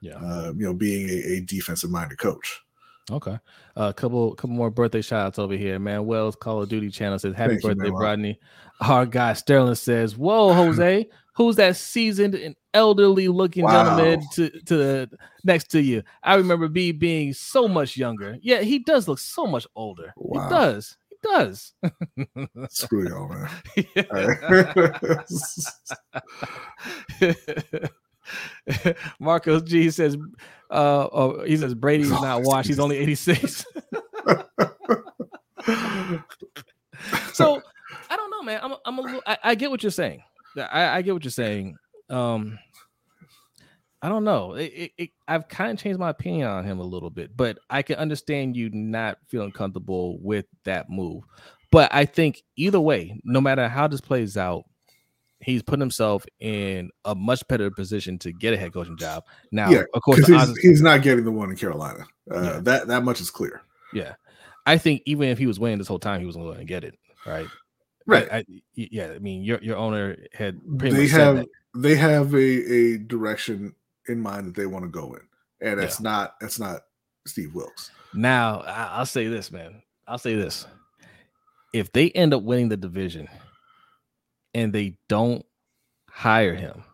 Yeah. 0.00 0.16
Uh, 0.16 0.52
you 0.56 0.64
know, 0.66 0.74
being 0.74 1.08
a, 1.08 1.36
a 1.36 1.40
defensive 1.40 1.90
minded 1.90 2.18
coach. 2.18 2.60
Okay. 3.10 3.38
A 3.76 3.92
couple 3.92 4.34
couple 4.34 4.56
more 4.56 4.70
birthday 4.70 5.02
shout 5.02 5.26
outs 5.26 5.38
over 5.38 5.54
here. 5.54 5.78
Manuel's 5.78 6.36
Call 6.36 6.62
of 6.62 6.68
Duty 6.68 6.90
channel 6.90 7.18
says, 7.18 7.34
Happy 7.34 7.58
Thank 7.58 7.78
birthday. 7.78 7.90
Rodney. 7.90 8.40
Our 8.80 9.06
guy 9.06 9.34
Sterling 9.34 9.74
says, 9.74 10.16
Whoa, 10.16 10.52
Jose, 10.52 11.08
who's 11.34 11.56
that 11.56 11.76
seasoned 11.76 12.34
and 12.34 12.56
elderly 12.72 13.28
looking 13.28 13.64
Wow. 13.64 13.96
gentleman 13.98 14.26
to, 14.34 14.50
to 14.62 14.76
the 14.76 15.10
next 15.44 15.70
to 15.72 15.82
you? 15.82 16.02
I 16.22 16.36
remember 16.36 16.68
B 16.68 16.92
being 16.92 17.34
so 17.34 17.68
much 17.68 17.96
younger. 17.96 18.38
Yeah, 18.40 18.62
he 18.62 18.78
does 18.78 19.06
look 19.06 19.18
so 19.18 19.46
much 19.46 19.66
older. 19.76 20.12
Wow. 20.16 20.42
He 20.42 20.48
does. 20.48 20.96
Does. 21.24 21.72
Screw 22.68 23.08
y'all, 23.08 23.28
man. 23.28 23.48
Marcos 29.18 29.62
G 29.62 29.90
says, 29.90 30.16
uh, 30.70 31.08
oh, 31.12 31.44
he 31.44 31.56
says 31.56 31.74
Brady's 31.74 32.10
not 32.10 32.42
washed. 32.42 32.68
He's 32.68 32.78
only 32.78 32.98
86. 32.98 33.64
so 37.32 37.62
I 38.10 38.16
don't 38.16 38.30
know, 38.30 38.42
man. 38.42 38.60
I'm 38.62 38.74
I'm 38.84 38.98
a 38.98 39.02
little, 39.02 39.22
I, 39.26 39.38
I 39.42 39.54
get 39.54 39.70
what 39.70 39.82
you're 39.82 39.90
saying. 39.90 40.22
I, 40.56 40.98
I 40.98 41.02
get 41.02 41.14
what 41.14 41.24
you're 41.24 41.30
saying. 41.30 41.76
Um, 42.10 42.58
I 44.04 44.10
don't 44.10 44.24
know. 44.24 44.52
It, 44.52 44.72
it, 44.74 44.92
it, 44.98 45.10
I've 45.26 45.48
kind 45.48 45.70
of 45.72 45.78
changed 45.78 45.98
my 45.98 46.10
opinion 46.10 46.46
on 46.46 46.62
him 46.62 46.78
a 46.78 46.84
little 46.84 47.08
bit, 47.08 47.34
but 47.34 47.58
I 47.70 47.80
can 47.80 47.96
understand 47.96 48.54
you 48.54 48.68
not 48.68 49.16
feeling 49.28 49.50
comfortable 49.50 50.18
with 50.20 50.44
that 50.64 50.90
move. 50.90 51.24
But 51.70 51.88
I 51.90 52.04
think 52.04 52.42
either 52.56 52.78
way, 52.78 53.18
no 53.24 53.40
matter 53.40 53.66
how 53.66 53.88
this 53.88 54.02
plays 54.02 54.36
out, 54.36 54.64
he's 55.40 55.62
put 55.62 55.80
himself 55.80 56.26
in 56.38 56.90
a 57.06 57.14
much 57.14 57.48
better 57.48 57.70
position 57.70 58.18
to 58.18 58.32
get 58.32 58.52
a 58.52 58.58
head 58.58 58.74
coaching 58.74 58.98
job. 58.98 59.24
Now, 59.50 59.70
Yeah, 59.70 59.84
of 59.94 60.02
course, 60.02 60.26
he's, 60.26 60.58
he's 60.58 60.82
not 60.82 61.00
getting 61.00 61.24
the 61.24 61.32
one 61.32 61.48
in 61.48 61.56
Carolina. 61.56 62.04
Uh, 62.30 62.42
Yeah. 62.42 62.60
That 62.60 62.88
that 62.88 63.04
much 63.04 63.22
is 63.22 63.30
clear. 63.30 63.62
Yeah, 63.94 64.16
I 64.66 64.76
think 64.76 65.00
even 65.06 65.30
if 65.30 65.38
he 65.38 65.46
was 65.46 65.58
winning 65.58 65.78
this 65.78 65.88
whole 65.88 65.98
time, 65.98 66.20
he 66.20 66.26
was 66.26 66.36
going 66.36 66.58
to 66.58 66.64
get 66.64 66.84
it. 66.84 66.98
Right. 67.24 67.46
Right. 68.06 68.28
I, 68.30 68.36
I, 68.36 68.44
yeah. 68.74 69.12
I 69.14 69.18
mean, 69.18 69.42
your 69.44 69.60
your 69.62 69.78
owner 69.78 70.18
had 70.34 70.60
pretty 70.78 70.94
They 70.94 71.02
much 71.04 71.10
have 71.12 71.46
they 71.74 71.94
have 71.96 72.34
a, 72.34 72.38
a 72.38 72.98
direction 72.98 73.74
in 74.08 74.20
mind 74.20 74.46
that 74.46 74.54
they 74.54 74.66
want 74.66 74.84
to 74.84 74.90
go 74.90 75.14
in, 75.14 75.68
and 75.68 75.80
it's 75.80 76.00
not 76.00 76.34
it's 76.40 76.58
not 76.58 76.82
Steve 77.26 77.54
Wilks. 77.54 77.90
Now, 78.12 78.60
I, 78.60 78.98
I'll 78.98 79.06
say 79.06 79.28
this, 79.28 79.50
man. 79.50 79.82
I'll 80.06 80.18
say 80.18 80.34
this: 80.34 80.66
if 81.72 81.92
they 81.92 82.10
end 82.10 82.34
up 82.34 82.42
winning 82.42 82.68
the 82.68 82.76
division, 82.76 83.28
and 84.54 84.72
they 84.72 84.96
don't 85.08 85.44
hire 86.08 86.54
him, 86.54 86.84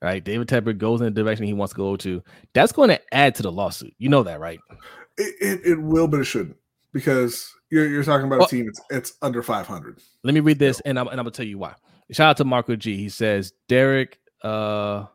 right? 0.00 0.22
David 0.22 0.48
Tepper 0.48 0.76
goes 0.76 1.00
in 1.00 1.06
the 1.12 1.22
direction 1.22 1.46
he 1.46 1.52
wants 1.52 1.72
to 1.72 1.76
go 1.78 1.96
to. 1.96 2.22
That's 2.54 2.72
going 2.72 2.90
to 2.90 3.00
add 3.14 3.34
to 3.36 3.42
the 3.42 3.52
lawsuit. 3.52 3.94
You 3.98 4.08
know 4.08 4.22
that, 4.22 4.40
right? 4.40 4.60
It, 5.18 5.34
it, 5.40 5.72
it 5.72 5.80
will, 5.82 6.06
but 6.08 6.20
it 6.20 6.24
shouldn't 6.24 6.56
because 6.92 7.52
you're 7.70 7.88
you're 7.88 8.04
talking 8.04 8.26
about 8.26 8.38
Well- 8.40 8.46
a 8.48 8.50
team 8.50 8.66
that's 8.66 8.80
it's 8.90 9.18
under 9.22 9.42
500. 9.42 10.00
Let 10.22 10.34
me 10.34 10.40
read 10.40 10.58
this, 10.58 10.80
and 10.80 10.98
I'm 10.98 11.08
and 11.08 11.18
I'm 11.18 11.24
gonna 11.24 11.30
tell 11.32 11.46
you 11.46 11.58
why. 11.58 11.74
Shout 12.12 12.30
out 12.30 12.36
to 12.38 12.44
Marco 12.44 12.74
G. 12.76 12.96
He 12.96 13.08
says 13.08 13.52
Derek. 13.68 14.18
Uh, 14.42 15.06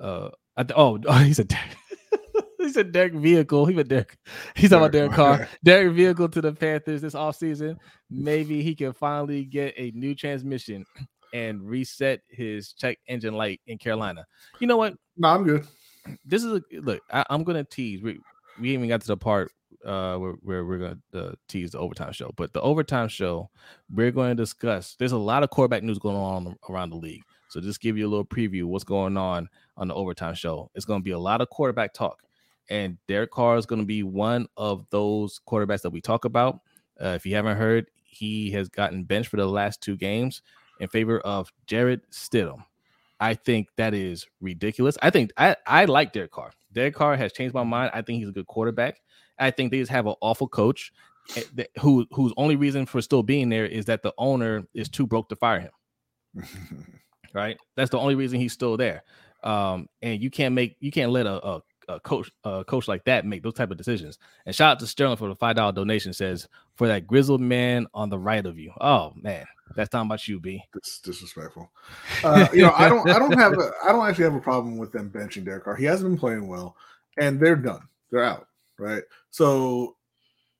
uh. 0.00 0.30
I 0.58 0.64
th- 0.64 0.76
oh, 0.76 0.98
oh, 1.06 1.18
he 1.18 1.32
said 1.32 1.48
Derek. 1.48 1.76
he 2.58 2.68
said 2.68 2.92
Derek 2.92 3.14
vehicle. 3.14 3.64
He 3.64 3.74
meant 3.74 3.88
Derek. 3.88 4.18
He's 4.54 4.70
talking 4.70 4.82
about 4.82 4.92
Derek 4.92 5.12
Carr. 5.12 5.48
Derek 5.64 5.94
vehicle 5.94 6.28
to 6.28 6.40
the 6.42 6.52
Panthers 6.52 7.00
this 7.00 7.14
offseason. 7.14 7.76
Maybe 8.10 8.62
he 8.62 8.74
can 8.74 8.92
finally 8.92 9.44
get 9.44 9.74
a 9.78 9.92
new 9.94 10.14
transmission 10.14 10.84
and 11.32 11.62
reset 11.62 12.20
his 12.28 12.72
check 12.72 12.98
engine 13.06 13.34
light 13.34 13.60
in 13.66 13.78
Carolina. 13.78 14.26
You 14.60 14.66
know 14.66 14.76
what? 14.76 14.94
No, 15.16 15.28
I'm 15.28 15.44
good. 15.44 15.66
this 16.24 16.42
is 16.42 16.52
a 16.52 16.62
look. 16.80 17.02
I, 17.10 17.24
I'm 17.30 17.44
gonna 17.44 17.64
tease. 17.64 18.02
We 18.02 18.18
we 18.60 18.70
even 18.70 18.88
got 18.88 19.00
to 19.02 19.06
the 19.06 19.16
part 19.16 19.52
uh 19.84 20.16
where, 20.16 20.32
where 20.42 20.64
we're 20.64 20.78
gonna 20.78 20.98
uh, 21.14 21.32
tease 21.48 21.72
the 21.72 21.78
overtime 21.78 22.12
show, 22.12 22.32
but 22.36 22.52
the 22.52 22.60
overtime 22.62 23.08
show 23.08 23.50
we're 23.94 24.10
going 24.10 24.36
to 24.36 24.42
discuss. 24.42 24.96
There's 24.98 25.12
a 25.12 25.18
lot 25.18 25.44
of 25.44 25.50
quarterback 25.50 25.84
news 25.84 25.98
going 25.98 26.16
on 26.16 26.56
around 26.68 26.90
the 26.90 26.96
league, 26.96 27.22
so 27.48 27.60
just 27.60 27.80
give 27.80 27.96
you 27.96 28.06
a 28.06 28.10
little 28.10 28.24
preview 28.24 28.64
what's 28.64 28.84
going 28.84 29.16
on 29.16 29.48
on 29.76 29.88
the 29.88 29.94
overtime 29.94 30.34
show. 30.34 30.70
It's 30.74 30.84
going 30.84 31.00
to 31.00 31.04
be 31.04 31.12
a 31.12 31.18
lot 31.18 31.40
of 31.40 31.50
quarterback 31.50 31.94
talk, 31.94 32.22
and 32.70 32.98
Derek 33.06 33.30
Carr 33.30 33.56
is 33.56 33.66
going 33.66 33.80
to 33.80 33.86
be 33.86 34.02
one 34.02 34.46
of 34.56 34.86
those 34.90 35.40
quarterbacks 35.48 35.82
that 35.82 35.90
we 35.90 36.00
talk 36.00 36.24
about. 36.24 36.60
Uh, 37.02 37.08
if 37.08 37.24
you 37.24 37.34
haven't 37.34 37.56
heard, 37.56 37.86
he 38.04 38.50
has 38.52 38.68
gotten 38.68 39.04
benched 39.04 39.30
for 39.30 39.36
the 39.36 39.46
last 39.46 39.80
two 39.80 39.96
games 39.96 40.42
in 40.80 40.88
favor 40.88 41.20
of 41.20 41.52
Jarrett 41.66 42.10
Stidham. 42.10 42.64
I 43.20 43.34
think 43.34 43.68
that 43.76 43.94
is 43.94 44.26
ridiculous. 44.40 44.96
I 45.02 45.10
think 45.10 45.32
I, 45.36 45.56
I 45.66 45.86
like 45.86 46.12
Derek 46.12 46.30
Carr. 46.30 46.52
Derek 46.72 46.94
Carr 46.94 47.16
has 47.16 47.32
changed 47.32 47.54
my 47.54 47.64
mind. 47.64 47.90
I 47.92 48.02
think 48.02 48.20
he's 48.20 48.28
a 48.28 48.32
good 48.32 48.46
quarterback. 48.46 49.00
I 49.38 49.50
think 49.50 49.70
they 49.70 49.78
just 49.78 49.90
have 49.90 50.06
an 50.06 50.14
awful 50.20 50.48
coach 50.48 50.92
eh, 51.36 51.64
who 51.80 52.06
whose 52.12 52.32
only 52.36 52.56
reason 52.56 52.86
for 52.86 53.00
still 53.00 53.22
being 53.22 53.48
there 53.48 53.66
is 53.66 53.86
that 53.86 54.02
the 54.02 54.12
owner 54.18 54.64
is 54.74 54.88
too 54.88 55.06
broke 55.06 55.28
to 55.30 55.36
fire 55.36 55.60
him. 55.60 55.72
right? 57.34 57.58
That's 57.76 57.90
the 57.90 57.98
only 57.98 58.14
reason 58.14 58.40
he's 58.40 58.52
still 58.52 58.76
there. 58.76 59.02
Um, 59.42 59.88
and 60.02 60.20
you 60.20 60.30
can't 60.30 60.54
make 60.54 60.76
you 60.80 60.90
can't 60.90 61.12
let 61.12 61.26
a, 61.26 61.46
a, 61.46 61.62
a 61.88 62.00
coach 62.00 62.30
a 62.44 62.64
coach 62.64 62.88
like 62.88 63.04
that 63.04 63.24
make 63.24 63.42
those 63.42 63.54
type 63.54 63.70
of 63.70 63.76
decisions. 63.76 64.18
And 64.46 64.54
shout 64.54 64.72
out 64.72 64.80
to 64.80 64.86
Sterling 64.86 65.16
for 65.16 65.28
the 65.28 65.36
five 65.36 65.56
dollar 65.56 65.72
donation. 65.72 66.12
Says 66.12 66.48
for 66.74 66.88
that 66.88 67.06
grizzled 67.06 67.40
man 67.40 67.86
on 67.94 68.08
the 68.08 68.18
right 68.18 68.44
of 68.44 68.58
you. 68.58 68.72
Oh 68.80 69.12
man, 69.14 69.46
that's 69.76 69.90
talking 69.90 70.08
about 70.08 70.26
you, 70.26 70.40
B. 70.40 70.62
It's 70.74 71.00
disrespectful. 71.00 71.70
Uh, 72.24 72.48
you 72.52 72.62
know, 72.62 72.72
I 72.76 72.88
don't 72.88 73.08
I 73.08 73.18
don't 73.18 73.38
have 73.38 73.52
a 73.52 73.70
I 73.84 73.92
don't 73.92 74.06
actually 74.06 74.24
have 74.24 74.34
a 74.34 74.40
problem 74.40 74.76
with 74.76 74.92
them 74.92 75.10
benching 75.10 75.44
Derek 75.44 75.64
Carr. 75.64 75.76
He 75.76 75.84
hasn't 75.84 76.10
been 76.10 76.18
playing 76.18 76.48
well, 76.48 76.76
and 77.18 77.38
they're 77.38 77.56
done. 77.56 77.88
They're 78.10 78.24
out. 78.24 78.46
Right. 78.78 79.02
So 79.30 79.96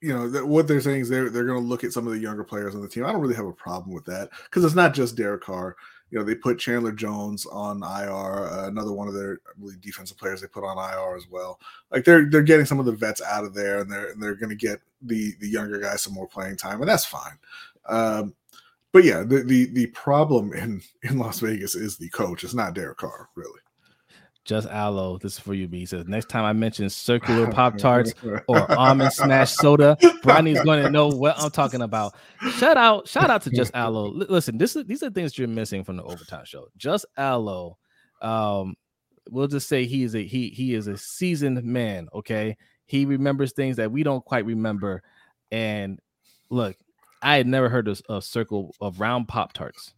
you 0.01 0.15
know 0.15 0.31
th- 0.31 0.45
what 0.45 0.69
they're 0.69 0.81
saying 0.81 1.01
is 1.01 1.09
they're 1.09 1.31
they're 1.31 1.45
going 1.45 1.61
to 1.61 1.69
look 1.69 1.85
at 1.85 1.93
some 1.93 2.07
of 2.07 2.13
the 2.13 2.19
younger 2.19 2.45
players 2.45 2.75
on 2.75 2.83
the 2.83 2.89
team. 2.89 3.05
I 3.05 3.13
don't 3.13 3.21
really 3.21 3.35
have 3.35 3.47
a 3.47 3.53
problem 3.53 3.93
with 3.93 4.05
that 4.07 4.31
because 4.45 4.65
it's 4.65 4.75
not 4.75 4.95
just 4.95 5.17
Derek 5.17 5.43
Carr 5.43 5.77
you 6.11 6.19
know, 6.19 6.25
they 6.25 6.35
put 6.35 6.59
Chandler 6.59 6.93
Jones 6.93 7.47
on 7.47 7.83
IR, 7.83 8.49
uh, 8.49 8.69
another 8.69 8.93
one 8.93 9.09
of 9.09 9.15
their 9.15 9.41
believe 9.59 9.81
defensive 9.81 10.17
players 10.17 10.41
they 10.41 10.47
put 10.47 10.65
on 10.65 10.79
IR 10.79 11.17
as 11.17 11.29
well. 11.29 11.61
Like 11.91 12.05
they're 12.05 12.29
they're 12.31 12.43
getting 12.43 12.67
some 12.67 12.81
of 12.81 12.87
the 12.87 12.93
vets 12.93 13.23
out 13.23 13.45
of 13.45 13.55
there, 13.55 13.81
and 13.81 13.91
they're 13.91 14.11
and 14.11 14.23
they're 14.23 14.35
going 14.35 14.51
to 14.51 14.57
get 14.57 14.81
the 15.03 15.35
the 15.41 15.49
younger 15.49 15.79
guys 15.79 16.03
some 16.03 16.15
more 16.15 16.27
playing 16.27 16.57
time, 16.57 16.81
and 16.81 16.89
that's 16.89 17.05
fine. 17.05 17.39
Um, 17.89 18.35
but 18.93 19.05
yeah, 19.05 19.23
the, 19.23 19.43
the 19.43 19.67
the 19.67 19.87
problem 19.89 20.53
in 20.53 20.83
in 21.03 21.19
Las 21.19 21.41
Vegas 21.41 21.75
is 21.75 21.97
the 21.97 22.09
coach. 22.09 22.43
It's 22.45 22.55
not 22.55 22.75
Derek 22.75 22.99
Carr, 22.99 23.29
really. 23.35 23.61
Just 24.49 24.67
Aloe, 24.69 25.19
this 25.19 25.35
is 25.35 25.39
for 25.39 25.53
you, 25.53 25.69
B. 25.69 25.81
He 25.81 25.87
says 25.87 26.09
next 26.09 26.31
time 26.31 26.43
I 26.43 26.55
mention 26.55 26.89
circular 26.89 27.47
pop 27.53 27.77
tarts 27.77 28.15
or 28.47 28.73
almond 28.73 29.13
smash 29.13 29.53
soda, 29.53 29.99
Bronny's 30.23 30.63
going 30.63 30.83
to 30.83 30.89
know 30.89 31.09
what 31.09 31.39
I'm 31.39 31.51
talking 31.51 31.83
about. 31.83 32.15
Shout 32.53 32.79
out, 32.79 33.07
shout 33.07 33.29
out 33.29 33.43
to 33.43 33.51
Just 33.51 33.73
Aloe. 33.75 34.07
L- 34.07 34.27
listen, 34.31 34.57
this 34.57 34.75
is 34.75 34.87
these 34.87 35.03
are 35.03 35.11
things 35.11 35.37
you're 35.37 35.49
missing 35.49 35.85
from 35.85 35.99
the 35.99 36.03
overtime 36.03 36.47
show. 36.47 36.69
Just 36.79 37.05
Aloe, 37.19 37.77
um, 38.23 38.75
we'll 39.29 39.49
just 39.49 39.69
say 39.69 39.85
he 39.85 40.03
is 40.03 40.15
a 40.15 40.25
he 40.25 40.49
he 40.49 40.73
is 40.73 40.87
a 40.87 40.97
seasoned 40.97 41.63
man. 41.63 42.09
Okay, 42.15 42.57
he 42.87 43.05
remembers 43.05 43.53
things 43.53 43.77
that 43.77 43.93
we 43.93 44.03
don't 44.03 44.25
quite 44.25 44.47
remember. 44.47 45.03
And 45.53 46.01
look, 46.49 46.75
I 47.21 47.37
had 47.37 47.47
never 47.47 47.69
heard 47.69 47.87
of 47.87 48.01
a 48.09 48.23
circle 48.23 48.75
of 48.81 48.99
round 48.99 49.29
pop 49.29 49.53
tarts, 49.53 49.93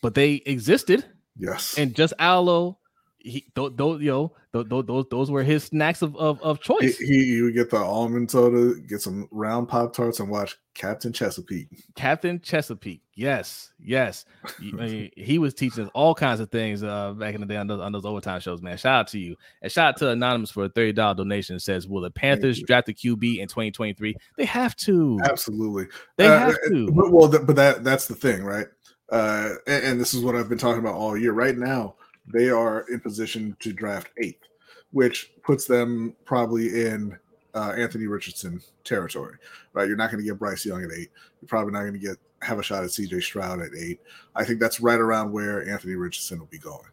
but 0.00 0.14
they 0.14 0.40
existed. 0.46 1.04
Yes, 1.36 1.76
and 1.76 1.94
just 1.94 2.14
Aloe 2.18 2.78
he 3.20 3.46
those, 3.54 3.72
those 3.74 4.00
yo 4.00 4.32
those, 4.52 4.84
those 4.86 5.04
those 5.10 5.30
were 5.30 5.42
his 5.42 5.64
snacks 5.64 6.02
of 6.02 6.16
of, 6.16 6.40
of 6.40 6.60
choice. 6.60 6.98
He, 6.98 7.34
he, 7.34 7.42
would 7.42 7.54
get 7.54 7.70
the 7.70 7.76
almond 7.76 8.30
soda, 8.30 8.80
get 8.80 9.02
some 9.02 9.28
round 9.30 9.68
pop 9.68 9.92
tarts, 9.92 10.20
and 10.20 10.30
watch 10.30 10.56
Captain 10.74 11.12
Chesapeake. 11.12 11.68
Captain 11.96 12.40
Chesapeake, 12.40 13.02
yes, 13.14 13.72
yes. 13.78 14.24
he, 14.60 15.12
he, 15.16 15.38
was 15.38 15.52
teaching 15.52 15.84
us 15.84 15.90
all 15.94 16.14
kinds 16.14 16.40
of 16.40 16.50
things 16.50 16.82
uh, 16.82 17.12
back 17.12 17.34
in 17.34 17.40
the 17.40 17.46
day 17.46 17.56
on 17.56 17.66
those, 17.66 17.80
on 17.80 17.92
those 17.92 18.06
overtime 18.06 18.40
shows. 18.40 18.62
Man, 18.62 18.76
shout 18.76 19.00
out 19.00 19.08
to 19.08 19.18
you 19.18 19.36
and 19.62 19.70
shout 19.70 19.88
out 19.88 19.96
to 19.98 20.10
Anonymous 20.10 20.50
for 20.50 20.64
a 20.64 20.68
thirty 20.68 20.92
dollar 20.92 21.14
donation. 21.14 21.56
It 21.56 21.62
says, 21.62 21.88
"Will 21.88 22.02
the 22.02 22.10
Panthers 22.10 22.62
draft 22.62 22.86
the 22.86 22.94
QB 22.94 23.38
in 23.38 23.48
twenty 23.48 23.70
twenty 23.70 23.94
three? 23.94 24.14
They 24.36 24.44
have 24.44 24.76
to. 24.76 25.18
Absolutely, 25.24 25.86
they 26.16 26.26
uh, 26.26 26.38
have 26.38 26.56
to. 26.68 26.90
But, 26.92 27.12
well, 27.12 27.28
but 27.28 27.56
that 27.56 27.84
that's 27.84 28.06
the 28.06 28.14
thing, 28.14 28.44
right? 28.44 28.66
Uh, 29.10 29.54
and, 29.66 29.84
and 29.84 30.00
this 30.00 30.14
is 30.14 30.22
what 30.22 30.36
I've 30.36 30.48
been 30.48 30.58
talking 30.58 30.80
about 30.80 30.94
all 30.94 31.16
year. 31.16 31.32
Right 31.32 31.56
now 31.56 31.96
they 32.32 32.50
are 32.50 32.86
in 32.90 33.00
position 33.00 33.56
to 33.60 33.72
draft 33.72 34.10
eighth, 34.18 34.46
which 34.92 35.32
puts 35.42 35.66
them 35.66 36.14
probably 36.24 36.86
in 36.86 37.18
uh, 37.54 37.72
Anthony 37.76 38.06
Richardson 38.06 38.60
territory, 38.84 39.36
right? 39.72 39.88
You're 39.88 39.96
not 39.96 40.10
going 40.10 40.22
to 40.22 40.28
get 40.28 40.38
Bryce 40.38 40.64
Young 40.64 40.82
at 40.84 40.90
eight. 40.92 41.10
You're 41.40 41.48
probably 41.48 41.72
not 41.72 41.80
going 41.80 41.94
to 41.94 41.98
get 41.98 42.16
have 42.42 42.58
a 42.58 42.62
shot 42.62 42.84
at 42.84 42.90
CJ 42.90 43.22
Stroud 43.22 43.60
at 43.60 43.74
eight. 43.76 44.00
I 44.36 44.44
think 44.44 44.60
that's 44.60 44.80
right 44.80 45.00
around 45.00 45.32
where 45.32 45.68
Anthony 45.68 45.94
Richardson 45.96 46.38
will 46.38 46.46
be 46.46 46.58
going. 46.58 46.90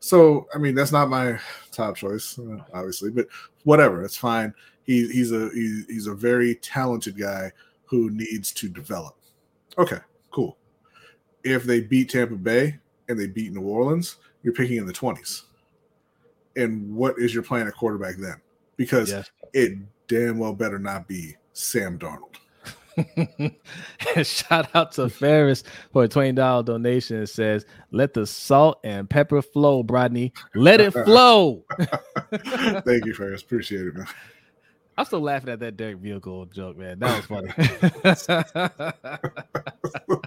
So, 0.00 0.46
I 0.54 0.58
mean, 0.58 0.74
that's 0.74 0.92
not 0.92 1.10
my 1.10 1.38
top 1.72 1.96
choice, 1.96 2.38
obviously, 2.72 3.10
but 3.10 3.26
whatever, 3.64 4.02
it's 4.02 4.16
fine. 4.16 4.54
He, 4.84 5.08
he's 5.08 5.32
a 5.32 5.50
he, 5.50 5.82
he's 5.88 6.06
a 6.06 6.14
very 6.14 6.54
talented 6.56 7.18
guy 7.18 7.52
who 7.84 8.10
needs 8.10 8.52
to 8.52 8.68
develop. 8.68 9.16
Okay, 9.76 9.98
cool. 10.30 10.56
If 11.44 11.64
they 11.64 11.80
beat 11.80 12.10
Tampa 12.10 12.36
Bay 12.36 12.78
and 13.08 13.18
they 13.18 13.26
beat 13.26 13.52
New 13.52 13.62
Orleans, 13.62 14.16
you're 14.42 14.54
picking 14.54 14.76
in 14.76 14.86
the 14.86 14.92
20s. 14.92 15.42
And 16.56 16.94
what 16.94 17.18
is 17.18 17.32
your 17.32 17.42
plan 17.42 17.66
at 17.66 17.74
quarterback 17.74 18.16
then? 18.16 18.40
Because 18.76 19.10
yes. 19.10 19.30
it 19.52 19.78
damn 20.08 20.38
well 20.38 20.54
better 20.54 20.78
not 20.78 21.06
be 21.06 21.36
Sam 21.52 21.98
Darnold. 21.98 22.36
Shout 24.24 24.68
out 24.74 24.92
to 24.92 25.08
Ferris 25.08 25.62
for 25.92 26.04
a 26.04 26.08
$20 26.08 26.64
donation. 26.64 27.22
It 27.22 27.28
says, 27.28 27.64
Let 27.92 28.14
the 28.14 28.26
salt 28.26 28.80
and 28.82 29.08
pepper 29.08 29.42
flow, 29.42 29.84
Brodney. 29.84 30.32
Let 30.54 30.80
it 30.80 30.90
flow. 31.04 31.64
Thank 32.32 33.04
you, 33.06 33.14
Ferris. 33.14 33.42
Appreciate 33.42 33.86
it, 33.86 33.94
man. 33.94 34.06
I'm 34.96 35.04
still 35.04 35.20
laughing 35.20 35.50
at 35.50 35.60
that 35.60 35.76
Derek 35.76 35.98
Vehicle 35.98 36.46
joke, 36.46 36.76
man. 36.76 36.98
That 36.98 37.16
was 37.16 37.26
funny. 40.06 40.24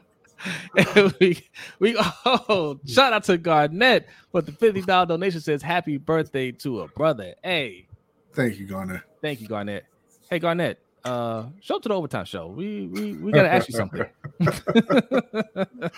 we 1.19 1.47
we 1.79 1.95
oh 2.25 2.79
shout 2.85 3.13
out 3.13 3.23
to 3.25 3.37
Garnett 3.37 4.07
for 4.32 4.41
the 4.41 4.51
fifty 4.51 4.82
dollar 4.82 5.05
donation. 5.05 5.41
Says 5.41 5.61
happy 5.61 5.97
birthday 5.97 6.51
to 6.53 6.82
a 6.82 6.87
brother. 6.87 7.36
Hey, 7.43 7.87
thank 8.33 8.59
you, 8.59 8.65
Garnett. 8.65 9.01
Thank 9.21 9.41
you, 9.41 9.47
Garnett. 9.47 9.86
Hey, 10.29 10.39
Garnett. 10.39 10.79
Uh, 11.03 11.45
show 11.61 11.79
to 11.79 11.89
the 11.89 11.95
overtime 11.95 12.25
show. 12.25 12.47
We 12.47 12.87
we 12.87 13.13
we 13.13 13.32
gotta 13.32 13.51
ask 13.51 13.67
you 13.67 13.75
something. 13.75 14.05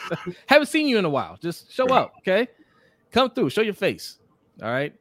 Haven't 0.48 0.68
seen 0.68 0.88
you 0.88 0.98
in 0.98 1.06
a 1.06 1.10
while. 1.10 1.38
Just 1.42 1.72
show 1.72 1.88
up, 1.88 2.14
okay? 2.20 2.48
Come 3.12 3.30
through. 3.32 3.50
Show 3.50 3.62
your 3.62 3.74
face. 3.74 4.18
All 4.62 4.72
right. 4.72 4.94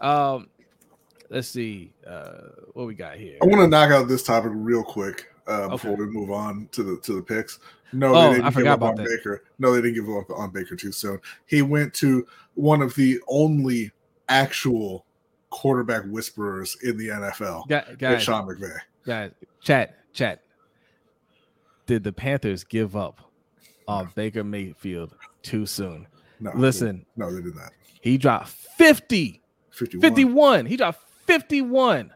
Um, 0.00 0.48
let's 1.28 1.48
see 1.48 1.92
uh 2.06 2.50
what 2.72 2.86
we 2.86 2.94
got 2.94 3.16
here. 3.16 3.36
I 3.42 3.46
want 3.46 3.60
to 3.60 3.66
knock 3.66 3.90
out 3.90 4.06
this 4.06 4.22
topic 4.22 4.52
real 4.54 4.84
quick 4.84 5.26
uh, 5.48 5.68
before 5.68 5.92
okay. 5.92 6.02
we 6.02 6.06
move 6.06 6.30
on 6.30 6.68
to 6.72 6.82
the 6.82 6.96
to 6.98 7.14
the 7.14 7.22
picks. 7.22 7.58
No, 7.92 8.14
oh, 8.14 8.28
they 8.28 8.36
didn't 8.36 8.44
I 8.44 8.50
give 8.50 8.66
up 8.66 8.82
on 8.82 8.96
that. 8.96 9.06
Baker. 9.06 9.42
No, 9.58 9.72
they 9.72 9.80
didn't 9.80 9.94
give 9.94 10.14
up 10.14 10.30
on 10.30 10.50
Baker 10.50 10.76
too 10.76 10.92
soon. 10.92 11.20
He 11.46 11.62
went 11.62 11.94
to 11.94 12.26
one 12.54 12.82
of 12.82 12.94
the 12.94 13.18
only 13.28 13.90
actual 14.28 15.06
quarterback 15.50 16.04
whisperers 16.04 16.76
in 16.82 16.96
the 16.96 17.08
NFL. 17.08 17.98
guys, 17.98 18.22
Sean 18.22 18.46
McVay. 18.46 18.78
Guys, 19.06 19.32
chat, 19.62 19.98
chat. 20.12 20.42
Did 21.86 22.04
the 22.04 22.12
Panthers 22.12 22.64
give 22.64 22.94
up 22.96 23.20
on 23.86 24.10
Baker 24.14 24.44
Mayfield 24.44 25.14
too 25.42 25.64
soon? 25.64 26.06
No. 26.40 26.52
Listen. 26.54 27.06
no, 27.16 27.34
they 27.34 27.40
did 27.40 27.56
not. 27.56 27.72
He 28.00 28.18
dropped 28.18 28.48
50. 28.48 29.42
51. 29.70 30.02
51. 30.02 30.66
He 30.66 30.76
dropped 30.76 31.02
51 31.26 32.12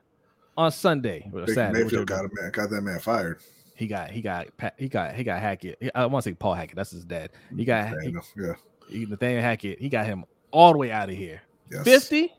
on 0.57 0.73
Sunday. 0.73 1.31
Baker 1.32 1.55
Saturday, 1.55 1.85
Mayfield 1.85 2.07
got, 2.07 2.24
man, 2.35 2.51
got 2.51 2.70
that 2.70 2.82
man 2.82 2.99
fired. 2.99 3.40
He 3.83 3.89
got 3.89 4.13
he 4.13 4.23
got 4.23 4.47
he 4.79 4.89
got 4.89 5.13
he 5.17 5.25
got 5.25 5.41
Hackett. 5.41 5.91
I 5.93 6.07
want 6.07 6.23
to 6.23 6.31
say 6.31 6.35
Paul 6.35 6.55
Hackett. 6.55 6.77
That's 6.77 6.93
his 6.93 7.05
dad. 7.05 7.31
He 7.57 7.65
got 7.65 7.91
Nathaniel, 7.91 8.23
he, 8.37 8.41
yeah. 8.41 8.53
He, 8.89 9.07
Nathaniel 9.07 9.43
Hackett. 9.43 9.81
He 9.81 9.89
got 9.89 10.07
him 10.07 10.25
all 10.53 10.71
the 10.71 10.79
way 10.79 10.93
out 10.93 11.11
of 11.11 11.17
here. 11.17 11.43
Yes. 11.69 11.83
Fifty. 11.83 12.33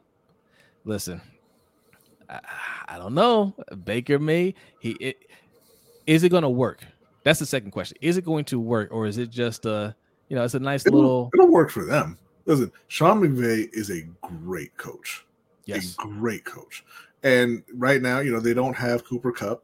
Listen, 0.85 1.19
I, 2.29 2.39
I, 2.87 2.97
don't 2.97 3.13
know. 3.13 3.53
Baker 3.83 4.19
may 4.19 4.55
he 4.79 4.91
it, 4.91 5.17
is 6.07 6.23
it 6.23 6.29
going 6.29 6.43
to 6.43 6.49
work? 6.49 6.85
That's 7.25 7.39
the 7.39 7.45
second 7.45 7.71
question. 7.71 7.97
Is 7.99 8.15
it 8.15 8.23
going 8.23 8.45
to 8.45 8.57
work, 8.57 8.87
or 8.93 9.05
is 9.05 9.17
it 9.17 9.29
just 9.29 9.65
a 9.65 9.93
you 10.29 10.37
know 10.37 10.45
it's 10.45 10.53
a 10.53 10.59
nice 10.59 10.85
it'll, 10.85 10.97
little? 10.97 11.31
It'll 11.33 11.51
work 11.51 11.71
for 11.71 11.83
them. 11.83 12.17
Listen, 12.45 12.71
Sean 12.87 13.19
McVay 13.19 13.67
is 13.73 13.91
a 13.91 14.03
great 14.21 14.77
coach. 14.77 15.25
Yes, 15.65 15.97
a 15.99 16.03
great 16.03 16.45
coach. 16.45 16.85
And 17.21 17.63
right 17.73 18.01
now, 18.01 18.19
you 18.19 18.31
know, 18.31 18.39
they 18.39 18.53
don't 18.53 18.77
have 18.77 19.03
Cooper 19.03 19.33
Kupp. 19.33 19.61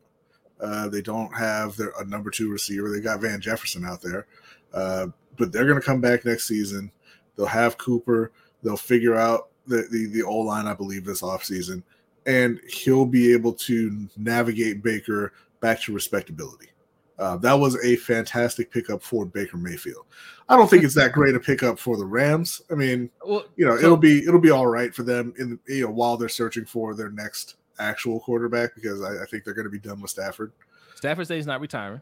Uh, 0.60 0.90
they 0.90 1.02
don't 1.02 1.34
have 1.36 1.76
their 1.78 1.94
a 2.00 2.06
number 2.06 2.30
two 2.30 2.52
receiver. 2.52 2.90
They 2.90 3.00
got 3.00 3.22
Van 3.22 3.40
Jefferson 3.40 3.86
out 3.86 4.02
there, 4.02 4.28
uh, 4.74 5.08
but 5.38 5.52
they're 5.52 5.66
going 5.66 5.80
to 5.80 5.86
come 5.86 6.02
back 6.02 6.26
next 6.26 6.48
season. 6.48 6.92
They'll 7.36 7.46
have 7.46 7.78
Cooper. 7.78 8.32
They'll 8.64 8.78
figure 8.78 9.16
out 9.16 9.50
the 9.68 9.88
the, 9.92 10.08
the 10.08 10.24
O 10.24 10.38
line, 10.38 10.68
I 10.68 10.74
believe, 10.74 11.06
this 11.06 11.22
offseason, 11.22 11.84
and 12.26 12.60
he'll 12.68 13.06
be 13.06 13.32
able 13.34 13.54
to 13.54 14.08
navigate 14.18 14.84
Baker 14.84 15.34
back 15.62 15.82
to 15.82 15.94
respectability. 15.94 16.70
Uh, 17.18 17.36
that 17.38 17.54
was 17.54 17.76
a 17.84 17.98
fantastic 17.98 18.72
pickup 18.72 19.04
for 19.04 19.26
Baker 19.26 19.58
Mayfield. 19.58 20.06
I 20.48 20.56
don't 20.56 20.70
think 20.70 20.84
it's 20.84 20.96
that 20.96 21.12
great 21.12 21.36
a 21.36 21.40
pickup 21.40 21.78
for 21.78 21.98
the 21.98 22.06
Rams. 22.06 22.62
I 22.72 22.76
mean, 22.76 23.10
well, 23.26 23.46
you 23.58 23.66
know, 23.66 23.78
so, 23.78 23.84
it'll 23.84 23.98
be 23.98 24.20
it'll 24.20 24.40
be 24.40 24.52
all 24.52 24.68
right 24.68 24.96
for 24.96 25.04
them 25.04 25.34
in 25.38 25.60
you 25.68 25.84
know 25.84 25.92
while 25.92 26.18
they're 26.18 26.30
searching 26.30 26.66
for 26.66 26.96
their 26.96 27.12
next 27.12 27.56
actual 27.80 28.20
quarterback 28.20 28.76
because 28.76 29.02
I, 29.02 29.24
I 29.24 29.26
think 29.26 29.44
they're 29.44 29.54
going 29.54 29.66
to 29.66 29.72
be 29.72 29.80
done 29.80 30.02
with 30.02 30.12
Stafford. 30.12 30.52
Stafford 30.96 31.28
says 31.28 31.38
he's 31.38 31.48
not 31.48 31.62
retiring. 31.62 32.02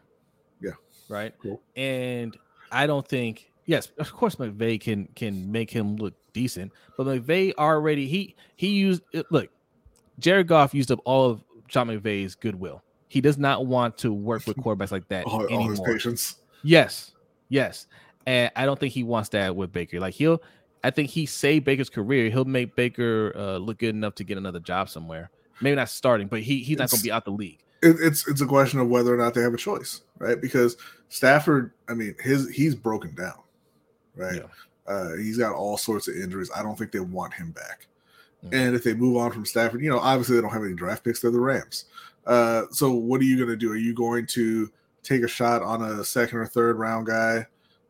Yeah. 0.60 0.72
right? 1.08 1.34
Cool. 1.40 1.60
And 1.76 2.36
I 2.70 2.86
don't 2.86 3.06
think 3.06 3.50
yes, 3.66 3.88
of 3.98 4.12
course 4.12 4.36
McVay 4.36 4.80
can 4.80 5.08
can 5.14 5.50
make 5.52 5.70
him 5.70 5.96
look 5.96 6.14
decent, 6.32 6.72
but 6.96 7.06
McVay 7.06 7.54
already 7.56 8.08
he 8.08 8.34
he 8.56 8.68
used 8.68 9.02
look, 9.30 9.50
Jared 10.18 10.48
Goff 10.48 10.74
used 10.74 10.90
up 10.90 11.00
all 11.04 11.30
of 11.30 11.44
John 11.68 11.88
McVay's 11.88 12.34
goodwill. 12.34 12.82
He 13.08 13.20
does 13.20 13.38
not 13.38 13.66
want 13.66 13.96
to 13.98 14.12
work 14.12 14.46
with 14.46 14.56
quarterbacks 14.56 14.90
like 14.90 15.08
that 15.08 15.24
all, 15.26 15.44
anymore. 15.44 15.62
all 15.62 15.68
his 15.68 15.80
patience. 15.80 16.36
Yes, 16.62 17.12
yes, 17.48 17.86
and 18.26 18.50
I 18.56 18.66
don't 18.66 18.78
think 18.78 18.92
he 18.92 19.04
wants 19.04 19.28
that 19.30 19.54
with 19.54 19.72
Baker. 19.72 20.00
Like 20.00 20.14
he'll, 20.14 20.42
I 20.82 20.90
think 20.90 21.10
he 21.10 21.24
saved 21.24 21.64
Baker's 21.64 21.88
career. 21.88 22.30
He'll 22.30 22.44
make 22.44 22.74
Baker 22.74 23.32
uh, 23.36 23.56
look 23.58 23.78
good 23.78 23.94
enough 23.94 24.16
to 24.16 24.24
get 24.24 24.38
another 24.38 24.60
job 24.60 24.88
somewhere. 24.90 25.30
Maybe 25.60 25.76
not 25.76 25.88
starting, 25.88 26.28
but 26.28 26.40
he 26.40 26.60
he's 26.60 26.78
not 26.78 26.90
going 26.90 26.98
to 26.98 27.04
be 27.04 27.12
out 27.12 27.24
the 27.24 27.32
league. 27.32 27.60
It, 27.82 27.96
it's 28.00 28.26
it's 28.28 28.40
a 28.40 28.46
question 28.46 28.80
of 28.80 28.88
whether 28.88 29.12
or 29.12 29.16
not 29.16 29.34
they 29.34 29.42
have 29.42 29.54
a 29.54 29.58
choice, 29.58 30.02
right? 30.18 30.40
Because 30.40 30.76
Stafford, 31.08 31.72
I 31.88 31.94
mean, 31.94 32.14
his 32.20 32.48
he's 32.50 32.74
broken 32.74 33.14
down, 33.14 33.40
right? 34.14 34.36
Yeah. 34.36 34.92
Uh, 34.92 35.16
he's 35.16 35.38
got 35.38 35.54
all 35.54 35.76
sorts 35.76 36.08
of 36.08 36.16
injuries. 36.16 36.50
I 36.54 36.62
don't 36.62 36.76
think 36.76 36.92
they 36.92 37.00
want 37.00 37.34
him 37.34 37.50
back. 37.50 37.86
Mm-hmm. 38.44 38.54
And 38.54 38.76
if 38.76 38.84
they 38.84 38.94
move 38.94 39.16
on 39.16 39.32
from 39.32 39.44
Stafford, 39.44 39.82
you 39.82 39.90
know, 39.90 39.98
obviously 39.98 40.36
they 40.36 40.42
don't 40.42 40.52
have 40.52 40.64
any 40.64 40.74
draft 40.74 41.04
picks. 41.04 41.20
They're 41.20 41.30
the 41.30 41.40
Rams. 41.40 41.84
Uh, 42.26 42.64
so 42.70 42.92
what 42.92 43.20
are 43.20 43.24
you 43.24 43.36
going 43.36 43.48
to 43.48 43.56
do? 43.56 43.70
Are 43.70 43.76
you 43.76 43.94
going 43.94 44.26
to 44.28 44.70
take 45.02 45.22
a 45.22 45.28
shot 45.28 45.62
on 45.62 45.82
a 45.82 46.04
second 46.04 46.38
or 46.38 46.46
third 46.46 46.78
round 46.78 47.06
guy 47.06 47.46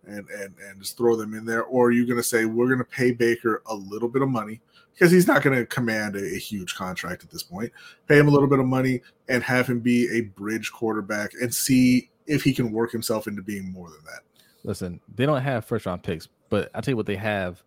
and 0.09 0.29
and 0.31 0.55
and 0.59 0.81
just 0.81 0.97
throw 0.97 1.17
them 1.17 1.35
in 1.35 1.45
there, 1.45 1.65
or 1.65 1.89
are 1.89 1.91
you 1.91 2.07
going 2.07 2.17
to 2.17 2.23
say 2.23 2.45
we're 2.45 2.67
going 2.67 2.79
to 2.79 2.85
pay 2.85 3.13
Baker 3.13 3.63
a 3.67 3.75
little 3.75 4.09
bit 4.09 4.23
of 4.23 4.29
money 4.29 4.61
because 4.95 5.13
he's 5.13 5.27
not 5.27 5.43
going 5.43 5.57
to 5.57 5.67
command 5.67 6.17
a, 6.17 6.25
a, 6.35 6.39
huge 6.39 6.75
contract 6.75 7.23
at 7.23 7.31
this 7.31 7.43
point? 7.43 7.71
Pay 8.09 8.19
him 8.19 8.29
a 8.29 8.31
little 8.31 8.49
bit 8.49 8.59
of 8.59 8.67
money 8.67 9.03
and 9.29 9.43
have 9.43 9.67
him 9.67 9.81
be 9.81 10.09
a 10.17 10.23
bridge 10.23 10.73
quarterback 10.73 11.33
and 11.41 11.55
see 11.55 12.11
if 12.27 12.43
he 12.43 12.53
can 12.53 12.73
work 12.73 12.93
himself 12.93 13.27
into 13.27 13.43
being 13.43 13.73
more 13.73 13.89
than 13.91 14.01
that. 14.05 14.21
Listen, 14.65 15.01
they 15.15 15.27
don't 15.27 15.41
have 15.41 15.65
first 15.65 15.87
round 15.87 16.03
picks, 16.03 16.29
but 16.49 16.71
I 16.75 16.81
tell 16.81 16.93
you 16.93 16.97
what 16.97 17.07
they 17.07 17.17
have 17.17 17.63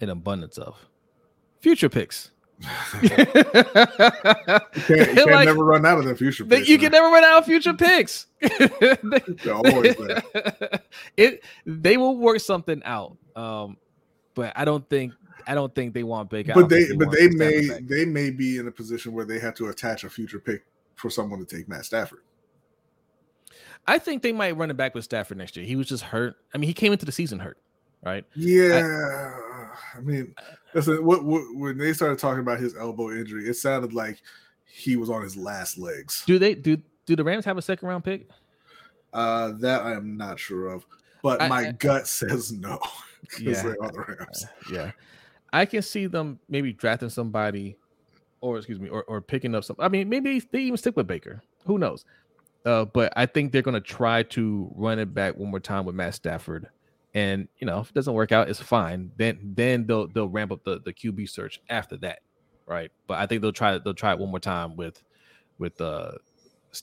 an 0.00 0.10
abundance 0.10 0.58
of 0.58 0.76
future 1.60 1.88
picks. 1.88 2.30
You 2.60 3.08
can't, 3.08 3.34
you 3.34 3.34
can't 4.86 5.30
like, 5.30 5.46
never 5.46 5.64
run 5.64 5.86
out 5.86 5.98
of 5.98 6.04
the 6.04 6.16
future 6.16 6.44
picks. 6.44 6.68
You 6.68 6.78
can 6.78 6.90
never 6.90 7.08
run 7.08 7.24
out 7.24 7.38
of 7.38 7.44
future 7.44 7.74
picks. 7.74 8.26
It 11.16 11.42
they 11.66 11.96
will 11.96 12.16
work 12.16 12.40
something 12.40 12.82
out. 12.84 13.16
Um, 13.36 13.76
but 14.34 14.52
I 14.56 14.64
don't 14.64 14.88
think 14.88 15.12
I 15.46 15.54
don't 15.54 15.74
think 15.74 15.94
they 15.94 16.02
want 16.02 16.30
big. 16.30 16.52
But 16.52 16.68
they, 16.68 16.84
they 16.84 16.96
but 16.96 17.10
they 17.10 17.28
may 17.28 17.68
they 17.80 18.04
may 18.04 18.30
be 18.30 18.58
in 18.58 18.68
a 18.68 18.72
position 18.72 19.12
where 19.12 19.24
they 19.24 19.38
have 19.38 19.54
to 19.54 19.68
attach 19.68 20.04
a 20.04 20.10
future 20.10 20.40
pick 20.40 20.64
for 20.96 21.10
someone 21.10 21.44
to 21.44 21.46
take 21.46 21.68
Matt 21.68 21.84
Stafford. 21.84 22.20
I 23.86 23.98
think 23.98 24.22
they 24.22 24.32
might 24.32 24.56
run 24.56 24.70
it 24.70 24.76
back 24.76 24.94
with 24.94 25.04
Stafford 25.04 25.38
next 25.38 25.56
year. 25.56 25.64
He 25.64 25.76
was 25.76 25.88
just 25.88 26.02
hurt. 26.02 26.36
I 26.54 26.58
mean, 26.58 26.68
he 26.68 26.74
came 26.74 26.92
into 26.92 27.06
the 27.06 27.12
season 27.12 27.38
hurt, 27.38 27.58
right? 28.04 28.24
Yeah. 28.34 29.32
I, 29.94 29.98
I 29.98 30.00
mean, 30.00 30.34
Listen, 30.74 31.04
what, 31.04 31.24
what, 31.24 31.42
when 31.54 31.78
they 31.78 31.92
started 31.92 32.18
talking 32.18 32.40
about 32.40 32.60
his 32.60 32.76
elbow 32.76 33.10
injury, 33.10 33.48
it 33.48 33.54
sounded 33.54 33.92
like 33.92 34.20
he 34.64 34.96
was 34.96 35.10
on 35.10 35.22
his 35.22 35.36
last 35.36 35.78
legs. 35.78 36.22
Do 36.26 36.38
they 36.38 36.54
do 36.54 36.76
do 37.06 37.16
the 37.16 37.24
Rams 37.24 37.44
have 37.44 37.56
a 37.56 37.62
second 37.62 37.88
round 37.88 38.04
pick? 38.04 38.28
Uh, 39.12 39.52
that 39.58 39.82
I 39.82 39.92
am 39.92 40.16
not 40.16 40.38
sure 40.38 40.68
of, 40.68 40.84
but 41.22 41.40
I, 41.40 41.48
my 41.48 41.68
I, 41.68 41.72
gut 41.72 42.06
says 42.06 42.52
no. 42.52 42.78
Yeah, 43.40 43.62
they 43.62 43.70
are 43.70 43.90
the 43.90 44.16
Rams. 44.16 44.46
Yeah, 44.72 44.92
I 45.52 45.66
can 45.66 45.82
see 45.82 46.06
them 46.06 46.38
maybe 46.48 46.72
drafting 46.72 47.10
somebody, 47.10 47.76
or 48.40 48.56
excuse 48.58 48.78
me, 48.78 48.88
or, 48.88 49.02
or 49.04 49.20
picking 49.20 49.54
up 49.54 49.64
some. 49.64 49.76
I 49.78 49.88
mean, 49.88 50.08
maybe 50.08 50.38
they 50.38 50.60
even 50.60 50.76
stick 50.76 50.96
with 50.96 51.06
Baker. 51.06 51.42
Who 51.66 51.78
knows? 51.78 52.04
Uh, 52.64 52.84
but 52.84 53.12
I 53.16 53.26
think 53.26 53.52
they're 53.52 53.62
going 53.62 53.74
to 53.74 53.80
try 53.80 54.22
to 54.24 54.70
run 54.76 54.98
it 54.98 55.12
back 55.14 55.36
one 55.36 55.50
more 55.50 55.60
time 55.60 55.84
with 55.84 55.94
Matt 55.94 56.14
Stafford 56.14 56.68
and 57.14 57.48
you 57.58 57.66
know 57.66 57.80
if 57.80 57.88
it 57.90 57.94
doesn't 57.94 58.14
work 58.14 58.32
out 58.32 58.48
it's 58.48 58.60
fine. 58.60 59.10
Then 59.16 59.38
then 59.56 59.86
they'll 59.86 60.08
they'll 60.08 60.28
ramp 60.28 60.52
up 60.52 60.64
the 60.64 60.80
the 60.80 60.92
qb 60.92 61.28
search 61.28 61.60
after 61.68 61.96
that 61.98 62.20
right? 62.66 62.90
But 63.06 63.18
i 63.18 63.26
think 63.26 63.42
they'll 63.42 63.52
try 63.52 63.78
they'll 63.78 63.94
try 63.94 64.12
it 64.12 64.18
one 64.18 64.30
more 64.30 64.40
time 64.40 64.76
with 64.76 65.02
with 65.58 65.80
uh 65.80 66.12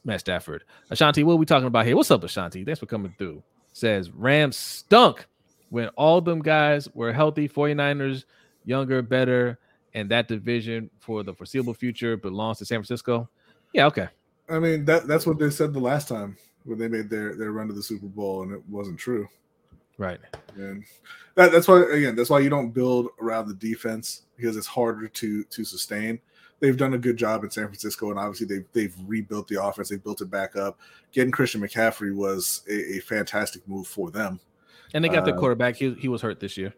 matt 0.04 0.22
stafford. 0.22 0.64
Ashanti 0.90 1.24
what 1.24 1.34
are 1.34 1.38
we 1.38 1.46
talking 1.46 1.68
about 1.68 1.86
here? 1.86 1.96
What's 1.96 2.12
up 2.12 2.24
ashanti? 2.24 2.64
Thanks 2.64 2.80
for 2.80 2.88
coming 2.88 3.14
through. 3.18 3.44
Says 3.74 4.10
rams 4.12 4.58
stunk 4.58 5.28
when 5.70 5.90
all 5.90 6.22
them 6.22 6.42
guys 6.42 6.88
were 6.94 7.12
healthy 7.12 7.48
49ers 7.48 8.26
younger 8.66 9.02
better 9.02 9.60
and 9.94 10.10
that 10.10 10.28
division 10.28 10.90
for 11.00 11.24
the 11.24 11.34
foreseeable 11.34 11.74
future 11.74 12.18
belongs 12.18 12.58
to 12.58 12.66
san 12.66 12.80
francisco? 12.80 13.30
Yeah 13.74 13.86
okay. 13.88 14.08
I 14.50 14.60
mean 14.60 14.86
that 14.86 15.08
that's 15.08 15.28
what 15.28 15.40
they 15.40 15.50
said 15.50 15.74
the 15.74 15.80
last 15.80 16.08
time 16.08 16.36
when 16.64 16.80
they 16.80 16.88
made 16.88 17.10
their 17.10 17.36
their 17.36 17.52
run 17.52 17.68
to 17.68 17.74
the 17.74 17.84
super 17.84 18.08
bowl 18.08 18.42
and 18.42 18.52
it 18.52 18.62
wasn't 18.68 18.98
true 18.98 19.28
Right. 19.98 20.20
And 20.56 20.84
that, 21.36 21.52
that's 21.52 21.68
why 21.68 21.84
again, 21.92 22.16
that's 22.16 22.30
why 22.30 22.40
you 22.40 22.50
don't 22.50 22.72
build 22.72 23.10
around 23.22 23.48
the 23.48 23.54
defense 23.54 24.24
because 24.36 24.58
it's 24.58 24.68
harder 24.68 25.08
to 25.08 25.44
to 25.44 25.64
sustain. 25.64 26.20
They've 26.60 26.78
done 26.78 26.94
a 26.94 26.98
good 26.98 27.18
job 27.18 27.44
in 27.44 27.50
San 27.50 27.66
Francisco, 27.66 28.10
and 28.10 28.20
obviously 28.20 28.48
they've 28.48 28.66
they've 28.74 28.96
rebuilt 29.06 29.48
the 29.48 29.64
offense. 29.64 29.90
They 29.90 29.98
built 29.98 30.22
it 30.22 30.30
back 30.30 30.56
up. 30.56 30.80
Getting 31.12 31.32
Christian 31.32 31.62
McCaffrey 31.62 32.16
was 32.16 32.64
a, 32.70 32.98
a 32.98 33.00
fantastic 33.00 33.68
move 33.68 33.88
for 33.88 34.12
them. 34.12 34.40
And 34.94 35.04
they 35.04 35.10
got 35.10 35.24
uh, 35.24 35.32
the 35.32 35.34
quarterback. 35.34 35.76
He 35.76 35.94
he 35.94 36.08
was 36.08 36.22
hurt 36.22 36.40
this 36.40 36.58
year. 36.58 36.74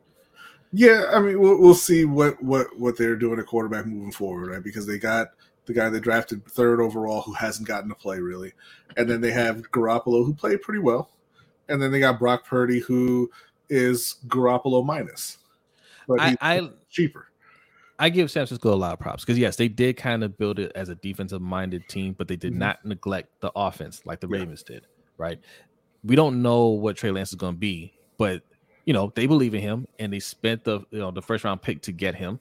Yeah, 0.73 1.11
I 1.13 1.19
mean 1.19 1.39
we'll, 1.39 1.59
we'll 1.59 1.75
see 1.75 2.05
what 2.05 2.41
what 2.43 2.77
what 2.77 2.97
they're 2.97 3.15
doing 3.15 3.39
at 3.39 3.45
quarterback 3.45 3.85
moving 3.85 4.11
forward, 4.11 4.51
right? 4.51 4.63
Because 4.63 4.85
they 4.85 4.97
got 4.97 5.29
the 5.65 5.73
guy 5.73 5.89
they 5.89 5.99
drafted 5.99 6.45
third 6.45 6.81
overall 6.81 7.21
who 7.21 7.33
hasn't 7.33 7.67
gotten 7.67 7.89
to 7.89 7.95
play 7.95 8.19
really, 8.19 8.53
and 8.95 9.09
then 9.09 9.21
they 9.21 9.31
have 9.31 9.71
Garoppolo 9.71 10.25
who 10.25 10.33
played 10.33 10.61
pretty 10.61 10.79
well 10.79 11.11
and 11.69 11.81
then 11.81 11.91
they 11.91 11.99
got 11.99 12.19
Brock 12.19 12.45
Purdy, 12.45 12.79
who 12.79 13.29
is 13.69 14.17
Garoppolo 14.27 14.85
minus, 14.85 15.37
but 16.07 16.19
I, 16.19 16.37
I 16.41 16.69
cheaper. 16.89 17.27
I 17.99 18.09
give 18.09 18.29
San 18.29 18.41
Francisco 18.41 18.73
a 18.73 18.75
lot 18.75 18.93
of 18.93 18.99
props 18.99 19.23
because 19.23 19.39
yes, 19.39 19.55
they 19.55 19.67
did 19.67 19.97
kind 19.97 20.23
of 20.23 20.37
build 20.37 20.59
it 20.59 20.71
as 20.75 20.89
a 20.89 20.95
defensive 20.95 21.41
minded 21.41 21.87
team, 21.89 22.13
but 22.17 22.27
they 22.27 22.35
did 22.35 22.51
mm-hmm. 22.51 22.59
not 22.59 22.85
neglect 22.85 23.29
the 23.41 23.51
offense 23.55 24.05
like 24.05 24.19
the 24.19 24.27
Ravens 24.27 24.63
yeah. 24.67 24.75
did. 24.75 24.87
Right? 25.17 25.39
We 26.03 26.15
don't 26.15 26.41
know 26.43 26.67
what 26.67 26.95
Trey 26.95 27.09
Lance 27.09 27.29
is 27.29 27.35
going 27.35 27.55
to 27.55 27.59
be, 27.59 27.93
but 28.17 28.43
you 28.85 28.93
know 28.93 29.11
they 29.15 29.27
believe 29.27 29.53
in 29.53 29.61
him 29.61 29.87
and 29.99 30.13
they 30.13 30.19
spent 30.19 30.63
the 30.63 30.79
you 30.91 30.99
know 30.99 31.11
the 31.11 31.21
first 31.21 31.43
round 31.43 31.61
pick 31.61 31.81
to 31.83 31.91
get 31.91 32.15
him 32.15 32.39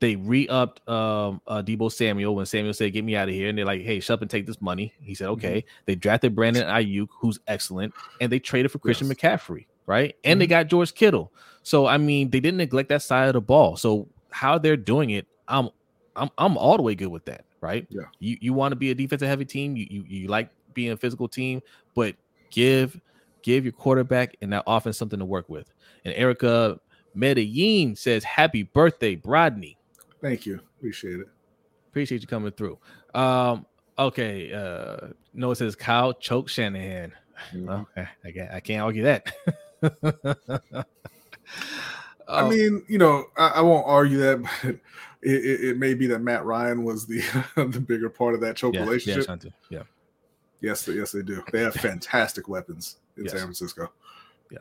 they 0.00 0.16
re-upped 0.16 0.86
um 0.88 1.40
uh 1.46 1.62
Deebo 1.62 1.90
Samuel 1.90 2.34
when 2.34 2.46
Samuel 2.46 2.74
said, 2.74 2.92
Get 2.92 3.04
me 3.04 3.16
out 3.16 3.28
of 3.28 3.34
here. 3.34 3.48
And 3.48 3.56
they're 3.56 3.64
like, 3.64 3.82
Hey, 3.82 4.00
shut 4.00 4.14
up 4.14 4.22
and 4.22 4.30
take 4.30 4.46
this 4.46 4.60
money. 4.60 4.92
He 5.00 5.14
said, 5.14 5.28
Okay. 5.28 5.58
Mm-hmm. 5.58 5.82
They 5.86 5.94
drafted 5.94 6.34
Brandon 6.34 6.64
Aiyuk, 6.64 7.08
who's 7.10 7.38
excellent, 7.46 7.94
and 8.20 8.30
they 8.30 8.38
traded 8.38 8.70
for 8.70 8.78
Christian 8.78 9.08
yes. 9.08 9.16
McCaffrey, 9.16 9.66
right? 9.86 10.14
And 10.24 10.32
mm-hmm. 10.32 10.38
they 10.40 10.46
got 10.46 10.68
George 10.68 10.94
Kittle. 10.94 11.32
So 11.62 11.86
I 11.86 11.98
mean, 11.98 12.30
they 12.30 12.40
didn't 12.40 12.58
neglect 12.58 12.88
that 12.90 13.02
side 13.02 13.28
of 13.28 13.34
the 13.34 13.40
ball. 13.40 13.76
So 13.76 14.08
how 14.30 14.58
they're 14.58 14.76
doing 14.76 15.10
it, 15.10 15.26
I'm 15.48 15.70
I'm 16.14 16.30
I'm 16.38 16.56
all 16.56 16.76
the 16.76 16.82
way 16.82 16.94
good 16.94 17.08
with 17.08 17.24
that, 17.26 17.44
right? 17.60 17.86
Yeah. 17.88 18.02
You 18.18 18.36
you 18.40 18.52
want 18.52 18.72
to 18.72 18.76
be 18.76 18.90
a 18.90 18.94
defensive 18.94 19.28
heavy 19.28 19.44
team, 19.44 19.76
you, 19.76 19.86
you 19.88 20.04
you 20.06 20.28
like 20.28 20.50
being 20.74 20.92
a 20.92 20.96
physical 20.96 21.28
team, 21.28 21.62
but 21.94 22.14
give 22.50 23.00
give 23.42 23.64
your 23.64 23.72
quarterback 23.72 24.36
and 24.42 24.52
that 24.52 24.64
offense 24.66 24.98
something 24.98 25.18
to 25.18 25.24
work 25.24 25.48
with. 25.48 25.72
And 26.04 26.12
Erica 26.14 26.80
Medellin 27.14 27.96
says, 27.96 28.22
Happy 28.22 28.62
birthday, 28.62 29.16
Brodney. 29.16 29.75
Thank 30.26 30.46
you. 30.46 30.60
Appreciate 30.78 31.20
it. 31.20 31.28
Appreciate 31.88 32.20
you 32.20 32.26
coming 32.26 32.52
through. 32.52 32.78
Um, 33.14 33.66
okay. 33.98 34.52
Uh 34.52 35.08
Noah 35.36 35.54
says 35.54 35.76
Kyle 35.76 36.12
choke 36.14 36.48
Shanahan. 36.48 37.12
Mm-hmm. 37.52 37.68
Okay, 37.68 38.08
I 38.24 38.30
can't, 38.32 38.50
I 38.52 38.60
can't 38.60 38.82
argue 38.82 39.04
that. 39.04 39.32
I 42.28 42.40
oh. 42.40 42.48
mean, 42.48 42.82
you 42.88 42.98
know, 42.98 43.26
I, 43.36 43.48
I 43.48 43.60
won't 43.60 43.86
argue 43.86 44.18
that, 44.18 44.42
but 44.62 44.70
it, 45.22 45.44
it, 45.44 45.60
it, 45.64 45.78
may 45.78 45.94
be 45.94 46.06
that 46.08 46.20
Matt 46.20 46.44
Ryan 46.44 46.82
was 46.82 47.06
the 47.06 47.22
the 47.56 47.80
bigger 47.80 48.08
part 48.08 48.34
of 48.34 48.40
that 48.40 48.56
choke 48.56 48.74
yeah, 48.74 48.80
relationship. 48.80 49.44
Yeah, 49.44 49.50
yeah. 49.78 49.82
Yes, 50.60 50.88
yes, 50.88 51.12
they 51.12 51.22
do. 51.22 51.44
They 51.52 51.60
have 51.60 51.74
fantastic 51.74 52.48
weapons 52.48 52.96
in 53.16 53.24
yes. 53.24 53.32
San 53.32 53.42
Francisco. 53.42 53.92
Yeah. 54.50 54.58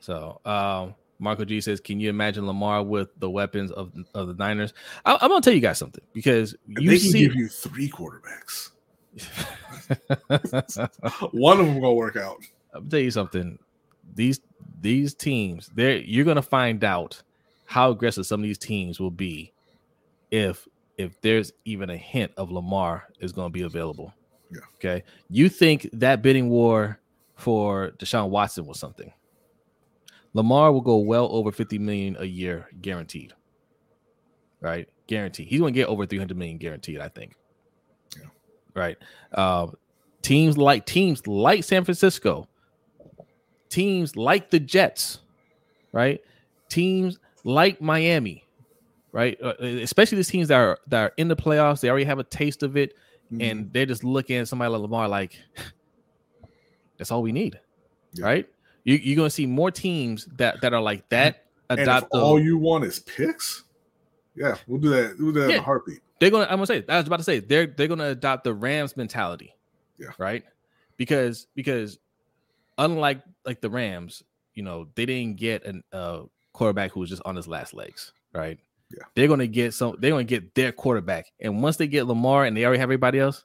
So, 0.00 0.40
um, 0.44 0.94
Marco 1.22 1.44
G 1.44 1.60
says, 1.60 1.80
"Can 1.80 2.00
you 2.00 2.10
imagine 2.10 2.46
Lamar 2.46 2.82
with 2.82 3.08
the 3.18 3.30
weapons 3.30 3.70
of, 3.70 3.92
of 4.14 4.28
the 4.28 4.34
Niners?" 4.34 4.74
I, 5.04 5.14
am 5.14 5.28
gonna 5.28 5.40
tell 5.40 5.54
you 5.54 5.60
guys 5.60 5.78
something 5.78 6.04
because 6.12 6.54
you 6.66 6.90
they 6.90 6.98
can 6.98 7.10
see, 7.10 7.20
give 7.20 7.34
you 7.34 7.48
three 7.48 7.88
quarterbacks. 7.88 8.70
One 11.32 11.60
of 11.60 11.66
them 11.66 11.80
gonna 11.80 11.94
work 11.94 12.16
out. 12.16 12.42
I'll 12.74 12.82
tell 12.82 13.00
you 13.00 13.10
something. 13.10 13.58
These 14.14 14.40
these 14.80 15.14
teams, 15.14 15.70
there 15.74 15.96
you're 15.96 16.24
gonna 16.24 16.42
find 16.42 16.82
out 16.84 17.22
how 17.66 17.90
aggressive 17.90 18.26
some 18.26 18.40
of 18.40 18.44
these 18.44 18.58
teams 18.58 19.00
will 19.00 19.10
be 19.10 19.52
if 20.30 20.66
if 20.98 21.20
there's 21.20 21.52
even 21.64 21.90
a 21.90 21.96
hint 21.96 22.32
of 22.36 22.50
Lamar 22.50 23.08
is 23.20 23.32
going 23.32 23.48
to 23.48 23.52
be 23.52 23.62
available. 23.62 24.12
Yeah. 24.50 24.60
Okay. 24.76 25.04
You 25.30 25.48
think 25.48 25.88
that 25.94 26.22
bidding 26.22 26.48
war 26.48 27.00
for 27.36 27.92
Deshaun 27.98 28.28
Watson 28.28 28.66
was 28.66 28.78
something? 28.78 29.12
Lamar 30.34 30.72
will 30.72 30.80
go 30.80 30.96
well 30.96 31.28
over 31.30 31.52
50 31.52 31.78
million 31.78 32.16
a 32.18 32.24
year 32.24 32.68
guaranteed. 32.80 33.32
Right? 34.60 34.88
Guaranteed. 35.06 35.48
He's 35.48 35.60
going 35.60 35.74
to 35.74 35.78
get 35.78 35.88
over 35.88 36.06
300 36.06 36.36
million 36.36 36.58
guaranteed, 36.58 37.00
I 37.00 37.08
think. 37.08 37.34
Yeah. 38.16 38.26
Right. 38.74 38.96
Uh, 39.32 39.68
teams 40.22 40.56
like 40.56 40.86
teams 40.86 41.26
like 41.26 41.64
San 41.64 41.84
Francisco 41.84 42.48
teams 43.68 44.16
like 44.16 44.50
the 44.50 44.60
Jets, 44.60 45.20
right? 45.92 46.20
Teams 46.68 47.18
like 47.42 47.80
Miami, 47.80 48.44
right? 49.12 49.38
Uh, 49.42 49.54
especially 49.60 50.16
these 50.16 50.28
teams 50.28 50.48
that 50.48 50.58
are 50.58 50.78
that 50.88 51.00
are 51.04 51.12
in 51.16 51.28
the 51.28 51.34
playoffs, 51.36 51.80
they 51.80 51.88
already 51.88 52.04
have 52.04 52.18
a 52.18 52.24
taste 52.24 52.62
of 52.62 52.76
it, 52.76 52.94
Mhm. 53.32 53.50
and 53.50 53.72
they're 53.72 53.86
just 53.86 54.04
looking 54.04 54.36
at 54.36 54.46
somebody 54.48 54.70
like 54.70 54.82
Lamar 54.82 55.08
like 55.08 55.38
that's 56.98 57.10
all 57.10 57.22
we 57.22 57.32
need, 57.32 57.58
Yeah. 58.12 58.26
right? 58.26 58.48
You, 58.84 58.96
you're 58.96 59.16
gonna 59.16 59.30
see 59.30 59.46
more 59.46 59.70
teams 59.70 60.26
that 60.36 60.60
that 60.60 60.72
are 60.74 60.82
like 60.82 61.08
that 61.10 61.44
and 61.70 61.80
if 61.80 61.86
adopt 61.86 62.12
all 62.12 62.38
you 62.38 62.58
want 62.58 62.84
is 62.84 62.98
picks, 62.98 63.64
yeah, 64.34 64.56
we'll 64.66 64.80
do 64.80 64.90
that. 64.90 65.16
We'll 65.18 65.32
do 65.32 65.40
that 65.40 65.50
in 65.50 65.56
a 65.56 65.62
heartbeat. 65.62 66.00
they're 66.20 66.30
gonna. 66.30 66.44
I'm 66.44 66.56
gonna 66.56 66.66
say. 66.66 66.84
I 66.88 66.98
was 66.98 67.06
about 67.06 67.18
to 67.18 67.24
say 67.24 67.40
they're 67.40 67.66
they're 67.66 67.88
gonna 67.88 68.08
adopt 68.08 68.44
the 68.44 68.54
Rams 68.54 68.96
mentality. 68.96 69.54
Yeah. 69.98 70.08
Right. 70.18 70.44
Because 70.96 71.46
because 71.54 71.98
unlike 72.78 73.22
like 73.46 73.60
the 73.60 73.70
Rams, 73.70 74.22
you 74.54 74.62
know, 74.62 74.88
they 74.94 75.06
didn't 75.06 75.36
get 75.36 75.64
an 75.64 75.82
uh 75.92 76.22
quarterback 76.52 76.92
who 76.92 77.00
was 77.00 77.10
just 77.10 77.22
on 77.24 77.36
his 77.36 77.48
last 77.48 77.74
legs. 77.74 78.12
Right. 78.34 78.58
Yeah. 78.90 79.04
They're 79.14 79.28
gonna 79.28 79.46
get 79.46 79.74
some. 79.74 79.96
They're 79.98 80.10
gonna 80.10 80.24
get 80.24 80.54
their 80.54 80.72
quarterback, 80.72 81.26
and 81.40 81.62
once 81.62 81.76
they 81.76 81.86
get 81.86 82.06
Lamar 82.06 82.44
and 82.44 82.56
they 82.56 82.64
already 82.64 82.80
have 82.80 82.86
everybody 82.86 83.18
else, 83.18 83.44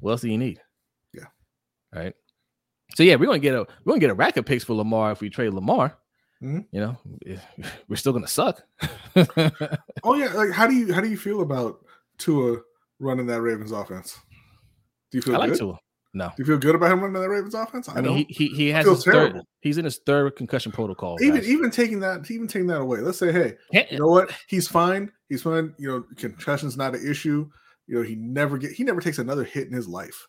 what 0.00 0.12
else 0.12 0.20
do 0.20 0.28
you 0.28 0.38
need? 0.38 0.60
Yeah. 1.12 1.26
Right. 1.92 2.14
So 2.94 3.02
yeah, 3.02 3.16
we're 3.16 3.26
gonna 3.26 3.38
get 3.38 3.54
a 3.54 3.66
we're 3.84 3.92
gonna 3.92 4.00
get 4.00 4.10
a 4.10 4.14
rack 4.14 4.36
of 4.36 4.46
picks 4.46 4.64
for 4.64 4.74
Lamar 4.74 5.12
if 5.12 5.20
we 5.20 5.28
trade 5.30 5.52
Lamar. 5.52 5.96
Mhm. 6.42 6.66
You 6.70 6.80
know, 6.80 6.96
we're 7.88 7.96
still 7.96 8.12
gonna 8.12 8.28
suck. 8.28 8.62
Oh 10.04 10.14
yeah, 10.14 10.32
like 10.34 10.50
how 10.52 10.66
do 10.66 10.74
you 10.74 10.92
how 10.92 11.00
do 11.00 11.08
you 11.08 11.16
feel 11.16 11.40
about 11.42 11.78
Tua 12.18 12.58
running 13.00 13.26
that 13.26 13.40
Ravens 13.42 13.72
offense? 13.72 14.18
Do 15.10 15.18
you 15.18 15.22
feel 15.22 15.34
I 15.34 15.38
like 15.38 15.50
good? 15.50 15.58
Tua. 15.58 15.78
No, 16.14 16.28
Do 16.28 16.34
you 16.38 16.44
feel 16.46 16.56
good 16.58 16.74
about 16.74 16.92
him 16.92 17.00
running 17.02 17.20
that 17.20 17.28
Ravens 17.28 17.54
offense? 17.54 17.90
I 17.90 18.00
mean, 18.00 18.16
he, 18.16 18.24
he 18.30 18.46
he 18.48 18.68
has 18.68 18.86
his 18.86 19.04
third. 19.04 19.12
terrible. 19.12 19.46
He's 19.60 19.76
in 19.76 19.84
his 19.84 19.98
third 20.06 20.34
concussion 20.36 20.72
protocol. 20.72 21.18
even 21.20 21.36
guys. 21.36 21.48
even 21.48 21.70
taking 21.70 22.00
that 22.00 22.30
even 22.30 22.46
taking 22.46 22.68
that 22.68 22.80
away. 22.80 23.00
Let's 23.00 23.18
say, 23.18 23.32
hey, 23.32 23.54
Can't- 23.72 23.92
you 23.92 23.98
know 23.98 24.06
what? 24.06 24.30
He's 24.48 24.66
fine. 24.66 25.12
He's 25.28 25.42
fine. 25.42 25.74
You 25.78 25.88
know, 25.88 26.04
concussion's 26.16 26.76
not 26.76 26.94
an 26.94 27.06
issue. 27.06 27.50
You 27.86 27.96
know, 27.96 28.02
he 28.02 28.14
never 28.14 28.56
get 28.56 28.72
he 28.72 28.82
never 28.84 29.00
takes 29.02 29.18
another 29.18 29.44
hit 29.44 29.66
in 29.66 29.74
his 29.74 29.88
life. 29.88 30.26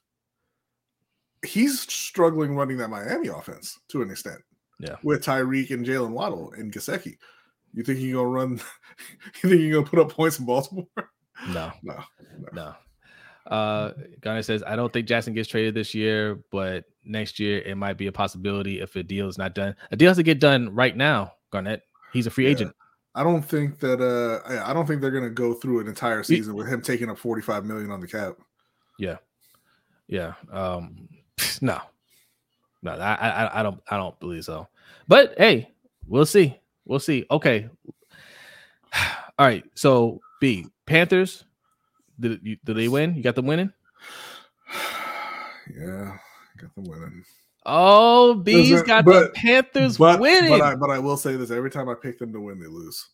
He's 1.45 1.81
struggling 1.81 2.55
running 2.55 2.77
that 2.77 2.89
Miami 2.89 3.27
offense 3.27 3.79
to 3.89 4.01
an 4.01 4.09
extent. 4.11 4.39
Yeah. 4.79 4.95
With 5.03 5.23
Tyreek 5.23 5.71
and 5.71 5.85
Jaylen 5.85 6.11
Waddle 6.11 6.51
and 6.57 6.71
Gesicki. 6.71 7.17
You 7.73 7.83
think 7.83 7.99
he's 7.99 8.13
gonna 8.13 8.27
run 8.27 8.51
you 9.43 9.49
think 9.49 9.61
he's 9.61 9.73
gonna 9.73 9.85
put 9.85 9.99
up 9.99 10.11
points 10.11 10.39
in 10.39 10.45
Baltimore? 10.45 10.87
no, 11.49 11.71
No. 11.83 12.03
no. 12.53 12.73
Uh, 13.45 13.93
Garner 14.21 14.41
says, 14.41 14.61
I 14.67 14.75
don't 14.75 14.91
think 14.91 15.07
Jackson 15.07 15.33
gets 15.33 15.47
traded 15.47 15.73
this 15.73 15.93
year, 15.95 16.39
but 16.51 16.83
next 17.05 17.39
year 17.39 17.59
it 17.61 17.75
might 17.77 17.97
be 17.97 18.07
a 18.07 18.11
possibility 18.11 18.81
if 18.81 18.95
a 18.97 19.03
deal 19.03 19.29
is 19.29 19.37
not 19.37 19.55
done. 19.55 19.73
A 19.91 19.95
deal 19.95 20.09
has 20.09 20.17
to 20.17 20.23
get 20.23 20.39
done 20.41 20.73
right 20.75 20.95
now, 20.97 21.31
Garnett. 21.51 21.83
He's 22.13 22.27
a 22.27 22.29
free 22.29 22.45
Yeah. 22.45 22.51
agent. 22.51 22.75
I 23.15 23.23
don't 23.23 23.41
think 23.43 23.79
that 23.79 24.01
uh 24.01 24.47
I- 24.47 24.71
I 24.71 24.73
don't 24.73 24.85
think 24.85 25.01
they're 25.01 25.11
gonna 25.11 25.29
go 25.29 25.53
through 25.53 25.79
an 25.79 25.87
entire 25.87 26.23
season 26.23 26.55
with 26.55 26.67
him 26.67 26.81
taking 26.81 27.09
up 27.09 27.17
45 27.17 27.65
million 27.65 27.89
on 27.91 28.01
the 28.01 28.07
cap. 28.07 28.35
Yeah. 28.99 29.17
Yeah. 30.07 30.33
Um, 30.51 31.07
no, 31.61 31.79
no, 32.81 32.91
I, 32.91 33.13
I, 33.13 33.59
I 33.59 33.63
don't, 33.63 33.81
I 33.89 33.97
don't 33.97 34.19
believe 34.19 34.45
so. 34.45 34.67
But 35.07 35.35
hey, 35.37 35.71
we'll 36.07 36.25
see. 36.25 36.57
We'll 36.85 36.99
see. 36.99 37.25
Okay. 37.29 37.69
All 39.39 39.45
right. 39.45 39.63
So 39.75 40.19
B 40.41 40.65
Panthers. 40.85 41.43
Did 42.19 42.39
you, 42.43 42.57
did 42.65 42.77
they 42.77 42.87
win? 42.87 43.15
You 43.15 43.21
got 43.23 43.35
them 43.35 43.45
winning? 43.45 43.71
yeah, 45.77 46.17
got 46.59 46.73
them 46.75 46.85
winning. 46.85 47.23
Oh, 47.65 48.33
B's 48.35 48.81
got 48.83 49.05
the 49.05 49.29
Panthers 49.35 49.97
But 49.97 50.19
winning. 50.21 50.49
but 50.49 50.61
I 50.61 50.75
but 50.75 50.89
I 50.89 50.99
will 50.99 51.17
say 51.17 51.35
this: 51.35 51.51
every 51.51 51.69
time 51.69 51.89
I 51.89 51.95
pick 51.95 52.17
them 52.17 52.31
to 52.33 52.39
win, 52.39 52.59
they 52.59 52.67
lose. 52.67 53.05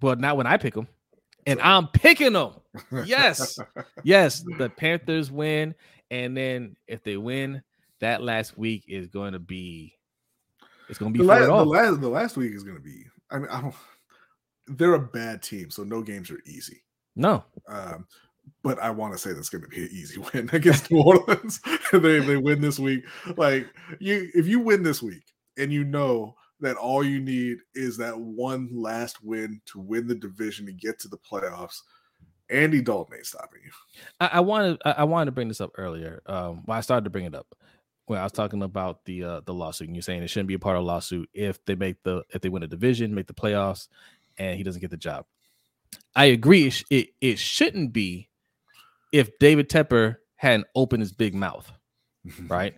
well, 0.00 0.16
not 0.16 0.36
when 0.36 0.46
I 0.48 0.56
pick 0.56 0.74
them, 0.74 0.88
and 1.46 1.60
I'm 1.60 1.86
picking 1.88 2.32
them. 2.32 2.54
Yes. 3.04 3.58
Yes, 4.04 4.44
the 4.58 4.68
Panthers 4.68 5.30
win, 5.30 5.76
and 6.12 6.36
then 6.36 6.76
if 6.86 7.02
they 7.02 7.16
win, 7.16 7.62
that 8.00 8.22
last 8.22 8.58
week 8.58 8.84
is 8.86 9.08
going 9.08 9.32
to 9.32 9.38
be, 9.38 9.94
it's 10.90 10.98
going 10.98 11.12
to 11.12 11.18
be 11.18 11.24
la- 11.24 11.38
for 11.38 11.44
it 11.44 11.46
the 11.46 11.64
last 11.64 12.00
the 12.02 12.08
last 12.08 12.36
week 12.36 12.52
is 12.52 12.62
going 12.62 12.76
to 12.76 12.82
be. 12.82 13.06
I 13.30 13.38
mean, 13.38 13.48
I 13.50 13.62
don't, 13.62 13.74
they're 14.66 14.94
a 14.94 15.00
bad 15.00 15.42
team, 15.42 15.70
so 15.70 15.84
no 15.84 16.02
games 16.02 16.30
are 16.30 16.42
easy. 16.46 16.82
No, 17.16 17.44
Um, 17.66 18.06
but 18.62 18.78
I 18.78 18.90
want 18.90 19.14
to 19.14 19.18
say 19.18 19.32
that's 19.32 19.48
going 19.48 19.62
to 19.62 19.68
be 19.68 19.84
an 19.84 19.88
easy 19.90 20.20
win 20.34 20.50
against 20.52 20.90
New 20.90 21.02
Orleans. 21.02 21.60
they 21.92 22.20
they 22.20 22.36
win 22.36 22.60
this 22.60 22.78
week. 22.78 23.04
Like 23.36 23.66
you, 23.98 24.30
if 24.34 24.46
you 24.46 24.60
win 24.60 24.82
this 24.82 25.02
week, 25.02 25.24
and 25.56 25.72
you 25.72 25.82
know 25.84 26.34
that 26.60 26.76
all 26.76 27.02
you 27.02 27.20
need 27.20 27.58
is 27.74 27.96
that 27.96 28.18
one 28.18 28.68
last 28.70 29.24
win 29.24 29.62
to 29.66 29.80
win 29.80 30.06
the 30.06 30.14
division 30.14 30.68
and 30.68 30.78
get 30.78 30.98
to 31.00 31.08
the 31.08 31.18
playoffs. 31.18 31.80
Andy 32.52 32.80
Dalton 32.80 33.16
ain't 33.16 33.26
stopping 33.26 33.60
you. 33.64 33.70
I, 34.20 34.26
I 34.34 34.40
wanted 34.40 34.80
I, 34.84 34.92
I 34.92 35.04
wanted 35.04 35.26
to 35.26 35.32
bring 35.32 35.48
this 35.48 35.60
up 35.60 35.72
earlier. 35.76 36.22
Um, 36.26 36.62
well, 36.66 36.78
I 36.78 36.80
started 36.80 37.04
to 37.04 37.10
bring 37.10 37.24
it 37.24 37.34
up 37.34 37.54
when 38.06 38.18
I 38.18 38.22
was 38.22 38.32
talking 38.32 38.62
about 38.62 39.04
the 39.04 39.24
uh, 39.24 39.40
the 39.44 39.54
lawsuit. 39.54 39.88
And 39.88 39.96
you're 39.96 40.02
saying 40.02 40.22
it 40.22 40.28
shouldn't 40.28 40.48
be 40.48 40.54
a 40.54 40.58
part 40.58 40.76
of 40.76 40.82
the 40.82 40.86
lawsuit 40.86 41.28
if 41.32 41.64
they 41.64 41.74
make 41.74 42.02
the 42.02 42.22
if 42.30 42.42
they 42.42 42.48
win 42.48 42.62
a 42.62 42.68
division, 42.68 43.14
make 43.14 43.26
the 43.26 43.34
playoffs, 43.34 43.88
and 44.38 44.56
he 44.56 44.62
doesn't 44.62 44.80
get 44.80 44.90
the 44.90 44.96
job. 44.96 45.26
I 46.14 46.26
agree. 46.26 46.66
It 46.66 46.84
it, 46.90 47.08
it 47.20 47.38
shouldn't 47.38 47.92
be 47.92 48.28
if 49.12 49.38
David 49.38 49.68
Tepper 49.68 50.16
hadn't 50.36 50.66
opened 50.74 51.02
his 51.02 51.12
big 51.12 51.34
mouth. 51.34 51.70
right? 52.48 52.74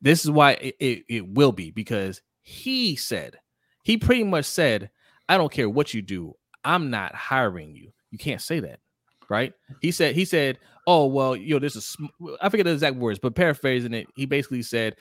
This 0.00 0.24
is 0.24 0.30
why 0.30 0.52
it, 0.52 0.76
it, 0.80 1.04
it 1.08 1.28
will 1.28 1.52
be 1.52 1.70
because 1.70 2.22
he 2.42 2.96
said, 2.96 3.36
he 3.84 3.96
pretty 3.96 4.24
much 4.24 4.46
said, 4.46 4.90
I 5.28 5.36
don't 5.36 5.52
care 5.52 5.68
what 5.68 5.94
you 5.94 6.02
do, 6.02 6.34
I'm 6.64 6.90
not 6.90 7.14
hiring 7.14 7.74
you. 7.74 7.92
You 8.10 8.18
can't 8.18 8.40
say 8.40 8.60
that, 8.60 8.80
right? 9.30 9.54
He 9.80 9.90
said, 9.92 10.14
he 10.14 10.26
said, 10.26 10.58
oh, 10.86 11.06
well, 11.06 11.34
you 11.34 11.54
know, 11.54 11.60
this 11.60 11.76
is, 11.76 11.86
sm-" 11.86 12.06
I 12.42 12.48
forget 12.50 12.66
the 12.66 12.72
exact 12.72 12.96
words, 12.96 13.18
but 13.18 13.34
paraphrasing 13.34 13.94
it, 13.94 14.08
he 14.16 14.26
basically 14.26 14.62
said 14.62 14.96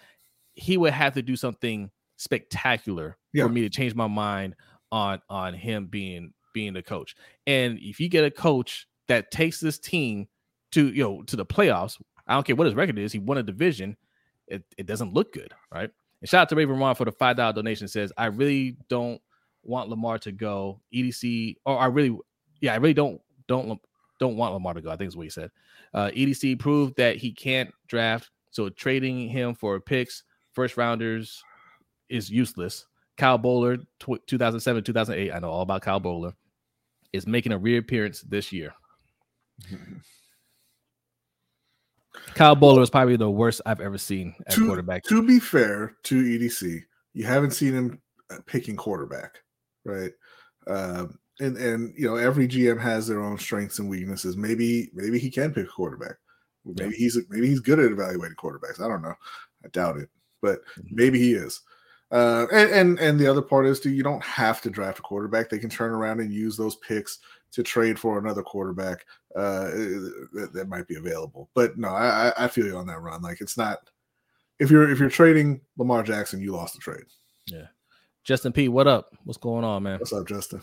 he 0.53 0.77
would 0.77 0.93
have 0.93 1.13
to 1.15 1.21
do 1.21 1.35
something 1.35 1.89
spectacular 2.15 3.17
Yeah. 3.33 3.43
for 3.43 3.49
me 3.49 3.61
to 3.61 3.69
change 3.69 3.95
my 3.95 4.07
mind 4.07 4.55
on 4.91 5.21
on 5.29 5.53
him 5.53 5.87
being 5.87 6.33
being 6.53 6.73
the 6.73 6.81
coach. 6.83 7.15
And 7.47 7.77
if 7.81 7.99
you 7.99 8.09
get 8.09 8.23
a 8.25 8.31
coach 8.31 8.87
that 9.07 9.31
takes 9.31 9.59
this 9.59 9.77
team 9.79 10.27
to 10.71 10.87
you 10.87 11.03
know 11.03 11.23
to 11.23 11.35
the 11.35 11.45
playoffs, 11.45 11.99
I 12.27 12.33
don't 12.35 12.45
care 12.45 12.55
what 12.55 12.65
his 12.65 12.75
record 12.75 12.97
is, 12.99 13.11
he 13.11 13.19
won 13.19 13.37
a 13.37 13.43
division. 13.43 13.97
It, 14.47 14.63
it 14.77 14.85
doesn't 14.87 15.13
look 15.13 15.31
good, 15.33 15.53
right? 15.71 15.89
And 16.21 16.29
shout 16.29 16.41
out 16.41 16.49
to 16.49 16.55
Raven 16.55 16.77
Ron 16.79 16.95
for 16.95 17.05
the 17.05 17.11
five 17.11 17.37
dollar 17.37 17.53
donation. 17.53 17.87
Says 17.87 18.11
I 18.17 18.25
really 18.27 18.77
don't 18.89 19.21
want 19.63 19.89
Lamar 19.89 20.17
to 20.19 20.31
go. 20.31 20.81
EDC, 20.93 21.55
or 21.65 21.77
I 21.79 21.85
really, 21.85 22.17
yeah, 22.61 22.73
I 22.73 22.77
really 22.77 22.93
don't 22.95 23.21
don't 23.47 23.79
don't 24.19 24.35
want 24.35 24.53
Lamar 24.53 24.73
to 24.73 24.81
go. 24.81 24.91
I 24.91 24.95
think 24.95 25.07
is 25.07 25.17
what 25.17 25.23
he 25.23 25.29
said. 25.29 25.51
Uh, 25.93 26.09
EDC 26.13 26.59
proved 26.59 26.95
that 26.97 27.17
he 27.17 27.31
can't 27.31 27.71
draft, 27.87 28.29
so 28.51 28.69
trading 28.69 29.29
him 29.29 29.55
for 29.55 29.79
picks, 29.79 30.23
first 30.53 30.77
rounders, 30.77 31.43
is 32.09 32.29
useless. 32.29 32.85
Kyle 33.17 33.39
Boller, 33.39 33.83
tw- 33.99 34.25
2007, 34.27 34.83
2008. 34.83 35.31
I 35.31 35.39
know 35.39 35.49
all 35.49 35.61
about 35.61 35.81
Kyle 35.81 36.01
Boller. 36.01 36.33
Is 37.11 37.25
making 37.25 37.53
a 37.53 37.57
reappearance 37.57 38.21
this 38.21 38.53
year. 38.53 38.71
Kyle 42.35 42.55
Boller 42.55 42.81
is 42.81 42.89
probably 42.89 43.15
the 43.15 43.29
worst 43.29 43.61
I've 43.65 43.81
ever 43.81 43.97
seen 43.97 44.35
at 44.45 44.53
to, 44.53 44.65
quarterback. 44.65 45.03
To 45.05 45.25
be 45.25 45.39
fair 45.39 45.95
to 46.03 46.15
EDC, 46.15 46.81
you 47.13 47.25
haven't 47.25 47.51
seen 47.51 47.73
him 47.73 48.01
uh, 48.29 48.37
picking 48.45 48.75
quarterback, 48.75 49.39
right? 49.85 50.11
Um, 50.67 51.17
and 51.39 51.57
and 51.57 51.93
you 51.97 52.07
know 52.07 52.15
every 52.15 52.47
GM 52.47 52.79
has 52.79 53.07
their 53.07 53.21
own 53.21 53.37
strengths 53.37 53.79
and 53.79 53.89
weaknesses. 53.89 54.35
Maybe 54.37 54.89
maybe 54.93 55.19
he 55.19 55.29
can 55.29 55.53
pick 55.53 55.65
a 55.65 55.69
quarterback. 55.69 56.15
Maybe 56.65 56.95
he's 56.95 57.17
maybe 57.29 57.47
he's 57.47 57.59
good 57.61 57.79
at 57.79 57.91
evaluating 57.91 58.35
quarterbacks. 58.37 58.81
I 58.81 58.87
don't 58.87 59.01
know. 59.01 59.15
I 59.63 59.67
doubt 59.69 59.97
it, 59.97 60.09
but 60.41 60.59
maybe 60.91 61.19
he 61.19 61.33
is. 61.33 61.61
Uh, 62.11 62.47
and, 62.51 62.71
and 62.71 62.99
and 62.99 63.19
the 63.19 63.27
other 63.27 63.41
part 63.41 63.65
is, 63.67 63.79
too, 63.79 63.91
you 63.91 64.03
don't 64.03 64.23
have 64.23 64.61
to 64.61 64.69
draft 64.69 64.99
a 64.99 65.01
quarterback. 65.01 65.49
They 65.49 65.59
can 65.59 65.69
turn 65.69 65.91
around 65.91 66.19
and 66.19 66.33
use 66.33 66.57
those 66.57 66.75
picks 66.77 67.19
to 67.51 67.63
trade 67.63 67.97
for 67.99 68.17
another 68.19 68.43
quarterback 68.43 69.05
uh, 69.35 69.65
that, 70.33 70.49
that 70.53 70.67
might 70.69 70.87
be 70.87 70.95
available. 70.95 71.49
But 71.55 71.77
no, 71.77 71.89
I- 71.89 72.33
I 72.37 72.47
feel 72.47 72.65
you 72.65 72.77
on 72.77 72.87
that 72.87 73.01
run. 73.01 73.21
Like 73.21 73.41
it's 73.41 73.57
not 73.57 73.79
if 74.59 74.69
you're 74.71 74.89
if 74.91 74.99
you're 74.99 75.09
trading 75.09 75.61
Lamar 75.77 76.03
Jackson, 76.03 76.41
you 76.41 76.51
lost 76.51 76.73
the 76.73 76.79
trade. 76.79 77.05
Yeah. 77.45 77.67
Justin 78.23 78.53
P, 78.53 78.69
what 78.69 78.87
up? 78.87 79.15
What's 79.23 79.37
going 79.37 79.63
on, 79.63 79.83
man? 79.83 79.99
What's 79.99 80.13
up, 80.13 80.27
Justin? 80.27 80.61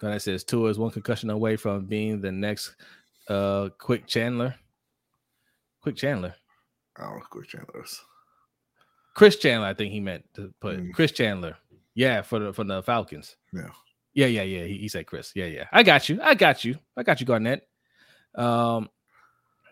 Guy 0.00 0.18
says 0.18 0.44
Tua 0.44 0.70
is 0.70 0.78
one 0.78 0.90
concussion 0.90 1.30
away 1.30 1.56
from 1.56 1.84
being 1.86 2.20
the 2.20 2.32
next 2.32 2.74
uh 3.28 3.68
quick 3.78 4.06
Chandler. 4.06 4.54
Quick 5.82 5.96
Chandler. 5.96 6.34
I 6.96 7.02
don't 7.04 7.16
know 7.16 7.22
Quick 7.30 7.48
Chandler 7.48 7.82
is. 7.84 8.00
Chris 9.14 9.36
Chandler, 9.36 9.66
I 9.68 9.74
think 9.74 9.92
he 9.92 10.00
meant 10.00 10.24
to 10.34 10.52
put 10.60 10.78
Mm. 10.78 10.92
Chris 10.94 11.12
Chandler. 11.12 11.56
Yeah, 11.94 12.22
for 12.22 12.38
the 12.38 12.52
for 12.52 12.64
the 12.64 12.82
Falcons. 12.82 13.36
Yeah. 13.52 13.68
Yeah, 14.14 14.26
yeah, 14.26 14.42
yeah. 14.42 14.64
He, 14.64 14.78
he 14.78 14.88
said 14.88 15.06
Chris. 15.06 15.32
Yeah, 15.34 15.46
yeah. 15.46 15.66
I 15.72 15.82
got 15.82 16.08
you. 16.08 16.18
I 16.22 16.34
got 16.34 16.64
you. 16.64 16.78
I 16.96 17.02
got 17.02 17.20
you, 17.20 17.26
Garnett. 17.26 17.68
Um, 18.34 18.88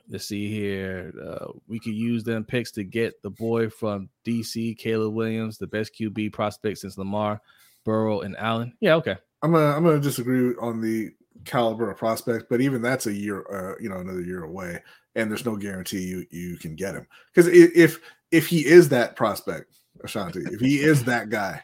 let's 0.09 0.27
see 0.27 0.49
here. 0.49 1.13
Uh, 1.21 1.53
we 1.67 1.81
could 1.81 1.95
use 1.95 2.23
them 2.25 2.45
picks 2.45 2.71
to 2.73 2.85
get 2.85 3.21
the 3.23 3.31
boy 3.31 3.69
from 3.69 4.09
DC, 4.25 4.79
Caleb 4.79 5.15
Williams, 5.15 5.59
the 5.59 5.67
best 5.67 5.93
QB 5.99 6.33
prospect 6.33 6.79
since 6.79 6.97
Lamar, 6.99 7.41
Burrow, 7.85 8.21
and 8.21 8.37
Allen. 8.37 8.75
Yeah, 8.81 8.95
okay. 8.97 9.17
I'm 9.43 9.52
gonna 9.52 9.77
I'm 9.77 9.85
gonna 9.85 10.01
disagree 10.01 10.55
on 10.60 10.81
the 10.81 11.10
caliber 11.44 11.90
of 11.90 11.98
prospect, 11.98 12.47
but 12.48 12.60
even 12.60 12.82
that's 12.82 13.06
a 13.06 13.12
year, 13.12 13.44
uh, 13.52 13.74
you 13.81 13.89
know, 13.89 13.98
another 13.98 14.23
year 14.23 14.44
away, 14.44 14.82
and 15.15 15.31
there's 15.31 15.47
no 15.47 15.56
guarantee 15.56 16.02
you 16.02 16.27
you 16.31 16.56
can 16.56 16.74
get 16.74 16.94
him 16.94 17.06
because 17.32 17.48
if 17.52 18.01
if 18.31 18.47
he 18.47 18.66
is 18.66 18.89
that 18.90 19.16
prospect, 19.16 19.74
Ashanti, 20.05 20.40
if 20.40 20.60
he 20.60 20.78
is 20.81 21.05
that 21.05 21.31
guy, 21.31 21.62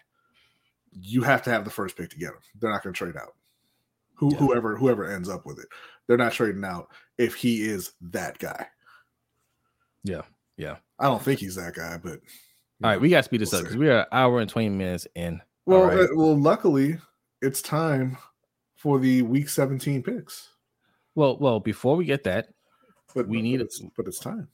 you 0.93 1.23
have 1.23 1.43
to 1.43 1.51
have 1.51 1.65
the 1.65 1.71
first 1.71 1.97
pick 1.97 2.11
to 2.11 2.19
get 2.19 2.31
him. 2.31 2.39
They're 2.61 2.71
not 2.71 2.83
going 2.83 2.95
to 2.95 2.99
trade 2.99 3.17
out. 3.17 3.35
Who, 4.15 4.33
yeah. 4.33 4.39
Whoever 4.39 4.77
whoever 4.77 5.11
ends 5.11 5.29
up 5.29 5.45
with 5.45 5.59
it, 5.59 5.67
they're 6.07 6.17
not 6.17 6.33
trading 6.33 6.65
out 6.65 6.89
if 7.19 7.35
he 7.35 7.63
is 7.63 7.93
that 8.01 8.39
guy. 8.39 8.67
Yeah, 10.05 10.23
yeah. 10.57 10.77
I 11.01 11.05
don't 11.05 11.23
think 11.23 11.41
he's 11.41 11.57
that 11.57 11.75
guy, 11.75 11.99
but 12.03 12.21
all 12.83 12.91
right, 12.91 13.01
we 13.01 13.09
got 13.09 13.19
to 13.19 13.23
speed 13.25 13.41
this 13.41 13.51
we'll 13.51 13.61
up 13.61 13.65
because 13.65 13.77
we 13.77 13.89
are 13.89 14.01
an 14.01 14.07
hour 14.13 14.41
and 14.41 14.49
twenty 14.49 14.69
minutes 14.69 15.09
in. 15.17 15.41
Well, 15.67 15.85
right. 15.85 15.99
uh, 15.99 16.07
well, 16.15 16.39
luckily, 16.39 16.99
it's 17.45 17.63
time 17.63 18.17
for 18.77 18.99
the 18.99 19.23
week 19.23 19.49
seventeen 19.49 20.03
picks. 20.03 20.49
Well, 21.15 21.37
well, 21.39 21.61
before 21.61 21.97
we 21.97 22.05
get 22.05 22.25
that, 22.25 22.49
but 23.15 23.29
we 23.29 23.43
need 23.43 23.59
but 23.59 23.67
it's, 23.67 23.83
but 23.97 24.07
it's 24.07 24.19
time. 24.19 24.49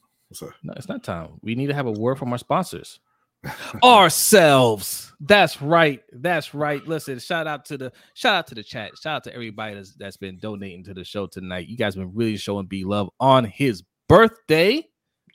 No, 0.62 0.74
it's 0.76 0.88
not 0.88 1.02
time. 1.02 1.30
We 1.42 1.54
need 1.54 1.68
to 1.68 1.74
have 1.74 1.86
a 1.86 1.92
word 1.92 2.18
from 2.18 2.32
our 2.32 2.38
sponsors. 2.38 3.00
ourselves. 3.82 5.12
That's 5.20 5.62
right. 5.62 6.02
That's 6.12 6.54
right. 6.54 6.86
Listen, 6.86 7.18
shout 7.18 7.46
out 7.46 7.64
to 7.66 7.78
the 7.78 7.92
shout 8.14 8.34
out 8.34 8.46
to 8.48 8.54
the 8.54 8.62
chat. 8.62 8.92
Shout 8.98 9.16
out 9.16 9.24
to 9.24 9.34
everybody 9.34 9.74
that's, 9.74 9.94
that's 9.94 10.16
been 10.16 10.38
donating 10.38 10.84
to 10.84 10.94
the 10.94 11.04
show 11.04 11.26
tonight. 11.26 11.68
You 11.68 11.76
guys 11.76 11.96
been 11.96 12.14
really 12.14 12.36
showing 12.36 12.66
B 12.66 12.84
love 12.84 13.08
on 13.18 13.44
his 13.44 13.82
birthday. 14.08 14.86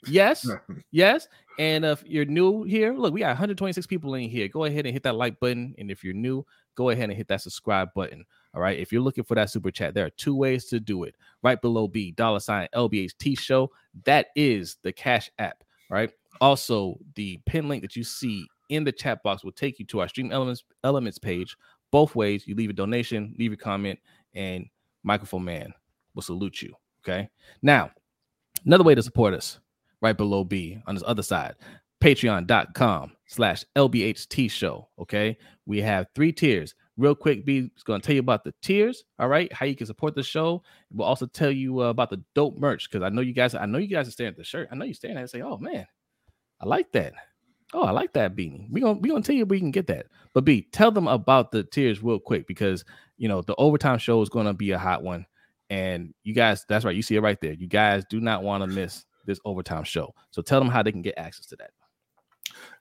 Yes, 0.06 0.48
yes. 0.92 1.26
And 1.58 1.84
if 1.84 2.04
you're 2.06 2.26
new 2.26 2.64
here, 2.64 2.92
look, 2.92 3.14
we 3.14 3.20
got 3.20 3.28
126 3.28 3.86
people 3.86 4.14
in 4.14 4.28
here. 4.28 4.46
Go 4.46 4.64
ahead 4.64 4.86
and 4.86 4.92
hit 4.92 5.02
that 5.04 5.16
like 5.16 5.40
button. 5.40 5.74
And 5.78 5.90
if 5.90 6.04
you're 6.04 6.14
new, 6.14 6.44
go 6.76 6.90
ahead 6.90 7.08
and 7.08 7.16
hit 7.16 7.28
that 7.28 7.40
subscribe 7.40 7.92
button. 7.94 8.24
All 8.54 8.62
right. 8.62 8.78
If 8.78 8.92
you're 8.92 9.02
looking 9.02 9.24
for 9.24 9.34
that 9.34 9.50
super 9.50 9.70
chat, 9.70 9.94
there 9.94 10.06
are 10.06 10.10
two 10.10 10.36
ways 10.36 10.66
to 10.66 10.78
do 10.78 11.02
it. 11.02 11.16
Right 11.42 11.60
below 11.60 11.88
B, 11.88 12.12
dollar 12.12 12.40
sign 12.40 12.68
LBHT 12.74 13.38
show. 13.38 13.70
That 14.04 14.28
is 14.36 14.76
the 14.82 14.92
Cash 14.92 15.30
App. 15.38 15.64
Right. 15.90 16.10
Also, 16.40 16.98
the 17.14 17.40
pin 17.46 17.68
link 17.68 17.82
that 17.82 17.96
you 17.96 18.04
see 18.04 18.46
in 18.68 18.84
the 18.84 18.92
chat 18.92 19.22
box 19.22 19.44
will 19.44 19.52
take 19.52 19.78
you 19.78 19.84
to 19.86 20.00
our 20.00 20.08
Stream 20.08 20.30
Elements 20.32 20.64
Elements 20.84 21.18
page. 21.18 21.56
Both 21.90 22.14
ways, 22.14 22.46
you 22.46 22.54
leave 22.54 22.70
a 22.70 22.74
donation, 22.74 23.34
leave 23.38 23.52
a 23.52 23.56
comment, 23.56 23.98
and 24.34 24.66
Microphone 25.02 25.44
Man 25.44 25.72
will 26.14 26.22
salute 26.22 26.62
you. 26.62 26.74
Okay. 27.02 27.28
Now, 27.62 27.90
another 28.64 28.84
way 28.84 28.94
to 28.94 29.02
support 29.02 29.34
us 29.34 29.60
right 30.02 30.16
below 30.16 30.44
B 30.44 30.82
on 30.86 30.94
this 30.94 31.04
other 31.06 31.22
side, 31.22 31.54
patreon.com 32.00 33.12
slash 33.26 33.64
LBHT 33.76 34.50
show. 34.50 34.88
Okay. 34.98 35.36
We 35.66 35.80
have 35.82 36.06
three 36.14 36.32
tiers. 36.32 36.74
Real 36.96 37.14
quick, 37.14 37.44
B 37.44 37.70
is 37.76 37.82
going 37.82 38.00
to 38.00 38.06
tell 38.06 38.14
you 38.14 38.20
about 38.20 38.44
the 38.44 38.54
tiers. 38.62 39.04
All 39.18 39.28
right. 39.28 39.52
How 39.52 39.66
you 39.66 39.76
can 39.76 39.86
support 39.86 40.14
the 40.14 40.22
show. 40.22 40.62
We'll 40.90 41.06
also 41.06 41.26
tell 41.26 41.50
you 41.50 41.82
uh, 41.82 41.90
about 41.90 42.10
the 42.10 42.22
dope 42.34 42.58
merch 42.58 42.90
because 42.90 43.04
I 43.04 43.10
know 43.10 43.20
you 43.20 43.34
guys, 43.34 43.54
I 43.54 43.66
know 43.66 43.78
you 43.78 43.88
guys 43.88 44.08
are 44.08 44.12
staring 44.12 44.32
at 44.32 44.36
the 44.36 44.44
shirt. 44.44 44.68
I 44.70 44.76
know 44.76 44.84
you're 44.84 44.94
staring 44.94 45.16
at 45.16 45.20
it 45.20 45.22
and 45.22 45.30
say, 45.30 45.42
oh 45.42 45.58
man, 45.58 45.86
I 46.60 46.66
like 46.66 46.92
that. 46.92 47.12
Oh, 47.74 47.82
I 47.82 47.90
like 47.90 48.12
that 48.12 48.36
beanie. 48.36 48.70
We're 48.70 48.84
gonna 48.84 48.98
we 49.00 49.10
gonna 49.10 49.22
tell 49.22 49.34
you 49.34 49.44
we 49.44 49.58
can 49.58 49.72
get 49.72 49.88
that. 49.88 50.06
But 50.32 50.44
B, 50.44 50.68
tell 50.72 50.92
them 50.92 51.08
about 51.08 51.50
the 51.50 51.64
tiers 51.64 52.02
real 52.02 52.20
quick 52.20 52.46
because 52.46 52.84
you 53.16 53.28
know 53.28 53.42
the 53.42 53.56
overtime 53.56 53.98
show 53.98 54.22
is 54.22 54.28
gonna 54.28 54.54
be 54.54 54.70
a 54.70 54.78
hot 54.78 55.02
one, 55.02 55.26
and 55.68 56.14
you 56.22 56.32
guys, 56.32 56.64
that's 56.68 56.84
right, 56.84 56.94
you 56.94 57.02
see 57.02 57.16
it 57.16 57.22
right 57.22 57.40
there. 57.40 57.54
You 57.54 57.66
guys 57.66 58.04
do 58.08 58.20
not 58.20 58.44
want 58.44 58.62
to 58.62 58.68
miss 58.68 59.04
this 59.26 59.40
overtime 59.44 59.82
show. 59.82 60.14
So 60.30 60.42
tell 60.42 60.60
them 60.60 60.68
how 60.68 60.82
they 60.82 60.92
can 60.92 61.02
get 61.02 61.18
access 61.18 61.46
to 61.46 61.56
that. 61.56 61.70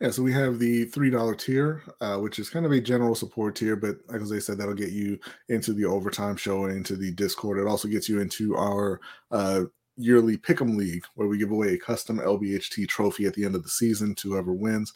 Yeah, 0.02 0.12
so 0.12 0.24
we 0.24 0.34
have 0.34 0.60
the 0.60 0.86
three 0.86 1.10
dollar 1.10 1.36
tier, 1.36 1.84
uh, 2.02 2.18
which 2.18 2.40
is 2.40 2.50
kind 2.50 2.66
of 2.66 2.72
a 2.72 2.82
general 2.82 3.16
support 3.16 3.56
tier, 3.56 3.76
but 3.76 3.98
like 4.08 4.22
as 4.22 4.32
I 4.32 4.40
said, 4.40 4.58
that'll 4.58 4.74
get 4.74 4.92
you 4.92 5.20
into 5.50 5.74
the 5.74 5.86
overtime 5.86 6.36
show 6.36 6.66
and 6.66 6.76
into 6.76 6.96
the 6.96 7.12
Discord. 7.12 7.60
It 7.60 7.68
also 7.68 7.88
gets 7.88 8.10
you 8.10 8.20
into 8.20 8.56
our 8.56 9.00
uh, 9.32 9.64
yearly 9.98 10.38
Pick'em 10.38 10.76
League, 10.76 11.06
where 11.16 11.28
we 11.28 11.38
give 11.38 11.52
away 11.52 11.74
a 11.74 11.78
custom 11.78 12.20
LBHT 12.20 12.88
trophy 12.88 13.26
at 13.26 13.34
the 13.34 13.46
end 13.46 13.56
of 13.56 13.64
the 13.64 13.70
season 13.70 14.16
to 14.16 14.32
whoever 14.32 14.54
wins. 14.54 14.94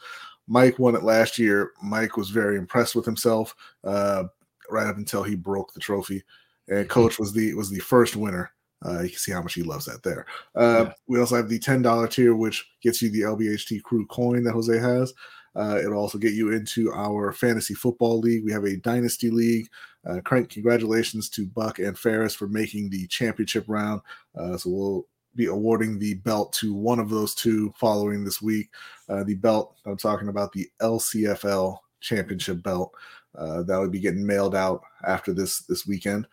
Mike 0.48 0.80
won 0.80 0.96
it 0.96 1.04
last 1.04 1.38
year. 1.38 1.72
Mike 1.82 2.18
was 2.18 2.30
very 2.30 2.58
impressed 2.58 2.96
with 2.96 3.06
himself 3.06 3.56
uh, 3.84 4.24
right 4.70 4.88
up 4.88 4.98
until 4.98 5.24
he 5.24 5.36
broke 5.36 5.74
the 5.74 5.80
trophy, 5.80 6.24
and 6.68 6.80
mm-hmm. 6.80 6.90
Coach 6.90 7.20
was 7.20 7.34
the 7.34 7.54
was 7.54 7.70
the 7.70 7.80
first 7.80 8.16
winner. 8.16 8.52
Uh, 8.86 9.02
you 9.02 9.10
can 9.10 9.18
see 9.18 9.32
how 9.32 9.42
much 9.42 9.54
he 9.54 9.64
loves 9.64 9.86
that 9.86 10.04
there. 10.04 10.26
Uh, 10.56 10.86
yeah. 10.86 10.94
We 11.08 11.20
also 11.20 11.36
have 11.36 11.50
the 11.50 11.60
ten 11.60 11.82
dollar 11.82 12.08
tier, 12.08 12.36
which 12.36 12.66
gets 12.82 13.02
you 13.02 13.10
the 13.10 13.22
LBHT 13.22 13.84
Crew 13.84 14.06
coin 14.08 14.44
that 14.44 14.54
Jose 14.54 14.78
has. 14.78 15.14
Uh, 15.56 15.78
it'll 15.84 16.00
also 16.00 16.18
get 16.18 16.34
you 16.34 16.52
into 16.52 16.92
our 16.94 17.32
fantasy 17.32 17.74
football 17.74 18.20
league. 18.20 18.46
We 18.46 18.52
have 18.52 18.66
a 18.66 18.78
dynasty 18.78 19.30
league. 19.30 19.68
Uh, 20.08 20.22
congratulations 20.24 21.30
to 21.30 21.46
Buck 21.48 21.80
and 21.80 21.98
Ferris 21.98 22.34
for 22.36 22.48
making 22.48 22.90
the 22.90 23.08
championship 23.08 23.66
round. 23.68 24.02
Uh, 24.40 24.56
so 24.58 24.70
we'll 24.70 25.08
be 25.36 25.48
awarding 25.48 26.00
the 26.00 26.16
belt 26.16 26.54
to 26.54 26.74
one 26.74 27.00
of 27.00 27.10
those 27.10 27.36
two 27.36 27.74
following 27.78 28.24
this 28.24 28.42
week. 28.42 28.70
Uh, 29.10 29.24
the 29.24 29.36
belt 29.36 29.76
I'm 29.86 29.98
talking 29.98 30.30
about 30.30 30.52
the 30.54 30.68
LCFL 30.82 31.78
championship 32.00 32.64
belt 32.64 32.94
uh, 33.38 33.64
that 33.64 33.78
would 33.78 33.92
be 33.92 34.00
getting 34.00 34.26
mailed 34.26 34.56
out 34.56 34.82
after 35.06 35.34
this 35.34 35.60
this 35.62 35.86
weekend. 35.86 36.28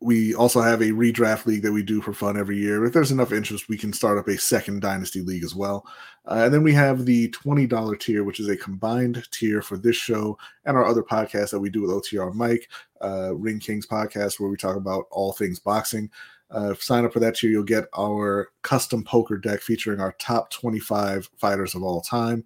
We 0.00 0.32
also 0.34 0.60
have 0.60 0.80
a 0.80 0.90
redraft 0.90 1.46
league 1.46 1.62
that 1.62 1.72
we 1.72 1.82
do 1.82 2.00
for 2.00 2.12
fun 2.12 2.38
every 2.38 2.56
year. 2.56 2.84
If 2.84 2.92
there's 2.92 3.10
enough 3.10 3.32
interest, 3.32 3.68
we 3.68 3.76
can 3.76 3.92
start 3.92 4.16
up 4.16 4.28
a 4.28 4.38
second 4.38 4.80
dynasty 4.80 5.22
league 5.22 5.42
as 5.42 5.56
well. 5.56 5.84
Uh, 6.24 6.42
and 6.44 6.54
then 6.54 6.62
we 6.62 6.72
have 6.74 7.04
the 7.04 7.30
$20 7.30 7.98
tier, 7.98 8.22
which 8.22 8.38
is 8.38 8.48
a 8.48 8.56
combined 8.56 9.26
tier 9.32 9.60
for 9.60 9.76
this 9.76 9.96
show 9.96 10.38
and 10.66 10.76
our 10.76 10.84
other 10.84 11.02
podcast 11.02 11.50
that 11.50 11.58
we 11.58 11.68
do 11.68 11.82
with 11.82 11.90
OTR 11.90 12.32
Mike, 12.32 12.68
uh, 13.02 13.34
Ring 13.34 13.58
Kings 13.58 13.86
podcast, 13.86 14.38
where 14.38 14.50
we 14.50 14.56
talk 14.56 14.76
about 14.76 15.06
all 15.10 15.32
things 15.32 15.58
boxing. 15.58 16.08
Uh, 16.50 16.74
sign 16.78 17.04
up 17.04 17.12
for 17.12 17.20
that 17.20 17.34
tier, 17.34 17.50
you'll 17.50 17.62
get 17.62 17.88
our 17.96 18.48
custom 18.62 19.02
poker 19.04 19.36
deck 19.36 19.60
featuring 19.60 20.00
our 20.00 20.12
top 20.12 20.50
25 20.50 21.28
fighters 21.36 21.74
of 21.74 21.82
all 21.82 22.00
time, 22.00 22.44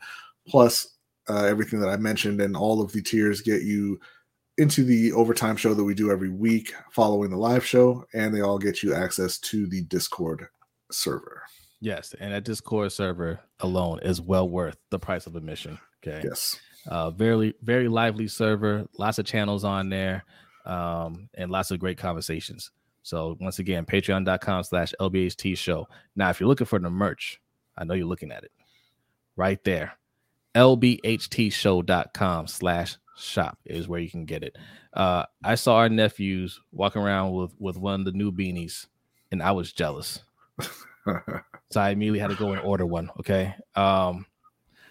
plus 0.48 0.96
uh, 1.28 1.44
everything 1.44 1.80
that 1.80 1.88
I 1.88 1.96
mentioned. 1.96 2.40
And 2.40 2.56
all 2.56 2.82
of 2.82 2.92
the 2.92 3.02
tiers 3.02 3.42
get 3.42 3.62
you 3.62 4.00
into 4.58 4.84
the 4.84 5.12
overtime 5.12 5.56
show 5.56 5.74
that 5.74 5.84
we 5.84 5.94
do 5.94 6.10
every 6.10 6.28
week 6.28 6.74
following 6.90 7.30
the 7.30 7.36
live 7.36 7.64
show, 7.64 8.04
and 8.12 8.34
they 8.34 8.40
all 8.40 8.58
get 8.58 8.82
you 8.82 8.94
access 8.94 9.38
to 9.38 9.66
the 9.66 9.82
Discord 9.82 10.46
server. 10.90 11.42
Yes, 11.80 12.14
and 12.20 12.32
that 12.32 12.44
Discord 12.44 12.92
server 12.92 13.40
alone 13.60 14.00
is 14.02 14.20
well 14.20 14.48
worth 14.48 14.76
the 14.90 14.98
price 14.98 15.26
of 15.26 15.34
admission. 15.36 15.78
Okay. 16.06 16.22
Yes. 16.24 16.60
Uh, 16.86 17.10
very 17.10 17.54
very 17.62 17.88
lively 17.88 18.28
server, 18.28 18.86
lots 18.98 19.18
of 19.18 19.24
channels 19.24 19.64
on 19.64 19.88
there, 19.88 20.24
um, 20.66 21.28
and 21.34 21.50
lots 21.50 21.70
of 21.70 21.78
great 21.78 21.98
conversations. 21.98 22.70
So 23.02 23.36
once 23.40 23.58
again, 23.58 23.84
patreon.com 23.84 24.62
slash 24.64 24.94
LBHT 25.00 25.58
show. 25.58 25.88
Now, 26.14 26.30
if 26.30 26.38
you're 26.38 26.48
looking 26.48 26.66
for 26.66 26.78
the 26.78 26.90
merch, 26.90 27.40
I 27.76 27.84
know 27.84 27.94
you're 27.94 28.06
looking 28.06 28.30
at 28.30 28.44
it 28.44 28.52
right 29.36 29.62
there. 29.64 29.94
LBHTshow.com 30.54 32.46
slash 32.46 32.96
shop 33.16 33.58
is 33.64 33.88
where 33.88 34.00
you 34.00 34.10
can 34.10 34.24
get 34.24 34.42
it. 34.42 34.56
Uh, 34.92 35.24
I 35.42 35.54
saw 35.54 35.76
our 35.76 35.88
nephews 35.88 36.60
walking 36.70 37.02
around 37.02 37.32
with 37.32 37.54
with 37.58 37.78
one 37.78 38.00
of 38.00 38.04
the 38.04 38.12
new 38.12 38.30
beanies, 38.30 38.86
and 39.30 39.42
I 39.42 39.52
was 39.52 39.72
jealous. 39.72 40.20
so 41.70 41.80
I 41.80 41.90
immediately 41.90 42.18
had 42.18 42.30
to 42.30 42.36
go 42.36 42.52
and 42.52 42.60
order 42.60 42.84
one. 42.84 43.10
Okay. 43.18 43.54
Um, 43.74 44.26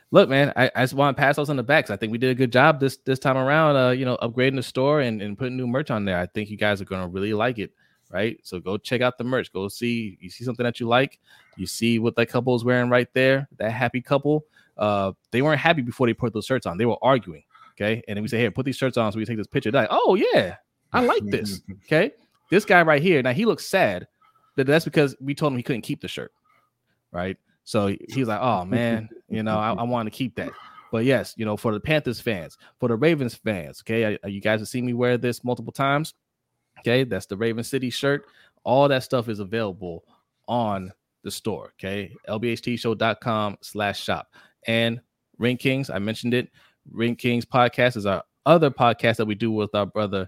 look, 0.09 0.29
man, 0.29 0.53
I, 0.55 0.71
I 0.75 0.81
just 0.83 0.95
want 0.95 1.15
to 1.15 1.21
pass 1.21 1.35
those 1.35 1.49
on 1.49 1.55
the 1.55 1.63
backs. 1.63 1.91
I 1.91 1.97
think 1.97 2.11
we 2.11 2.17
did 2.17 2.31
a 2.31 2.35
good 2.35 2.51
job 2.51 2.79
this 2.79 2.97
this 3.05 3.19
time 3.19 3.37
around. 3.37 3.75
Uh, 3.75 3.91
you 3.91 4.05
know, 4.05 4.17
upgrading 4.17 4.55
the 4.55 4.63
store 4.63 5.01
and, 5.01 5.21
and 5.21 5.37
putting 5.37 5.57
new 5.57 5.67
merch 5.67 5.91
on 5.91 6.05
there. 6.05 6.17
I 6.17 6.25
think 6.25 6.49
you 6.49 6.57
guys 6.57 6.81
are 6.81 6.85
gonna 6.85 7.07
really 7.07 7.33
like 7.33 7.59
it. 7.59 7.71
Right. 8.09 8.39
So 8.43 8.59
go 8.59 8.77
check 8.77 9.01
out 9.01 9.17
the 9.17 9.23
merch. 9.23 9.53
Go 9.53 9.67
see 9.67 10.17
you 10.19 10.29
see 10.29 10.43
something 10.43 10.63
that 10.63 10.79
you 10.79 10.87
like. 10.87 11.19
You 11.55 11.67
see 11.67 11.99
what 11.99 12.15
that 12.15 12.25
couple 12.25 12.55
is 12.55 12.63
wearing 12.63 12.89
right 12.89 13.07
there. 13.13 13.47
That 13.57 13.71
happy 13.71 14.01
couple. 14.01 14.45
Uh, 14.81 15.13
they 15.31 15.43
weren't 15.43 15.61
happy 15.61 15.83
before 15.83 16.07
they 16.07 16.13
put 16.13 16.33
those 16.33 16.45
shirts 16.45 16.65
on. 16.65 16.77
They 16.77 16.85
were 16.85 16.97
arguing. 17.03 17.43
Okay. 17.73 18.01
And 18.07 18.17
then 18.17 18.23
we 18.23 18.27
say, 18.27 18.39
hey, 18.39 18.49
put 18.49 18.65
these 18.65 18.75
shirts 18.75 18.97
on. 18.97 19.11
So 19.11 19.19
we 19.19 19.25
take 19.25 19.37
this 19.37 19.47
picture. 19.47 19.71
Like, 19.71 19.87
oh, 19.91 20.15
yeah, 20.15 20.55
I 20.91 21.05
like 21.05 21.23
this. 21.25 21.61
okay. 21.85 22.11
This 22.49 22.65
guy 22.65 22.81
right 22.81 23.01
here. 23.01 23.21
Now 23.21 23.31
he 23.31 23.45
looks 23.45 23.65
sad, 23.65 24.07
but 24.57 24.65
that's 24.65 24.83
because 24.83 25.15
we 25.21 25.35
told 25.35 25.53
him 25.53 25.57
he 25.57 25.63
couldn't 25.63 25.83
keep 25.83 26.01
the 26.01 26.07
shirt. 26.07 26.33
Right. 27.11 27.37
So 27.63 27.95
he's 28.09 28.27
like, 28.27 28.41
oh, 28.41 28.65
man, 28.65 29.07
you 29.29 29.43
know, 29.43 29.57
I, 29.57 29.71
I 29.73 29.83
want 29.83 30.07
to 30.07 30.11
keep 30.11 30.35
that. 30.35 30.51
But 30.91 31.05
yes, 31.05 31.35
you 31.37 31.45
know, 31.45 31.55
for 31.55 31.71
the 31.71 31.79
Panthers 31.79 32.19
fans, 32.19 32.57
for 32.79 32.89
the 32.89 32.95
Ravens 32.95 33.35
fans, 33.35 33.81
okay, 33.83 34.17
I, 34.23 34.27
you 34.27 34.41
guys 34.41 34.59
have 34.59 34.67
seen 34.67 34.85
me 34.85 34.93
wear 34.93 35.17
this 35.17 35.43
multiple 35.43 35.71
times. 35.71 36.15
Okay, 36.79 37.03
that's 37.03 37.27
the 37.27 37.37
Raven 37.37 37.63
City 37.63 37.89
shirt. 37.89 38.25
All 38.63 38.87
that 38.87 39.03
stuff 39.03 39.29
is 39.29 39.39
available 39.39 40.03
on 40.47 40.91
the 41.23 41.31
store. 41.31 41.71
Okay, 41.79 42.13
lbhtshow.com 42.27 43.57
slash 43.61 44.01
shop. 44.03 44.33
And 44.67 45.01
Ring 45.37 45.57
Kings, 45.57 45.89
I 45.89 45.99
mentioned 45.99 46.33
it. 46.33 46.49
Ring 46.91 47.15
Kings 47.15 47.45
podcast 47.45 47.97
is 47.97 48.05
our 48.05 48.23
other 48.45 48.71
podcast 48.71 49.17
that 49.17 49.25
we 49.25 49.35
do 49.35 49.51
with 49.51 49.73
our 49.75 49.85
brother 49.85 50.27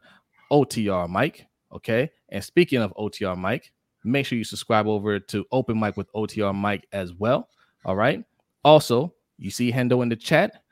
OTR 0.51 1.09
Mike. 1.09 1.47
Okay. 1.71 2.11
And 2.29 2.43
speaking 2.43 2.81
of 2.81 2.93
OTR 2.95 3.37
Mike, 3.37 3.71
make 4.03 4.25
sure 4.25 4.37
you 4.37 4.43
subscribe 4.43 4.87
over 4.87 5.19
to 5.19 5.45
Open 5.51 5.79
Mic 5.79 5.97
with 5.97 6.11
OTR 6.13 6.53
Mike 6.53 6.87
as 6.91 7.13
well. 7.13 7.49
All 7.85 7.95
right. 7.95 8.23
Also, 8.63 9.13
you 9.37 9.49
see 9.49 9.71
Hendo 9.71 10.03
in 10.03 10.09
the 10.09 10.15
chat. 10.15 10.63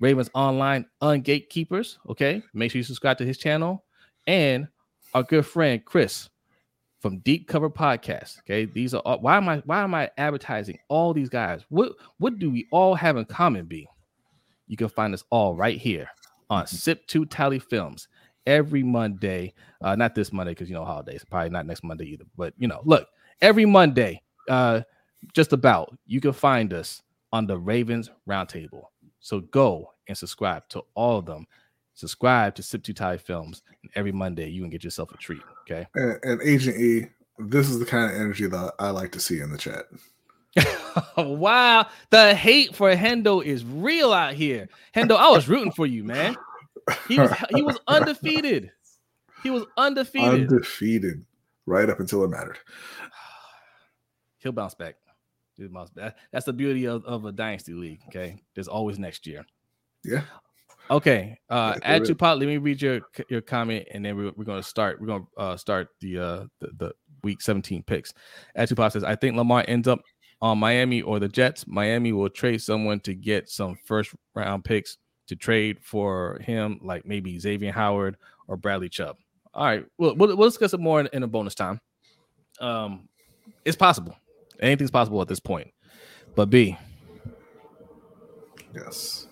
Ravens 0.00 0.30
Online 0.34 0.84
Ungatekeepers. 1.00 1.98
Okay. 2.08 2.42
Make 2.54 2.72
sure 2.72 2.78
you 2.78 2.84
subscribe 2.84 3.18
to 3.18 3.26
his 3.26 3.38
channel. 3.38 3.84
And 4.26 4.68
our 5.14 5.22
good 5.22 5.46
friend 5.46 5.84
Chris 5.84 6.28
from 7.02 7.18
Deep 7.18 7.48
Cover 7.48 7.68
Podcast. 7.68 8.38
Okay. 8.40 8.64
These 8.64 8.94
are 8.94 9.02
all, 9.04 9.18
why 9.18 9.36
am 9.36 9.48
I 9.48 9.58
why 9.66 9.82
am 9.82 9.94
I 9.94 10.10
advertising 10.16 10.78
all 10.88 11.12
these 11.12 11.28
guys? 11.28 11.62
What 11.68 11.92
what 12.18 12.38
do 12.38 12.50
we 12.50 12.68
all 12.70 12.94
have 12.94 13.16
in 13.16 13.24
common, 13.24 13.66
B? 13.66 13.88
You 14.68 14.76
can 14.76 14.88
find 14.88 15.12
us 15.12 15.24
all 15.28 15.54
right 15.54 15.76
here 15.76 16.06
on 16.48 16.66
Sip 16.66 17.06
to 17.08 17.26
Tally 17.26 17.58
Films 17.58 18.08
every 18.46 18.84
Monday. 18.84 19.52
Uh, 19.82 19.96
not 19.96 20.14
this 20.14 20.32
Monday 20.32 20.52
because 20.52 20.70
you 20.70 20.74
know 20.74 20.84
holidays, 20.84 21.24
probably 21.28 21.50
not 21.50 21.66
next 21.66 21.82
Monday 21.82 22.06
either. 22.06 22.24
But 22.36 22.54
you 22.56 22.68
know, 22.68 22.80
look, 22.84 23.08
every 23.42 23.66
Monday, 23.66 24.22
uh, 24.48 24.82
just 25.34 25.52
about 25.52 25.96
you 26.06 26.20
can 26.20 26.32
find 26.32 26.72
us 26.72 27.02
on 27.32 27.46
the 27.46 27.58
Ravens 27.58 28.10
Roundtable. 28.28 28.84
So 29.18 29.40
go 29.40 29.92
and 30.08 30.16
subscribe 30.16 30.68
to 30.70 30.82
all 30.94 31.18
of 31.18 31.26
them. 31.26 31.46
Subscribe 31.94 32.54
to 32.54 32.62
Sip 32.62 32.82
to 32.84 32.94
Tally 32.94 33.18
Films, 33.18 33.62
and 33.82 33.90
every 33.94 34.12
Monday 34.12 34.48
you 34.48 34.62
can 34.62 34.70
get 34.70 34.84
yourself 34.84 35.12
a 35.12 35.16
treat. 35.16 35.42
Okay. 35.62 35.86
And, 35.94 36.18
and 36.22 36.42
Agent 36.42 36.76
E, 36.78 37.06
this 37.38 37.68
is 37.68 37.78
the 37.78 37.86
kind 37.86 38.10
of 38.10 38.16
energy 38.20 38.46
that 38.46 38.72
I 38.78 38.90
like 38.90 39.12
to 39.12 39.20
see 39.20 39.40
in 39.40 39.52
the 39.52 39.58
chat. 39.58 39.86
wow, 41.16 41.86
the 42.10 42.34
hate 42.34 42.74
for 42.74 42.94
Hendo 42.94 43.44
is 43.44 43.64
real 43.64 44.12
out 44.12 44.34
here. 44.34 44.68
Hendo, 44.94 45.16
I 45.16 45.30
was 45.30 45.48
rooting 45.48 45.72
for 45.72 45.86
you, 45.86 46.04
man. 46.04 46.36
He 47.08 47.18
was 47.18 47.32
he 47.54 47.62
was 47.62 47.78
undefeated. 47.88 48.72
He 49.42 49.50
was 49.50 49.64
undefeated. 49.76 50.50
Undefeated, 50.50 51.24
right 51.66 51.88
up 51.88 52.00
until 52.00 52.24
it 52.24 52.28
mattered. 52.28 52.58
He'll 54.38 54.52
bounce 54.52 54.74
back. 54.74 54.96
He'll 55.56 55.68
bounce 55.68 55.90
back. 55.90 56.16
That's 56.32 56.46
the 56.46 56.52
beauty 56.52 56.86
of, 56.86 57.04
of 57.04 57.24
a 57.24 57.32
dynasty 57.32 57.72
league. 57.72 58.00
Okay, 58.08 58.36
there's 58.54 58.68
always 58.68 58.98
next 58.98 59.26
year. 59.26 59.46
Yeah. 60.04 60.22
Okay. 60.90 61.38
Uh, 61.52 61.78
add 61.82 62.02
to 62.02 62.14
pot. 62.14 62.38
Let 62.38 62.46
me 62.46 62.56
read 62.56 62.80
your 62.80 63.02
your 63.28 63.42
comment, 63.42 63.86
and 63.92 64.02
then 64.02 64.16
we're, 64.16 64.32
we're 64.34 64.44
going 64.44 64.62
to 64.62 64.66
start. 64.66 64.98
We're 64.98 65.08
going 65.08 65.26
to 65.36 65.42
uh, 65.42 65.56
start 65.58 65.88
the 66.00 66.18
uh 66.18 66.44
the, 66.60 66.70
the 66.78 66.92
week 67.22 67.42
17 67.42 67.82
picks. 67.82 68.14
Add 68.56 68.68
to 68.68 68.76
pot 68.76 68.94
says, 68.94 69.04
I 69.04 69.14
think 69.16 69.36
Lamar 69.36 69.66
ends 69.68 69.86
up 69.86 70.00
on 70.40 70.58
Miami 70.58 71.02
or 71.02 71.20
the 71.20 71.28
Jets. 71.28 71.66
Miami 71.66 72.12
will 72.12 72.28
trade 72.28 72.62
someone 72.62 73.00
to 73.00 73.14
get 73.14 73.48
some 73.48 73.76
first 73.84 74.14
round 74.34 74.64
picks 74.64 74.96
to 75.28 75.36
trade 75.36 75.78
for 75.82 76.38
him, 76.40 76.80
like 76.82 77.06
maybe 77.06 77.38
Xavier 77.38 77.72
Howard 77.72 78.16
or 78.48 78.56
Bradley 78.56 78.88
Chubb. 78.88 79.16
All 79.54 79.64
right, 79.64 79.84
we'll, 79.98 80.16
we'll, 80.16 80.36
we'll 80.36 80.48
discuss 80.48 80.72
it 80.72 80.80
more 80.80 81.00
in, 81.00 81.08
in, 81.12 81.22
a 81.22 81.26
bonus 81.26 81.54
time. 81.54 81.80
Um, 82.60 83.08
it's 83.64 83.76
possible. 83.76 84.16
Anything's 84.60 84.90
possible 84.90 85.20
at 85.20 85.28
this 85.28 85.40
point. 85.40 85.70
But 86.34 86.48
B. 86.48 86.76
Yes. 88.74 89.26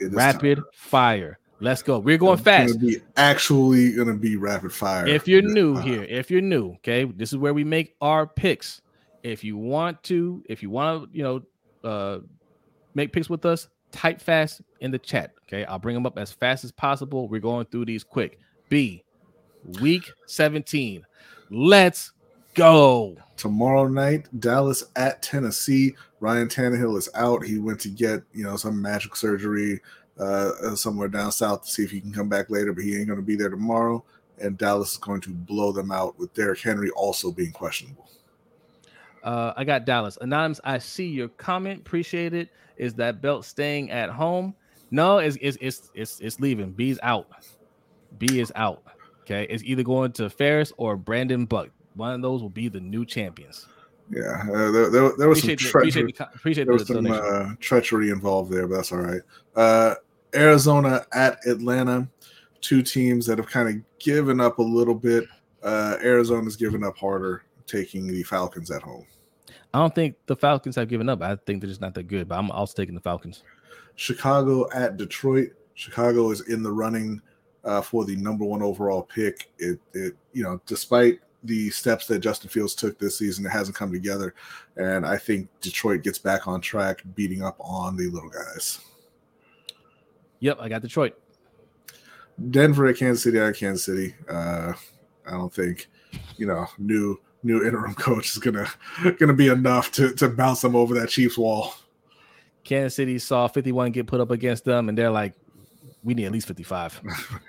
Rapid 0.00 0.56
time. 0.56 0.64
fire. 0.72 1.38
Let's 1.58 1.82
go. 1.82 1.98
We're 1.98 2.18
going 2.18 2.34
it's 2.34 2.42
fast. 2.42 2.80
Be 2.80 2.98
actually 3.16 3.92
gonna 3.92 4.14
be 4.14 4.36
rapid 4.36 4.72
fire. 4.72 5.06
If 5.06 5.26
you're 5.26 5.42
new 5.42 5.76
here, 5.76 6.04
if 6.04 6.30
you're 6.30 6.42
new, 6.42 6.72
okay, 6.74 7.04
this 7.04 7.32
is 7.32 7.38
where 7.38 7.54
we 7.54 7.64
make 7.64 7.94
our 8.00 8.26
picks. 8.26 8.82
If 9.22 9.42
you 9.42 9.56
want 9.56 10.02
to, 10.04 10.44
if 10.48 10.62
you 10.62 10.70
want 10.70 11.04
to, 11.04 11.16
you 11.16 11.22
know, 11.24 11.42
uh, 11.88 12.18
make 12.94 13.12
picks 13.12 13.30
with 13.30 13.46
us, 13.46 13.68
type 13.90 14.20
fast 14.20 14.60
in 14.80 14.90
the 14.90 14.98
chat. 14.98 15.32
Okay, 15.46 15.64
I'll 15.64 15.78
bring 15.78 15.94
them 15.94 16.06
up 16.06 16.18
as 16.18 16.30
fast 16.30 16.62
as 16.64 16.72
possible. 16.72 17.28
We're 17.28 17.40
going 17.40 17.66
through 17.66 17.86
these 17.86 18.04
quick. 18.04 18.38
B, 18.68 19.02
week 19.80 20.10
17. 20.26 21.04
Let's 21.50 22.12
go. 22.56 23.16
Tomorrow 23.36 23.86
night, 23.86 24.28
Dallas 24.40 24.84
at 24.96 25.22
Tennessee. 25.22 25.94
Ryan 26.20 26.48
Tannehill 26.48 26.96
is 26.98 27.08
out. 27.14 27.44
He 27.44 27.58
went 27.58 27.78
to 27.80 27.88
get 27.88 28.22
you 28.32 28.42
know 28.42 28.56
some 28.56 28.80
magic 28.82 29.14
surgery 29.14 29.80
uh, 30.18 30.74
somewhere 30.74 31.08
down 31.08 31.30
south 31.30 31.64
to 31.64 31.70
see 31.70 31.84
if 31.84 31.90
he 31.90 32.00
can 32.00 32.12
come 32.12 32.28
back 32.28 32.50
later, 32.50 32.72
but 32.72 32.82
he 32.82 32.96
ain't 32.96 33.06
going 33.06 33.18
to 33.18 33.24
be 33.24 33.36
there 33.36 33.50
tomorrow. 33.50 34.02
And 34.38 34.58
Dallas 34.58 34.92
is 34.92 34.96
going 34.98 35.20
to 35.22 35.30
blow 35.30 35.72
them 35.72 35.90
out 35.90 36.18
with 36.18 36.34
Derrick 36.34 36.60
Henry 36.60 36.90
also 36.90 37.30
being 37.30 37.52
questionable. 37.52 38.10
Uh, 39.22 39.52
I 39.56 39.64
got 39.64 39.84
Dallas. 39.84 40.18
Anonymous, 40.20 40.60
I 40.64 40.78
see 40.78 41.06
your 41.06 41.28
comment. 41.28 41.80
Appreciate 41.80 42.34
it. 42.34 42.50
Is 42.76 42.94
that 42.94 43.22
belt 43.22 43.44
staying 43.44 43.90
at 43.90 44.10
home? 44.10 44.54
No, 44.90 45.18
it's 45.18 45.36
it's 45.40 45.58
it's 45.60 45.90
it's, 45.94 46.20
it's 46.20 46.40
leaving. 46.40 46.72
B's 46.72 46.98
out. 47.02 47.28
B 48.18 48.40
is 48.40 48.52
out. 48.54 48.82
Okay, 49.22 49.46
it's 49.50 49.64
either 49.64 49.82
going 49.82 50.12
to 50.12 50.30
Ferris 50.30 50.72
or 50.76 50.96
Brandon 50.96 51.44
Buck. 51.44 51.70
One 51.96 52.14
of 52.14 52.22
those 52.22 52.42
will 52.42 52.50
be 52.50 52.68
the 52.68 52.80
new 52.80 53.04
champions. 53.04 53.66
Yeah, 54.10 54.42
uh, 54.42 54.70
there, 54.70 54.90
there, 54.90 55.12
there, 55.18 55.28
was 55.28 55.40
appreciate 55.40 55.60
some 55.60 55.70
treachery. 55.70 56.12
The, 56.12 56.28
appreciate 56.34 56.64
there 56.64 56.74
was 56.74 56.86
some 56.86 57.06
uh, 57.06 57.54
treachery 57.58 58.10
involved 58.10 58.52
there, 58.52 58.68
but 58.68 58.76
that's 58.76 58.92
all 58.92 58.98
right. 58.98 59.22
Uh, 59.56 59.94
Arizona 60.34 61.04
at 61.12 61.44
Atlanta, 61.46 62.06
two 62.60 62.82
teams 62.82 63.26
that 63.26 63.38
have 63.38 63.48
kind 63.48 63.68
of 63.68 63.98
given 63.98 64.40
up 64.40 64.58
a 64.58 64.62
little 64.62 64.94
bit. 64.94 65.24
Uh, 65.62 65.96
Arizona's 66.02 66.54
given 66.54 66.84
up 66.84 66.96
harder, 66.96 67.42
taking 67.66 68.06
the 68.06 68.22
Falcons 68.22 68.70
at 68.70 68.82
home. 68.82 69.06
I 69.74 69.80
don't 69.80 69.94
think 69.94 70.14
the 70.26 70.36
Falcons 70.36 70.76
have 70.76 70.88
given 70.88 71.08
up. 71.08 71.20
I 71.22 71.36
think 71.44 71.60
they're 71.60 71.68
just 71.68 71.80
not 71.80 71.94
that 71.94 72.04
good, 72.04 72.28
but 72.28 72.38
I'm 72.38 72.50
also 72.52 72.74
taking 72.74 72.94
the 72.94 73.00
Falcons. 73.00 73.42
Chicago 73.96 74.70
at 74.72 74.96
Detroit. 74.96 75.50
Chicago 75.74 76.30
is 76.30 76.42
in 76.48 76.62
the 76.62 76.70
running 76.70 77.20
uh, 77.64 77.82
for 77.82 78.04
the 78.04 78.16
number 78.16 78.44
one 78.44 78.62
overall 78.62 79.02
pick. 79.02 79.50
It, 79.58 79.80
it, 79.92 80.14
you 80.32 80.44
know, 80.44 80.60
despite 80.66 81.18
the 81.46 81.70
steps 81.70 82.06
that 82.06 82.20
Justin 82.20 82.50
Fields 82.50 82.74
took 82.74 82.98
this 82.98 83.18
season, 83.18 83.46
it 83.46 83.50
hasn't 83.50 83.76
come 83.76 83.92
together, 83.92 84.34
and 84.76 85.06
I 85.06 85.16
think 85.16 85.48
Detroit 85.60 86.02
gets 86.02 86.18
back 86.18 86.46
on 86.46 86.60
track, 86.60 87.02
beating 87.14 87.42
up 87.42 87.56
on 87.60 87.96
the 87.96 88.08
little 88.08 88.30
guys. 88.30 88.80
Yep, 90.40 90.58
I 90.60 90.68
got 90.68 90.82
Detroit. 90.82 91.18
Denver 92.50 92.86
at 92.86 92.96
Kansas 92.96 93.22
City 93.22 93.38
at 93.38 93.56
Kansas 93.56 93.84
City. 93.84 94.14
Uh, 94.28 94.72
I 95.26 95.30
don't 95.32 95.52
think, 95.52 95.88
you 96.36 96.46
know, 96.46 96.66
new 96.78 97.18
new 97.42 97.64
interim 97.64 97.94
coach 97.96 98.30
is 98.30 98.38
gonna 98.38 98.68
gonna 99.18 99.32
be 99.32 99.48
enough 99.48 99.90
to 99.92 100.12
to 100.14 100.28
bounce 100.28 100.60
them 100.60 100.76
over 100.76 100.94
that 100.94 101.08
Chiefs 101.08 101.38
wall. 101.38 101.74
Kansas 102.64 102.96
City 102.96 103.18
saw 103.18 103.46
51 103.46 103.92
get 103.92 104.06
put 104.06 104.20
up 104.20 104.30
against 104.30 104.64
them, 104.64 104.88
and 104.88 104.98
they're 104.98 105.10
like, 105.10 105.34
we 106.06 106.14
need 106.14 106.24
at 106.26 106.32
least 106.32 106.46
55. 106.46 107.00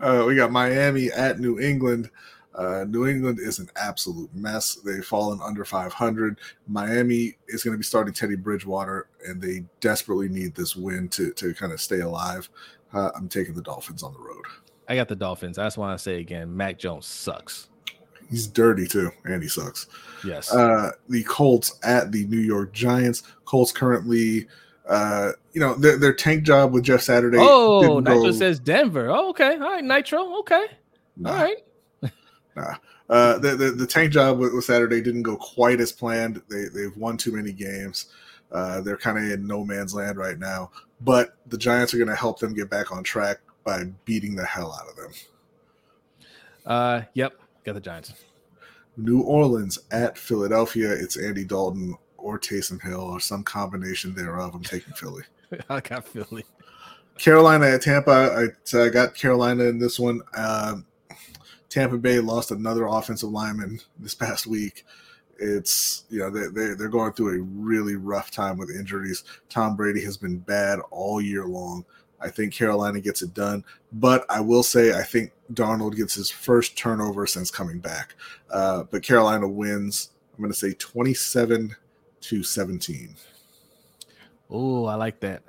uh, 0.00 0.24
we 0.26 0.36
got 0.36 0.52
Miami 0.52 1.10
at 1.10 1.40
New 1.40 1.58
England. 1.58 2.10
Uh, 2.54 2.84
New 2.86 3.06
England 3.06 3.38
is 3.40 3.58
an 3.58 3.70
absolute 3.76 4.28
mess. 4.34 4.74
They've 4.74 5.04
fallen 5.04 5.40
under 5.42 5.64
500. 5.64 6.38
Miami 6.68 7.38
is 7.48 7.64
going 7.64 7.72
to 7.72 7.78
be 7.78 7.84
starting 7.84 8.12
Teddy 8.12 8.36
Bridgewater, 8.36 9.08
and 9.26 9.40
they 9.40 9.64
desperately 9.80 10.28
need 10.28 10.54
this 10.54 10.76
win 10.76 11.08
to, 11.08 11.32
to 11.32 11.54
kind 11.54 11.72
of 11.72 11.80
stay 11.80 12.00
alive. 12.00 12.50
Uh, 12.92 13.10
I'm 13.16 13.30
taking 13.30 13.54
the 13.54 13.62
Dolphins 13.62 14.02
on 14.02 14.12
the 14.12 14.20
road. 14.20 14.44
I 14.88 14.94
got 14.94 15.08
the 15.08 15.16
Dolphins. 15.16 15.56
I 15.56 15.64
just 15.64 15.78
want 15.78 15.98
to 15.98 16.02
say 16.02 16.20
again, 16.20 16.54
Mac 16.54 16.78
Jones 16.78 17.06
sucks. 17.06 17.68
He's 18.28 18.46
dirty 18.46 18.86
too, 18.86 19.10
and 19.24 19.42
he 19.42 19.48
sucks. 19.48 19.86
Yes. 20.22 20.52
Uh, 20.52 20.90
the 21.08 21.22
Colts 21.24 21.78
at 21.82 22.12
the 22.12 22.26
New 22.26 22.40
York 22.40 22.74
Giants. 22.74 23.22
Colts 23.46 23.72
currently, 23.72 24.48
uh, 24.88 25.32
you 25.52 25.60
know, 25.60 25.74
their, 25.74 25.96
their 25.96 26.14
tank 26.14 26.44
job 26.44 26.72
with 26.72 26.84
Jeff 26.84 27.02
Saturday. 27.02 27.38
Oh, 27.40 28.00
Nitro 28.00 28.22
go... 28.22 28.32
says 28.32 28.60
Denver. 28.60 29.10
Oh, 29.10 29.30
okay. 29.30 29.54
All 29.54 29.58
right, 29.58 29.84
Nitro. 29.84 30.38
Okay. 30.40 30.66
Nah. 31.16 31.30
All 31.30 31.36
right. 31.36 32.12
nah. 32.56 32.74
Uh, 33.08 33.38
the, 33.38 33.56
the, 33.56 33.70
the 33.70 33.86
tank 33.86 34.12
job 34.12 34.38
with, 34.38 34.52
with, 34.52 34.64
Saturday 34.64 35.00
didn't 35.00 35.22
go 35.22 35.36
quite 35.36 35.80
as 35.80 35.92
planned. 35.92 36.42
They 36.48 36.64
they've 36.74 36.96
won 36.96 37.16
too 37.16 37.32
many 37.32 37.52
games. 37.52 38.06
Uh, 38.50 38.80
they're 38.80 38.96
kind 38.96 39.18
of 39.18 39.24
in 39.24 39.46
no 39.46 39.64
man's 39.64 39.94
land 39.94 40.18
right 40.18 40.38
now. 40.38 40.70
But 41.00 41.36
the 41.46 41.58
Giants 41.58 41.92
are 41.94 41.98
going 41.98 42.08
to 42.08 42.16
help 42.16 42.38
them 42.38 42.54
get 42.54 42.70
back 42.70 42.90
on 42.90 43.02
track 43.02 43.38
by 43.64 43.84
beating 44.04 44.34
the 44.34 44.44
hell 44.44 44.76
out 44.80 44.88
of 44.88 44.96
them. 44.96 45.12
Uh, 46.64 47.02
yep, 47.14 47.34
got 47.64 47.74
the 47.74 47.80
Giants. 47.80 48.14
New 48.96 49.20
Orleans 49.20 49.78
at 49.90 50.16
Philadelphia. 50.16 50.90
It's 50.90 51.16
Andy 51.16 51.44
Dalton 51.44 51.96
or 52.18 52.38
Taysom 52.38 52.82
Hill 52.82 53.00
or 53.00 53.20
some 53.20 53.42
combination 53.42 54.14
thereof. 54.14 54.54
I'm 54.54 54.62
taking 54.62 54.94
Philly. 54.94 55.22
I 55.68 55.80
got 55.80 56.06
Philly. 56.06 56.44
Carolina 57.18 57.66
at 57.66 57.82
Tampa. 57.82 58.50
I, 58.74 58.78
I 58.78 58.88
got 58.88 59.14
Carolina 59.14 59.64
in 59.64 59.78
this 59.78 59.98
one. 59.98 60.20
Uh, 60.36 60.76
Tampa 61.68 61.98
Bay 61.98 62.20
lost 62.20 62.50
another 62.50 62.86
offensive 62.86 63.30
lineman 63.30 63.80
this 63.98 64.14
past 64.14 64.46
week. 64.46 64.84
It's 65.38 66.04
you 66.08 66.20
know 66.20 66.30
they 66.30 66.46
they 66.48 66.74
they're 66.74 66.88
going 66.88 67.12
through 67.12 67.38
a 67.38 67.42
really 67.42 67.96
rough 67.96 68.30
time 68.30 68.56
with 68.56 68.70
injuries. 68.70 69.24
Tom 69.50 69.76
Brady 69.76 70.02
has 70.04 70.16
been 70.16 70.38
bad 70.38 70.78
all 70.90 71.20
year 71.20 71.44
long. 71.46 71.84
I 72.20 72.30
think 72.30 72.54
Carolina 72.54 73.00
gets 73.00 73.22
it 73.22 73.34
done. 73.34 73.64
But 73.92 74.24
I 74.30 74.40
will 74.40 74.62
say, 74.62 74.98
I 74.98 75.02
think 75.02 75.32
Darnold 75.52 75.96
gets 75.96 76.14
his 76.14 76.30
first 76.30 76.76
turnover 76.76 77.26
since 77.26 77.50
coming 77.50 77.78
back. 77.78 78.14
Uh, 78.50 78.84
but 78.90 79.02
Carolina 79.02 79.46
wins, 79.46 80.10
I'm 80.34 80.42
going 80.42 80.52
to 80.52 80.58
say 80.58 80.72
27 80.72 81.76
to 82.26 82.42
17. 82.42 83.14
Oh, 84.50 84.84
I 84.86 84.94
like 84.94 85.20
that. 85.20 85.42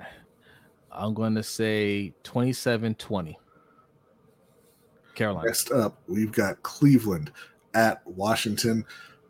I'm 0.92 1.14
going 1.14 1.34
to 1.34 1.42
say 1.42 2.12
27 2.22 2.94
20. 2.94 3.38
Carolina. 5.14 5.46
Next 5.46 5.72
up, 5.72 5.98
we've 6.06 6.30
got 6.30 6.62
Cleveland 6.62 7.32
at 7.74 8.06
Washington. 8.06 8.84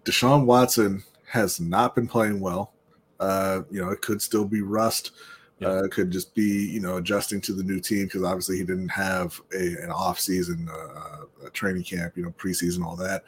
Deshaun 0.04 0.44
Watson 0.44 1.02
has 1.26 1.58
not 1.58 1.94
been 1.94 2.06
playing 2.06 2.40
well. 2.40 2.74
Uh, 3.18 3.62
you 3.70 3.80
know, 3.80 3.90
it 3.90 4.02
could 4.02 4.20
still 4.20 4.44
be 4.44 4.60
rust. 4.60 5.12
Yeah. 5.58 5.68
Uh, 5.68 5.84
it 5.84 5.90
could 5.90 6.10
just 6.10 6.34
be 6.34 6.70
you 6.70 6.78
know 6.78 6.98
adjusting 6.98 7.40
to 7.40 7.52
the 7.52 7.64
new 7.64 7.80
team 7.80 8.04
because 8.04 8.22
obviously 8.22 8.58
he 8.58 8.64
didn't 8.64 8.90
have 8.90 9.40
a 9.52 9.82
an 9.82 9.90
off 9.90 10.20
season, 10.20 10.68
uh, 10.70 11.48
training 11.52 11.82
camp, 11.82 12.16
you 12.16 12.22
know, 12.22 12.30
preseason, 12.38 12.84
all 12.84 12.94
that. 12.96 13.24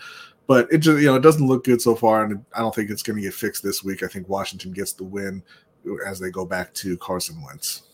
But 0.51 0.67
it 0.73 0.79
just 0.79 0.99
you 0.99 1.07
know 1.07 1.15
it 1.15 1.23
doesn't 1.23 1.47
look 1.47 1.63
good 1.63 1.81
so 1.81 1.95
far, 1.95 2.25
and 2.25 2.45
I 2.57 2.59
don't 2.59 2.75
think 2.75 2.91
it's 2.91 3.05
going 3.05 3.15
to 3.15 3.23
get 3.23 3.35
fixed 3.35 3.63
this 3.63 3.85
week. 3.85 4.03
I 4.03 4.09
think 4.09 4.29
Washington 4.29 4.73
gets 4.73 4.93
the 4.93 5.05
win 5.05 5.45
as 6.05 6.19
they 6.19 6.29
go 6.33 6.45
back 6.45 6.75
to 6.75 6.97
Carson 6.97 7.41
Wentz. 7.41 7.85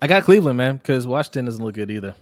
I 0.00 0.06
got 0.06 0.22
Cleveland, 0.22 0.58
man, 0.58 0.76
because 0.76 1.08
Washington 1.08 1.46
doesn't 1.46 1.64
look 1.64 1.74
good 1.74 1.90
either. 1.90 2.14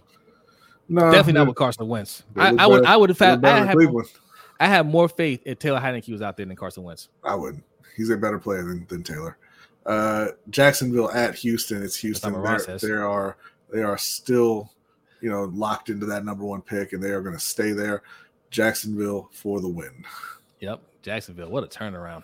No, 0.88 1.12
Definitely 1.12 1.34
not 1.34 1.48
with 1.48 1.56
Carson 1.56 1.86
Wentz. 1.86 2.22
I, 2.34 2.54
I 2.58 2.66
would, 2.66 2.86
I 2.86 2.96
would 2.96 3.10
have 3.10 3.18
found, 3.18 3.46
I 3.46 3.58
than 3.58 3.66
have, 3.66 3.76
Cleveland. 3.76 4.08
I 4.60 4.66
have 4.66 4.86
more 4.86 5.10
faith 5.10 5.42
if 5.44 5.58
Taylor 5.58 5.78
Heinicke 5.78 6.10
was 6.10 6.22
out 6.22 6.38
there 6.38 6.46
than 6.46 6.56
Carson 6.56 6.82
Wentz. 6.82 7.10
I 7.22 7.34
wouldn't. 7.34 7.64
He's 7.98 8.08
a 8.08 8.16
better 8.16 8.38
player 8.38 8.62
than, 8.62 8.86
than 8.88 9.02
Taylor. 9.02 9.36
Uh, 9.84 10.28
Jacksonville 10.48 11.10
at 11.10 11.34
Houston. 11.34 11.82
It's 11.82 11.96
Houston. 11.96 12.32
what 12.32 12.42
Ross 12.42 12.64
They're- 12.64 12.78
says. 12.78 12.88
They 12.88 12.94
are 12.94 13.36
they 13.70 13.82
are 13.82 13.98
still, 13.98 14.72
you 15.20 15.28
know, 15.28 15.44
locked 15.52 15.90
into 15.90 16.06
that 16.06 16.24
number 16.24 16.46
one 16.46 16.62
pick, 16.62 16.94
and 16.94 17.02
they 17.02 17.10
are 17.10 17.20
going 17.20 17.36
to 17.36 17.42
stay 17.42 17.72
there. 17.72 18.02
Jacksonville 18.54 19.28
for 19.32 19.60
the 19.60 19.68
win. 19.68 20.04
Yep, 20.60 20.80
Jacksonville. 21.02 21.50
What 21.50 21.64
a 21.64 21.66
turnaround. 21.66 22.22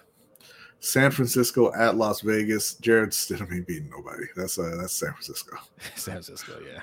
San 0.78 1.10
Francisco 1.10 1.74
at 1.74 1.96
Las 1.96 2.20
Vegas. 2.20 2.74
Jarrett 2.74 3.10
Stidham 3.10 3.52
ain't 3.52 3.66
beating 3.66 3.90
nobody. 3.90 4.26
That's 4.36 4.56
uh, 4.56 4.76
that's 4.80 4.92
San 4.92 5.10
Francisco. 5.10 5.56
San 5.96 6.14
Francisco, 6.14 6.60
yeah. 6.64 6.82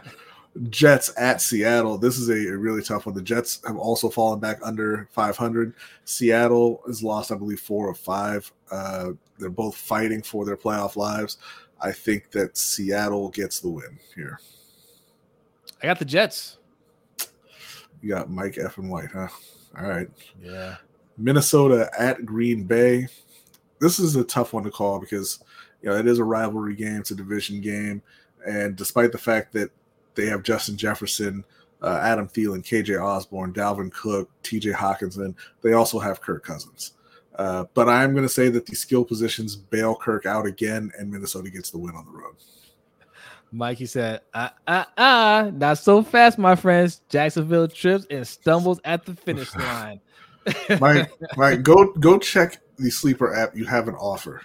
Jets 0.69 1.13
at 1.17 1.41
Seattle. 1.41 1.97
This 1.97 2.17
is 2.17 2.27
a, 2.29 2.53
a 2.53 2.57
really 2.57 2.81
tough 2.81 3.05
one. 3.05 3.15
The 3.15 3.21
Jets 3.21 3.61
have 3.65 3.77
also 3.77 4.09
fallen 4.09 4.39
back 4.39 4.59
under 4.63 5.07
500. 5.13 5.73
Seattle 6.03 6.81
has 6.85 7.01
lost, 7.01 7.31
I 7.31 7.35
believe, 7.35 7.61
four 7.61 7.89
of 7.89 7.97
five. 7.97 8.51
Uh, 8.69 9.11
they're 9.39 9.49
both 9.49 9.77
fighting 9.77 10.21
for 10.21 10.43
their 10.45 10.57
playoff 10.57 10.97
lives. 10.97 11.37
I 11.79 11.93
think 11.93 12.31
that 12.31 12.57
Seattle 12.57 13.29
gets 13.29 13.59
the 13.61 13.69
win 13.69 13.97
here. 14.13 14.41
I 15.81 15.85
got 15.85 15.99
the 15.99 16.05
Jets. 16.05 16.57
You 18.01 18.09
got 18.09 18.29
Mike 18.29 18.57
F. 18.57 18.77
and 18.77 18.89
White, 18.89 19.09
huh? 19.11 19.27
All 19.77 19.87
right. 19.87 20.09
Yeah. 20.41 20.75
Minnesota 21.17 21.89
at 21.97 22.25
Green 22.25 22.63
Bay. 22.63 23.07
This 23.79 23.99
is 23.99 24.15
a 24.15 24.23
tough 24.23 24.53
one 24.53 24.63
to 24.63 24.71
call 24.71 24.99
because 24.99 25.43
you 25.81 25.89
know 25.89 25.95
it 25.95 26.07
is 26.07 26.19
a 26.19 26.23
rivalry 26.23 26.75
game, 26.75 26.99
it's 26.99 27.11
a 27.11 27.15
division 27.15 27.61
game, 27.61 28.01
and 28.45 28.75
despite 28.75 29.11
the 29.11 29.17
fact 29.17 29.53
that 29.53 29.71
they 30.15 30.25
have 30.25 30.43
Justin 30.43 30.77
Jefferson, 30.77 31.43
uh, 31.81 31.99
Adam 32.01 32.27
Thielen, 32.27 32.63
KJ 32.63 33.01
Osborne, 33.01 33.53
Dalvin 33.53 33.91
Cook, 33.91 34.29
TJ 34.43 34.73
Hockenson, 34.73 35.35
they 35.61 35.73
also 35.73 35.99
have 35.99 36.21
Kirk 36.21 36.43
Cousins. 36.43 36.93
Uh, 37.35 37.65
but 37.75 37.87
I'm 37.87 38.13
going 38.13 38.25
to 38.25 38.29
say 38.29 38.49
that 38.49 38.65
the 38.65 38.75
skill 38.75 39.05
positions 39.05 39.55
bail 39.55 39.95
Kirk 39.95 40.25
out 40.25 40.47
again, 40.47 40.91
and 40.97 41.11
Minnesota 41.11 41.51
gets 41.51 41.69
the 41.69 41.77
win 41.77 41.95
on 41.95 42.05
the 42.05 42.11
road. 42.11 42.35
Mikey 43.51 43.85
said, 43.85 44.21
uh, 44.33 44.49
uh, 44.67 44.85
uh, 44.97 45.51
not 45.53 45.77
so 45.77 46.03
fast, 46.03 46.37
my 46.37 46.55
friends. 46.55 47.01
Jacksonville 47.09 47.67
trips 47.67 48.05
and 48.09 48.27
stumbles 48.27 48.79
at 48.83 49.05
the 49.05 49.15
finish 49.15 49.53
line. 49.55 50.01
Mike, 50.79 51.11
Mike, 51.37 51.63
go 51.63 51.93
go 51.93 52.17
check 52.17 52.61
the 52.77 52.89
sleeper 52.89 53.33
app. 53.35 53.55
You 53.55 53.65
have 53.65 53.87
an 53.87 53.95
offer, 53.95 54.41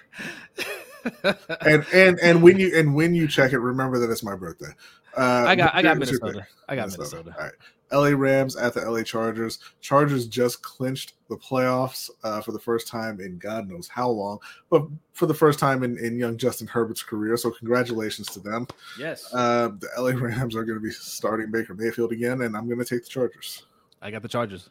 and 1.60 1.86
and 1.92 2.18
and 2.20 2.42
when 2.42 2.58
you 2.58 2.76
and 2.76 2.94
when 2.94 3.14
you 3.14 3.28
check 3.28 3.52
it, 3.52 3.58
remember 3.58 3.98
that 3.98 4.10
it's 4.10 4.22
my 4.22 4.34
birthday. 4.34 4.72
Uh, 5.16 5.44
I 5.46 5.54
got, 5.54 5.74
I 5.74 5.82
got 5.82 5.98
Minnesota. 5.98 6.46
I 6.68 6.76
got 6.76 6.90
Minnesota. 6.90 7.34
All 7.36 7.44
right. 7.44 7.52
LA 7.92 8.08
Rams 8.16 8.56
at 8.56 8.74
the 8.74 8.80
LA 8.80 9.02
Chargers. 9.02 9.58
Chargers 9.80 10.26
just 10.26 10.62
clinched 10.62 11.14
the 11.28 11.36
playoffs 11.36 12.10
uh, 12.24 12.40
for 12.40 12.52
the 12.52 12.58
first 12.58 12.88
time 12.88 13.20
in 13.20 13.38
God 13.38 13.68
knows 13.68 13.88
how 13.88 14.08
long, 14.08 14.38
but 14.70 14.86
for 15.12 15.26
the 15.26 15.34
first 15.34 15.58
time 15.58 15.82
in, 15.82 15.98
in 15.98 16.18
young 16.18 16.36
Justin 16.36 16.66
Herbert's 16.66 17.02
career. 17.02 17.36
So, 17.36 17.50
congratulations 17.50 18.28
to 18.28 18.40
them. 18.40 18.66
Yes, 18.98 19.32
Uh, 19.32 19.68
the 19.78 19.88
LA 19.98 20.10
Rams 20.18 20.56
are 20.56 20.64
going 20.64 20.78
to 20.78 20.82
be 20.84 20.90
starting 20.90 21.50
Baker 21.50 21.74
Mayfield 21.74 22.12
again, 22.12 22.42
and 22.42 22.56
I'm 22.56 22.66
going 22.66 22.78
to 22.78 22.84
take 22.84 23.04
the 23.04 23.10
Chargers. 23.10 23.64
I 24.00 24.10
got 24.10 24.22
the 24.22 24.28
Chargers. 24.28 24.70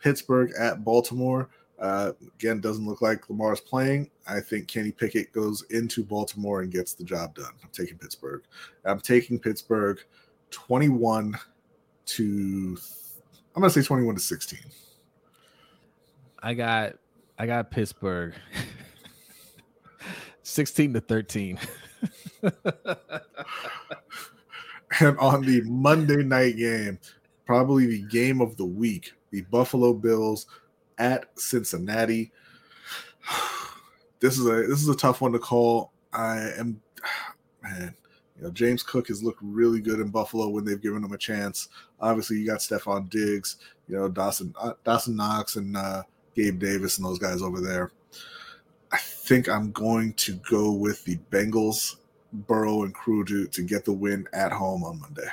Pittsburgh 0.00 0.52
at 0.58 0.84
Baltimore. 0.84 1.50
Uh, 1.78 2.12
again, 2.34 2.60
doesn't 2.60 2.86
look 2.86 3.00
like 3.02 3.28
Lamar's 3.30 3.60
playing. 3.60 4.10
I 4.26 4.40
think 4.40 4.66
Kenny 4.66 4.90
Pickett 4.90 5.32
goes 5.32 5.62
into 5.70 6.02
Baltimore 6.02 6.62
and 6.62 6.72
gets 6.72 6.92
the 6.94 7.04
job 7.04 7.36
done. 7.36 7.52
I'm 7.62 7.68
taking 7.72 7.98
Pittsburgh. 7.98 8.42
I'm 8.84 8.98
taking 9.00 9.38
Pittsburgh 9.38 10.00
21 10.50 11.38
to, 12.08 12.78
I'm 13.54 13.62
to 13.62 13.70
say 13.70 13.82
21 13.82 14.14
to 14.16 14.20
16. 14.20 14.58
I 16.42 16.54
got, 16.54 16.94
I 17.38 17.46
got 17.46 17.70
Pittsburgh. 17.70 18.34
Sixteen 20.42 20.94
to 20.94 21.00
thirteen. 21.00 21.58
And 25.00 25.18
on 25.18 25.42
the 25.42 25.60
Monday 25.62 26.24
night 26.24 26.56
game, 26.56 26.98
probably 27.46 27.86
the 27.86 28.02
game 28.02 28.40
of 28.40 28.56
the 28.56 28.64
week, 28.64 29.12
the 29.30 29.42
Buffalo 29.42 29.92
Bills 29.92 30.46
at 30.98 31.26
Cincinnati. 31.38 32.32
This 34.20 34.36
is 34.36 34.46
a 34.46 34.66
this 34.66 34.82
is 34.82 34.88
a 34.88 34.96
tough 34.96 35.20
one 35.20 35.30
to 35.30 35.38
call. 35.38 35.92
I 36.12 36.50
am 36.58 36.82
man, 37.62 37.94
you 38.38 38.44
know, 38.44 38.50
James 38.50 38.82
Cook 38.82 39.08
has 39.08 39.22
looked 39.22 39.40
really 39.42 39.80
good 39.80 40.00
in 40.00 40.08
Buffalo 40.08 40.48
when 40.48 40.64
they've 40.64 40.80
given 40.80 41.02
him 41.02 41.12
a 41.12 41.18
chance. 41.18 41.68
Obviously, 42.00 42.38
you 42.38 42.46
got 42.46 42.60
Stefon 42.60 43.10
Diggs, 43.10 43.56
you 43.88 43.96
know, 43.96 44.08
Dawson 44.08 44.54
uh, 44.60 44.74
Dawson 44.84 45.16
Knox 45.16 45.56
and 45.56 45.76
uh, 45.76 46.02
Gabe 46.34 46.58
Davis 46.58 46.98
and 46.98 47.06
those 47.06 47.18
guys 47.18 47.42
over 47.42 47.60
there. 47.60 47.90
I 48.92 48.98
think 48.98 49.48
I'm 49.48 49.72
going 49.72 50.14
to 50.14 50.34
go 50.48 50.72
with 50.72 51.04
the 51.04 51.18
Bengals, 51.30 51.96
Burrow 52.32 52.84
and 52.84 52.94
crew 52.94 53.24
to, 53.24 53.46
to 53.46 53.62
get 53.62 53.84
the 53.84 53.92
win 53.92 54.26
at 54.32 54.52
home 54.52 54.82
on 54.84 55.00
Monday 55.00 55.28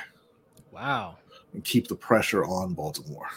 wow. 0.76 1.16
and 1.54 1.64
keep 1.64 1.88
the 1.88 1.94
pressure 1.94 2.44
on 2.44 2.74
Baltimore. 2.74 3.28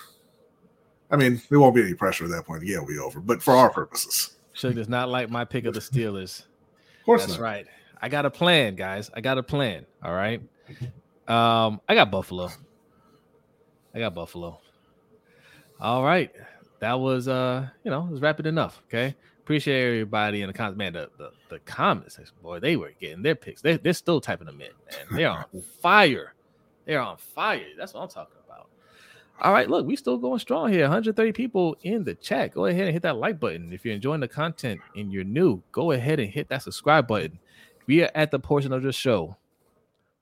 I 1.12 1.16
mean, 1.16 1.41
there 1.50 1.60
won't 1.60 1.74
be 1.74 1.82
any 1.82 1.94
pressure 1.94 2.26
at 2.26 2.32
that 2.32 2.46
point. 2.46 2.64
Yeah, 2.64 2.76
it'll 2.76 2.88
be 2.88 3.00
over. 3.00 3.20
But 3.20 3.41
for 3.41 3.56
our 3.56 3.70
purposes, 3.70 4.36
Suge 4.54 4.76
does 4.76 4.90
not 4.90 5.10
like 5.10 5.30
my 5.30 5.46
pick 5.46 5.66
of 5.66 5.74
the 5.74 5.80
Steelers. 5.80 6.41
of 6.41 7.06
course 7.06 7.22
That's 7.22 7.40
not. 7.40 7.44
right. 7.44 7.68
I 8.02 8.10
got 8.10 8.26
a 8.26 8.30
plan, 8.30 8.76
guys. 8.76 9.12
I 9.14 9.22
got 9.22 9.38
a 9.38 9.44
plan. 9.44 9.86
All 10.04 10.14
right. 10.14 10.42
Um, 11.28 11.82
I 11.88 11.96
got 11.96 12.12
Buffalo. 12.12 12.50
I 13.94 14.00
got 14.00 14.14
Buffalo. 14.14 14.60
All 15.80 16.04
right. 16.04 16.32
That 16.80 17.00
was 17.00 17.28
uh, 17.28 17.68
you 17.84 17.92
know, 17.92 18.06
it 18.06 18.12
was 18.12 18.22
rapid 18.22 18.46
enough. 18.46 18.82
Okay. 18.88 19.16
Appreciate 19.42 19.84
everybody 19.84 20.42
in 20.42 20.48
the 20.48 20.54
comments. 20.54 20.78
Man, 20.78 20.94
the, 20.94 21.10
the, 21.18 21.32
the 21.50 21.60
comments, 21.60 22.20
boy, 22.42 22.60
they 22.60 22.76
were 22.76 22.92
getting 23.00 23.24
their 23.24 23.34
picks. 23.34 23.62
They, 23.62 23.78
they're 23.78 23.94
still 23.94 24.22
typing 24.22 24.46
them 24.46 24.62
in, 24.62 24.68
man. 24.68 25.18
They're 25.18 25.30
on 25.30 25.46
fire. 25.82 26.36
They're 26.86 27.02
on 27.02 27.18
fire. 27.18 27.66
That's 27.76 27.96
what 27.96 28.02
I'm 28.02 28.10
talking 28.10 28.38
about. 28.46 28.70
All 29.42 29.54
right, 29.54 29.70
look, 29.70 29.88
we 29.88 29.96
still 29.96 30.18
going 30.18 30.40
strong 30.40 30.72
here. 30.72 30.82
130 30.82 31.32
people 31.32 31.78
in 31.82 32.04
the 32.04 32.14
chat. 32.14 32.54
Go 32.54 32.66
ahead 32.66 32.84
and 32.84 32.94
hit 32.94 33.02
that 33.04 33.16
like 33.16 33.40
button. 33.40 33.72
If 33.74 33.86
you're 33.86 33.96
enjoying 33.96 34.20
the 34.20 34.28
content 34.28 34.82
and 34.96 35.12
you're 35.12 35.24
new, 35.24 35.64
go 35.72 35.92
ahead 35.94 36.20
and 36.20 36.30
hit 36.30 36.50
that 36.50 36.62
subscribe 36.62 37.08
button. 37.08 37.40
We 37.90 38.03
are 38.03 38.11
at 38.14 38.30
the 38.30 38.38
portion 38.38 38.72
of 38.72 38.84
the 38.84 38.94
show 38.94 39.36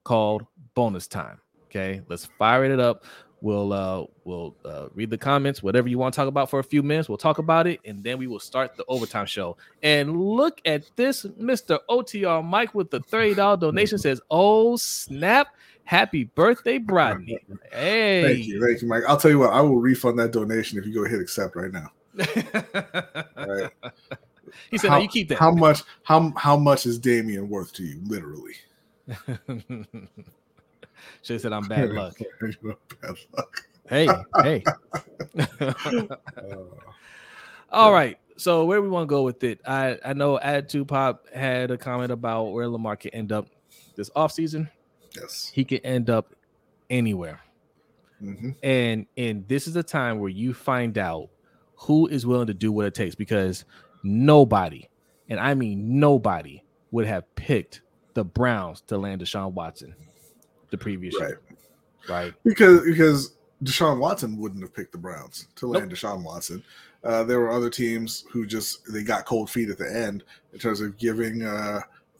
called 0.06 0.46
bonus 0.74 1.06
time. 1.06 1.42
Okay, 1.66 2.02
let's 2.08 2.24
fire 2.40 2.64
it 2.64 2.80
up. 2.80 3.04
We'll 3.42 3.74
uh 3.74 4.06
we'll 4.24 4.56
uh, 4.64 4.88
read 4.96 5.10
the 5.10 5.18
comments, 5.18 5.62
whatever 5.62 5.90
you 5.90 5.98
want 5.98 6.14
to 6.14 6.16
talk 6.16 6.30
about 6.30 6.50
for 6.50 6.60
a 6.60 6.64
few 6.64 6.82
minutes. 6.82 7.10
We'll 7.10 7.18
talk 7.18 7.40
about 7.40 7.68
it, 7.68 7.82
and 7.84 8.02
then 8.02 8.20
we 8.20 8.28
will 8.28 8.40
start 8.40 8.78
the 8.78 8.86
overtime 8.88 9.26
show. 9.26 9.58
And 9.84 10.18
look 10.18 10.62
at 10.64 10.90
this, 10.96 11.26
Mr. 11.26 11.80
OTR 11.90 12.42
Mike 12.42 12.74
with 12.74 12.90
the 12.90 13.02
thirty 13.02 13.34
dollar 13.34 13.58
donation 13.58 13.98
says, 13.98 14.22
"Oh 14.32 14.78
snap! 14.78 15.50
Happy 15.84 16.24
birthday, 16.24 16.80
Brodney!" 16.80 17.38
Hey, 17.74 18.24
Thank 18.24 18.48
you. 18.48 18.66
Thank 18.66 18.82
you, 18.82 18.88
Mike. 18.88 19.04
I'll 19.10 19.18
tell 19.18 19.30
you 19.32 19.40
what, 19.40 19.52
I 19.52 19.60
will 19.60 19.76
refund 19.76 20.18
that 20.20 20.32
donation 20.32 20.80
if 20.80 20.86
you 20.86 20.94
go 20.94 21.04
hit 21.04 21.20
accept 21.20 21.58
right 21.58 21.74
now. 21.74 21.92
right. 23.36 23.72
He 24.72 24.78
said, 24.78 24.90
how, 24.90 24.98
"No, 24.98 25.04
you 25.04 25.10
keep 25.10 25.30
that." 25.30 25.38
How 25.38 25.52
much 25.52 25.84
how 26.04 26.34
how 26.36 26.58
much 26.58 26.86
is 26.86 26.98
Damien 27.00 27.50
worth 27.50 27.74
to 27.74 27.84
you, 27.84 28.00
literally? 28.06 28.56
Should 31.22 31.34
have 31.34 31.42
said 31.42 31.54
I'm 31.54 31.68
bad 31.68 31.90
luck. 31.92 32.18
Bad 33.02 33.16
luck. 33.34 33.64
Hey, 33.90 34.08
hey. 34.42 34.64
All 37.72 37.92
right. 37.92 38.18
So 38.38 38.66
where 38.66 38.82
we 38.82 38.90
want 38.90 39.08
to 39.08 39.10
go 39.10 39.24
with 39.24 39.44
it? 39.44 39.60
I 39.66 39.98
I 40.06 40.14
know 40.14 40.40
Attitude 40.40 40.88
Pop 40.88 41.26
had 41.34 41.72
a 41.72 41.78
comment 41.78 42.12
about 42.12 42.46
where 42.46 42.68
Lamar 42.68 42.96
can 42.96 43.12
end 43.14 43.32
up 43.32 43.48
this 43.96 44.10
offseason. 44.12 44.70
yes. 45.16 45.50
He 45.54 45.64
can 45.64 45.80
end 45.80 46.10
up 46.10 46.34
anywhere. 46.90 47.40
hmm 48.20 48.52
And 48.64 49.06
and 49.18 49.48
this 49.48 49.68
is 49.68 49.76
a 49.76 49.84
time 49.84 50.20
where 50.20 50.30
you 50.30 50.54
find 50.54 50.98
out 50.98 51.30
who 51.76 52.08
is 52.08 52.26
willing 52.26 52.48
to 52.48 52.54
do 52.54 52.72
what 52.72 52.86
it 52.86 52.94
takes 52.96 53.16
because 53.16 53.66
nobody, 54.04 54.88
and 55.30 55.40
I 55.40 55.54
mean 55.54 56.00
nobody, 56.00 56.64
would 56.92 57.06
have 57.06 57.34
picked 57.36 57.82
the 58.14 58.24
Browns 58.24 58.82
to 58.88 58.98
land 58.98 59.22
Deshaun 59.22 59.54
Watson 59.54 59.96
the 60.70 60.78
previous 60.78 61.16
Right. 61.20 61.30
year. 61.30 61.42
Right. 62.10 62.34
Because 62.44 62.82
because 62.86 63.36
Deshaun 63.64 64.00
Watson 64.00 64.38
wouldn't 64.38 64.62
have 64.62 64.74
picked 64.74 64.92
the 64.92 64.98
Browns 64.98 65.48
to 65.56 65.68
land 65.68 65.90
nope. 65.90 65.98
Deshaun 65.98 66.24
Watson. 66.24 66.64
Uh, 67.04 67.24
there 67.24 67.40
were 67.40 67.52
other 67.52 67.70
teams 67.70 68.26
who 68.32 68.46
just 68.46 68.82
they 68.92 69.04
got 69.04 69.26
cold 69.26 69.50
feet 69.50 69.70
at 69.70 69.78
the 69.78 69.90
end 69.94 70.24
in 70.54 70.60
terms 70.60 70.82
of 70.82 70.98
giving 70.98 71.44
uh, 71.44 71.82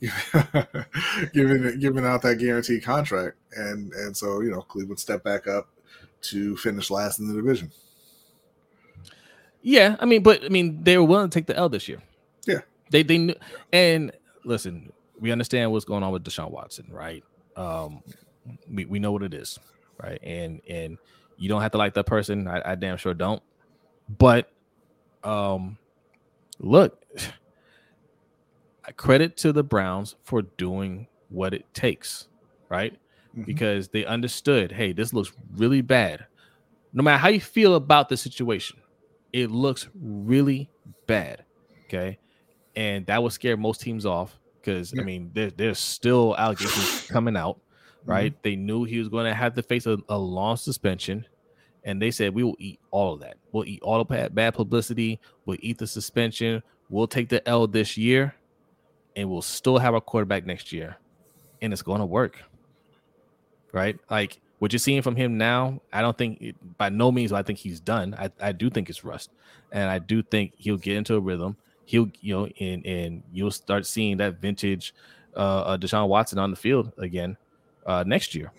giving 1.32 1.78
giving 1.80 2.04
out 2.06 2.22
that 2.22 2.36
guaranteed 2.38 2.82
contract, 2.84 3.36
and 3.56 3.92
and 3.92 4.16
so 4.16 4.40
you 4.40 4.50
know 4.50 4.60
Cleveland 4.62 5.00
stepped 5.00 5.24
back 5.24 5.46
up 5.46 5.68
to 6.20 6.56
finish 6.56 6.90
last 6.90 7.18
in 7.18 7.28
the 7.28 7.34
division. 7.34 7.70
Yeah, 9.68 9.96
I 10.00 10.06
mean, 10.06 10.22
but 10.22 10.42
I 10.42 10.48
mean, 10.48 10.82
they 10.82 10.96
were 10.96 11.04
willing 11.04 11.28
to 11.28 11.38
take 11.38 11.44
the 11.44 11.54
L 11.54 11.68
this 11.68 11.88
year. 11.88 12.02
Yeah, 12.46 12.60
they 12.90 13.02
they 13.02 13.18
knew. 13.18 13.34
And 13.70 14.12
listen, 14.42 14.90
we 15.20 15.30
understand 15.30 15.70
what's 15.72 15.84
going 15.84 16.02
on 16.02 16.10
with 16.10 16.24
Deshaun 16.24 16.50
Watson, 16.50 16.86
right? 16.90 17.22
Um, 17.54 18.02
we 18.72 18.86
we 18.86 18.98
know 18.98 19.12
what 19.12 19.22
it 19.22 19.34
is, 19.34 19.58
right? 20.02 20.18
And 20.22 20.62
and 20.66 20.96
you 21.36 21.50
don't 21.50 21.60
have 21.60 21.72
to 21.72 21.78
like 21.78 21.92
that 21.94 22.06
person. 22.06 22.48
I, 22.48 22.72
I 22.72 22.74
damn 22.76 22.96
sure 22.96 23.12
don't. 23.12 23.42
But 24.08 24.50
um, 25.22 25.76
look, 26.58 27.04
I 28.86 28.92
credit 28.96 29.36
to 29.38 29.52
the 29.52 29.62
Browns 29.62 30.14
for 30.24 30.40
doing 30.40 31.08
what 31.28 31.52
it 31.52 31.66
takes, 31.74 32.28
right? 32.70 32.94
Mm-hmm. 33.32 33.42
Because 33.42 33.88
they 33.88 34.06
understood, 34.06 34.72
hey, 34.72 34.94
this 34.94 35.12
looks 35.12 35.30
really 35.56 35.82
bad. 35.82 36.24
No 36.94 37.02
matter 37.02 37.18
how 37.18 37.28
you 37.28 37.42
feel 37.42 37.74
about 37.74 38.08
the 38.08 38.16
situation, 38.16 38.80
it 39.32 39.50
looks 39.50 39.88
really 39.94 40.70
bad. 41.06 41.44
Okay. 41.86 42.18
And 42.76 43.06
that 43.06 43.22
would 43.22 43.32
scare 43.32 43.56
most 43.56 43.80
teams 43.80 44.06
off 44.06 44.38
because 44.60 44.92
yeah. 44.92 45.02
I 45.02 45.04
mean, 45.04 45.30
there, 45.34 45.50
there's 45.50 45.78
still 45.78 46.36
allegations 46.36 47.06
coming 47.10 47.36
out, 47.36 47.56
mm-hmm. 47.56 48.10
right? 48.10 48.32
Mm-hmm. 48.32 48.40
They 48.42 48.56
knew 48.56 48.84
he 48.84 48.98
was 48.98 49.08
going 49.08 49.26
to 49.26 49.34
have 49.34 49.54
to 49.54 49.62
face 49.62 49.86
a, 49.86 49.98
a, 50.08 50.18
long 50.18 50.56
suspension, 50.56 51.24
and 51.84 52.00
they 52.00 52.10
said, 52.10 52.34
We 52.34 52.44
will 52.44 52.56
eat 52.58 52.80
all 52.90 53.14
of 53.14 53.20
that. 53.20 53.36
We'll 53.52 53.64
eat 53.64 53.80
all 53.82 54.04
the 54.04 54.30
bad 54.32 54.54
publicity, 54.54 55.20
we'll 55.46 55.58
eat 55.60 55.78
the 55.78 55.86
suspension, 55.86 56.62
we'll 56.90 57.08
take 57.08 57.28
the 57.28 57.46
L 57.48 57.66
this 57.66 57.96
year, 57.96 58.34
and 59.16 59.30
we'll 59.30 59.42
still 59.42 59.78
have 59.78 59.94
a 59.94 60.00
quarterback 60.00 60.46
next 60.46 60.72
year, 60.72 60.96
and 61.62 61.72
it's 61.72 61.82
going 61.82 62.00
to 62.00 62.06
work, 62.06 62.42
right? 63.72 63.98
Like, 64.10 64.40
what 64.58 64.72
you're 64.72 64.78
seeing 64.78 65.02
from 65.02 65.16
him 65.16 65.38
now, 65.38 65.80
I 65.92 66.00
don't 66.02 66.16
think 66.16 66.40
it, 66.40 66.78
by 66.78 66.88
no 66.88 67.12
means 67.12 67.32
I 67.32 67.42
think 67.42 67.58
he's 67.58 67.80
done. 67.80 68.14
I, 68.18 68.30
I 68.40 68.52
do 68.52 68.70
think 68.70 68.88
it's 68.88 69.04
rust, 69.04 69.30
and 69.70 69.88
I 69.90 69.98
do 69.98 70.22
think 70.22 70.54
he'll 70.56 70.76
get 70.76 70.96
into 70.96 71.14
a 71.14 71.20
rhythm. 71.20 71.56
He'll 71.84 72.10
you 72.20 72.34
know, 72.34 72.48
and 72.60 72.84
and 72.84 73.22
you'll 73.32 73.50
start 73.50 73.86
seeing 73.86 74.18
that 74.18 74.40
vintage 74.40 74.94
uh, 75.36 75.60
uh 75.60 75.78
Deshaun 75.78 76.08
Watson 76.08 76.38
on 76.38 76.50
the 76.50 76.56
field 76.56 76.92
again 76.98 77.36
uh, 77.86 78.04
next 78.06 78.34
year. 78.34 78.52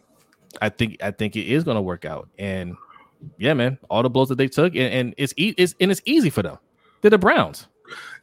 I 0.62 0.70
think 0.70 0.98
I 1.04 1.12
think 1.12 1.36
it 1.36 1.48
is 1.48 1.64
going 1.64 1.76
to 1.76 1.82
work 1.82 2.06
out, 2.06 2.30
and 2.40 2.76
yeah, 3.38 3.54
man, 3.54 3.78
all 3.90 4.04
the 4.04 4.10
blows 4.10 4.30
that 4.30 4.38
they 4.38 4.48
took, 4.48 4.74
and, 4.76 4.94
and 4.94 5.16
it's 5.18 5.34
e- 5.38 5.56
it's 5.58 5.76
and 5.80 5.92
it's 5.92 6.02
easy 6.06 6.30
for 6.30 6.42
them. 6.42 6.58
They're 7.02 7.12
the 7.12 7.18
Browns. 7.18 7.68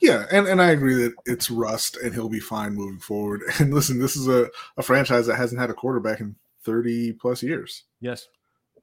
Yeah, 0.00 0.26
and, 0.30 0.46
and 0.46 0.62
I 0.62 0.70
agree 0.70 0.94
that 0.94 1.14
it's 1.24 1.50
rust 1.50 1.96
and 1.96 2.14
he'll 2.14 2.28
be 2.28 2.40
fine 2.40 2.74
moving 2.74 3.00
forward. 3.00 3.42
And 3.58 3.74
listen, 3.74 3.98
this 3.98 4.16
is 4.16 4.28
a, 4.28 4.48
a 4.76 4.82
franchise 4.82 5.26
that 5.26 5.36
hasn't 5.36 5.60
had 5.60 5.70
a 5.70 5.74
quarterback 5.74 6.20
in 6.20 6.36
30 6.66 7.14
plus 7.14 7.42
years. 7.42 7.84
Yes. 8.00 8.28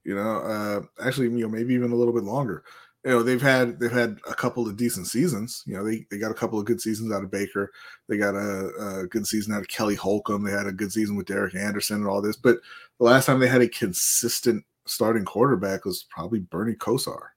You 0.04 0.16
know, 0.16 0.38
uh, 0.40 0.82
actually, 1.06 1.28
you 1.28 1.42
know, 1.42 1.50
maybe 1.50 1.74
even 1.74 1.92
a 1.92 1.96
little 1.96 2.14
bit 2.14 2.24
longer. 2.24 2.64
You 3.06 3.12
know, 3.12 3.24
they've 3.24 3.42
had 3.42 3.80
they've 3.80 3.92
had 3.92 4.18
a 4.30 4.34
couple 4.34 4.66
of 4.66 4.78
decent 4.78 5.08
seasons. 5.08 5.62
You 5.66 5.76
know, 5.76 5.84
they, 5.84 6.06
they 6.10 6.18
got 6.18 6.32
a 6.32 6.36
couple 6.36 6.58
of 6.58 6.66
good 6.66 6.80
seasons 6.80 7.12
out 7.12 7.24
of 7.24 7.32
Baker. 7.32 7.72
They 8.08 8.18
got 8.18 8.36
a, 8.36 9.02
a 9.02 9.08
good 9.08 9.28
season 9.28 9.54
out 9.54 9.62
of 9.62 9.68
Kelly 9.68 9.96
Holcomb. 9.96 10.44
They 10.44 10.52
had 10.52 10.68
a 10.68 10.72
good 10.72 10.92
season 10.92 11.18
with 11.18 11.28
Derek 11.28 11.56
Anderson 11.56 11.98
and 11.98 12.08
all 12.08 12.22
this. 12.22 12.38
But 12.38 12.60
the 13.00 13.06
last 13.06 13.26
time 13.26 13.40
they 13.40 13.48
had 13.48 13.62
a 13.62 13.68
consistent 13.68 14.64
starting 14.86 15.26
quarterback 15.26 15.86
was 15.86 16.06
probably 16.10 16.40
Bernie 16.40 16.76
Kosar. 16.76 17.28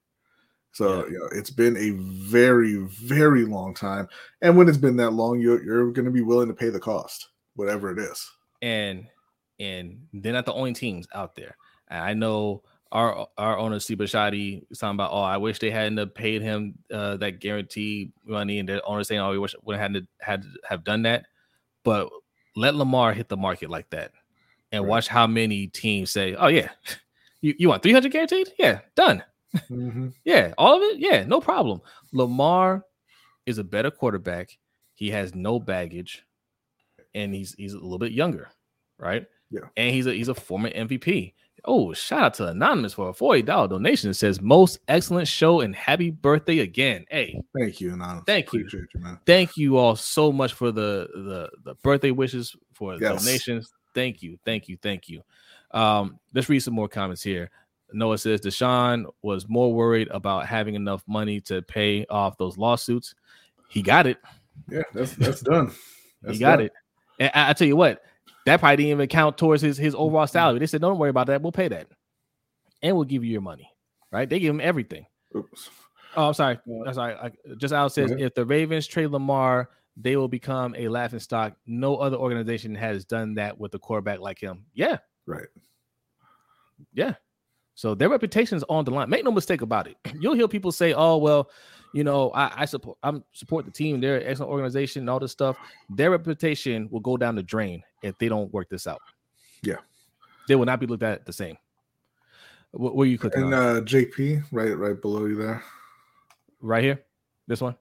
So 0.77 1.07
you 1.07 1.19
know, 1.19 1.29
it's 1.33 1.51
been 1.51 1.77
a 1.79 1.91
very, 2.29 2.77
very 2.77 3.47
long 3.47 3.73
time. 3.73 4.09
And 4.43 4.57
when 4.57 4.69
it's 4.69 4.77
been 4.77 4.97
that 4.97 5.13
long, 5.13 5.41
you're 5.41 5.65
you're 5.65 5.91
going 5.91 6.05
to 6.05 6.11
be 6.11 6.21
willing 6.21 6.49
to 6.49 6.55
pay 6.55 6.69
the 6.69 6.79
cost, 6.79 7.31
whatever 7.55 7.91
it 7.91 7.99
is. 7.99 8.31
And 8.61 9.07
and 9.59 10.07
they're 10.13 10.33
not 10.33 10.47
the 10.47 10.53
only 10.53 10.73
teams 10.73 11.07
out 11.15 11.35
there. 11.35 11.57
And 11.89 12.03
I 12.03 12.15
know 12.15 12.63
our 12.93 13.29
our 13.37 13.59
owner 13.59 13.79
Steve 13.81 13.99
Bisciotti 13.99 14.65
is 14.71 14.79
talking 14.79 14.95
about, 14.95 15.13
oh, 15.13 15.21
I 15.21 15.37
wish 15.37 15.59
they 15.59 15.71
hadn't 15.71 16.15
paid 16.15 16.43
him 16.43 16.75
uh, 16.93 17.17
that 17.19 17.41
guarantee 17.41 18.13
money, 18.25 18.59
and 18.59 18.69
the 18.69 18.83
owner 18.85 19.05
saying, 19.05 19.21
oh, 19.21 19.31
we 19.31 19.39
wish 19.39 19.55
we 19.65 19.77
hadn't 19.77 20.09
had 20.21 20.43
to 20.43 20.49
have 20.69 20.85
done 20.85 21.03
that. 21.03 21.27
But 21.85 22.09
let 22.55 22.75
Lamar 22.75 23.13
hit 23.13 23.29
the 23.29 23.37
market 23.37 23.71
like 23.71 23.91
that, 23.91 24.13
and 24.73 24.85
right. 24.85 24.89
watch 24.89 25.09
how 25.09 25.27
many 25.27 25.67
teams 25.67 26.11
say, 26.11 26.35
oh 26.35 26.49
yeah, 26.49 26.71
you 27.41 27.55
you 27.59 27.69
want 27.69 27.83
three 27.83 27.93
hundred 27.93 28.13
guaranteed? 28.13 28.49
Yeah, 28.59 28.81
done. 28.95 29.23
Mm-hmm. 29.55 30.09
yeah, 30.25 30.55
all 30.57 30.77
of 30.77 30.83
it. 30.83 30.99
Yeah, 30.99 31.25
no 31.25 31.41
problem. 31.41 31.81
Lamar 32.13 32.85
is 33.47 33.59
a 33.59 33.65
better 33.65 33.91
quarterback. 33.91 34.57
He 34.95 35.11
has 35.11 35.35
no 35.35 35.59
baggage, 35.59 36.25
and 37.15 37.35
he's 37.35 37.55
he's 37.55 37.75
a 37.75 37.79
little 37.79 37.99
bit 37.99 38.13
younger, 38.13 38.49
right? 38.99 39.27
Yeah. 39.51 39.61
And 39.77 39.95
he's 39.95 40.07
a 40.07 40.13
he's 40.13 40.29
a 40.29 40.35
former 40.35 40.71
MVP. 40.71 41.35
Oh, 41.65 41.93
shout 41.93 42.23
out 42.23 42.35
to 42.35 42.47
Anonymous 42.49 42.95
for 42.95 43.09
a 43.09 43.13
$40 43.13 43.45
donation. 43.69 44.11
It 44.11 44.15
says 44.15 44.41
most 44.41 44.79
excellent 44.87 45.27
show 45.27 45.63
and 45.63 45.75
happy 45.75 46.11
birthday 46.11 46.61
again. 46.61 47.05
Hey. 47.11 47.41
Thank 47.59 47.81
you, 47.81 47.93
Anonymous. 47.93 48.23
Thank 48.25 48.53
you. 48.53 48.69
you 48.73 48.87
man. 48.95 49.19
Thank 49.27 49.57
you 49.57 49.77
all 49.77 49.97
so 49.97 50.31
much 50.31 50.53
for 50.53 50.71
the 50.71 51.09
the, 51.15 51.51
the 51.65 51.75
birthday 51.83 52.13
wishes 52.13 52.55
for 52.73 52.97
yes. 53.01 53.25
donations. 53.25 53.73
Thank 53.95 54.23
you. 54.23 54.39
Thank 54.45 54.69
you. 54.69 54.77
Thank 54.81 55.09
you. 55.09 55.23
Um, 55.73 56.19
let's 56.35 56.49
read 56.49 56.61
some 56.61 56.75
more 56.75 56.89
comments 56.89 57.23
here. 57.23 57.51
Noah 57.93 58.19
says 58.19 58.41
Deshaun 58.41 59.07
was 59.23 59.49
more 59.49 59.73
worried 59.73 60.09
about 60.11 60.47
having 60.47 60.75
enough 60.75 61.03
money 61.07 61.41
to 61.43 61.63
pay 61.63 62.05
off 62.07 62.37
those 62.39 62.59
lawsuits. 62.59 63.15
He 63.69 63.83
got 63.83 64.07
it. 64.07 64.19
Yeah, 64.69 64.83
that's 64.93 65.15
that's 65.17 65.41
done. 65.41 65.73
That's 66.23 66.35
he 66.35 66.41
got 66.41 66.57
done. 66.57 66.67
it. 66.67 66.73
And 67.19 67.31
I, 67.35 67.51
I 67.51 67.53
tell 67.53 67.69
you 67.69 67.77
what, 67.77 68.03
that 68.47 68.61
probably 68.61 68.77
didn't 68.77 68.93
even 68.93 69.09
count 69.09 69.37
towards 69.37 69.61
his 69.61 69.77
his 69.77 69.95
overall 69.95 70.25
mm-hmm. 70.25 70.33
salary. 70.33 70.59
They 70.61 70.67
said, 70.67 70.81
"Don't 70.81 70.99
worry 70.99 71.11
about 71.11 71.27
that. 71.27 71.43
We'll 71.43 71.53
pay 71.53 71.69
that, 71.69 71.89
and 72.81 72.97
we'll 72.97 73.05
give 73.05 73.25
you 73.25 73.33
your 73.33 73.43
money." 73.43 73.71
Right? 74.11 74.29
They 74.29 74.39
give 74.39 74.55
him 74.55 74.61
everything. 74.61 75.05
Oops. 75.37 75.69
Oh, 76.17 76.29
I'm 76.29 76.35
sorry. 76.35 76.59
I'm 76.87 76.95
sorry. 76.95 77.15
I, 77.15 77.31
just 77.59 77.75
Al 77.75 77.91
says 77.91 78.13
if 78.13 78.35
the 78.35 78.47
Ravens 78.47 78.87
trade 78.87 79.09
Lamar, 79.09 79.69
they 79.97 80.17
will 80.17 80.29
become 80.29 80.75
a 80.79 80.89
laughing 80.89 81.19
stock. 81.19 81.55
No 81.67 81.97
other 81.97 82.17
organization 82.17 82.75
has 82.77 83.05
done 83.05 83.35
that 83.35 83.59
with 83.59 83.75
a 83.75 83.79
quarterback 83.79 84.21
like 84.21 84.39
him. 84.39 84.65
Yeah. 84.73 84.99
Right. 85.27 85.49
Yeah. 86.95 87.15
So 87.75 87.95
their 87.95 88.09
reputation 88.09 88.57
is 88.57 88.65
on 88.71 88.85
the 88.85 88.93
line. 88.93 89.11
Make 89.11 89.25
no 89.25 89.33
mistake 89.33 89.61
about 89.61 89.89
it. 89.89 89.97
You'll 90.21 90.35
hear 90.35 90.49
people 90.49 90.73
say, 90.73 90.95
"Oh, 90.95 91.17
well, 91.19 91.51
you 91.93 92.05
know, 92.05 92.31
I, 92.31 92.63
I 92.63 92.65
support 92.65 92.97
I'm 93.03 93.25
support 93.33 93.65
the 93.65 93.71
team. 93.71 94.01
They're 94.01 94.19
an 94.19 94.27
excellent 94.27 94.53
organization 94.53 95.01
and 95.03 95.11
all 95.11 95.19
this 95.19 95.33
stuff. 95.33 95.57
Their 95.91 96.13
reputation 96.13 96.89
will 96.91 97.01
go 97.01 97.17
down 97.17 97.35
the 97.35 97.43
drain 97.43 97.83
if 98.07 98.19
they 98.19 98.29
don't 98.29 98.53
work 98.53 98.69
this 98.69 98.87
out. 98.87 99.01
Yeah, 99.63 99.77
they 100.49 100.57
will 100.57 100.67
not 100.67 100.81
be 100.81 100.87
looked 100.87 101.03
at 101.03 101.27
the 101.27 101.33
same. 101.33 101.57
What 102.73 102.95
were 102.95 103.07
you 103.07 103.19
clicking? 103.19 103.45
And 103.45 103.55
uh, 103.55 103.81
JP, 103.83 104.45
right, 104.53 104.77
right 104.77 105.01
below 105.01 105.27
you 105.27 105.37
there, 105.37 105.63
right 106.61 106.85
here. 106.85 107.03
This 107.47 107.61
one. 107.61 107.77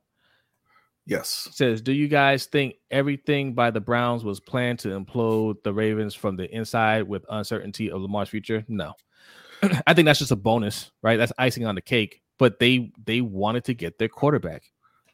Yes. 1.07 1.49
Says, 1.51 1.81
do 1.83 1.91
you 1.91 2.07
guys 2.07 2.47
think 2.47 2.77
everything 2.89 3.53
by 3.53 3.69
the 3.69 3.79
Browns 3.79 4.23
was 4.23 4.39
planned 4.39 4.79
to 4.79 4.99
implode 4.99 5.61
the 5.61 5.71
Ravens 5.71 6.15
from 6.15 6.35
the 6.35 6.49
inside 6.49 7.03
with 7.03 7.23
uncertainty 7.29 7.91
of 7.91 8.01
Lamar's 8.01 8.29
future? 8.29 8.65
No. 8.67 8.93
I 9.85 9.93
think 9.93 10.07
that's 10.07 10.17
just 10.17 10.31
a 10.31 10.35
bonus, 10.35 10.89
right? 11.03 11.17
That's 11.17 11.31
icing 11.37 11.67
on 11.67 11.75
the 11.75 11.81
cake 11.81 12.23
but 12.37 12.59
they 12.59 12.91
they 13.03 13.21
wanted 13.21 13.63
to 13.65 13.73
get 13.73 13.97
their 13.97 14.09
quarterback. 14.09 14.63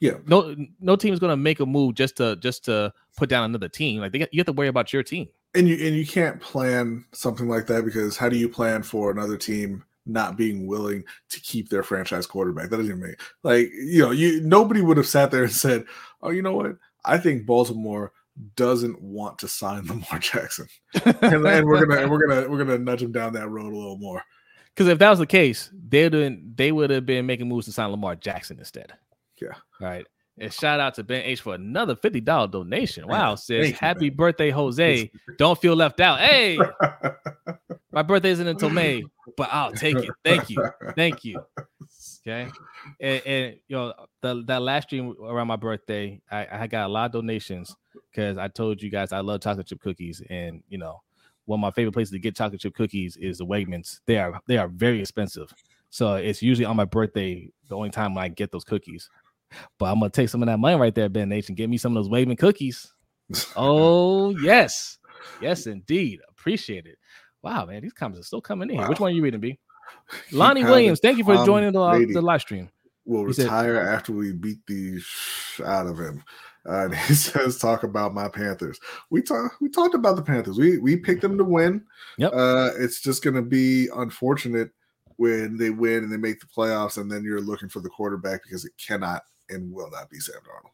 Yeah. 0.02 0.15
No 0.26 0.56
no 0.80 0.95
team 0.95 1.14
is 1.14 1.19
going 1.19 1.30
to 1.30 1.38
make 1.38 1.60
a 1.60 1.65
move 1.65 1.94
just 1.94 2.18
to 2.18 2.36
just 2.38 2.65
to 2.65 2.91
put 3.15 3.30
down 3.30 3.45
another 3.45 3.69
team. 3.69 4.02
Like 4.02 4.11
they 4.11 4.28
you 4.32 4.40
have 4.40 4.48
to 4.48 4.52
worry 4.52 4.68
about 4.68 4.91
your 4.91 5.03
team. 5.03 5.30
And 5.53 5.69
you 5.69 5.76
and 5.76 5.95
you 5.95 6.06
can't 6.06 6.41
plan 6.41 7.06
something 7.14 7.48
like 7.48 7.68
that 7.68 7.86
because 7.86 8.18
how 8.18 8.28
do 8.28 8.36
you 8.36 8.49
plan 8.49 8.82
for 8.84 9.11
another 9.11 9.38
team 9.38 9.84
not 10.07 10.36
being 10.38 10.65
willing 10.65 11.03
to 11.30 11.40
keep 11.40 11.69
their 11.69 11.84
franchise 11.84 12.26
quarterback? 12.26 12.69
That 12.69 12.78
doesn't 12.78 12.91
even 12.91 13.07
make 13.07 13.22
like 13.44 13.69
you 13.73 14.02
know 14.02 14.11
you 14.11 14.41
nobody 14.41 14.82
would 14.82 14.98
have 14.98 15.07
sat 15.07 15.30
there 15.30 15.44
and 15.44 15.52
said, 15.52 15.86
"Oh, 16.23 16.32
you 16.32 16.41
know 16.41 16.56
what? 16.56 16.78
I 17.06 17.19
think 17.19 17.45
Baltimore 17.45 18.11
doesn't 18.56 18.99
want 19.03 19.38
to 19.40 19.48
sign 19.48 19.86
Lamar 19.88 20.19
Jackson, 20.19 20.68
and, 21.06 21.45
and 21.45 21.68
we're 21.68 21.86
gonna 21.86 22.02
and 22.02 22.10
we're 22.10 22.26
gonna 22.26 22.49
we're 22.49 22.64
gonna 22.64 22.80
nudge 22.80 23.03
him 23.03 23.11
down 23.11 23.34
that 23.34 23.49
road 23.49 23.72
a 23.72 23.78
little 23.78 23.99
more." 23.99 24.23
Because 24.73 24.88
if 24.88 24.98
that 24.98 25.10
was 25.11 25.19
the 25.19 25.28
case, 25.28 25.69
they'd 25.90 26.57
they 26.57 26.72
would 26.72 26.90
have 26.90 27.06
been 27.06 27.28
making 27.28 27.48
moves 27.48 27.68
to 27.68 27.72
sign 27.72 27.91
Lamar 27.91 28.15
Jackson 28.15 28.57
instead. 28.57 28.94
Yeah. 29.42 29.56
All 29.82 29.88
right. 29.88 30.06
And 30.38 30.52
shout 30.52 30.80
out 30.80 30.96
to 30.96 31.04
Ben 31.04 31.24
H 31.24 31.42
for 31.42 31.54
another 31.56 31.96
$50 31.96 32.52
donation. 32.52 33.08
Wow, 33.08 33.36
says 33.36 33.70
you, 33.70 33.74
happy 33.76 34.10
man. 34.10 34.18
birthday, 34.18 34.50
Jose. 34.50 35.12
Don't 35.38 35.60
feel 35.60 35.76
left 35.76 36.00
out. 36.00 36.20
Hey, 36.20 36.58
my 37.92 38.02
birthday 38.02 38.32
isn't 38.32 38.48
until 38.48 38.70
May, 38.70 39.04
but 39.36 39.50
I'll 39.52 39.74
take 39.74 39.98
it. 39.98 40.10
Thank 40.24 40.50
you. 40.50 40.68
Thank 40.96 41.24
you. 41.24 41.42
Okay. 42.28 42.48
And, 43.00 43.22
and 43.26 43.56
you 43.68 43.76
know, 43.76 43.94
the, 44.22 44.44
that 44.46 44.62
last 44.62 44.90
stream 44.90 45.16
around 45.24 45.48
my 45.48 45.56
birthday, 45.56 46.22
I, 46.30 46.48
I 46.52 46.68
got 46.68 46.86
a 46.86 46.88
lot 46.88 47.06
of 47.06 47.14
donations 47.14 47.76
because 48.12 48.38
I 48.38 48.48
told 48.48 48.80
you 48.80 48.92
guys 48.92 49.12
I 49.12 49.22
love 49.22 49.42
chocolate 49.42 49.66
chip 49.66 49.82
cookies. 49.82 50.22
And 50.30 50.62
you 50.70 50.78
know, 50.78 51.02
one 51.46 51.58
of 51.58 51.62
my 51.62 51.72
favorite 51.72 51.94
places 51.94 52.12
to 52.12 52.20
get 52.20 52.36
chocolate 52.36 52.62
chip 52.62 52.76
cookies 52.76 53.18
is 53.18 53.40
the 53.40 53.46
Wegmans. 53.46 54.02
They 54.06 54.20
are 54.20 54.40
they 54.48 54.58
are 54.58 54.68
very 54.68 55.00
expensive. 55.00 55.52
So 55.90 56.16
it's 56.16 56.42
usually 56.42 56.66
on 56.66 56.76
my 56.76 56.86
birthday, 56.86 57.50
the 57.68 57.76
only 57.76 57.90
time 57.90 58.14
when 58.14 58.24
I 58.24 58.28
get 58.28 58.52
those 58.52 58.64
cookies. 58.64 59.10
But 59.78 59.86
I'm 59.86 59.99
gonna 59.99 60.10
take 60.10 60.30
some 60.30 60.41
of 60.41 60.48
that 60.48 60.60
money 60.60 60.76
right 60.76 60.94
there, 60.94 61.10
Ben 61.10 61.30
Nation. 61.30 61.56
Get 61.56 61.69
me 61.69 61.78
some 61.78 61.95
of 61.95 62.03
those 62.03 62.10
waving 62.10 62.38
cookies. 62.38 62.94
oh 63.56 64.32
yes, 64.41 64.98
yes 65.41 65.68
indeed. 65.68 66.19
Appreciate 66.30 66.86
it. 66.86 66.98
Wow, 67.44 67.65
man, 67.65 67.82
these 67.82 67.94
comments 67.94 68.19
are 68.19 68.23
still 68.28 68.41
coming 68.41 68.69
in. 68.69 68.78
Wow. 68.78 68.90
Which 68.90 68.99
one 68.99 69.11
are 69.11 69.15
you 69.15 69.23
reading, 69.23 69.40
B? 69.40 69.60
Lonnie 70.32 70.64
Williams, 70.64 70.99
thank 70.99 71.18
you 71.18 71.23
for 71.23 71.36
joining 71.45 71.72
the, 71.73 71.82
uh, 71.82 71.98
the 71.98 72.22
live 72.22 72.41
stream. 72.41 72.69
Will 73.06 73.26
retire 73.26 73.76
said, 73.76 73.94
after 73.94 74.11
we 74.11 74.32
beat 74.32 74.60
the 74.68 75.02
out 75.65 75.88
of 75.88 75.99
him. 75.99 76.23
Uh, 76.68 76.86
and 76.86 76.95
he 76.95 77.14
says, 77.15 77.57
"Talk 77.57 77.84
about 77.84 78.14
my 78.14 78.28
Panthers." 78.28 78.80
We 79.10 79.22
talked. 79.22 79.61
We 79.61 79.69
talked 79.69 79.95
about 79.95 80.15
the 80.15 80.22
Panthers. 80.22 80.57
We 80.57 80.78
we 80.78 80.98
picked 80.98 81.22
them 81.22 81.38
to 81.38 81.44
win. 81.44 81.84
Yep. 82.18 82.32
Uh, 82.34 82.69
it's 82.78 83.02
just 83.02 83.23
going 83.23 83.36
to 83.36 83.41
be 83.41 83.88
unfortunate 83.95 84.72
when 85.18 85.57
they 85.57 85.72
win 85.72 86.03
and 86.03 86.11
they 86.11 86.18
make 86.18 86.40
the 86.40 86.45
playoffs, 86.45 86.98
and 86.98 87.11
then 87.11 87.23
you're 87.23 87.41
looking 87.41 87.69
for 87.69 87.80
the 87.80 87.90
quarterback 87.90 88.44
because 88.44 88.65
it 88.65 88.73
cannot 88.78 89.23
and 89.52 89.72
will 89.72 89.90
not 89.91 90.10
be 90.10 90.19
Sam 90.19 90.41
Darnold. 90.41 90.72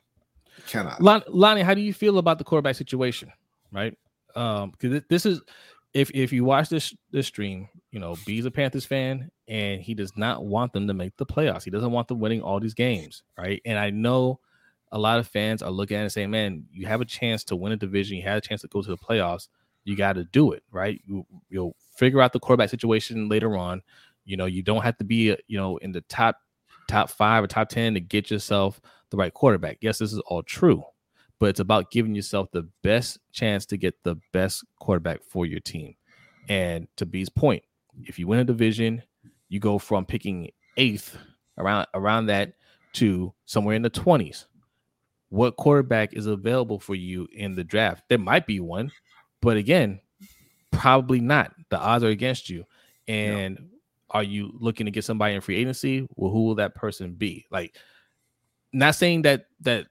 Cannot. 0.67 1.01
Lon- 1.01 1.23
Lonnie, 1.27 1.61
how 1.61 1.73
do 1.73 1.81
you 1.81 1.93
feel 1.93 2.17
about 2.17 2.37
the 2.37 2.43
quarterback 2.43 2.75
situation? 2.75 3.31
Right? 3.71 3.97
Um, 4.35 4.71
because 4.71 5.01
this 5.09 5.25
is 5.25 5.41
if 5.93 6.11
if 6.11 6.31
you 6.31 6.43
watch 6.43 6.69
this 6.69 6.93
this 7.11 7.27
stream, 7.27 7.69
you 7.91 7.99
know, 7.99 8.15
B's 8.25 8.45
a 8.45 8.51
Panthers 8.51 8.85
fan, 8.85 9.31
and 9.47 9.81
he 9.81 9.93
does 9.93 10.15
not 10.15 10.45
want 10.45 10.73
them 10.73 10.87
to 10.87 10.93
make 10.93 11.15
the 11.17 11.25
playoffs. 11.25 11.63
He 11.63 11.71
doesn't 11.71 11.91
want 11.91 12.07
them 12.07 12.19
winning 12.19 12.41
all 12.41 12.59
these 12.59 12.73
games, 12.73 13.23
right? 13.37 13.61
And 13.65 13.77
I 13.77 13.89
know 13.89 14.39
a 14.91 14.99
lot 14.99 15.19
of 15.19 15.27
fans 15.27 15.61
are 15.61 15.71
looking 15.71 15.97
at 15.97 16.01
it 16.01 16.03
and 16.03 16.11
saying, 16.11 16.31
"Man, 16.31 16.65
you 16.71 16.85
have 16.87 17.01
a 17.01 17.05
chance 17.05 17.43
to 17.45 17.55
win 17.55 17.71
a 17.71 17.77
division. 17.77 18.17
You 18.17 18.23
had 18.23 18.37
a 18.37 18.41
chance 18.41 18.61
to 18.61 18.67
go 18.67 18.81
to 18.81 18.89
the 18.89 18.97
playoffs. 18.97 19.47
You 19.83 19.95
got 19.95 20.13
to 20.13 20.25
do 20.25 20.51
it, 20.51 20.63
right? 20.71 21.01
You, 21.05 21.25
you'll 21.49 21.75
figure 21.95 22.21
out 22.21 22.33
the 22.33 22.39
quarterback 22.39 22.69
situation 22.69 23.29
later 23.29 23.57
on. 23.57 23.81
You 24.25 24.35
know, 24.35 24.45
you 24.45 24.61
don't 24.61 24.83
have 24.83 24.97
to 24.97 25.05
be, 25.05 25.35
you 25.47 25.57
know, 25.57 25.77
in 25.77 25.93
the 25.93 26.01
top 26.01 26.37
top 26.87 27.09
five 27.09 27.43
or 27.43 27.47
top 27.47 27.69
ten 27.69 27.93
to 27.93 27.99
get 27.99 28.31
yourself 28.31 28.81
the 29.09 29.17
right 29.17 29.33
quarterback. 29.33 29.77
Yes, 29.81 29.99
this 29.99 30.13
is 30.13 30.19
all 30.19 30.43
true, 30.43 30.83
but 31.39 31.49
it's 31.49 31.59
about 31.59 31.91
giving 31.91 32.15
yourself 32.15 32.49
the 32.51 32.67
best 32.83 33.19
chance 33.31 33.65
to 33.67 33.77
get 33.77 34.03
the 34.03 34.15
best 34.33 34.63
quarterback 34.79 35.23
for 35.23 35.45
your 35.45 35.59
team. 35.59 35.95
And 36.49 36.87
to 36.97 37.05
B's 37.05 37.29
point, 37.29 37.63
if 38.03 38.17
you 38.17 38.27
win 38.27 38.39
a 38.39 38.45
division, 38.45 39.03
you 39.49 39.59
go 39.59 39.77
from 39.77 40.05
picking 40.05 40.49
eighth 40.77 41.17
around 41.57 41.87
around 41.93 42.27
that 42.27 42.53
to 42.93 43.33
somewhere 43.45 43.75
in 43.75 43.81
the 43.81 43.89
twenties 43.89 44.47
what 45.29 45.57
quarterback 45.57 46.13
is 46.13 46.25
available 46.25 46.79
for 46.79 46.95
you 46.95 47.27
in 47.33 47.55
the 47.55 47.63
draft. 47.63 48.03
There 48.07 48.17
might 48.17 48.45
be 48.47 48.59
one, 48.59 48.91
but 49.41 49.57
again, 49.57 49.99
probably 50.71 51.19
not. 51.19 51.53
The 51.69 51.77
odds 51.77 52.03
are 52.03 52.09
against 52.09 52.49
you. 52.49 52.65
And 53.07 53.57
yeah. 53.59 53.76
Are 54.17 54.23
you 54.23 54.51
looking 54.59 54.85
to 54.85 54.91
get 54.91 55.05
somebody 55.05 55.35
in 55.35 55.41
free 55.41 55.57
agency? 55.57 56.07
Well, 56.15 56.31
who 56.31 56.45
will 56.45 56.55
that 56.55 56.73
person 56.73 57.13
be? 57.13 57.45
Like, 57.51 57.75
not 58.73 58.95
saying 58.95 59.21
that 59.23 59.45
that 59.61 59.85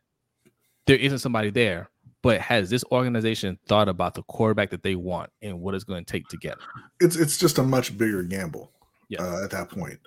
there 0.86 0.96
isn't 0.96 1.20
somebody 1.20 1.50
there, 1.50 1.90
but 2.22 2.40
has 2.40 2.68
this 2.68 2.84
organization 2.90 3.56
thought 3.68 3.88
about 3.88 4.14
the 4.14 4.24
quarterback 4.24 4.70
that 4.70 4.82
they 4.82 4.96
want 4.96 5.30
and 5.42 5.60
what 5.60 5.76
it's 5.76 5.84
going 5.84 6.04
to 6.04 6.12
take 6.12 6.26
to 6.28 6.36
get? 6.36 6.56
It's 7.00 7.14
it's 7.14 7.38
just 7.38 7.58
a 7.58 7.62
much 7.62 7.96
bigger 7.96 8.24
gamble. 8.24 8.72
Yeah. 9.08 9.22
Uh, 9.22 9.44
at 9.44 9.50
that 9.52 9.70
point, 9.70 10.00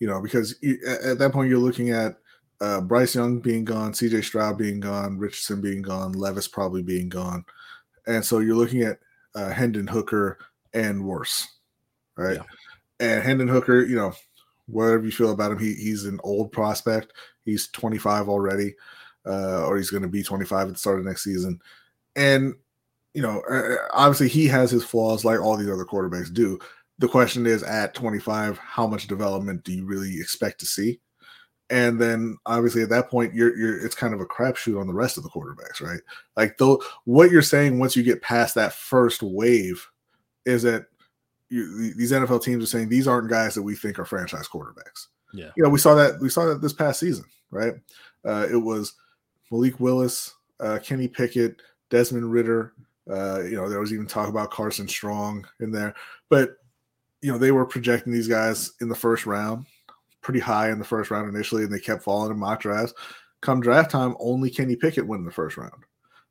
you 0.00 0.08
know, 0.08 0.20
because 0.20 0.54
at 1.04 1.18
that 1.18 1.30
point 1.32 1.48
you're 1.48 1.60
looking 1.60 1.90
at 1.90 2.16
uh, 2.60 2.80
Bryce 2.80 3.14
Young 3.14 3.38
being 3.38 3.64
gone, 3.64 3.92
CJ 3.92 4.24
Stroud 4.24 4.58
being 4.58 4.80
gone, 4.80 5.16
Richardson 5.16 5.60
being 5.60 5.80
gone, 5.80 6.12
Levis 6.12 6.48
probably 6.48 6.82
being 6.82 7.08
gone. 7.08 7.44
And 8.08 8.24
so 8.24 8.40
you're 8.40 8.56
looking 8.56 8.82
at 8.82 8.98
uh, 9.36 9.50
Hendon 9.50 9.86
Hooker 9.86 10.38
and 10.74 11.04
worse, 11.04 11.46
right? 12.16 12.38
Yeah. 12.38 12.42
And 13.00 13.22
Hendon 13.22 13.48
Hooker, 13.48 13.82
you 13.82 13.96
know, 13.96 14.12
whatever 14.66 15.04
you 15.04 15.10
feel 15.10 15.32
about 15.32 15.52
him, 15.52 15.58
he, 15.58 15.74
he's 15.74 16.04
an 16.04 16.20
old 16.22 16.52
prospect. 16.52 17.12
He's 17.44 17.68
25 17.68 18.28
already, 18.28 18.74
uh, 19.26 19.66
or 19.66 19.76
he's 19.76 19.90
going 19.90 20.02
to 20.02 20.08
be 20.08 20.22
25 20.22 20.68
at 20.68 20.74
the 20.74 20.78
start 20.78 21.00
of 21.00 21.06
next 21.06 21.24
season. 21.24 21.60
And, 22.14 22.54
you 23.14 23.22
know, 23.22 23.40
uh, 23.50 23.76
obviously 23.92 24.28
he 24.28 24.46
has 24.46 24.70
his 24.70 24.84
flaws 24.84 25.24
like 25.24 25.40
all 25.40 25.56
these 25.56 25.70
other 25.70 25.84
quarterbacks 25.84 26.32
do. 26.32 26.58
The 26.98 27.08
question 27.08 27.46
is 27.46 27.62
at 27.62 27.94
25, 27.94 28.58
how 28.58 28.86
much 28.86 29.06
development 29.06 29.64
do 29.64 29.72
you 29.72 29.86
really 29.86 30.20
expect 30.20 30.60
to 30.60 30.66
see? 30.66 31.00
and 31.70 32.00
then 32.00 32.36
obviously 32.46 32.82
at 32.82 32.88
that 32.88 33.08
point 33.08 33.32
you're 33.32 33.56
you're 33.56 33.84
it's 33.84 33.94
kind 33.94 34.12
of 34.12 34.20
a 34.20 34.26
crapshoot 34.26 34.78
on 34.78 34.86
the 34.86 34.92
rest 34.92 35.16
of 35.16 35.22
the 35.22 35.30
quarterbacks, 35.30 35.80
right? 35.80 36.00
Like 36.36 36.58
though 36.58 36.82
what 37.04 37.30
you're 37.30 37.42
saying 37.42 37.78
once 37.78 37.96
you 37.96 38.02
get 38.02 38.22
past 38.22 38.56
that 38.56 38.74
first 38.74 39.22
wave 39.22 39.86
is 40.44 40.62
that 40.64 40.86
these 41.50 42.12
NFL 42.12 42.42
teams 42.42 42.64
are 42.64 42.66
saying 42.66 42.88
these 42.88 43.08
aren't 43.08 43.28
guys 43.30 43.54
that 43.54 43.62
we 43.62 43.74
think 43.74 43.98
are 43.98 44.04
franchise 44.04 44.48
quarterbacks. 44.48 45.08
Yeah, 45.32 45.50
you 45.56 45.62
know 45.62 45.68
we 45.68 45.78
saw 45.78 45.94
that 45.94 46.20
we 46.20 46.28
saw 46.28 46.46
that 46.46 46.62
this 46.62 46.72
past 46.72 47.00
season, 47.00 47.24
right? 47.50 47.74
Uh, 48.24 48.46
it 48.50 48.56
was 48.56 48.94
Malik 49.50 49.80
Willis, 49.80 50.34
uh, 50.60 50.78
Kenny 50.82 51.08
Pickett, 51.08 51.60
Desmond 51.90 52.30
Ridder. 52.30 52.72
Uh, 53.10 53.42
you 53.42 53.56
know 53.56 53.68
there 53.68 53.80
was 53.80 53.92
even 53.92 54.06
talk 54.06 54.28
about 54.28 54.50
Carson 54.50 54.88
Strong 54.88 55.46
in 55.60 55.72
there, 55.72 55.94
but 56.28 56.56
you 57.22 57.30
know 57.30 57.38
they 57.38 57.52
were 57.52 57.66
projecting 57.66 58.12
these 58.12 58.28
guys 58.28 58.72
in 58.80 58.88
the 58.88 58.94
first 58.94 59.26
round 59.26 59.66
pretty 60.22 60.40
high 60.40 60.70
in 60.70 60.78
the 60.78 60.84
first 60.84 61.10
round 61.10 61.28
initially, 61.28 61.64
and 61.64 61.72
they 61.72 61.78
kept 61.78 62.02
falling 62.02 62.30
in 62.30 62.38
mock 62.38 62.60
drafts. 62.60 62.94
Come 63.40 63.60
draft 63.60 63.90
time, 63.90 64.14
only 64.20 64.50
Kenny 64.50 64.76
Pickett 64.76 65.06
went 65.06 65.20
in 65.20 65.26
the 65.26 65.32
first 65.32 65.56
round. 65.56 65.84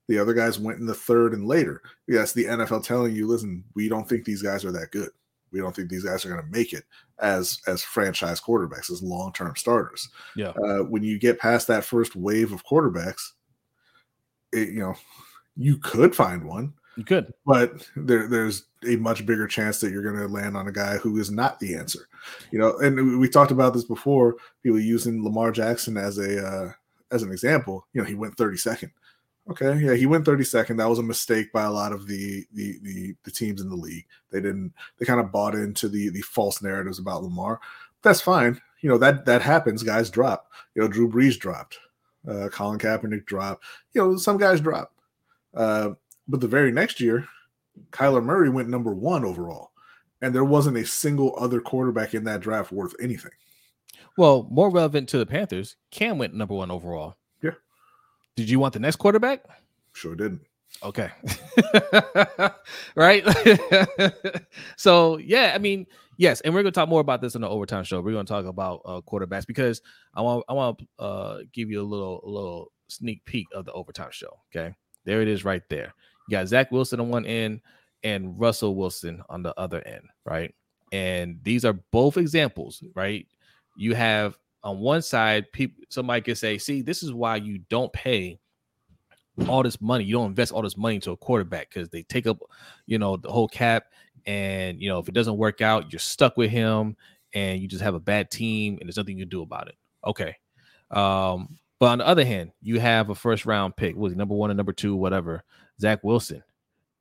The 0.09 0.17
other 0.17 0.33
guys 0.33 0.59
went 0.59 0.79
in 0.79 0.87
the 0.87 0.93
third 0.93 1.33
and 1.33 1.45
later. 1.45 1.83
That's 2.07 2.33
the 2.33 2.45
NFL 2.45 2.83
telling 2.83 3.15
you, 3.15 3.27
listen, 3.27 3.63
we 3.75 3.87
don't 3.87 4.09
think 4.09 4.25
these 4.25 4.41
guys 4.41 4.65
are 4.65 4.71
that 4.71 4.89
good. 4.89 5.11
We 5.51 5.59
don't 5.59 5.75
think 5.75 5.87
these 5.87 6.03
guys 6.03 6.25
are 6.25 6.29
going 6.29 6.41
to 6.41 6.51
make 6.51 6.73
it 6.73 6.83
as 7.19 7.61
as 7.67 7.83
franchise 7.83 8.41
quarterbacks, 8.41 8.91
as 8.91 9.03
long 9.03 9.31
term 9.33 9.55
starters. 9.55 10.09
Yeah. 10.35 10.49
Uh, 10.49 10.79
when 10.79 11.03
you 11.03 11.19
get 11.19 11.37
past 11.37 11.67
that 11.67 11.85
first 11.85 12.15
wave 12.15 12.51
of 12.51 12.65
quarterbacks, 12.65 13.33
it, 14.51 14.69
you 14.69 14.79
know, 14.79 14.95
you 15.55 15.77
could 15.77 16.15
find 16.15 16.43
one. 16.43 16.73
You 16.97 17.03
could, 17.03 17.31
but 17.45 17.87
there, 17.95 18.27
there's 18.27 18.65
a 18.87 18.95
much 18.95 19.27
bigger 19.27 19.45
chance 19.45 19.79
that 19.79 19.91
you're 19.91 20.01
going 20.01 20.17
to 20.17 20.27
land 20.27 20.57
on 20.57 20.67
a 20.67 20.71
guy 20.71 20.97
who 20.97 21.19
is 21.19 21.29
not 21.29 21.59
the 21.59 21.75
answer. 21.75 22.07
You 22.49 22.57
know, 22.57 22.79
and 22.79 23.19
we 23.19 23.29
talked 23.29 23.51
about 23.51 23.75
this 23.75 23.85
before. 23.85 24.37
People 24.63 24.79
using 24.79 25.23
Lamar 25.23 25.51
Jackson 25.51 25.97
as 25.97 26.17
a 26.17 26.45
uh, 26.45 26.71
as 27.11 27.21
an 27.21 27.31
example. 27.31 27.85
You 27.93 28.01
know, 28.01 28.07
he 28.07 28.15
went 28.15 28.37
32nd. 28.37 28.89
Okay, 29.49 29.79
yeah, 29.79 29.95
he 29.95 30.05
went 30.05 30.25
32nd. 30.25 30.77
That 30.77 30.89
was 30.89 30.99
a 30.99 31.03
mistake 31.03 31.51
by 31.51 31.63
a 31.63 31.71
lot 31.71 31.91
of 31.91 32.07
the, 32.07 32.45
the 32.53 32.77
the 32.83 33.15
the, 33.23 33.31
teams 33.31 33.61
in 33.61 33.69
the 33.69 33.75
league. 33.75 34.05
They 34.31 34.41
didn't. 34.41 34.73
They 34.97 35.05
kind 35.05 35.19
of 35.19 35.31
bought 35.31 35.55
into 35.55 35.89
the 35.89 36.09
the 36.09 36.21
false 36.21 36.61
narratives 36.61 36.99
about 36.99 37.23
Lamar. 37.23 37.59
That's 38.03 38.21
fine. 38.21 38.61
You 38.81 38.89
know 38.89 38.99
that 38.99 39.25
that 39.25 39.41
happens. 39.41 39.81
Guys 39.81 40.11
drop. 40.11 40.51
You 40.75 40.83
know, 40.83 40.87
Drew 40.87 41.09
Brees 41.09 41.37
dropped. 41.39 41.79
Uh, 42.27 42.49
Colin 42.49 42.77
Kaepernick 42.77 43.25
dropped. 43.25 43.63
You 43.93 44.01
know, 44.01 44.17
some 44.17 44.37
guys 44.37 44.61
drop. 44.61 44.93
Uh, 45.55 45.91
but 46.27 46.41
the 46.41 46.47
very 46.47 46.71
next 46.71 46.99
year, 46.99 47.27
Kyler 47.91 48.23
Murray 48.23 48.49
went 48.49 48.69
number 48.69 48.93
one 48.93 49.25
overall, 49.25 49.71
and 50.21 50.33
there 50.33 50.43
wasn't 50.43 50.77
a 50.77 50.85
single 50.85 51.35
other 51.39 51.59
quarterback 51.59 52.13
in 52.13 52.23
that 52.25 52.41
draft 52.41 52.71
worth 52.71 52.93
anything. 53.01 53.31
Well, 54.15 54.47
more 54.51 54.69
relevant 54.69 55.09
to 55.09 55.17
the 55.17 55.25
Panthers, 55.25 55.75
Cam 55.91 56.17
went 56.19 56.35
number 56.35 56.53
one 56.53 56.69
overall. 56.69 57.15
Did 58.39 58.49
you 58.49 58.57
want 58.57 58.73
the 58.73 58.79
next 58.79 58.95
quarterback? 58.95 59.43
Sure 59.91 60.15
didn't. 60.15 60.39
Okay. 60.81 61.09
right. 62.95 63.25
so 64.77 65.17
yeah, 65.17 65.51
I 65.53 65.57
mean, 65.57 65.85
yes, 66.15 66.39
and 66.39 66.53
we're 66.53 66.63
gonna 66.63 66.71
talk 66.71 66.87
more 66.87 67.01
about 67.01 67.21
this 67.21 67.35
in 67.35 67.41
the 67.41 67.49
overtime 67.49 67.83
show. 67.83 67.99
We're 67.99 68.13
gonna 68.13 68.23
talk 68.23 68.45
about 68.45 68.81
uh, 68.85 69.01
quarterbacks 69.01 69.45
because 69.45 69.81
I 70.13 70.21
want 70.21 70.45
I 70.47 70.53
want 70.53 70.79
to 70.79 71.03
uh, 71.03 71.39
give 71.51 71.69
you 71.69 71.81
a 71.81 71.83
little 71.83 72.21
a 72.23 72.29
little 72.29 72.71
sneak 72.87 73.25
peek 73.25 73.47
of 73.53 73.65
the 73.65 73.73
overtime 73.73 74.11
show. 74.11 74.39
Okay, 74.55 74.73
there 75.03 75.21
it 75.21 75.27
is, 75.27 75.43
right 75.43 75.63
there. 75.69 75.93
You 76.29 76.37
got 76.37 76.47
Zach 76.47 76.71
Wilson 76.71 77.01
on 77.01 77.09
one 77.09 77.25
end 77.25 77.59
and 78.03 78.39
Russell 78.39 78.75
Wilson 78.75 79.21
on 79.27 79.43
the 79.43 79.53
other 79.59 79.85
end, 79.85 80.03
right? 80.25 80.55
And 80.93 81.39
these 81.43 81.65
are 81.65 81.73
both 81.91 82.15
examples, 82.15 82.81
right? 82.95 83.27
You 83.75 83.95
have 83.95 84.37
on 84.63 84.79
one 84.79 85.01
side, 85.01 85.51
people 85.51 85.83
somebody 85.89 86.21
could 86.21 86.37
say, 86.37 86.57
see, 86.57 86.81
this 86.81 87.03
is 87.03 87.13
why 87.13 87.37
you 87.37 87.59
don't 87.69 87.91
pay 87.93 88.39
all 89.47 89.63
this 89.63 89.79
money. 89.79 90.03
You 90.03 90.13
don't 90.13 90.27
invest 90.27 90.51
all 90.51 90.61
this 90.61 90.77
money 90.77 90.95
into 90.95 91.11
a 91.11 91.17
quarterback 91.17 91.69
because 91.69 91.89
they 91.89 92.03
take 92.03 92.27
up, 92.27 92.39
you 92.85 92.99
know, 92.99 93.17
the 93.17 93.31
whole 93.31 93.47
cap. 93.47 93.85
And 94.25 94.81
you 94.81 94.89
know, 94.89 94.99
if 94.99 95.07
it 95.07 95.13
doesn't 95.13 95.37
work 95.37 95.61
out, 95.61 95.91
you're 95.91 95.99
stuck 95.99 96.35
with 96.35 96.51
him 96.51 96.97
and 97.33 97.61
you 97.61 97.67
just 97.67 97.83
have 97.83 97.95
a 97.95 97.99
bad 97.99 98.31
team 98.31 98.77
and 98.79 98.87
there's 98.87 98.97
nothing 98.97 99.17
you 99.17 99.23
can 99.23 99.29
do 99.29 99.41
about 99.41 99.69
it. 99.69 99.75
Okay. 100.05 100.35
Um, 100.91 101.57
but 101.79 101.87
on 101.87 101.97
the 101.99 102.07
other 102.07 102.25
hand, 102.25 102.51
you 102.61 102.79
have 102.79 103.09
a 103.09 103.15
first 103.15 103.45
round 103.45 103.77
pick, 103.77 103.95
was 103.95 104.15
number 104.15 104.35
one 104.35 104.49
and 104.49 104.57
number 104.57 104.73
two, 104.73 104.95
whatever, 104.95 105.43
Zach 105.79 106.03
Wilson. 106.03 106.43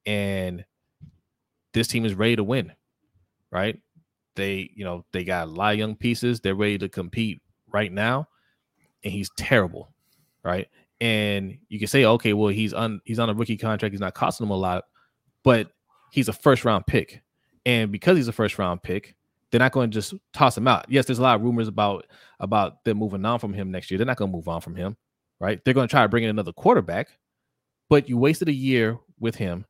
And 0.06 0.64
this 1.74 1.88
team 1.88 2.04
is 2.04 2.14
ready 2.14 2.36
to 2.36 2.44
win, 2.44 2.72
right? 3.50 3.80
They, 4.36 4.70
you 4.74 4.84
know, 4.84 5.04
they 5.12 5.24
got 5.24 5.48
a 5.48 5.50
lot 5.50 5.72
of 5.72 5.78
young 5.80 5.96
pieces. 5.96 6.40
They're 6.40 6.54
ready 6.54 6.78
to 6.78 6.88
compete 6.88 7.42
right 7.72 7.92
now. 7.92 8.28
And 9.04 9.12
he's 9.12 9.30
terrible, 9.36 9.92
right? 10.42 10.68
And 11.00 11.58
you 11.68 11.78
can 11.78 11.88
say, 11.88 12.04
okay, 12.04 12.32
well, 12.32 12.48
he's 12.48 12.72
on 12.72 13.00
he's 13.04 13.18
on 13.18 13.30
a 13.30 13.34
rookie 13.34 13.56
contract, 13.56 13.92
he's 13.92 14.00
not 14.00 14.14
costing 14.14 14.46
them 14.46 14.50
a 14.50 14.56
lot, 14.56 14.84
but 15.44 15.70
he's 16.10 16.28
a 16.28 16.32
first 16.32 16.64
round 16.64 16.86
pick. 16.86 17.22
And 17.64 17.92
because 17.92 18.16
he's 18.16 18.28
a 18.28 18.32
first 18.32 18.58
round 18.58 18.82
pick, 18.82 19.14
they're 19.50 19.60
not 19.60 19.72
going 19.72 19.90
to 19.90 19.94
just 19.94 20.14
toss 20.32 20.56
him 20.56 20.68
out. 20.68 20.86
Yes, 20.88 21.06
there's 21.06 21.18
a 21.18 21.22
lot 21.22 21.36
of 21.36 21.42
rumors 21.42 21.68
about 21.68 22.06
about 22.40 22.84
them 22.84 22.98
moving 22.98 23.24
on 23.24 23.38
from 23.38 23.52
him 23.52 23.70
next 23.70 23.90
year. 23.90 23.98
They're 23.98 24.06
not 24.06 24.16
going 24.16 24.30
to 24.30 24.36
move 24.36 24.48
on 24.48 24.60
from 24.60 24.74
him, 24.74 24.96
right? 25.40 25.64
They're 25.64 25.74
going 25.74 25.88
to 25.88 25.90
try 25.90 26.02
to 26.02 26.08
bring 26.08 26.24
in 26.24 26.30
another 26.30 26.52
quarterback, 26.52 27.08
but 27.88 28.08
you 28.08 28.18
wasted 28.18 28.48
a 28.48 28.52
year 28.52 28.98
with 29.18 29.34
him. 29.34 29.64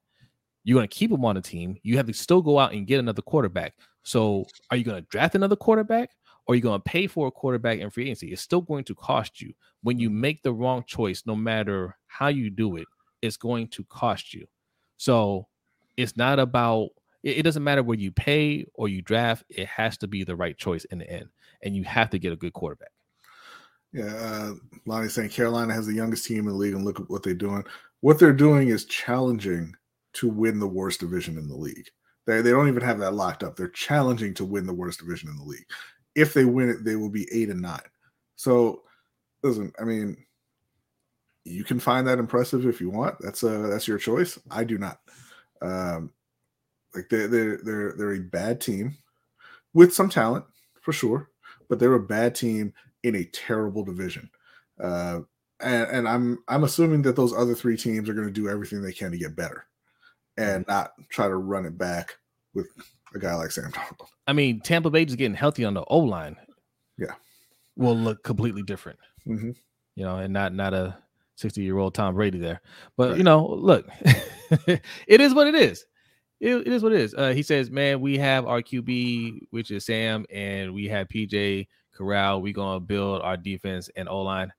You're 0.65 0.77
going 0.77 0.89
to 0.89 0.95
keep 0.95 1.11
him 1.11 1.25
on 1.25 1.37
the 1.37 1.41
team. 1.41 1.77
You 1.83 1.97
have 1.97 2.07
to 2.07 2.13
still 2.13 2.43
go 2.43 2.59
out 2.59 2.73
and 2.73 2.87
get 2.87 2.99
another 2.99 3.23
quarterback. 3.23 3.75
So, 4.03 4.45
are 4.71 4.77
you 4.77 4.85
going 4.85 5.03
to 5.03 5.09
draft 5.11 5.35
another 5.35 5.57
quarterback, 5.57 6.11
or 6.49 6.53
are 6.53 6.57
you 6.57 6.63
going 6.63 6.81
to 6.81 6.91
pay 6.91 7.07
for 7.07 7.29
a 7.29 7.31
quarterback 7.31 7.79
in 7.79 7.91
free 7.91 8.05
agency? 8.05 8.33
It's 8.33 8.43
still 8.43 8.63
going 8.63 8.85
to 8.85 8.95
cost 8.95 9.41
you. 9.41 9.53
When 9.83 9.99
you 10.01 10.09
make 10.09 10.43
the 10.43 10.53
wrong 10.53 10.83
choice, 10.87 11.23
no 11.27 11.37
matter 11.37 11.97
how 12.07 12.29
you 12.29 12.51
do 12.51 12.77
it, 12.77 12.89
it's 13.21 13.37
going 13.37 13.69
to 13.69 13.85
cost 13.85 14.35
you. 14.35 14.47
So, 14.97 15.47
it's 15.97 16.17
not 16.17 16.39
about 16.39 16.91
it, 17.23 17.43
doesn't 17.43 17.65
matter 17.65 17.83
where 17.83 17.99
you 17.99 18.13
pay 18.13 18.65
or 18.75 18.89
you 18.89 19.03
draft, 19.03 19.45
it 19.49 19.67
has 19.67 19.99
to 19.99 20.07
be 20.07 20.25
the 20.25 20.37
right 20.37 20.57
choice 20.57 20.85
in 20.87 20.99
the 20.99 21.11
end. 21.11 21.29
And 21.63 21.77
you 21.77 21.85
have 21.85 22.11
to 22.11 22.19
get 22.19 22.33
a 22.33 22.37
good 22.37 22.53
quarterback. 22.53 22.93
Yeah, 23.93 24.15
uh, 24.15 24.55
Lonnie's 24.87 25.15
saying 25.15 25.31
Carolina 25.31 25.75
has 25.75 25.87
the 25.87 25.95
youngest 25.95 26.25
team 26.27 26.41
in 26.41 26.49
the 26.49 26.53
league, 26.55 26.75
and 26.75 26.85
look 26.85 27.01
at 27.01 27.11
what 27.11 27.23
they're 27.23 27.35
doing. 27.35 27.65
What 28.01 28.19
they're 28.19 28.33
doing 28.33 28.69
is 28.69 28.85
challenging 28.85 29.75
to 30.15 30.29
win 30.29 30.61
the 30.61 30.69
worst 30.69 31.01
division 31.01 31.37
in 31.37 31.49
the 31.49 31.57
league. 31.57 31.89
They, 32.27 32.43
they 32.43 32.51
don't 32.51 32.69
even 32.69 32.83
have 32.83 32.99
that 33.01 33.15
locked 33.15 33.43
up. 33.43 33.57
They're 33.57 33.69
challenging 33.69 34.35
to 34.35 34.45
win 34.45 34.67
the 34.67 34.75
worst 34.75 35.01
division 35.01 35.31
in 35.31 35.37
the 35.37 35.45
league. 35.45 35.67
If 36.19 36.35
they 36.35 36.45
win 36.45 36.69
it, 36.69 36.85
they 36.85 36.97
will 36.97 37.11
be 37.11 37.29
eight 37.33 37.49
and 37.49 37.63
nine. 37.63 37.81
So, 38.37 38.83
listen, 39.43 39.73
I 39.81 39.85
mean, 39.85 40.17
you 41.45 41.65
can 41.65 41.81
find 41.81 42.07
that 42.07 42.19
impressive 42.19 42.67
if 42.67 42.81
you 42.81 42.91
want. 42.91 43.17
That's 43.21 43.43
uh 43.43 43.69
that's 43.69 43.89
your 43.89 43.99
choice. 43.99 44.39
I 44.51 44.65
do 44.65 44.79
not. 44.79 44.99
Um, 45.63 46.13
like 46.95 47.09
they're 47.09 47.29
they're 47.29 47.59
they're 47.59 47.93
they're 47.97 48.15
a 48.15 48.21
bad 48.21 48.61
team 48.61 48.97
with 49.75 49.95
some 49.95 50.09
talent 50.09 50.45
for 50.81 50.93
sure, 50.93 51.31
but 51.69 51.79
they're 51.79 51.95
a 51.95 52.01
bad 52.01 52.35
team 52.35 52.73
in 53.03 53.15
a 53.15 53.25
terrible 53.25 53.85
division. 53.85 54.31
Uh, 54.83 55.21
and, 55.61 55.91
and 55.91 56.09
I'm 56.09 56.39
I'm 56.49 56.65
assuming 56.65 57.03
that 57.03 57.17
those 57.17 57.33
other 57.33 57.55
three 57.55 57.77
teams 57.77 58.09
are 58.09 58.15
going 58.15 58.27
to 58.27 58.33
do 58.33 58.49
everything 58.49 58.83
they 58.83 58.93
can 58.93 59.11
to 59.11 59.19
get 59.19 59.37
better, 59.37 59.67
and 60.37 60.67
not 60.69 60.93
try 61.09 61.29
to 61.29 61.37
run 61.37 61.67
it 61.67 61.79
back 61.79 62.17
with 62.55 62.69
a 63.15 63.19
guy 63.19 63.35
like 63.35 63.51
Sam 63.51 63.71
Darnold. 63.73 64.09
I 64.27 64.33
mean, 64.33 64.61
Tampa 64.61 64.91
Bay 64.91 65.05
just 65.05 65.19
getting 65.19 65.35
healthy 65.37 65.65
on 65.65 65.75
the 65.75 65.85
O 65.85 65.99
line. 65.99 66.37
Yeah, 66.99 67.15
will 67.77 67.97
look 67.97 68.23
completely 68.23 68.63
different. 68.63 68.99
Mm-hmm. 69.27 69.51
You 69.95 70.05
know, 70.05 70.17
and 70.17 70.33
not 70.33 70.55
not 70.55 70.75
a 70.75 70.97
60 71.37 71.63
year 71.63 71.79
old 71.79 71.95
Tom 71.95 72.15
Brady 72.15 72.39
there. 72.39 72.61
But 72.97 73.11
right. 73.11 73.19
you 73.19 73.25
know, 73.25 73.47
look, 73.47 73.87
it 74.67 75.21
is 75.21 75.35
what 75.35 75.47
it 75.47 75.55
is 75.55 75.87
it, 76.41 76.55
it 76.55 76.69
is 76.69 76.83
what 76.83 76.93
it 76.93 77.01
is. 77.01 77.15
Uh, 77.15 77.33
he 77.33 77.43
says, 77.43 77.71
"Man, 77.71 78.01
we 78.01 78.19
have 78.19 78.47
our 78.47 78.63
QB, 78.63 79.49
which 79.51 79.71
is 79.71 79.85
Sam, 79.85 80.25
and 80.31 80.73
we 80.73 80.87
have 80.89 81.09
PJ 81.09 81.67
Corral. 81.93 82.41
We're 82.43 82.53
gonna 82.53 82.81
build 82.81 83.23
our 83.23 83.37
defense 83.37 83.91
and 83.97 84.09
O 84.09 84.23
line. 84.23 84.53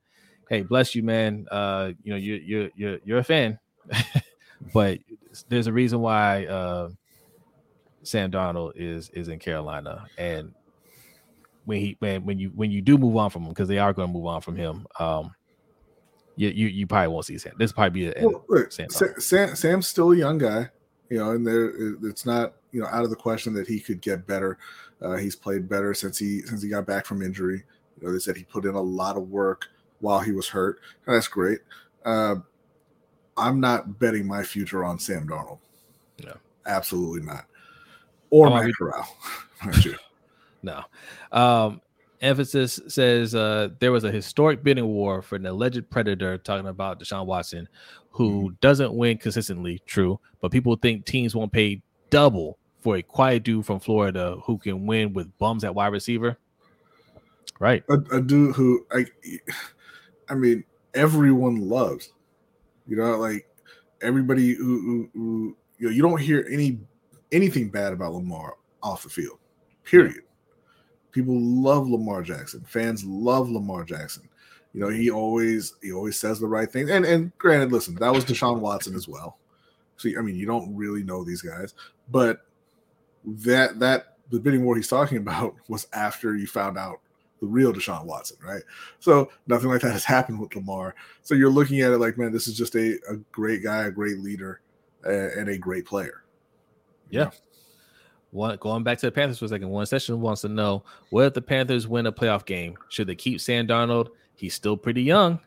Hey, 0.49 0.61
bless 0.61 0.93
you, 0.95 1.03
man. 1.03 1.45
Uh, 1.49 1.91
you 2.03 2.11
know, 2.11 2.17
you 2.17 2.35
you 2.35 2.71
you're 2.75 2.99
you're 3.03 3.17
a 3.19 3.23
fan, 3.23 3.59
but 4.73 4.99
there's 5.47 5.67
a 5.67 5.73
reason 5.73 6.01
why 6.01 6.45
uh, 6.47 6.89
Sam 8.09 8.31
Darnold 8.31 8.73
is 8.75 9.09
is 9.11 9.27
in 9.27 9.39
Carolina, 9.39 10.05
and 10.17 10.53
when 11.65 11.79
he 11.79 11.95
when 11.99 12.25
when 12.25 12.39
you 12.39 12.51
when 12.55 12.71
you 12.71 12.81
do 12.81 12.97
move 12.97 13.15
on 13.17 13.29
from 13.29 13.43
him, 13.43 13.49
because 13.49 13.67
they 13.67 13.79
are 13.79 13.93
going 13.93 14.09
to 14.09 14.13
move 14.13 14.25
on 14.25 14.41
from 14.41 14.55
him, 14.55 14.87
um, 14.99 15.31
you, 16.35 16.49
you 16.49 16.67
you 16.67 16.87
probably 16.87 17.07
won't 17.07 17.25
see 17.25 17.37
Sam. 17.37 17.53
This 17.57 17.71
probably 17.71 18.01
be 18.01 18.07
a 18.07 18.27
well, 18.27 18.43
look, 18.47 18.71
Sam, 18.71 18.89
Sam. 18.89 19.55
Sam's 19.55 19.87
still 19.87 20.11
a 20.11 20.15
young 20.15 20.37
guy 20.37 20.69
you 21.09 21.17
know, 21.17 21.31
and 21.31 21.45
there 21.45 21.73
it's 22.03 22.25
not 22.25 22.53
you 22.71 22.81
know 22.81 22.87
out 22.87 23.03
of 23.03 23.09
the 23.09 23.15
question 23.15 23.53
that 23.55 23.67
he 23.67 23.79
could 23.79 24.01
get 24.01 24.27
better. 24.27 24.57
Uh, 25.01 25.15
he's 25.15 25.35
played 25.35 25.67
better 25.67 25.93
since 25.93 26.17
he 26.17 26.41
since 26.41 26.61
he 26.61 26.69
got 26.69 26.85
back 26.85 27.05
from 27.05 27.21
injury. 27.21 27.63
You 27.99 28.07
know, 28.07 28.13
they 28.13 28.19
said 28.19 28.37
he 28.37 28.43
put 28.43 28.65
in 28.65 28.75
a 28.75 28.81
lot 28.81 29.17
of 29.17 29.29
work 29.29 29.67
while 29.99 30.19
he 30.19 30.31
was 30.31 30.47
hurt. 30.47 30.79
And 31.05 31.15
that's 31.15 31.27
great. 31.27 31.59
Uh, 32.05 32.35
I'm 33.35 33.59
not 33.59 33.99
betting 33.99 34.25
my 34.27 34.43
future 34.43 34.85
on 34.85 34.99
Sam 34.99 35.27
Darnold. 35.27 35.59
No, 36.23 36.35
absolutely 36.65 37.25
not. 37.25 37.45
Or 38.29 38.47
oh, 38.47 38.55
Matt 38.55 38.71
Corral. 38.77 39.07
no. 40.61 40.83
Um, 41.31 41.81
emphasis 42.21 42.79
says 42.87 43.33
uh, 43.33 43.69
there 43.79 43.91
was 43.91 44.03
a 44.03 44.11
historic 44.11 44.63
bidding 44.63 44.87
war 44.87 45.21
for 45.21 45.35
an 45.35 45.45
alleged 45.45 45.89
predator 45.89 46.37
talking 46.37 46.67
about 46.67 46.99
Deshaun 46.99 47.25
Watson 47.25 47.67
who 48.11 48.29
mm-hmm. 48.29 48.55
doesn't 48.61 48.93
win 48.93 49.17
consistently, 49.17 49.81
true, 49.85 50.19
but 50.41 50.51
people 50.51 50.75
think 50.75 51.05
teams 51.05 51.35
won't 51.35 51.51
pay 51.51 51.81
double 52.09 52.57
for 52.81 52.97
a 52.97 53.01
quiet 53.01 53.43
dude 53.43 53.65
from 53.65 53.79
Florida 53.79 54.37
who 54.43 54.57
can 54.57 54.85
win 54.85 55.13
with 55.13 55.35
bums 55.37 55.63
at 55.63 55.73
wide 55.73 55.87
receiver. 55.87 56.37
Right. 57.59 57.83
A, 57.89 58.17
a 58.17 58.21
dude 58.21 58.55
who 58.55 58.85
I 58.91 59.05
I 60.29 60.35
mean 60.35 60.63
everyone 60.93 61.69
loves. 61.69 62.11
You 62.87 62.97
know, 62.97 63.17
like 63.17 63.47
everybody 64.01 64.53
who, 64.53 64.81
who, 64.81 65.09
who 65.13 65.57
you 65.77 65.87
know, 65.87 65.93
you 65.93 66.01
don't 66.01 66.19
hear 66.19 66.47
any 66.51 66.79
anything 67.31 67.69
bad 67.69 67.93
about 67.93 68.13
Lamar 68.13 68.55
off 68.81 69.03
the 69.03 69.09
field. 69.09 69.39
Period. 69.83 70.23
People 71.11 71.39
love 71.39 71.87
Lamar 71.87 72.21
Jackson. 72.21 72.63
Fans 72.67 73.03
love 73.03 73.49
Lamar 73.49 73.83
Jackson. 73.83 74.29
You 74.73 74.81
know, 74.81 74.89
he 74.89 75.09
always 75.09 75.73
he 75.81 75.91
always 75.91 76.17
says 76.17 76.39
the 76.39 76.47
right 76.47 76.71
thing. 76.71 76.89
And 76.91 77.05
and 77.05 77.35
granted, 77.37 77.71
listen, 77.71 77.95
that 77.95 78.13
was 78.13 78.25
Deshaun 78.25 78.59
Watson 78.59 78.95
as 78.95 79.07
well. 79.07 79.37
So 79.97 80.09
I 80.17 80.21
mean, 80.21 80.35
you 80.35 80.45
don't 80.45 80.75
really 80.75 81.03
know 81.03 81.23
these 81.23 81.41
guys, 81.41 81.73
but 82.09 82.45
that 83.25 83.79
that 83.79 84.17
the 84.29 84.39
bidding 84.39 84.63
war 84.63 84.75
he's 84.75 84.87
talking 84.87 85.17
about 85.17 85.55
was 85.67 85.87
after 85.93 86.35
you 86.35 86.45
found 86.45 86.77
out 86.77 86.99
the 87.41 87.47
real 87.47 87.73
Deshaun 87.73 88.05
Watson, 88.05 88.37
right? 88.45 88.61
So 88.99 89.31
nothing 89.47 89.69
like 89.69 89.81
that 89.81 89.93
has 89.93 90.03
happened 90.03 90.39
with 90.39 90.55
Lamar. 90.55 90.93
So 91.21 91.35
you're 91.35 91.49
looking 91.49 91.81
at 91.81 91.91
it 91.91 91.97
like, 91.97 92.17
man, 92.17 92.33
this 92.33 92.47
is 92.47 92.57
just 92.57 92.75
a, 92.75 92.99
a 93.09 93.15
great 93.31 93.63
guy, 93.63 93.83
a 93.83 93.91
great 93.91 94.19
leader, 94.19 94.59
and 95.03 95.47
a 95.47 95.57
great 95.57 95.85
player. 95.85 96.23
Yeah. 97.09 97.31
One, 98.31 98.57
going 98.57 98.83
back 98.83 98.99
to 98.99 99.07
the 99.07 99.11
Panthers 99.11 99.39
for 99.39 99.45
a 99.45 99.49
second, 99.49 99.69
one 99.69 99.87
session 99.87 100.21
wants 100.21 100.41
to 100.41 100.49
know 100.49 100.83
what 101.09 101.25
if 101.25 101.33
the 101.33 101.41
Panthers 101.41 101.87
win 101.87 102.05
a 102.05 102.11
playoff 102.11 102.45
game? 102.45 102.77
Should 102.89 103.07
they 103.07 103.15
keep 103.15 103.41
Sam 103.41 103.65
Darnold 103.67 104.09
he's 104.39 104.53
still 104.53 104.77
pretty 104.77 105.03
young. 105.03 105.39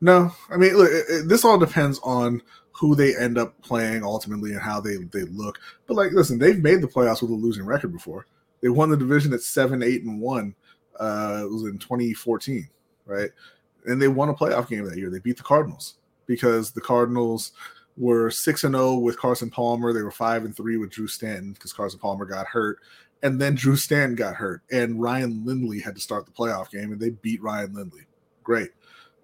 No, 0.00 0.30
I 0.50 0.56
mean, 0.56 0.76
look, 0.76 0.90
it, 0.90 1.04
it, 1.08 1.28
this 1.28 1.44
all 1.44 1.58
depends 1.58 1.98
on 2.02 2.42
who 2.72 2.94
they 2.94 3.16
end 3.16 3.38
up 3.38 3.60
playing 3.62 4.04
ultimately 4.04 4.52
and 4.52 4.60
how 4.60 4.80
they 4.80 4.96
they 5.12 5.22
look. 5.22 5.58
But 5.86 5.94
like, 5.94 6.12
listen, 6.12 6.38
they've 6.38 6.62
made 6.62 6.82
the 6.82 6.88
playoffs 6.88 7.22
with 7.22 7.30
a 7.30 7.34
losing 7.34 7.64
record 7.64 7.92
before. 7.92 8.26
They 8.60 8.68
won 8.68 8.90
the 8.90 8.96
division 8.96 9.32
at 9.32 9.40
seven, 9.40 9.82
eight, 9.82 10.02
and 10.02 10.20
one. 10.20 10.54
Uh, 10.98 11.42
it 11.44 11.50
was 11.50 11.64
in 11.64 11.78
2014, 11.78 12.68
right? 13.06 13.30
And 13.86 14.00
they 14.00 14.08
won 14.08 14.28
a 14.28 14.34
playoff 14.34 14.68
game 14.68 14.84
that 14.84 14.96
year. 14.96 15.10
They 15.10 15.18
beat 15.18 15.36
the 15.36 15.42
Cardinals 15.42 15.94
because 16.26 16.70
the 16.70 16.80
Cardinals 16.80 17.52
were 17.96 18.30
six 18.30 18.64
and 18.64 18.74
zero 18.74 18.88
oh 18.88 18.98
with 18.98 19.18
Carson 19.18 19.50
Palmer. 19.50 19.92
They 19.92 20.02
were 20.02 20.10
five 20.10 20.44
and 20.44 20.56
three 20.56 20.76
with 20.76 20.90
Drew 20.90 21.06
Stanton 21.06 21.52
because 21.52 21.72
Carson 21.72 21.98
Palmer 21.98 22.24
got 22.24 22.46
hurt, 22.46 22.78
and 23.22 23.40
then 23.40 23.54
Drew 23.54 23.76
Stanton 23.76 24.16
got 24.16 24.34
hurt, 24.34 24.62
and 24.70 25.00
Ryan 25.00 25.44
Lindley 25.44 25.80
had 25.80 25.94
to 25.94 26.00
start 26.00 26.26
the 26.26 26.32
playoff 26.32 26.70
game, 26.70 26.92
and 26.92 27.00
they 27.00 27.10
beat 27.10 27.42
Ryan 27.42 27.74
Lindley. 27.74 28.02
Great. 28.42 28.70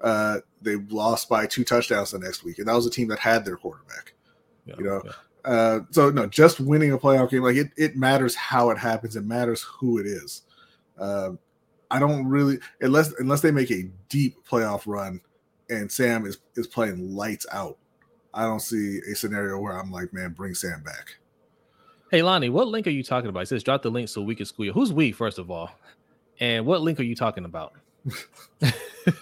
Uh, 0.00 0.38
they 0.62 0.76
lost 0.76 1.28
by 1.28 1.46
two 1.46 1.64
touchdowns 1.64 2.12
the 2.12 2.18
next 2.18 2.44
week, 2.44 2.58
and 2.58 2.66
that 2.66 2.74
was 2.74 2.86
a 2.86 2.90
team 2.90 3.08
that 3.08 3.18
had 3.18 3.44
their 3.44 3.56
quarterback. 3.56 4.14
Yeah, 4.64 4.74
you 4.78 4.84
know, 4.84 5.02
yeah. 5.04 5.50
uh, 5.50 5.80
so 5.90 6.10
no, 6.10 6.26
just 6.26 6.60
winning 6.60 6.92
a 6.92 6.98
playoff 6.98 7.30
game 7.30 7.42
like 7.42 7.56
it, 7.56 7.70
it 7.76 7.96
matters 7.96 8.34
how 8.34 8.70
it 8.70 8.78
happens. 8.78 9.16
It 9.16 9.24
matters 9.24 9.62
who 9.62 9.98
it 9.98 10.06
is. 10.06 10.42
Uh, 10.98 11.32
I 11.90 11.98
don't 11.98 12.26
really 12.26 12.58
unless 12.80 13.12
unless 13.18 13.40
they 13.40 13.50
make 13.50 13.70
a 13.70 13.90
deep 14.08 14.36
playoff 14.48 14.82
run, 14.86 15.20
and 15.68 15.90
Sam 15.90 16.24
is 16.24 16.38
is 16.56 16.66
playing 16.66 17.14
lights 17.14 17.46
out. 17.52 17.76
I 18.32 18.44
don't 18.44 18.60
see 18.60 19.00
a 19.10 19.14
scenario 19.14 19.58
where 19.58 19.78
I'm 19.78 19.90
like, 19.90 20.12
man, 20.12 20.32
bring 20.32 20.54
Sam 20.54 20.82
back. 20.82 21.16
Hey 22.10 22.22
Lonnie, 22.22 22.48
what 22.48 22.68
link 22.68 22.86
are 22.86 22.90
you 22.90 23.02
talking 23.02 23.30
about? 23.30 23.44
It 23.44 23.46
says 23.46 23.62
drop 23.62 23.82
the 23.82 23.90
link 23.90 24.08
so 24.08 24.20
we 24.20 24.34
can 24.34 24.46
school 24.46 24.66
you. 24.66 24.72
Who's 24.72 24.92
we, 24.92 25.12
first 25.12 25.38
of 25.38 25.50
all? 25.50 25.70
And 26.40 26.66
what 26.66 26.80
link 26.80 26.98
are 26.98 27.04
you 27.04 27.14
talking 27.14 27.44
about? 27.44 27.74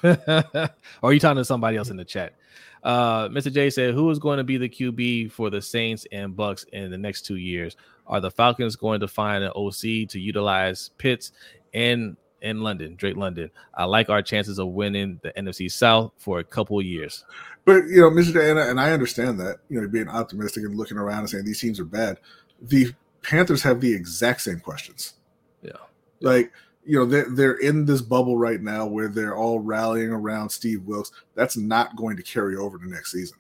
or 0.03 0.71
are 1.03 1.13
you 1.13 1.21
talking 1.21 1.37
to 1.37 1.45
somebody 1.45 1.77
else 1.77 1.91
in 1.91 1.97
the 1.97 2.05
chat? 2.05 2.35
Uh, 2.83 3.29
Mr. 3.29 3.53
J 3.53 3.71
said, 3.71 3.95
Who 3.95 4.09
is 4.11 4.19
going 4.19 4.39
to 4.39 4.45
be 4.45 4.57
the 4.57 4.69
QB 4.69 5.33
for 5.33 5.51
the 5.51 5.61
Saints 5.61 6.07
and 6.13 6.37
Bucks 6.37 6.65
in 6.73 6.91
the 6.91 6.99
next 6.99 7.23
two 7.23 7.37
years? 7.37 7.77
Are 8.07 8.21
the 8.21 8.31
Falcons 8.31 8.77
going 8.77 9.01
to 9.01 9.09
find 9.09 9.45
an 9.45 9.53
OC 9.55 10.09
to 10.11 10.19
utilize 10.19 10.91
Pitts 10.97 11.33
in 11.73 12.17
in 12.43 12.63
London, 12.63 12.95
Drake 12.97 13.17
London? 13.17 13.51
I 13.75 13.85
like 13.85 14.09
our 14.09 14.23
chances 14.23 14.59
of 14.59 14.69
winning 14.69 15.21
the 15.23 15.33
NFC 15.33 15.71
South 15.71 16.13
for 16.17 16.39
a 16.39 16.45
couple 16.45 16.81
years. 16.83 17.25
But 17.65 17.85
you 17.87 18.01
know, 18.01 18.11
Mr. 18.11 18.33
J, 18.33 18.51
and 18.51 18.81
I 18.81 18.93
understand 18.93 19.39
that, 19.41 19.59
you 19.69 19.81
know, 19.81 19.89
being 19.89 20.09
optimistic 20.09 20.65
and 20.65 20.75
looking 20.77 20.97
around 20.97 21.21
and 21.21 21.31
saying 21.31 21.45
these 21.45 21.61
teams 21.61 21.79
are 21.79 21.85
bad 21.85 22.19
the 22.61 22.93
Panthers 23.23 23.63
have 23.63 23.81
the 23.81 23.93
exact 23.93 24.41
same 24.41 24.61
questions. 24.61 25.15
Yeah. 25.63 25.73
Like, 26.21 26.53
you 26.85 26.99
know, 26.99 27.05
they're, 27.05 27.29
they're 27.31 27.59
in 27.59 27.85
this 27.85 28.01
bubble 28.01 28.37
right 28.37 28.61
now 28.61 28.87
where 28.87 29.09
they're 29.09 29.37
all 29.37 29.61
rallying 29.61 30.11
around 30.11 30.49
Steve 30.49 30.83
Wilks. 30.85 31.13
That's 31.35 31.57
not 31.57 31.97
going 31.97 32.17
to 32.17 32.23
carry 32.23 32.57
over 32.57 32.79
to 32.79 32.89
next 32.89 33.13
season. 33.13 33.39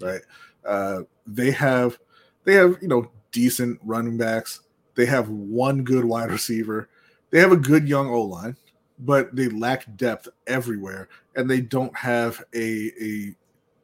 Right. 0.00 0.20
Uh, 0.64 1.00
they 1.26 1.50
have 1.50 1.98
they 2.44 2.54
have 2.54 2.78
you 2.80 2.88
know 2.88 3.10
decent 3.32 3.80
running 3.82 4.16
backs. 4.16 4.60
They 4.94 5.06
have 5.06 5.28
one 5.28 5.82
good 5.82 6.04
wide 6.04 6.30
receiver. 6.30 6.88
They 7.30 7.40
have 7.40 7.52
a 7.52 7.56
good 7.56 7.88
young 7.88 8.08
O 8.08 8.22
line, 8.22 8.56
but 9.00 9.34
they 9.34 9.48
lack 9.48 9.84
depth 9.96 10.28
everywhere, 10.46 11.08
and 11.36 11.48
they 11.48 11.60
don't 11.60 11.96
have 11.96 12.42
a 12.54 12.90
a, 13.00 13.34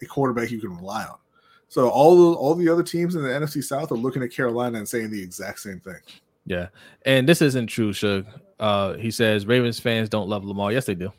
a 0.02 0.06
quarterback 0.06 0.50
you 0.50 0.60
can 0.60 0.76
rely 0.76 1.04
on. 1.04 1.16
So 1.68 1.88
all 1.88 2.16
the 2.16 2.38
all 2.38 2.54
the 2.54 2.68
other 2.68 2.82
teams 2.82 3.14
in 3.14 3.22
the 3.22 3.28
NFC 3.28 3.62
South 3.62 3.90
are 3.92 3.96
looking 3.96 4.22
at 4.22 4.30
Carolina 4.30 4.78
and 4.78 4.88
saying 4.88 5.10
the 5.10 5.22
exact 5.22 5.60
same 5.60 5.80
thing. 5.80 5.98
Yeah, 6.46 6.68
and 7.04 7.28
this 7.28 7.42
isn't 7.42 7.66
true, 7.66 7.92
Shug. 7.92 8.26
Uh, 8.60 8.94
he 8.94 9.10
says 9.10 9.46
Ravens 9.46 9.80
fans 9.80 10.08
don't 10.08 10.28
love 10.28 10.44
Lamar. 10.44 10.72
Yes, 10.72 10.86
they 10.86 10.94
do. 10.94 11.12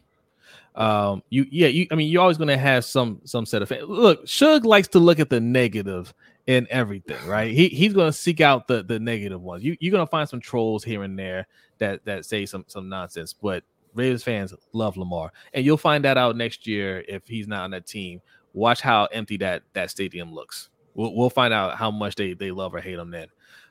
Um, 0.76 1.23
you 1.30 1.45
yeah, 1.49 1.68
you 1.68 1.88
I 1.91 1.95
mean 1.95 2.10
you're 2.10 2.22
always 2.22 2.38
gonna 2.38 2.57
have 2.57 2.85
some 2.85 3.22
some 3.26 3.45
set 3.45 3.61
of 3.61 3.69
fans. 3.69 3.84
Look, 3.88 4.27
Shug 4.27 4.65
likes 4.65 4.88
to 4.89 4.99
look 4.99 5.19
at 5.19 5.30
the 5.30 5.39
negative 5.39 6.14
in 6.47 6.67
everything, 6.69 7.17
right? 7.27 7.51
He 7.51 7.69
he's 7.69 7.93
gonna 7.93 8.13
seek 8.13 8.41
out 8.41 8.67
the 8.67 8.84
the 8.84 8.99
negative 8.99 9.41
ones. 9.41 9.63
You 9.63 9.76
you're 9.80 9.91
gonna 9.91 10.05
find 10.05 10.27
some 10.27 10.39
trolls 10.39 10.84
here 10.84 11.03
and 11.03 11.17
there 11.17 11.47
that 11.80 12.05
that 12.05 12.26
say 12.26 12.45
some 12.45 12.65
some 12.67 12.89
nonsense, 12.89 13.34
but 13.34 13.63
Ravens 13.93 14.23
fans 14.23 14.53
love 14.73 14.97
Lamar, 14.97 15.31
and 15.53 15.65
you'll 15.65 15.77
find 15.77 16.03
that 16.05 16.17
out 16.17 16.35
next 16.35 16.67
year 16.67 17.03
if 17.07 17.27
he's 17.27 17.47
not 17.47 17.63
on 17.63 17.72
that 17.72 17.88
team. 17.88 18.22
Watch 18.53 18.81
how 18.81 19.05
empty 19.05 19.38
that 19.38 19.63
that 19.73 19.89
stadium 19.89 20.34
looks. 20.34 20.69
We'll, 20.93 21.13
we'll 21.15 21.30
find 21.30 21.53
out 21.53 21.77
how 21.77 21.91
much 21.91 22.15
they 22.15 22.34
they 22.34 22.51
love 22.51 22.73
or 22.73 22.80
hate 22.80 22.99
him 22.99 23.11
then. 23.11 23.27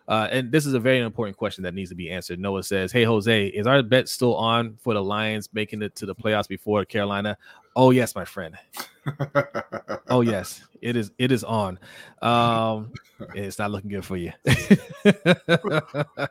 Uh, 0.06 0.28
and 0.30 0.52
this 0.52 0.66
is 0.66 0.74
a 0.74 0.80
very 0.80 0.98
important 0.98 1.36
question 1.36 1.64
that 1.64 1.72
needs 1.72 1.88
to 1.88 1.96
be 1.96 2.10
answered. 2.10 2.38
Noah 2.38 2.62
says, 2.62 2.92
Hey, 2.92 3.05
Jose, 3.05 3.46
is 3.46 3.66
our 3.66 3.82
bet 3.82 4.09
still 4.09 4.36
on 4.36 4.76
for 4.82 4.92
the 4.92 5.02
Lions 5.02 5.48
making 5.55 5.80
it 5.80 5.94
to 5.96 6.06
the 6.06 6.14
playoffs 6.14 6.48
before 6.48 6.84
Carolina? 6.84 7.38
Oh, 7.76 7.90
yes, 7.90 8.14
my 8.14 8.24
friend. 8.24 8.56
oh, 10.09 10.20
yes, 10.20 10.62
it 10.80 10.96
is. 10.96 11.10
It 11.18 11.32
is 11.32 11.44
on. 11.44 11.78
Um, 12.22 12.92
it's 13.34 13.59
not 13.59 13.70
looking 13.70 13.90
good 13.90 14.05
for 14.05 14.16
you. 14.16 14.32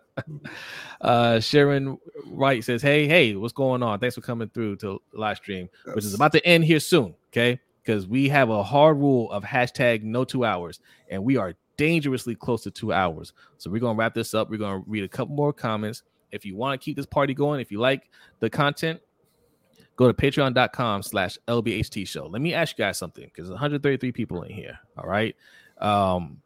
uh, 1.01 1.39
Sharon 1.39 1.97
Wright 2.27 2.63
says, 2.63 2.81
Hey, 2.81 3.07
hey, 3.07 3.35
what's 3.35 3.53
going 3.53 3.83
on? 3.83 3.99
Thanks 3.99 4.15
for 4.15 4.21
coming 4.21 4.49
through 4.49 4.77
to 4.77 5.01
live 5.13 5.37
stream, 5.37 5.69
which 5.93 6.05
is 6.05 6.13
about 6.13 6.31
to 6.33 6.45
end 6.45 6.63
here 6.63 6.79
soon. 6.79 7.15
Okay. 7.31 7.59
Because 7.83 8.07
we 8.07 8.29
have 8.29 8.49
a 8.49 8.63
hard 8.63 8.97
rule 8.97 9.29
of 9.31 9.43
hashtag 9.43 10.03
no 10.03 10.23
two 10.23 10.45
hours, 10.45 10.79
and 11.09 11.21
we 11.21 11.35
are 11.35 11.53
dangerously 11.75 12.35
close 12.35 12.63
to 12.63 12.71
two 12.71 12.93
hours. 12.93 13.33
So 13.57 13.69
we're 13.69 13.81
gonna 13.81 13.97
wrap 13.97 14.13
this 14.13 14.33
up. 14.33 14.49
We're 14.49 14.57
gonna 14.57 14.83
read 14.87 15.03
a 15.03 15.09
couple 15.09 15.35
more 15.35 15.51
comments. 15.51 16.03
If 16.31 16.45
you 16.45 16.55
want 16.55 16.79
to 16.79 16.83
keep 16.83 16.95
this 16.95 17.05
party 17.05 17.33
going, 17.33 17.59
if 17.59 17.71
you 17.71 17.79
like 17.79 18.09
the 18.39 18.49
content, 18.49 19.01
go 19.95 20.11
to 20.11 20.13
patreon.com 20.13 21.03
slash 21.03 21.37
lbht 21.47 22.07
show. 22.07 22.27
Let 22.27 22.41
me 22.41 22.53
ask 22.53 22.77
you 22.77 22.83
guys 22.83 22.97
something 22.97 23.25
because 23.25 23.49
133 23.49 24.11
people 24.11 24.43
in 24.43 24.51
here 24.51 24.79
all 24.97 25.07
right? 25.07 25.35
Um 25.79 26.41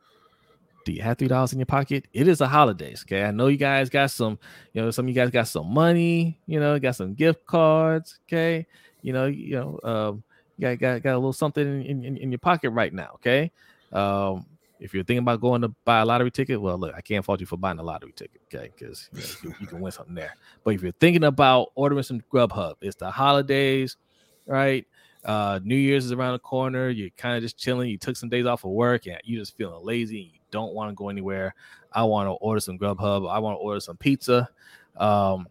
do 0.85 0.93
you 0.93 1.01
have 1.01 1.17
three 1.17 1.27
dollars 1.27 1.51
in 1.51 1.59
your 1.59 1.65
pocket? 1.65 2.07
It 2.13 2.27
is 2.27 2.41
a 2.41 2.47
holidays 2.47 3.03
okay? 3.05 3.23
I 3.23 3.31
know 3.31 3.47
you 3.47 3.57
guys 3.57 3.89
got 3.89 4.11
some 4.11 4.39
you 4.73 4.81
know 4.81 4.91
some 4.91 5.05
of 5.05 5.09
you 5.09 5.15
guys 5.15 5.29
got 5.31 5.47
some 5.47 5.67
money 5.73 6.39
you 6.47 6.59
know 6.59 6.77
got 6.79 6.95
some 6.95 7.13
gift 7.13 7.45
cards 7.45 8.19
okay? 8.27 8.65
You 9.01 9.13
know 9.13 9.25
you 9.25 9.55
know 9.55 9.79
um 9.83 10.23
you 10.57 10.67
got, 10.67 10.79
got, 10.79 11.03
got 11.03 11.13
a 11.13 11.17
little 11.17 11.33
something 11.33 11.85
in, 11.85 12.03
in, 12.03 12.17
in 12.17 12.31
your 12.31 12.39
pocket 12.39 12.71
right 12.71 12.93
now 12.93 13.11
okay? 13.15 13.51
Um 13.91 14.45
if 14.79 14.93
you're 14.93 15.03
thinking 15.03 15.23
about 15.23 15.41
going 15.41 15.61
to 15.61 15.69
buy 15.85 15.99
a 15.99 16.05
lottery 16.05 16.31
ticket, 16.31 16.61
well, 16.61 16.77
look, 16.77 16.93
I 16.95 17.01
can't 17.01 17.25
fault 17.25 17.39
you 17.39 17.45
for 17.45 17.57
buying 17.57 17.79
a 17.79 17.83
lottery 17.83 18.13
ticket, 18.15 18.41
okay? 18.45 18.71
Because 18.75 19.09
you, 19.13 19.19
know, 19.19 19.27
you, 19.43 19.55
you, 19.61 19.67
can 19.67 19.79
win 19.79 19.91
something 19.91 20.15
there. 20.15 20.35
But 20.63 20.75
if 20.75 20.83
you're 20.83 20.91
thinking 20.93 21.23
about 21.23 21.71
ordering 21.75 22.03
some 22.03 22.21
Grubhub, 22.31 22.75
it's 22.81 22.95
the 22.95 23.09
holidays, 23.09 23.97
right? 24.45 24.85
Uh, 25.25 25.59
New 25.63 25.75
Year's 25.75 26.05
is 26.05 26.11
around 26.11 26.33
the 26.33 26.39
corner. 26.39 26.89
You're 26.89 27.09
kind 27.17 27.35
of 27.35 27.41
just 27.41 27.57
chilling. 27.57 27.89
You 27.89 27.97
took 27.97 28.15
some 28.15 28.29
days 28.29 28.45
off 28.45 28.63
of 28.63 28.71
work 28.71 29.07
and 29.07 29.17
you're 29.23 29.41
just 29.41 29.57
feeling 29.57 29.83
lazy. 29.83 30.21
And 30.21 30.31
you 30.31 30.39
don't 30.51 30.73
want 30.73 30.91
to 30.91 30.95
go 30.95 31.09
anywhere. 31.09 31.55
I 31.91 32.03
want 32.03 32.27
to 32.27 32.31
order 32.33 32.59
some 32.59 32.77
Grubhub. 32.77 33.29
I 33.29 33.39
want 33.39 33.55
to 33.55 33.59
order 33.59 33.79
some 33.79 33.97
pizza, 33.97 34.49
um, 34.95 35.47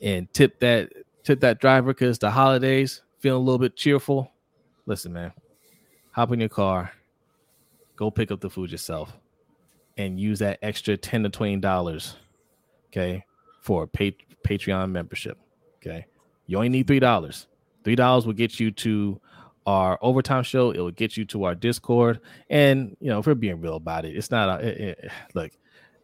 and 0.00 0.32
tip 0.32 0.58
that 0.60 0.92
tip 1.22 1.40
that 1.40 1.60
driver 1.60 1.92
because 1.92 2.18
the 2.18 2.30
holidays 2.30 3.02
feeling 3.18 3.40
a 3.40 3.44
little 3.44 3.58
bit 3.58 3.76
cheerful. 3.76 4.32
Listen, 4.86 5.12
man, 5.12 5.32
hop 6.12 6.32
in 6.32 6.40
your 6.40 6.48
car 6.48 6.92
go 7.96 8.10
pick 8.10 8.30
up 8.30 8.40
the 8.40 8.50
food 8.50 8.70
yourself 8.70 9.12
and 9.96 10.18
use 10.18 10.40
that 10.40 10.58
extra 10.62 10.96
10 10.96 11.24
to 11.24 11.28
20 11.28 11.58
dollars 11.58 12.16
okay 12.88 13.24
for 13.60 13.84
a 13.84 13.88
pay- 13.88 14.16
patreon 14.44 14.90
membership 14.90 15.38
okay? 15.84 16.06
You 16.46 16.56
only 16.56 16.68
need 16.68 16.86
three 16.86 17.00
dollars. 17.00 17.46
Three 17.84 17.96
dollars 17.96 18.26
will 18.26 18.32
get 18.32 18.58
you 18.60 18.70
to 18.70 19.20
our 19.66 19.98
overtime 20.02 20.42
show. 20.42 20.70
It 20.70 20.78
will 20.78 20.90
get 20.90 21.16
you 21.16 21.24
to 21.26 21.44
our 21.44 21.54
discord. 21.54 22.20
And 22.50 22.96
you 23.00 23.08
know 23.08 23.18
if 23.18 23.26
we're 23.26 23.34
being 23.34 23.60
real 23.60 23.76
about 23.76 24.04
it 24.04 24.16
it's 24.16 24.30
not 24.30 24.60
a 24.60 24.66
it, 24.66 24.80
it, 24.80 25.10
look 25.34 25.52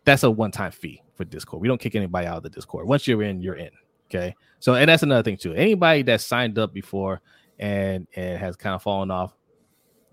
that's 0.04 0.22
a 0.22 0.30
one-time 0.30 0.72
fee 0.72 1.02
for 1.14 1.24
discord. 1.24 1.60
We 1.60 1.68
don't 1.68 1.80
kick 1.80 1.94
anybody 1.94 2.26
out 2.26 2.38
of 2.38 2.42
the 2.42 2.50
discord. 2.50 2.86
Once 2.86 3.06
you're 3.06 3.22
in 3.22 3.40
you're 3.40 3.56
in 3.56 3.70
okay? 4.08 4.34
So 4.60 4.74
and 4.74 4.88
that's 4.88 5.02
another 5.02 5.22
thing 5.22 5.36
too. 5.36 5.52
Anybody 5.54 6.02
that 6.02 6.20
signed 6.20 6.58
up 6.58 6.72
before 6.72 7.20
and 7.58 8.06
and 8.14 8.38
has 8.38 8.56
kind 8.56 8.74
of 8.74 8.82
fallen 8.82 9.10
off 9.10 9.34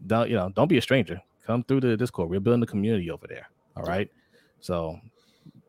don't 0.06 0.30
you 0.30 0.36
know 0.36 0.52
don't 0.56 0.68
be 0.68 0.78
a 0.78 0.82
stranger 0.82 1.20
come 1.48 1.64
through 1.64 1.80
the 1.80 1.96
Discord. 1.96 2.30
We're 2.30 2.42
building 2.42 2.62
a 2.62 2.68
community 2.68 3.10
over 3.10 3.26
there. 3.26 3.50
All 3.78 3.84
right. 3.84 4.12
So 4.60 5.00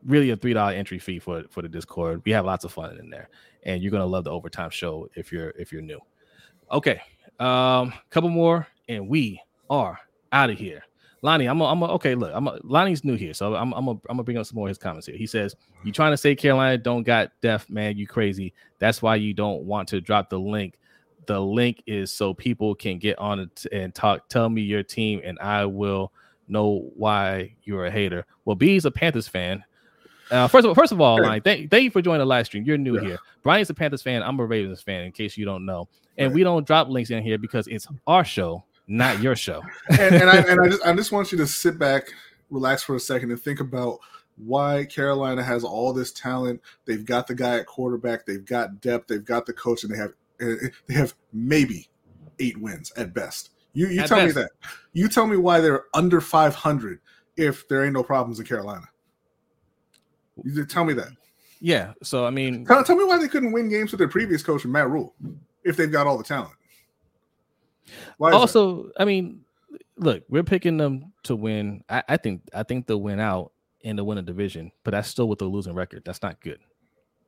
really 0.05 0.29
a 0.31 0.35
three 0.35 0.53
dollar 0.53 0.73
entry 0.73 0.99
fee 0.99 1.19
for 1.19 1.43
for 1.49 1.61
the 1.61 1.69
Discord. 1.69 2.21
We 2.25 2.33
have 2.33 2.45
lots 2.45 2.65
of 2.65 2.73
fun 2.73 2.97
in 2.99 3.09
there, 3.09 3.29
and 3.63 3.81
you're 3.81 3.91
gonna 3.91 4.05
love 4.05 4.25
the 4.25 4.31
overtime 4.31 4.69
show 4.69 5.09
if 5.15 5.31
you're 5.31 5.51
if 5.51 5.71
you're 5.71 5.81
new. 5.81 5.99
Okay, 6.71 7.01
um, 7.39 7.93
couple 8.09 8.29
more, 8.29 8.67
and 8.89 9.07
we 9.07 9.41
are 9.69 9.97
out 10.31 10.49
of 10.49 10.57
here. 10.57 10.83
Lonnie, 11.21 11.47
I'm 11.47 11.59
a, 11.59 11.65
I'm 11.65 11.81
a, 11.81 11.87
okay. 11.93 12.15
Look, 12.15 12.31
I'm 12.33 12.47
a, 12.47 12.59
Lonnie's 12.63 13.03
new 13.03 13.15
here, 13.15 13.33
so 13.33 13.55
I'm 13.55 13.73
I'm 13.73 13.87
a, 13.87 13.91
I'm 13.91 13.99
gonna 14.09 14.23
bring 14.23 14.37
up 14.37 14.45
some 14.45 14.55
more 14.55 14.67
of 14.67 14.69
his 14.69 14.77
comments 14.77 15.07
here. 15.07 15.17
He 15.17 15.27
says, 15.27 15.55
"You 15.83 15.91
trying 15.91 16.11
to 16.11 16.17
say 16.17 16.35
Carolina 16.35 16.77
don't 16.77 17.03
got 17.03 17.31
deaf, 17.41 17.69
man? 17.69 17.97
You 17.97 18.07
crazy? 18.07 18.53
That's 18.79 19.01
why 19.01 19.15
you 19.15 19.33
don't 19.33 19.63
want 19.63 19.89
to 19.89 20.01
drop 20.01 20.29
the 20.29 20.39
link 20.39 20.77
the 21.29 21.39
link 21.39 21.83
is 21.85 22.11
so 22.11 22.33
people 22.33 22.73
can 22.73 22.97
get 22.97 23.19
on 23.19 23.39
it 23.39 23.63
and 23.71 23.93
talk. 23.93 24.27
Tell 24.29 24.49
me 24.49 24.63
your 24.63 24.81
team, 24.81 25.21
and 25.23 25.37
I 25.37 25.63
will 25.63 26.11
know 26.47 26.89
why 26.95 27.53
you're 27.63 27.85
a 27.85 27.91
hater. 27.91 28.25
Well, 28.45 28.55
B's 28.55 28.85
a 28.85 28.91
Panthers 28.91 29.27
fan. 29.27 29.63
Uh, 30.31 30.47
first 30.47 30.65
of 30.65 30.69
all, 30.69 30.75
first 30.75 30.91
of 30.91 30.99
all, 30.99 31.21
like, 31.21 31.43
thank, 31.43 31.69
thank 31.69 31.83
you 31.83 31.91
for 31.91 32.01
joining 32.01 32.21
the 32.21 32.25
live 32.25 32.47
stream. 32.47 32.63
You're 32.63 32.79
new 32.79 32.95
yeah. 32.95 33.01
here. 33.01 33.17
Brian's 33.43 33.69
a 33.69 33.75
Panthers 33.75 34.01
fan. 34.01 34.23
I'm 34.23 34.39
a 34.39 34.45
Ravens 34.45 34.81
fan. 34.81 35.03
In 35.03 35.11
case 35.11 35.37
you 35.37 35.45
don't 35.45 35.67
know, 35.67 35.87
and 36.17 36.29
right. 36.29 36.35
we 36.35 36.43
don't 36.43 36.65
drop 36.65 36.89
links 36.89 37.11
in 37.11 37.21
here 37.21 37.37
because 37.37 37.67
it's 37.67 37.87
our 38.07 38.25
show, 38.25 38.63
not 38.87 39.21
your 39.21 39.35
show. 39.35 39.61
and, 39.99 40.15
and, 40.15 40.29
I, 40.31 40.37
and 40.37 40.61
I 40.61 40.67
just 40.67 40.83
I 40.83 40.93
just 40.95 41.11
want 41.11 41.31
you 41.31 41.37
to 41.37 41.45
sit 41.45 41.77
back, 41.77 42.07
relax 42.49 42.81
for 42.81 42.95
a 42.95 42.99
second, 42.99 43.29
and 43.29 43.39
think 43.39 43.59
about 43.59 43.99
why 44.37 44.85
Carolina 44.85 45.43
has 45.43 45.63
all 45.63 45.93
this 45.93 46.11
talent. 46.11 46.59
They've 46.85 47.05
got 47.05 47.27
the 47.27 47.35
guy 47.35 47.59
at 47.59 47.67
quarterback. 47.67 48.25
They've 48.25 48.43
got 48.43 48.81
depth. 48.81 49.09
They've 49.09 49.23
got 49.23 49.45
the 49.45 49.53
coach, 49.53 49.83
and 49.83 49.93
they 49.93 49.97
have 49.99 50.13
they 50.39 50.93
have 50.93 51.13
maybe 51.33 51.89
eight 52.39 52.57
wins 52.57 52.91
at 52.95 53.13
best. 53.13 53.51
You 53.73 53.87
you 53.87 54.01
at 54.01 54.07
tell 54.07 54.17
best. 54.17 54.35
me 54.35 54.41
that. 54.41 54.51
You 54.93 55.09
tell 55.09 55.27
me 55.27 55.37
why 55.37 55.59
they're 55.59 55.85
under 55.93 56.21
500 56.21 56.99
if 57.37 57.67
there 57.67 57.83
ain't 57.83 57.93
no 57.93 58.03
problems 58.03 58.39
in 58.39 58.45
Carolina. 58.45 58.85
You 60.43 60.65
tell 60.65 60.85
me 60.85 60.93
that. 60.93 61.09
Yeah. 61.59 61.93
So 62.01 62.25
I 62.25 62.29
mean, 62.29 62.65
tell, 62.65 62.83
tell 62.83 62.95
me 62.95 63.03
why 63.03 63.17
they 63.17 63.27
couldn't 63.27 63.51
win 63.51 63.69
games 63.69 63.91
with 63.91 63.99
their 63.99 64.07
previous 64.07 64.41
coach, 64.41 64.65
Matt 64.65 64.89
Rhule, 64.89 65.13
if 65.63 65.75
they've 65.75 65.91
got 65.91 66.07
all 66.07 66.17
the 66.17 66.23
talent. 66.23 66.53
also, 68.19 68.83
that? 68.83 68.93
I 68.99 69.05
mean, 69.05 69.41
look, 69.97 70.23
we're 70.29 70.43
picking 70.43 70.77
them 70.77 71.11
to 71.23 71.35
win. 71.35 71.83
I, 71.89 72.03
I, 72.07 72.17
think 72.17 72.41
I 72.53 72.63
think 72.63 72.87
they'll 72.87 73.01
win 73.01 73.19
out 73.19 73.51
and 73.83 73.97
they'll 73.97 74.05
win 74.05 74.17
a 74.17 74.21
division, 74.23 74.71
but 74.83 74.91
that's 74.91 75.09
still 75.09 75.27
with 75.27 75.41
a 75.41 75.45
losing 75.45 75.73
record. 75.73 76.03
That's 76.05 76.21
not 76.21 76.39
good. 76.41 76.59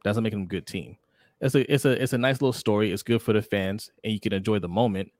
Doesn't 0.04 0.24
make 0.24 0.34
them 0.34 0.44
a 0.44 0.48
good 0.48 0.66
team 0.66 0.98
it's 1.42 1.56
a 1.56 1.74
it's 1.74 1.86
a 1.86 2.02
it's 2.02 2.14
a 2.14 2.18
nice 2.18 2.42
little 2.42 2.54
story. 2.54 2.92
It's 2.92 3.04
good 3.04 3.22
for 3.22 3.34
the 3.34 3.42
fans, 3.42 3.92
and 4.04 4.14
you 4.14 4.20
can 4.20 4.34
enjoy 4.34 4.60
the 4.60 4.70
moment. 4.70 5.12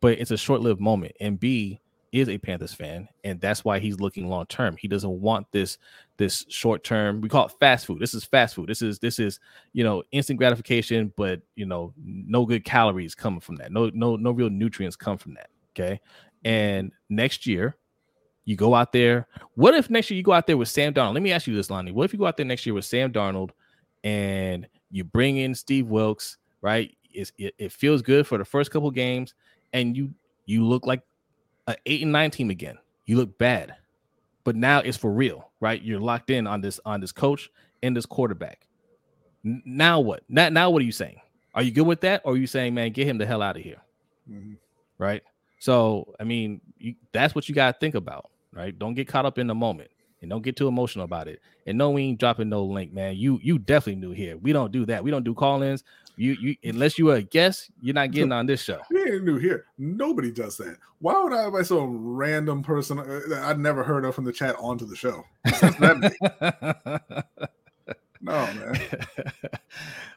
But 0.00 0.18
it's 0.18 0.30
a 0.30 0.36
short 0.36 0.60
lived 0.60 0.80
moment. 0.80 1.12
And 1.20 1.40
B 1.40 1.80
is 2.12 2.28
a 2.28 2.38
Panthers 2.38 2.74
fan, 2.74 3.08
and 3.24 3.40
that's 3.40 3.64
why 3.64 3.78
he's 3.78 3.98
looking 3.98 4.28
long 4.28 4.46
term. 4.46 4.76
He 4.76 4.86
doesn't 4.86 5.20
want 5.20 5.50
this 5.52 5.78
this 6.18 6.44
short 6.48 6.84
term. 6.84 7.20
We 7.20 7.28
call 7.28 7.46
it 7.46 7.52
fast 7.58 7.86
food. 7.86 7.98
This 8.00 8.14
is 8.14 8.24
fast 8.24 8.54
food. 8.54 8.68
This 8.68 8.82
is 8.82 8.98
this 8.98 9.18
is 9.18 9.40
you 9.72 9.82
know 9.82 10.02
instant 10.12 10.38
gratification, 10.38 11.12
but 11.16 11.40
you 11.56 11.66
know 11.66 11.94
no 11.96 12.44
good 12.44 12.64
calories 12.64 13.14
coming 13.14 13.40
from 13.40 13.56
that. 13.56 13.72
No 13.72 13.90
no 13.94 14.16
no 14.16 14.30
real 14.32 14.50
nutrients 14.50 14.96
come 14.96 15.16
from 15.16 15.34
that. 15.34 15.48
Okay, 15.70 16.00
and 16.44 16.92
next 17.08 17.46
year 17.46 17.76
you 18.44 18.56
go 18.56 18.74
out 18.74 18.92
there. 18.92 19.26
What 19.54 19.74
if 19.74 19.88
next 19.88 20.10
year 20.10 20.18
you 20.18 20.22
go 20.22 20.32
out 20.32 20.46
there 20.46 20.58
with 20.58 20.68
Sam 20.68 20.92
Darnold? 20.92 21.14
Let 21.14 21.22
me 21.22 21.32
ask 21.32 21.46
you 21.46 21.54
this, 21.56 21.70
Lonnie. 21.70 21.92
What 21.92 22.04
if 22.04 22.12
you 22.12 22.18
go 22.18 22.26
out 22.26 22.36
there 22.36 22.46
next 22.46 22.66
year 22.66 22.74
with 22.74 22.84
Sam 22.84 23.12
Darnold 23.12 23.50
and 24.04 24.68
you 24.94 25.02
bring 25.02 25.38
in 25.38 25.56
Steve 25.56 25.88
Wilks, 25.88 26.36
right? 26.62 26.96
It's, 27.12 27.32
it, 27.36 27.52
it 27.58 27.72
feels 27.72 28.00
good 28.00 28.28
for 28.28 28.38
the 28.38 28.44
first 28.44 28.70
couple 28.70 28.88
games, 28.92 29.34
and 29.72 29.96
you 29.96 30.14
you 30.46 30.64
look 30.64 30.86
like 30.86 31.02
an 31.66 31.74
eight 31.86 32.02
and 32.02 32.12
nine 32.12 32.30
team 32.30 32.48
again. 32.48 32.78
You 33.06 33.16
look 33.16 33.36
bad, 33.36 33.74
but 34.44 34.54
now 34.54 34.78
it's 34.78 34.96
for 34.96 35.10
real, 35.12 35.50
right? 35.58 35.82
You're 35.82 35.98
locked 35.98 36.30
in 36.30 36.46
on 36.46 36.60
this 36.60 36.78
on 36.86 37.00
this 37.00 37.10
coach 37.10 37.50
and 37.82 37.96
this 37.96 38.06
quarterback. 38.06 38.68
N- 39.44 39.62
now 39.64 39.98
what? 39.98 40.22
Now, 40.28 40.48
now 40.48 40.70
what 40.70 40.80
are 40.80 40.84
you 40.84 40.92
saying? 40.92 41.20
Are 41.56 41.62
you 41.62 41.72
good 41.72 41.86
with 41.88 42.00
that, 42.02 42.22
or 42.24 42.34
are 42.34 42.36
you 42.36 42.46
saying, 42.46 42.72
man, 42.74 42.92
get 42.92 43.08
him 43.08 43.18
the 43.18 43.26
hell 43.26 43.42
out 43.42 43.56
of 43.56 43.62
here? 43.62 43.82
Mm-hmm. 44.30 44.54
Right. 44.98 45.24
So, 45.58 46.14
I 46.20 46.24
mean, 46.24 46.60
you, 46.78 46.94
that's 47.10 47.34
what 47.34 47.48
you 47.48 47.54
got 47.54 47.72
to 47.72 47.78
think 47.80 47.96
about. 47.96 48.30
right? 48.52 48.78
Don't 48.78 48.94
get 48.94 49.08
caught 49.08 49.26
up 49.26 49.38
in 49.38 49.48
the 49.48 49.54
moment 49.54 49.90
and 50.24 50.30
don't 50.30 50.42
get 50.42 50.56
too 50.56 50.66
emotional 50.66 51.04
about 51.04 51.28
it. 51.28 51.40
And 51.66 51.78
no, 51.78 51.90
we 51.90 52.02
ain't 52.02 52.18
dropping 52.18 52.48
no 52.48 52.64
link, 52.64 52.92
man. 52.92 53.16
You 53.16 53.38
you 53.42 53.58
definitely 53.58 54.00
knew 54.00 54.12
here. 54.12 54.36
We 54.36 54.52
don't 54.52 54.72
do 54.72 54.84
that. 54.86 55.04
We 55.04 55.10
don't 55.10 55.22
do 55.22 55.34
call-ins. 55.34 55.84
You 56.16 56.32
you 56.40 56.56
unless 56.64 56.98
you 56.98 57.10
are 57.10 57.16
a 57.16 57.22
guest, 57.22 57.70
you're 57.80 57.94
not 57.94 58.10
getting 58.10 58.32
on 58.32 58.46
this 58.46 58.62
show. 58.62 58.80
We 58.90 59.02
ain't 59.02 59.24
new 59.24 59.38
here. 59.38 59.66
Nobody 59.78 60.30
does 60.30 60.56
that. 60.58 60.76
Why 61.00 61.22
would 61.22 61.32
I 61.32 61.46
invite 61.46 61.66
some 61.66 62.14
random 62.14 62.62
person 62.62 62.98
uh, 62.98 63.20
that 63.28 63.42
I'd 63.44 63.58
never 63.58 63.84
heard 63.84 64.04
of 64.04 64.14
from 64.14 64.24
the 64.24 64.32
chat 64.32 64.56
onto 64.58 64.86
the 64.86 64.96
show? 64.96 65.24
no, 68.20 68.32
man. 68.32 68.80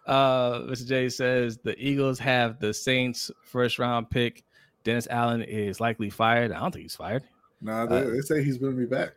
Uh, 0.06 0.62
Mr. 0.62 0.88
J 0.88 1.10
says 1.10 1.58
the 1.58 1.78
Eagles 1.78 2.18
have 2.18 2.62
the 2.62 2.74
Saints 2.74 3.30
first 3.44 3.78
round 3.78 4.10
pick. 4.10 4.46
Dennis 4.86 5.06
Allen 5.10 5.42
is 5.42 5.82
likely 5.82 6.10
fired. 6.10 6.54
I 6.54 6.62
don't 6.62 6.72
think 6.72 6.84
he's 6.84 6.96
fired. 6.96 7.24
Nah, 7.62 7.86
they, 7.86 7.98
uh, 7.98 8.10
they 8.12 8.22
say 8.22 8.42
he's 8.42 8.58
going 8.58 8.72
to 8.72 8.78
be 8.78 8.86
back. 8.86 9.12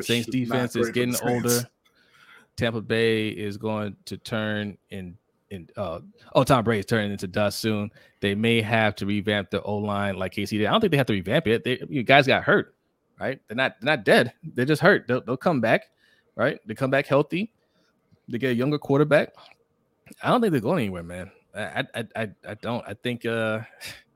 Saints 0.00 0.28
defense 0.28 0.76
is 0.76 0.90
getting 0.90 1.16
older. 1.22 1.68
Tampa 2.56 2.80
Bay 2.80 3.28
is 3.28 3.56
going 3.56 3.96
to 4.04 4.16
turn 4.18 4.76
in 4.90 5.16
in 5.50 5.68
uh 5.76 6.00
oh 6.34 6.44
Tom 6.44 6.62
Brady 6.64 6.80
is 6.80 6.86
turning 6.86 7.10
into 7.10 7.26
dust 7.26 7.58
soon. 7.58 7.90
They 8.20 8.34
may 8.34 8.60
have 8.60 8.94
to 8.96 9.06
revamp 9.06 9.50
the 9.50 9.62
O 9.62 9.76
line 9.76 10.16
like 10.16 10.34
KC 10.34 10.50
did. 10.50 10.66
I 10.66 10.70
don't 10.70 10.80
think 10.80 10.92
they 10.92 10.96
have 10.96 11.06
to 11.06 11.12
revamp 11.12 11.46
it. 11.46 11.64
They, 11.64 11.82
you 11.88 12.02
guys 12.02 12.26
got 12.26 12.44
hurt, 12.44 12.74
right? 13.18 13.40
They're 13.48 13.56
not 13.56 13.76
they're 13.80 13.96
not 13.96 14.04
dead. 14.04 14.32
They're 14.42 14.64
just 14.64 14.82
hurt. 14.82 15.08
They'll, 15.08 15.22
they'll 15.22 15.36
come 15.36 15.60
back, 15.60 15.90
right? 16.36 16.58
They 16.66 16.74
come 16.74 16.90
back 16.90 17.06
healthy. 17.06 17.52
They 18.28 18.38
get 18.38 18.52
a 18.52 18.54
younger 18.54 18.78
quarterback. 18.78 19.34
I 20.22 20.28
don't 20.28 20.40
think 20.40 20.52
they're 20.52 20.60
going 20.60 20.80
anywhere, 20.80 21.02
man. 21.02 21.30
I 21.54 21.84
I 21.94 22.04
I, 22.14 22.28
I 22.48 22.54
don't. 22.54 22.84
I 22.86 22.94
think 22.94 23.26
uh 23.26 23.60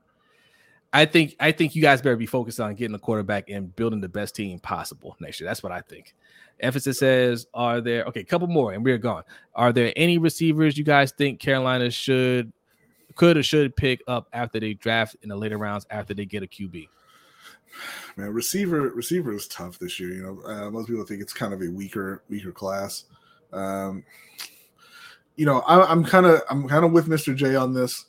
I 0.95 1.05
think 1.05 1.35
I 1.41 1.51
think 1.51 1.75
you 1.75 1.81
guys 1.81 2.01
better 2.01 2.15
be 2.15 2.25
focused 2.25 2.61
on 2.61 2.73
getting 2.73 2.95
a 2.95 2.99
quarterback 2.99 3.49
and 3.49 3.75
building 3.75 3.99
the 3.99 4.07
best 4.07 4.33
team 4.33 4.59
possible 4.59 5.17
next 5.19 5.41
year. 5.41 5.45
That's 5.49 5.61
what 5.61 5.73
I 5.73 5.81
think. 5.81 6.15
Emphasis 6.61 6.99
says, 6.99 7.47
are 7.53 7.81
there 7.81 8.05
okay, 8.05 8.23
couple 8.23 8.47
more 8.47 8.71
and 8.71 8.81
we're 8.81 8.97
gone. 8.97 9.23
Are 9.55 9.73
there 9.73 9.91
any 9.97 10.17
receivers 10.17 10.77
you 10.77 10.85
guys 10.85 11.11
think 11.11 11.41
Carolina 11.41 11.91
should 11.91 12.53
could 13.15 13.35
or 13.35 13.43
should 13.43 13.75
pick 13.75 14.01
up 14.07 14.29
after 14.31 14.57
they 14.57 14.73
draft 14.73 15.17
in 15.21 15.27
the 15.27 15.35
later 15.35 15.57
rounds 15.57 15.85
after 15.89 16.13
they 16.13 16.23
get 16.23 16.43
a 16.43 16.47
QB? 16.47 16.87
Man, 18.15 18.29
receiver 18.31 18.83
receiver 18.83 19.33
is 19.33 19.49
tough 19.49 19.77
this 19.77 19.99
year. 19.99 20.13
You 20.13 20.23
know, 20.23 20.41
uh, 20.49 20.71
most 20.71 20.87
people 20.87 21.03
think 21.03 21.21
it's 21.21 21.33
kind 21.33 21.53
of 21.53 21.61
a 21.61 21.67
weaker 21.67 22.23
weaker 22.29 22.53
class. 22.53 23.03
Um, 23.51 24.05
you 25.35 25.45
know, 25.45 25.59
I, 25.59 25.91
I'm 25.91 26.05
kind 26.05 26.25
of 26.25 26.41
I'm 26.49 26.69
kind 26.69 26.85
of 26.85 26.93
with 26.93 27.07
Mr. 27.07 27.35
J 27.35 27.57
on 27.57 27.73
this. 27.73 28.05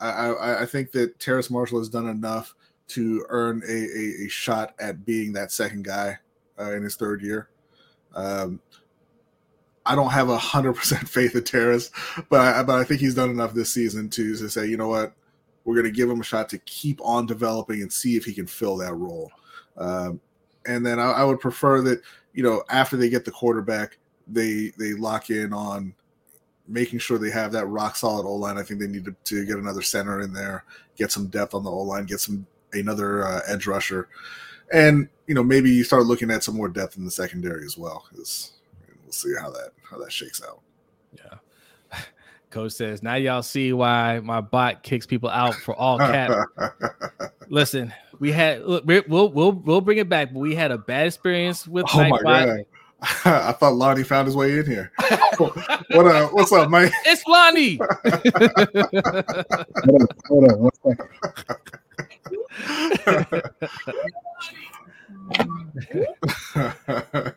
I, 0.00 0.62
I, 0.62 0.66
think 0.66 0.92
that 0.92 1.18
Terrace 1.18 1.50
Marshall 1.50 1.78
has 1.78 1.88
done 1.88 2.08
enough 2.08 2.54
to 2.88 3.24
earn 3.28 3.62
a, 3.66 3.72
a, 3.72 4.26
a 4.26 4.28
shot 4.28 4.74
at 4.78 5.04
being 5.04 5.32
that 5.32 5.50
second 5.50 5.84
guy 5.84 6.18
uh, 6.58 6.72
in 6.72 6.82
his 6.82 6.96
third 6.96 7.22
year. 7.22 7.48
Um, 8.14 8.60
I 9.84 9.94
don't 9.94 10.10
have 10.10 10.28
a 10.28 10.38
hundred 10.38 10.74
percent 10.74 11.08
faith 11.08 11.34
in 11.34 11.44
Terrace, 11.44 11.90
but 12.28 12.40
I, 12.40 12.62
but 12.62 12.78
I 12.78 12.84
think 12.84 13.00
he's 13.00 13.14
done 13.14 13.30
enough 13.30 13.54
this 13.54 13.72
season 13.72 14.08
to, 14.10 14.36
to 14.36 14.48
say, 14.48 14.66
you 14.66 14.76
know 14.76 14.88
what, 14.88 15.14
we're 15.64 15.74
going 15.74 15.86
to 15.86 15.90
give 15.90 16.10
him 16.10 16.20
a 16.20 16.24
shot 16.24 16.48
to 16.50 16.58
keep 16.58 17.00
on 17.02 17.26
developing 17.26 17.82
and 17.82 17.92
see 17.92 18.16
if 18.16 18.24
he 18.24 18.32
can 18.32 18.46
fill 18.46 18.76
that 18.78 18.94
role. 18.94 19.30
Um, 19.76 20.20
and 20.66 20.84
then 20.84 20.98
I, 20.98 21.12
I 21.12 21.24
would 21.24 21.40
prefer 21.40 21.80
that 21.82 22.02
you 22.32 22.42
know 22.42 22.62
after 22.68 22.96
they 22.96 23.08
get 23.08 23.24
the 23.24 23.30
quarterback, 23.30 23.98
they 24.26 24.72
they 24.78 24.92
lock 24.92 25.30
in 25.30 25.52
on 25.52 25.94
making 26.68 26.98
sure 26.98 27.18
they 27.18 27.30
have 27.30 27.52
that 27.52 27.66
rock 27.66 27.96
solid 27.96 28.26
O 28.26 28.34
line. 28.34 28.58
I 28.58 28.62
think 28.62 28.80
they 28.80 28.86
need 28.86 29.04
to, 29.04 29.14
to, 29.24 29.46
get 29.46 29.56
another 29.56 29.82
center 29.82 30.20
in 30.20 30.32
there, 30.32 30.64
get 30.96 31.12
some 31.12 31.26
depth 31.28 31.54
on 31.54 31.64
the 31.64 31.70
O 31.70 31.82
line, 31.82 32.04
get 32.04 32.20
some 32.20 32.46
another 32.72 33.26
uh, 33.26 33.40
edge 33.46 33.66
rusher, 33.66 34.08
and 34.72 35.08
you 35.26 35.34
know 35.34 35.42
maybe 35.42 35.70
you 35.70 35.84
start 35.84 36.06
looking 36.06 36.30
at 36.30 36.44
some 36.44 36.56
more 36.56 36.68
depth 36.68 36.96
in 36.96 37.04
the 37.04 37.10
secondary 37.10 37.64
as 37.64 37.76
well. 37.76 38.04
Because 38.10 38.52
we'll 39.04 39.12
see 39.12 39.32
how 39.40 39.50
that 39.50 39.70
how 39.88 39.98
that 39.98 40.12
shakes 40.12 40.42
out. 40.42 40.60
Yeah. 41.14 42.00
Coach 42.50 42.72
says, 42.72 43.02
now 43.02 43.14
y'all 43.14 43.42
see 43.42 43.72
why 43.72 44.20
my 44.20 44.40
bot 44.40 44.82
kicks 44.82 45.06
people 45.06 45.28
out 45.28 45.54
for 45.54 45.74
all 45.74 45.98
cap. 45.98 46.48
Listen, 47.48 47.92
we 48.18 48.32
had 48.32 48.62
look, 48.64 48.84
we'll 48.86 49.28
we'll 49.28 49.52
we'll 49.52 49.80
bring 49.80 49.98
it 49.98 50.08
back, 50.08 50.32
but 50.32 50.40
we 50.40 50.54
had 50.54 50.70
a 50.70 50.78
bad 50.78 51.06
experience 51.06 51.66
with 51.66 51.86
oh 51.94 52.08
my 52.08 52.20
God. 52.22 52.64
I 53.24 53.52
thought 53.52 53.74
Lonnie 53.74 54.04
found 54.04 54.26
his 54.26 54.34
way 54.34 54.58
in 54.58 54.66
here. 54.66 54.90
what 55.38 56.06
uh, 56.06 56.28
what's 56.28 56.50
up, 56.52 56.70
Mike? 56.70 56.92
It's 57.04 57.26
Lonnie. 57.26 57.78
hold 59.84 60.02
on, 60.02 60.08
hold 60.26 60.50
on, 60.50 60.58
one 60.58 60.70
second. 60.82 61.08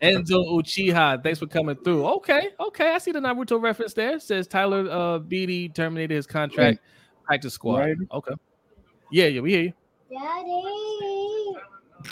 Enzo 0.02 0.48
Uchiha, 0.48 1.22
thanks 1.22 1.40
for 1.40 1.48
coming 1.48 1.76
through. 1.84 2.06
Okay, 2.08 2.50
okay, 2.60 2.94
I 2.94 2.98
see 2.98 3.12
the 3.12 3.20
Naruto 3.20 3.62
reference 3.62 3.94
there. 3.94 4.16
It 4.16 4.22
says 4.22 4.48
Tyler 4.48 4.90
uh 4.90 5.20
Beatty 5.20 5.70
terminated 5.70 6.16
his 6.16 6.26
contract. 6.26 6.80
Practice 7.26 7.54
squad. 7.54 7.80
Right. 7.80 7.98
Okay. 8.14 8.34
Yeah, 9.12 9.26
yeah, 9.26 9.42
we 9.42 9.52
hear 9.52 9.62
you. 9.64 9.74
Daddy. 10.10 11.60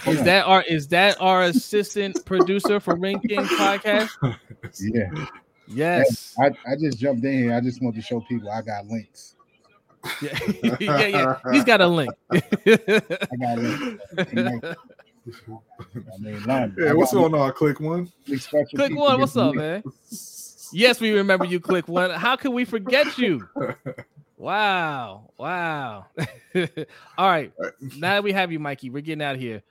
Is 0.06 0.24
that 0.24 0.46
our 0.46 0.64
is 0.64 0.88
that 0.90 1.20
our 1.22 1.44
assistant 1.44 2.24
producer 2.26 2.80
for 2.80 2.96
Ring 2.96 3.20
King 3.20 3.42
podcast? 3.42 4.10
Yeah. 4.80 5.28
Yes. 5.68 6.36
I, 6.40 6.48
I 6.70 6.76
just 6.80 6.98
jumped 6.98 7.24
in 7.24 7.34
here. 7.34 7.54
I 7.54 7.62
just 7.62 7.82
want 7.82 7.96
to 7.96 8.02
show 8.02 8.20
people 8.22 8.50
I 8.50 8.62
got 8.62 8.86
links. 8.88 9.36
Yeah, 10.22 10.40
yeah, 10.80 11.08
yeah. 11.08 11.40
He's 11.52 11.64
got 11.64 11.80
a 11.80 11.88
link. 11.88 12.12
I 12.32 12.40
got 13.40 13.58
a 13.58 13.62
link. 13.62 14.02
I 14.18 14.26
mean, 16.20 16.76
yeah, 16.78 16.94
what's 16.94 17.14
going 17.14 17.34
on? 17.34 17.50
Uh, 17.50 17.52
Click 17.52 17.80
one. 17.80 18.12
Click 18.26 18.96
one. 18.96 19.20
What's 19.20 19.38
up, 19.38 19.56
man? 19.56 19.84
Yes, 20.72 21.00
we 21.00 21.12
remember 21.12 21.46
you. 21.46 21.60
Click 21.60 21.88
one. 21.88 22.12
How 22.12 22.36
can 22.36 22.54
we 22.54 22.66
forget 22.66 23.18
you? 23.18 23.48
Wow. 24.38 25.32
Wow. 25.38 26.08
All 27.18 27.30
right. 27.30 27.54
Now 27.98 28.16
that 28.16 28.24
we 28.24 28.32
have 28.32 28.52
you, 28.52 28.60
Mikey, 28.60 28.90
we're 28.90 29.02
getting 29.02 29.24
out 29.24 29.36
of 29.36 29.42
here 29.42 29.64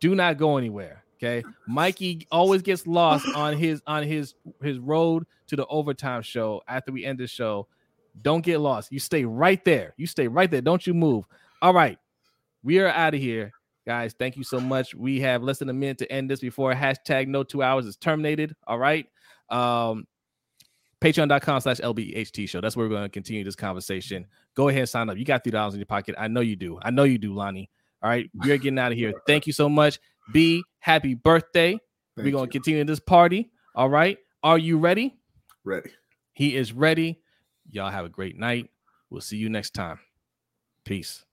do 0.00 0.14
not 0.14 0.38
go 0.38 0.56
anywhere. 0.56 1.04
Okay, 1.16 1.42
Mikey 1.66 2.26
always 2.30 2.62
gets 2.62 2.86
lost 2.86 3.26
on 3.34 3.56
his 3.56 3.82
on 3.86 4.02
his 4.04 4.34
his 4.62 4.78
road 4.78 5.26
to 5.48 5.56
the 5.56 5.66
overtime 5.66 6.22
show 6.22 6.62
after 6.68 6.92
we 6.92 7.04
end 7.04 7.18
the 7.18 7.26
show. 7.26 7.66
Don't 8.22 8.44
get 8.44 8.58
lost. 8.58 8.92
You 8.92 8.98
stay 8.98 9.24
right 9.24 9.64
there. 9.64 9.94
You 9.96 10.06
stay 10.06 10.28
right 10.28 10.50
there. 10.50 10.60
Don't 10.60 10.86
you 10.86 10.94
move. 10.94 11.24
All 11.60 11.74
right, 11.74 11.98
we 12.62 12.78
are 12.78 12.88
out 12.88 13.14
of 13.14 13.20
here, 13.20 13.52
guys. 13.86 14.14
Thank 14.18 14.36
you 14.36 14.44
so 14.44 14.60
much. 14.60 14.94
We 14.94 15.20
have 15.20 15.42
less 15.42 15.58
than 15.58 15.68
a 15.68 15.74
minute 15.74 15.98
to 15.98 16.12
end 16.12 16.30
this 16.30 16.40
before 16.40 16.72
hashtag 16.72 17.26
no 17.26 17.42
two 17.42 17.62
hours 17.62 17.86
is 17.86 17.96
terminated. 17.96 18.54
All 18.66 18.78
right. 18.78 19.06
Um, 19.50 20.06
patreon.com 21.00 21.60
slash 21.60 21.78
lbht 21.78 22.48
show 22.48 22.60
that's 22.60 22.76
where 22.76 22.86
we're 22.86 22.90
going 22.90 23.04
to 23.04 23.08
continue 23.08 23.44
this 23.44 23.54
conversation 23.54 24.26
go 24.54 24.68
ahead 24.68 24.80
and 24.80 24.88
sign 24.88 25.08
up 25.08 25.16
you 25.16 25.24
got 25.24 25.44
three 25.44 25.52
dollars 25.52 25.74
in 25.74 25.80
your 25.80 25.86
pocket 25.86 26.14
i 26.18 26.26
know 26.26 26.40
you 26.40 26.56
do 26.56 26.78
i 26.82 26.90
know 26.90 27.04
you 27.04 27.18
do 27.18 27.32
lonnie 27.32 27.70
all 28.02 28.10
right, 28.10 28.30
we're 28.34 28.58
getting 28.58 28.78
out 28.78 28.92
of 28.92 28.98
here. 28.98 29.12
Thank 29.26 29.46
you 29.46 29.52
so 29.52 29.68
much. 29.68 29.98
B, 30.32 30.62
happy 30.78 31.14
birthday. 31.14 31.72
Thank 31.72 32.24
we're 32.24 32.32
going 32.32 32.48
to 32.48 32.52
continue 32.52 32.84
this 32.84 33.00
party. 33.00 33.50
All 33.74 33.88
right. 33.88 34.18
Are 34.42 34.58
you 34.58 34.78
ready? 34.78 35.16
Ready. 35.64 35.90
He 36.32 36.56
is 36.56 36.72
ready. 36.72 37.20
Y'all 37.70 37.90
have 37.90 38.04
a 38.04 38.08
great 38.08 38.38
night. 38.38 38.70
We'll 39.10 39.20
see 39.20 39.36
you 39.36 39.48
next 39.48 39.74
time. 39.74 39.98
Peace. 40.84 41.24